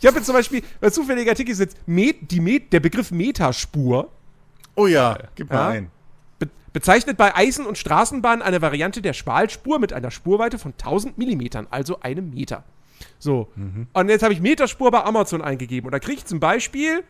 Ich 0.00 0.06
habe 0.06 0.16
jetzt 0.16 0.26
zum 0.26 0.34
Beispiel, 0.34 0.62
bei 0.80 0.90
zufälligen 0.90 1.28
Artikel 1.30 1.52
ist 1.52 1.60
jetzt 1.60 1.76
Met, 1.86 2.30
die 2.30 2.40
Met, 2.40 2.72
der 2.72 2.80
Begriff 2.80 3.10
Metaspur. 3.10 4.10
Oh 4.76 4.86
ja, 4.86 5.18
gib 5.34 5.50
mal 5.50 5.56
Ja. 5.56 5.68
ein. 5.68 5.90
Be 6.38 6.48
bezeichnet 6.72 7.16
bei 7.16 7.34
Eisen- 7.34 7.66
und 7.66 7.78
Straßenbahnen 7.78 8.42
eine 8.42 8.62
Variante 8.62 9.02
der 9.02 9.12
Schmalspur 9.12 9.78
mit 9.78 9.92
einer 9.92 10.10
Spurweite 10.10 10.58
von 10.58 10.72
1000 10.78 11.18
Millimetern, 11.18 11.66
also 11.70 12.00
einem 12.00 12.30
Meter. 12.30 12.64
So. 13.18 13.48
Und 13.92 14.08
jetzt 14.08 14.22
habe 14.22 14.32
ich 14.34 14.40
Meterspur 14.40 14.90
bei 14.90 15.02
Amazon 15.04 15.42
eingegeben 15.42 15.86
und 15.86 15.92
da 15.92 15.98
kriege 15.98 16.18
ich 16.18 16.26
zum 16.26 16.38
Beispiel 16.40 17.02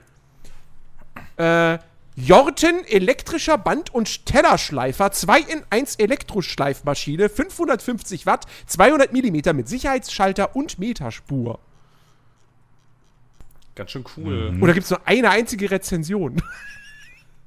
äh, 1.36 1.78
Jorten 2.16 2.84
elektrischer 2.86 3.56
Band- 3.58 3.92
und 3.94 4.26
Tellerschleifer 4.26 5.10
2 5.12 5.40
in 5.40 5.62
1 5.70 5.96
Elektroschleifmaschine, 5.96 7.28
550 7.28 8.26
Watt, 8.26 8.46
200 8.66 9.12
Millimeter 9.12 9.52
mit 9.52 9.68
Sicherheitsschalter 9.68 10.54
und 10.56 10.78
Meterspur. 10.78 11.58
Ganz 13.74 13.92
schön 13.92 14.04
cool. 14.16 14.54
Oder 14.60 14.74
gibt 14.74 14.84
es 14.84 14.90
nur 14.90 15.00
eine 15.06 15.30
einzige 15.30 15.70
Rezension? 15.70 16.42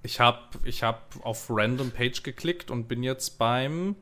Ich 0.03 0.19
habe 0.19 0.39
ich 0.65 0.83
hab 0.83 1.15
auf 1.23 1.47
Random 1.49 1.91
Page 1.91 2.23
geklickt 2.23 2.69
und 2.69 2.87
bin 2.87 3.03
jetzt 3.03 3.37
beim 3.37 3.95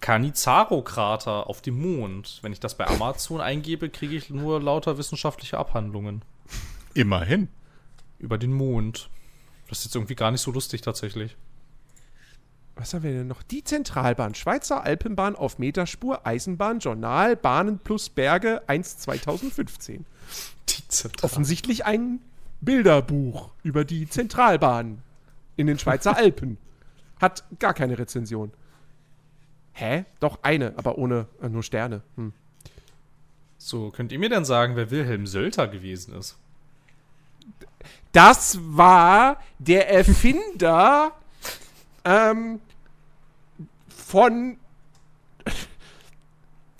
Canizaro-Krater 0.00 1.46
auf 1.46 1.62
dem 1.62 1.80
Mond. 1.80 2.40
Wenn 2.42 2.52
ich 2.52 2.58
das 2.58 2.76
bei 2.76 2.86
Amazon 2.88 3.40
eingebe, 3.40 3.88
kriege 3.88 4.16
ich 4.16 4.30
nur 4.30 4.60
lauter 4.60 4.98
wissenschaftliche 4.98 5.58
Abhandlungen 5.58 6.22
Immerhin. 6.94 7.48
über 8.18 8.36
den 8.36 8.52
Mond. 8.52 9.08
Das 9.68 9.78
ist 9.78 9.86
jetzt 9.86 9.94
irgendwie 9.94 10.16
gar 10.16 10.32
nicht 10.32 10.40
so 10.40 10.50
lustig 10.50 10.82
tatsächlich. 10.82 11.36
Was 12.74 12.92
haben 12.92 13.04
wir 13.04 13.12
denn 13.12 13.28
noch? 13.28 13.42
Die 13.44 13.62
Zentralbahn, 13.62 14.34
Schweizer 14.34 14.82
Alpenbahn 14.82 15.36
auf 15.36 15.58
Meterspur, 15.58 16.26
Eisenbahn, 16.26 16.80
Journal, 16.80 17.36
Bahnen 17.36 17.78
plus 17.78 18.08
Berge 18.08 18.62
1 18.66 18.98
2015. 18.98 20.04
Die 20.68 20.88
Zentrale. 20.88 21.30
Offensichtlich 21.30 21.84
ein 21.84 22.20
Bilderbuch 22.60 23.50
über 23.62 23.84
die 23.84 24.08
Zentralbahn 24.08 25.02
in 25.56 25.66
den 25.66 25.78
Schweizer 25.78 26.16
Alpen. 26.16 26.58
Hat 27.20 27.44
gar 27.58 27.74
keine 27.74 27.98
Rezension. 27.98 28.52
Hä? 29.72 30.04
Doch 30.20 30.40
eine, 30.42 30.74
aber 30.76 30.98
ohne 30.98 31.26
äh, 31.40 31.48
nur 31.48 31.62
Sterne. 31.62 32.02
Hm. 32.16 32.32
So, 33.58 33.90
könnt 33.90 34.12
ihr 34.12 34.18
mir 34.18 34.28
denn 34.28 34.44
sagen, 34.44 34.76
wer 34.76 34.90
Wilhelm 34.90 35.26
Sölter 35.26 35.68
gewesen 35.68 36.14
ist? 36.14 36.36
Das 38.12 38.58
war 38.60 39.38
der 39.58 39.88
Erfinder 39.88 41.12
ähm, 42.04 42.60
von 43.88 44.56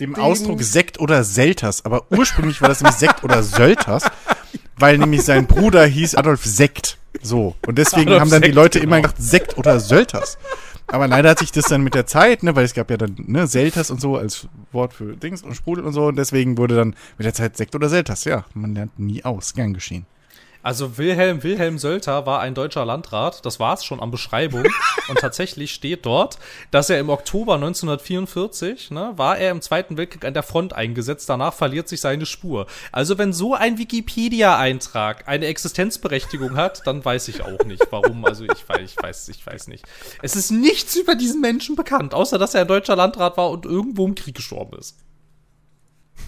dem 0.01 0.17
Ausdruck 0.17 0.63
Sekt 0.63 0.99
oder 0.99 1.23
Selters, 1.23 1.85
aber 1.85 2.11
ursprünglich 2.11 2.61
war 2.61 2.69
das 2.69 2.81
nämlich 2.81 2.99
Sekt 2.99 3.23
oder 3.23 3.43
Sölters, 3.43 4.05
weil 4.77 4.99
nämlich 4.99 5.23
sein 5.23 5.47
Bruder 5.47 5.87
hieß 5.87 6.17
Adolf 6.17 6.45
Sekt. 6.45 6.99
So. 7.23 7.55
Und 7.67 7.79
deswegen 7.79 8.11
haben 8.11 8.31
dann 8.31 8.43
die 8.43 8.51
Leute 8.51 8.81
genau. 8.81 8.97
immer 8.97 9.03
gedacht, 9.03 9.17
Sekt 9.19 9.57
oder 9.57 9.81
Sölters. 9.81 10.39
Aber 10.89 11.07
leider 11.09 11.31
hat 11.31 11.39
sich 11.39 11.53
das 11.53 11.67
dann 11.67 11.83
mit 11.83 11.95
der 11.95 12.07
Zeit, 12.07 12.43
ne, 12.43 12.55
weil 12.55 12.65
es 12.65 12.75
gab 12.75 12.91
ja 12.91 12.97
dann, 12.97 13.15
ne, 13.17 13.47
Selters 13.47 13.91
und 13.91 14.01
so 14.01 14.17
als 14.17 14.49
Wort 14.73 14.93
für 14.93 15.17
Dings 15.17 15.43
und 15.43 15.55
Sprudel 15.55 15.85
und 15.85 15.93
so, 15.93 16.07
und 16.07 16.17
deswegen 16.17 16.59
wurde 16.59 16.77
dann 16.77 16.95
mit 17.17 17.25
der 17.25 17.33
Zeit 17.33 17.57
Sekt 17.57 17.75
oder 17.75 17.89
Selters. 17.89 18.25
Ja, 18.25 18.45
man 18.53 18.75
lernt 18.75 18.99
nie 18.99 19.25
aus. 19.25 19.55
Gern 19.55 19.73
geschehen. 19.73 20.05
Also 20.63 20.97
Wilhelm 20.97 21.43
Wilhelm 21.43 21.79
Sölter 21.79 22.25
war 22.25 22.41
ein 22.41 22.55
deutscher 22.55 22.85
Landrat, 22.85 23.45
das 23.45 23.59
war's 23.59 23.85
schon 23.85 24.01
an 24.01 24.11
Beschreibung. 24.11 24.65
und 25.09 25.19
tatsächlich 25.19 25.73
steht 25.73 26.07
dort, 26.07 26.39
dass 26.71 26.89
er 26.89 27.01
im 27.01 27.09
Oktober 27.09 27.55
1944, 27.55 28.93
ne, 28.93 29.13
war 29.17 29.39
er 29.39 29.51
im 29.51 29.61
Zweiten 29.61 29.97
Weltkrieg 29.97 30.25
an 30.25 30.35
der 30.35 30.43
Front 30.43 30.73
eingesetzt, 30.73 31.29
danach 31.29 31.53
verliert 31.53 31.89
sich 31.89 32.01
seine 32.01 32.27
Spur. 32.27 32.67
Also 32.93 33.19
wenn 33.19 33.33
so 33.33 33.55
ein 33.55 33.79
Wikipedia-Eintrag 33.79 35.27
eine 35.27 35.47
Existenzberechtigung 35.47 36.57
hat, 36.57 36.87
dann 36.87 37.05
weiß 37.05 37.29
ich 37.29 37.43
auch 37.43 37.65
nicht, 37.65 37.87
warum. 37.91 38.25
Also 38.25 38.45
ich 38.45 38.69
weiß, 38.69 38.81
ich 38.83 39.03
weiß, 39.03 39.29
ich 39.29 39.45
weiß 39.45 39.69
nicht. 39.69 39.85
Es 40.23 40.37
ist 40.37 40.51
nichts 40.51 40.95
über 40.95 41.17
diesen 41.17 41.41
Menschen 41.41 41.75
bekannt, 41.75 42.15
außer 42.15 42.39
dass 42.39 42.55
er 42.55 42.63
ein 42.63 42.69
deutscher 42.69 42.97
Landrat 42.97 43.37
war 43.37 43.51
und 43.51 43.67
irgendwo 43.67 44.07
im 44.07 44.15
Krieg 44.15 44.37
gestorben 44.37 44.79
ist. 44.79 44.97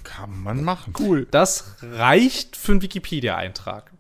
Kann 0.03 0.43
man 0.43 0.65
machen. 0.65 0.93
Cool. 0.99 1.27
Das 1.31 1.77
reicht 1.83 2.57
für 2.57 2.73
einen 2.73 2.83
Wikipedia-Eintrag. 2.83 3.94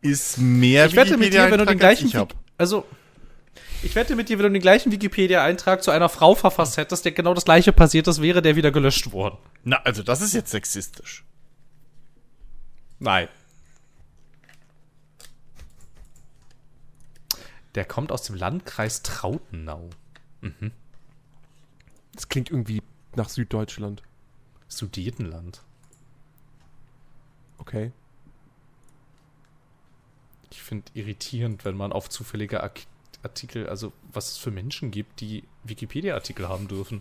Ist 0.00 0.38
mehr 0.38 0.86
Ich 0.86 0.94
wette 0.96 1.16
mit 1.16 1.32
dir, 1.32 1.50
wenn 1.50 1.58
du 1.58 1.66
den 1.66 1.78
Wikipedia-Eintrag, 1.80 1.90
als 1.90 1.98
gleichen, 1.98 2.06
ich 2.08 2.14
hab. 2.16 2.30
Wiki- 2.30 2.38
also 2.56 2.86
ich 3.82 3.94
wette 3.94 4.16
mit 4.16 4.28
dir, 4.28 4.38
wenn 4.38 4.44
du 4.46 4.52
den 4.52 4.62
gleichen 4.62 4.92
Wikipedia-Eintrag 4.92 5.82
zu 5.82 5.90
einer 5.90 6.08
Frau 6.08 6.34
verfasst 6.34 6.76
hättest, 6.76 7.04
der 7.04 7.12
genau 7.12 7.34
das 7.34 7.44
gleiche 7.44 7.72
passiert 7.72 8.06
ist, 8.08 8.20
wäre 8.22 8.42
der 8.42 8.56
wieder 8.56 8.70
gelöscht 8.70 9.12
worden. 9.12 9.38
Na, 9.64 9.76
also 9.84 10.02
das 10.02 10.20
ist 10.20 10.34
jetzt 10.34 10.50
sexistisch. 10.50 11.24
Nein. 12.98 13.28
Der 17.74 17.84
kommt 17.84 18.10
aus 18.10 18.22
dem 18.22 18.34
Landkreis 18.34 19.02
Trautenau. 19.02 19.90
Das 22.14 22.28
klingt 22.28 22.50
irgendwie 22.50 22.82
nach 23.14 23.28
Süddeutschland. 23.28 24.02
Sudetenland. 24.68 25.62
Okay. 27.58 27.92
Ich 30.68 30.70
finde 30.70 30.84
irritierend, 30.92 31.64
wenn 31.64 31.78
man 31.78 31.92
auf 31.92 32.10
zufällige 32.10 32.62
Artikel, 33.22 33.70
also 33.70 33.90
was 34.12 34.32
es 34.32 34.36
für 34.36 34.50
Menschen 34.50 34.90
gibt, 34.90 35.20
die 35.22 35.44
Wikipedia-Artikel 35.64 36.46
haben 36.46 36.68
dürfen. 36.68 37.00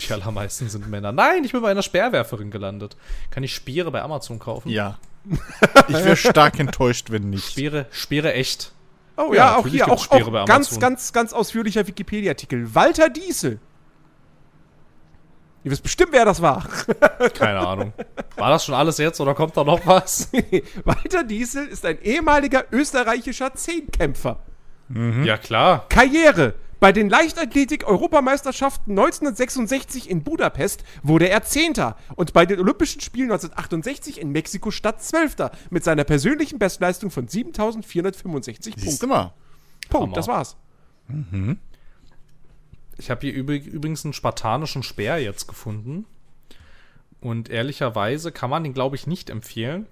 Die 0.00 0.12
allermeisten 0.12 0.68
sind 0.68 0.90
Männer. 0.90 1.12
Nein, 1.12 1.44
ich 1.44 1.52
bin 1.52 1.62
bei 1.62 1.70
einer 1.70 1.84
Speerwerferin 1.84 2.50
gelandet. 2.50 2.96
Kann 3.30 3.44
ich 3.44 3.54
Speere 3.54 3.92
bei 3.92 4.02
Amazon 4.02 4.40
kaufen? 4.40 4.68
Ja. 4.68 4.98
Ich 5.86 5.94
wäre 5.94 6.16
stark 6.16 6.58
enttäuscht, 6.58 7.10
wenn 7.10 7.30
nicht. 7.30 7.52
Speere, 7.52 7.86
Speere 7.92 8.32
echt. 8.32 8.72
Oh 9.16 9.28
Ja, 9.28 9.34
ja, 9.36 9.56
auch 9.56 9.68
hier, 9.68 9.88
auch, 9.88 10.02
Speere 10.02 10.32
bei 10.32 10.42
auch 10.42 10.46
ganz, 10.46 10.80
ganz, 10.80 11.12
ganz 11.12 11.32
ausführlicher 11.32 11.86
Wikipedia-Artikel. 11.86 12.74
Walter 12.74 13.10
Diesel. 13.10 13.60
Ihr 15.66 15.72
wisst 15.72 15.82
bestimmt, 15.82 16.12
wer 16.12 16.24
das 16.24 16.40
war. 16.40 16.64
Keine 17.34 17.58
Ahnung. 17.58 17.92
War 18.36 18.50
das 18.50 18.64
schon 18.64 18.76
alles 18.76 18.98
jetzt 18.98 19.20
oder 19.20 19.34
kommt 19.34 19.56
da 19.56 19.64
noch 19.64 19.84
was? 19.84 20.30
Walter 20.84 21.24
Diesel 21.24 21.66
ist 21.66 21.84
ein 21.84 22.00
ehemaliger 22.02 22.66
österreichischer 22.70 23.52
Zehnkämpfer. 23.52 24.38
Ja, 25.24 25.36
klar. 25.36 25.86
Karriere. 25.88 26.54
Bei 26.78 26.92
den 26.92 27.08
Leichtathletik-Europameisterschaften 27.08 28.92
1966 28.92 30.08
in 30.08 30.22
Budapest 30.22 30.84
wurde 31.02 31.28
er 31.30 31.42
Zehnter 31.42 31.96
und 32.14 32.32
bei 32.32 32.46
den 32.46 32.60
Olympischen 32.60 33.00
Spielen 33.00 33.32
1968 33.32 34.20
in 34.20 34.30
Mexiko-Stadt 34.30 35.02
Zwölfter 35.02 35.50
mit 35.70 35.82
seiner 35.82 36.04
persönlichen 36.04 36.60
Bestleistung 36.60 37.10
von 37.10 37.26
7465 37.26 38.74
Siehst 38.76 38.86
Punkten. 38.86 39.00
du 39.00 39.06
mal. 39.08 39.32
Punkt, 39.88 40.04
Hammer. 40.06 40.14
das 40.14 40.28
war's. 40.28 40.56
Ich 42.98 43.10
habe 43.10 43.26
hier 43.26 43.34
übrig- 43.34 43.66
übrigens 43.66 44.04
einen 44.04 44.14
spartanischen 44.14 44.82
Speer 44.82 45.18
jetzt 45.18 45.46
gefunden. 45.46 46.06
Und 47.20 47.48
ehrlicherweise 47.48 48.32
kann 48.32 48.50
man 48.50 48.62
den, 48.64 48.74
glaube 48.74 48.96
ich, 48.96 49.06
nicht 49.06 49.30
empfehlen. 49.30 49.86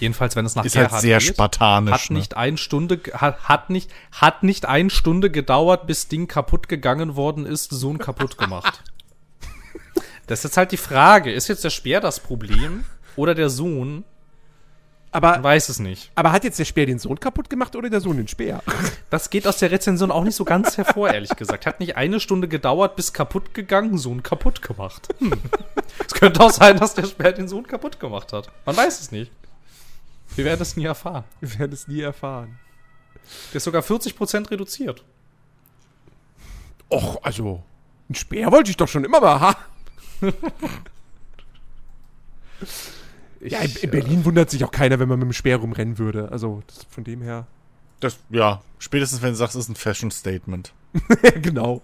Jedenfalls, 0.00 0.34
wenn 0.34 0.46
es 0.46 0.54
nach 0.56 0.64
Ist 0.64 0.76
halt 0.76 0.88
Gerhard 0.88 1.02
sehr 1.02 1.18
geht. 1.18 1.28
spartanisch. 1.28 1.92
Hat 1.92 2.10
ne? 2.10 2.18
nicht 2.18 2.36
eine 2.36 2.56
Stunde, 2.56 3.00
hat, 3.12 3.44
hat 3.48 3.70
nicht, 3.70 3.90
hat 4.12 4.42
nicht 4.42 4.66
eine 4.66 4.90
Stunde 4.90 5.30
gedauert, 5.30 5.86
bis 5.86 6.08
Ding 6.08 6.26
kaputt 6.26 6.68
gegangen 6.68 7.16
worden 7.16 7.46
ist, 7.46 7.70
Sohn 7.70 7.98
kaputt 7.98 8.38
gemacht. 8.38 8.82
das 10.26 10.40
ist 10.40 10.44
jetzt 10.44 10.56
halt 10.56 10.72
die 10.72 10.76
Frage, 10.78 11.32
ist 11.32 11.48
jetzt 11.48 11.64
der 11.64 11.70
Speer 11.70 12.00
das 12.00 12.20
Problem 12.20 12.84
oder 13.16 13.34
der 13.34 13.50
Sohn? 13.50 14.04
Man 15.12 15.24
Aber, 15.24 15.42
weiß 15.42 15.68
es 15.70 15.80
nicht. 15.80 16.12
aber 16.14 16.30
hat 16.30 16.44
jetzt 16.44 16.60
der 16.60 16.64
Speer 16.64 16.86
den 16.86 17.00
Sohn 17.00 17.18
kaputt 17.18 17.50
gemacht 17.50 17.74
oder 17.74 17.90
der 17.90 18.00
Sohn 18.00 18.16
den 18.16 18.28
Speer? 18.28 18.62
Das 19.10 19.28
geht 19.28 19.44
aus 19.44 19.58
der 19.58 19.72
Rezension 19.72 20.12
auch 20.12 20.22
nicht 20.22 20.36
so 20.36 20.44
ganz 20.44 20.76
hervor, 20.76 21.12
ehrlich 21.12 21.34
gesagt. 21.34 21.66
Hat 21.66 21.80
nicht 21.80 21.96
eine 21.96 22.20
Stunde 22.20 22.46
gedauert, 22.46 22.94
bis 22.94 23.12
kaputt 23.12 23.54
gegangen, 23.54 23.98
Sohn 23.98 24.22
kaputt 24.22 24.62
gemacht. 24.62 25.08
Hm. 25.18 25.32
Es 26.06 26.14
könnte 26.14 26.40
auch 26.40 26.52
sein, 26.52 26.78
dass 26.78 26.94
der 26.94 27.06
Speer 27.06 27.32
den 27.32 27.48
Sohn 27.48 27.66
kaputt 27.66 27.98
gemacht 27.98 28.32
hat. 28.32 28.52
Man 28.64 28.76
weiß 28.76 29.00
es 29.00 29.10
nicht. 29.10 29.32
Wir 30.36 30.44
werden 30.44 30.62
es 30.62 30.76
nie 30.76 30.84
erfahren. 30.84 31.24
Wir 31.40 31.58
werden 31.58 31.72
es 31.72 31.88
nie 31.88 32.02
erfahren. 32.02 32.60
Der 33.52 33.56
ist 33.56 33.64
sogar 33.64 33.82
40% 33.82 34.48
reduziert. 34.48 35.02
Och, 36.88 37.18
also, 37.24 37.64
ein 38.08 38.14
Speer 38.14 38.52
wollte 38.52 38.70
ich 38.70 38.76
doch 38.76 38.88
schon 38.88 39.02
immer 39.02 39.20
mal 39.20 39.40
haben. 39.40 39.58
Ja, 43.40 43.60
in, 43.60 43.74
in 43.76 43.90
Berlin 43.90 44.24
wundert 44.24 44.50
sich 44.50 44.64
auch 44.64 44.70
keiner, 44.70 44.98
wenn 44.98 45.08
man 45.08 45.18
mit 45.18 45.28
dem 45.28 45.32
Speer 45.32 45.56
rumrennen 45.56 45.98
würde. 45.98 46.30
Also, 46.30 46.62
das, 46.66 46.86
von 46.90 47.04
dem 47.04 47.22
her. 47.22 47.46
Das, 48.00 48.18
ja, 48.30 48.62
spätestens 48.78 49.22
wenn 49.22 49.30
du 49.30 49.36
sagst, 49.36 49.56
es 49.56 49.64
ist 49.64 49.68
ein 49.70 49.76
Fashion-Statement. 49.76 50.72
Ja, 51.22 51.30
genau. 51.42 51.82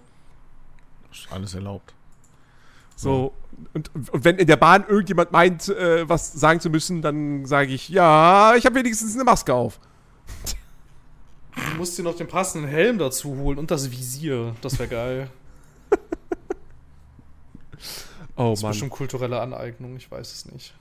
Ist 1.11 1.31
alles 1.31 1.53
erlaubt. 1.53 1.93
So. 2.95 3.33
Und, 3.73 3.93
und 3.95 4.23
wenn 4.25 4.37
in 4.37 4.47
der 4.47 4.57
Bahn 4.57 4.85
irgendjemand 4.87 5.31
meint, 5.31 5.69
äh, 5.69 6.07
was 6.07 6.33
sagen 6.33 6.59
zu 6.59 6.69
müssen, 6.69 7.01
dann 7.01 7.45
sage 7.45 7.71
ich, 7.73 7.89
ja, 7.89 8.55
ich 8.55 8.65
habe 8.65 8.75
wenigstens 8.75 9.15
eine 9.15 9.23
Maske 9.23 9.53
auf. 9.53 9.79
Du 11.55 11.77
musst 11.77 11.97
dir 11.97 12.03
noch 12.03 12.15
den 12.15 12.27
passenden 12.27 12.67
Helm 12.67 12.97
dazu 12.97 13.35
holen 13.35 13.57
und 13.57 13.71
das 13.71 13.89
Visier. 13.91 14.55
Das 14.61 14.77
wäre 14.79 14.89
geil. 14.89 15.29
Oh 18.39 18.51
Das 18.51 18.59
ist 18.59 18.67
bestimmt 18.67 18.91
kulturelle 18.91 19.41
Aneignung, 19.41 19.97
ich 19.97 20.11
weiß 20.11 20.31
es 20.31 20.45
nicht. 20.45 20.75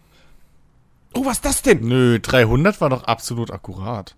Oh, 1.17 1.25
was 1.25 1.39
ist 1.39 1.45
das 1.45 1.63
denn? 1.63 1.81
Nö, 1.81 2.19
300 2.21 2.81
war 2.81 2.91
doch 2.91 3.05
absolut 3.05 3.51
akkurat. 3.51 4.15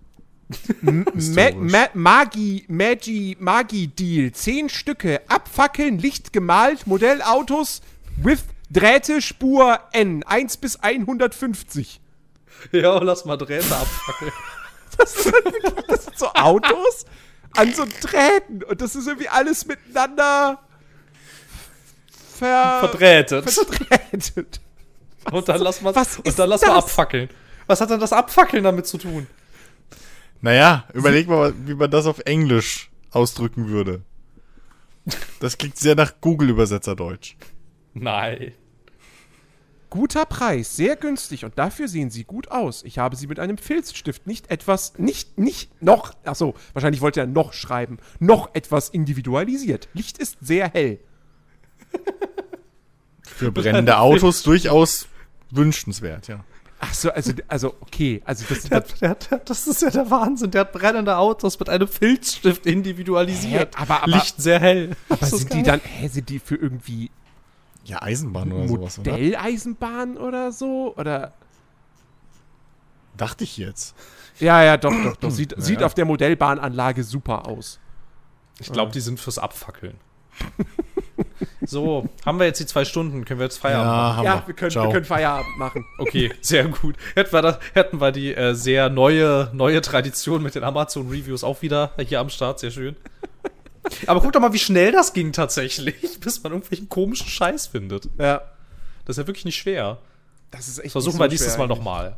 Ma. 0.81 1.51
Ma 1.55 1.87
Magi, 1.93 2.65
Magi, 2.67 3.37
Magi-Deal. 3.39 4.31
Zehn 4.33 4.67
Stücke. 4.69 5.21
Abfackeln, 5.29 5.99
Licht 5.99 6.33
gemalt, 6.33 6.87
Modellautos, 6.87 7.81
with 8.17 8.43
Drähte, 8.69 9.21
Spur 9.21 9.79
N. 9.93 10.23
1 10.23 10.57
bis 10.57 10.77
150. 10.77 12.01
Ja, 12.71 12.97
lass 12.97 13.25
mal 13.25 13.37
Drähte 13.37 13.75
abfackeln. 13.75 14.31
Das 14.97 15.13
sind 15.13 16.17
so 16.17 16.27
Autos 16.33 17.05
an 17.55 17.73
so 17.73 17.85
Drähten. 18.01 18.63
Und 18.63 18.81
das 18.81 18.95
ist 18.97 19.07
irgendwie 19.07 19.29
alles 19.29 19.65
miteinander 19.65 20.59
ver 22.37 22.79
Verdrähtet. 22.81 23.49
verdrähtet. 23.49 24.59
Und 25.31 25.49
dann 25.49 25.61
lass 25.61 25.81
mal, 25.81 25.93
was 25.93 26.17
und 26.17 26.39
dann 26.39 26.49
lass 26.49 26.61
mal 26.61 26.77
abfackeln. 26.77 27.29
Was 27.67 27.81
hat 27.81 27.89
denn 27.89 27.99
das 27.99 28.13
Abfackeln 28.13 28.63
damit 28.63 28.87
zu 28.87 28.97
tun? 28.97 29.27
Naja, 30.41 30.85
überleg 30.93 31.27
mal, 31.27 31.53
wie 31.65 31.75
man 31.75 31.91
das 31.91 32.05
auf 32.05 32.19
Englisch 32.19 32.89
ausdrücken 33.11 33.67
würde. 33.67 34.01
Das 35.39 35.57
klingt 35.57 35.77
sehr 35.77 35.95
nach 35.95 36.13
Google-Übersetzer-Deutsch. 36.21 37.37
Nein. 37.93 38.53
Guter 39.89 40.25
Preis, 40.25 40.75
sehr 40.75 40.95
günstig 40.95 41.45
und 41.45 41.57
dafür 41.57 41.87
sehen 41.87 42.11
sie 42.11 42.23
gut 42.23 42.51
aus. 42.51 42.83
Ich 42.83 42.99
habe 42.99 43.15
sie 43.15 43.25
mit 43.25 43.39
einem 43.39 43.57
Filzstift 43.57 44.27
nicht 44.27 44.51
etwas, 44.51 44.99
nicht, 44.99 45.39
nicht 45.39 45.81
noch, 45.81 46.13
achso, 46.23 46.53
wahrscheinlich 46.73 47.01
wollte 47.01 47.21
er 47.21 47.25
noch 47.25 47.53
schreiben, 47.53 47.97
noch 48.19 48.53
etwas 48.53 48.89
individualisiert. 48.89 49.89
Licht 49.93 50.19
ist 50.19 50.37
sehr 50.41 50.69
hell. 50.69 50.99
Für 53.39 53.51
brennende 53.53 53.97
Autos 53.97 54.43
durchaus 54.43 55.07
wünschenswert, 55.51 56.27
ja. 56.27 56.43
Achso, 56.81 57.09
also, 57.09 57.33
also, 57.49 57.75
okay, 57.81 58.21
also 58.23 58.45
das, 58.47 58.63
Der 58.63 58.79
der 58.81 59.15
der, 59.15 59.39
das 59.39 59.67
ist 59.67 59.81
ja 59.81 59.89
der 59.89 60.09
Wahnsinn. 60.09 60.51
Der 60.51 60.61
hat 60.61 60.71
brennende 60.71 61.17
Autos 61.17 61.59
mit 61.59 61.67
einem 61.67 61.87
Filzstift 61.89 62.65
individualisiert. 62.65 63.75
Hä? 63.77 63.81
Aber- 63.81 64.03
aber- 64.03 64.11
Licht 64.11 64.41
sehr 64.41 64.59
hell. 64.61 64.95
aber 65.09 65.25
sind 65.25 65.53
die 65.53 65.63
dann, 65.63 65.81
hä, 65.83 66.07
sind 66.07 66.29
die 66.29 66.39
für 66.39 66.55
irgendwie 66.55 67.11
Ja, 67.83 68.01
Eisenbahn 68.01 68.51
oder 68.53 68.67
sowas, 68.67 68.99
oder? 68.99 69.11
Modelleisenbahn 69.11 70.17
oder 70.17 70.51
so? 70.53 70.93
Oder? 70.95 71.33
Dachte 73.17 73.43
ich 73.43 73.57
jetzt. 73.57 73.93
Ja, 74.39 74.63
ja, 74.63 74.77
doch, 74.77 74.93
doch, 75.03 75.17
doch. 75.17 75.31
Sieht, 75.31 75.51
Ja. 75.53 75.61
sieht 75.61 75.83
auf 75.83 75.93
der 75.95 76.05
Modellbahnanlage 76.05 77.03
super 77.03 77.45
aus. 77.47 77.79
Ich 78.59 78.71
glaube, 78.71 78.91
die 78.93 79.01
sind 79.01 79.19
fürs 79.19 79.37
Abfackeln. 79.37 79.95
So, 81.69 82.09
haben 82.25 82.39
wir 82.39 82.47
jetzt 82.47 82.59
die 82.59 82.65
zwei 82.65 82.83
Stunden? 82.83 83.25
Können 83.25 83.39
wir 83.39 83.45
jetzt 83.45 83.57
Feierabend 83.57 83.91
machen? 83.91 84.17
haben 84.17 84.25
Ja, 84.25 84.43
wir 84.47 84.55
können, 84.55 84.71
Ciao. 84.71 84.85
wir 84.85 84.91
können 84.91 85.05
Feierabend 85.05 85.57
machen. 85.59 85.85
Okay, 85.99 86.33
sehr 86.41 86.67
gut. 86.67 86.95
Hätten 87.13 87.31
wir, 87.31 87.43
das, 87.43 87.59
hätten 87.73 88.01
wir 88.01 88.11
die 88.11 88.33
äh, 88.33 88.55
sehr 88.55 88.89
neue, 88.89 89.51
neue 89.53 89.79
Tradition 89.81 90.41
mit 90.41 90.55
den 90.55 90.63
Amazon-Reviews 90.63 91.43
auch 91.43 91.61
wieder 91.61 91.91
hier 91.99 92.21
am 92.21 92.29
Start. 92.29 92.59
Sehr 92.59 92.71
schön. 92.71 92.95
Aber 94.07 94.19
guck 94.19 94.33
doch 94.33 94.39
mal, 94.39 94.51
wie 94.51 94.59
schnell 94.59 94.91
das 94.91 95.13
ging 95.13 95.31
tatsächlich, 95.31 96.19
bis 96.19 96.41
man 96.41 96.53
irgendwelchen 96.53 96.89
komischen 96.89 97.27
Scheiß 97.27 97.67
findet. 97.67 98.09
Ja. 98.17 98.41
Das 99.05 99.17
ist 99.17 99.23
ja 99.23 99.27
wirklich 99.27 99.45
nicht 99.45 99.57
schwer. 99.57 99.99
Das 100.49 100.67
ist 100.67 100.79
echt 100.79 100.87
Das 100.87 100.91
versuchen 100.93 101.13
nicht 101.13 101.21
wir 101.21 101.27
so 101.27 101.31
nächstes 101.33 101.53
schwer 101.53 101.67
Mal 101.67 101.67
nochmal. 101.67 102.17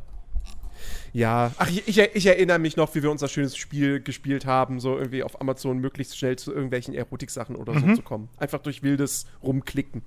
Ja, 1.13 1.51
ach, 1.57 1.69
ich, 1.69 1.97
ich, 1.97 2.25
erinnere 2.25 2.57
mich 2.59 2.77
noch, 2.77 2.95
wie 2.95 3.03
wir 3.03 3.11
unser 3.11 3.27
schönes 3.27 3.57
Spiel 3.57 3.99
gespielt 3.99 4.45
haben, 4.45 4.79
so 4.79 4.97
irgendwie 4.97 5.23
auf 5.23 5.41
Amazon 5.41 5.79
möglichst 5.79 6.17
schnell 6.17 6.37
zu 6.37 6.53
irgendwelchen 6.53 6.93
Erotik-Sachen 6.93 7.55
oder 7.57 7.73
Mhm. 7.73 7.89
so 7.89 7.95
zu 7.97 8.01
kommen. 8.01 8.29
Einfach 8.37 8.59
durch 8.59 8.81
wildes 8.81 9.25
Rumklicken. 9.43 10.03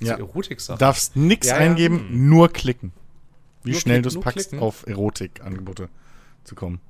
Ja. 0.00 0.16
So 0.16 0.22
Erotik-Sachen. 0.22 0.78
Darfst 0.78 1.16
nix 1.16 1.48
Ja, 1.48 1.54
ja. 1.54 1.60
eingeben, 1.70 2.28
nur 2.28 2.48
klicken. 2.52 2.92
Wie 3.64 3.72
Nur 3.72 3.80
schnell 3.80 4.02
du 4.02 4.08
es 4.08 4.20
packst, 4.20 4.50
klicken? 4.50 4.60
auf 4.64 4.86
Erotik-Angebote 4.86 5.88
zu 6.44 6.54
kommen. 6.54 6.80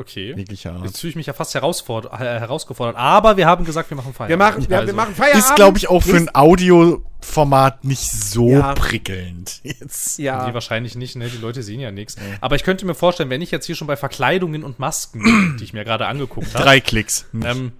Okay. 0.00 0.32
Jeglicher 0.34 0.80
Jetzt 0.82 0.98
fühle 1.00 1.10
ich 1.10 1.16
mich 1.16 1.26
ja 1.26 1.34
fast 1.34 1.54
herausfordert, 1.54 2.14
äh, 2.14 2.24
herausgefordert. 2.40 2.96
Aber 2.96 3.36
wir 3.36 3.46
haben 3.46 3.66
gesagt, 3.66 3.90
wir 3.90 3.98
machen 3.98 4.14
Feierabend. 4.14 4.30
Wir 4.30 4.36
machen, 4.38 4.66
ja, 4.70 4.78
Also, 4.78 4.86
wir 4.86 4.94
machen 4.94 5.14
Feierabend. 5.14 5.44
Ist, 5.44 5.54
glaube 5.56 5.76
ich, 5.76 5.90
auch 5.90 6.02
für 6.02 6.16
ein 6.16 6.34
Audioformat 6.34 7.84
nicht 7.84 8.10
so 8.10 8.48
Ja. 8.48 8.72
prickelnd. 8.74 9.60
Jetzt. 9.62 10.18
Nee, 10.18 10.24
Ja, 10.24 10.54
wahrscheinlich 10.54 10.94
nicht, 10.94 11.16
ne? 11.16 11.28
Die 11.28 11.36
Leute 11.36 11.62
sehen 11.62 11.80
ja 11.80 11.90
nichts. 11.90 12.16
Aber 12.40 12.56
ich 12.56 12.62
könnte 12.64 12.86
mir 12.86 12.94
vorstellen, 12.94 13.28
wenn 13.28 13.42
ich 13.42 13.50
jetzt 13.50 13.66
hier 13.66 13.76
schon 13.76 13.86
bei 13.86 13.96
Verkleidungen 13.96 14.64
und 14.64 14.78
Masken 14.78 15.22
bin, 15.22 15.56
die 15.58 15.64
ich 15.64 15.74
mir 15.74 15.84
gerade 15.84 16.06
angeguckt 16.06 16.54
habe. 16.54 16.64
Drei 16.64 16.80
Klicks. 16.80 17.26
Ähm, 17.44 17.72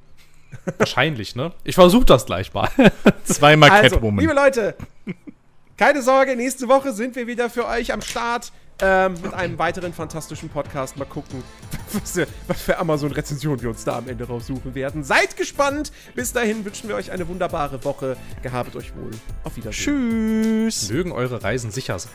wahrscheinlich, 0.77 1.37
ne? 1.37 1.53
Ich 1.65 1.75
versuche 1.77 2.05
das 2.05 2.27
gleich 2.27 2.53
mal. 2.53 2.69
Zweimal 3.25 3.71
also, 3.71 3.97
Catwoman. 3.97 4.21
liebe 4.21 4.35
Leute, 4.35 4.75
keine 5.79 6.03
Sorge, 6.03 6.37
nächste 6.37 6.69
Woche 6.69 6.93
sind 6.93 7.17
wir 7.17 7.27
wieder 7.27 7.49
für 7.49 7.67
euch 7.67 7.95
am 7.95 8.03
Start 8.03 8.53
ähm, 8.83 9.15
mit 9.23 9.35
einem 9.35 9.59
weiteren 9.59 9.93
fantastischen 9.93 10.49
Podcast. 10.49 10.97
Mal 10.97 11.05
gucken, 11.05 11.43
was 11.93 12.13
für, 12.13 12.27
was 12.47 12.63
für 12.63 12.79
Amazon-Rezensionen 12.79 13.63
wir 13.63 13.71
uns 13.71 13.85
da 13.85 13.99
am 13.99 14.09
Ende 14.09 14.25
raussuchen 14.25 14.75
werden. 14.75 15.05
Seid 15.05 15.37
gespannt. 15.37 15.93
Bis 16.15 16.33
dahin 16.33 16.65
wünschen 16.65 16.89
wir 16.89 16.97
euch 16.97 17.11
eine 17.11 17.29
wunderbare 17.29 17.85
Woche. 17.85 18.17
Gehabet 18.43 18.77
euch 18.77 18.95
wohl. 18.97 19.11
Auf 19.45 19.57
Wiedersehen. 19.57 20.69
Tschüss. 20.69 20.91
Mögen 20.91 21.13
eure 21.13 21.43
Reisen 21.43 21.71
sicher 21.71 21.99
sein. 21.99 22.13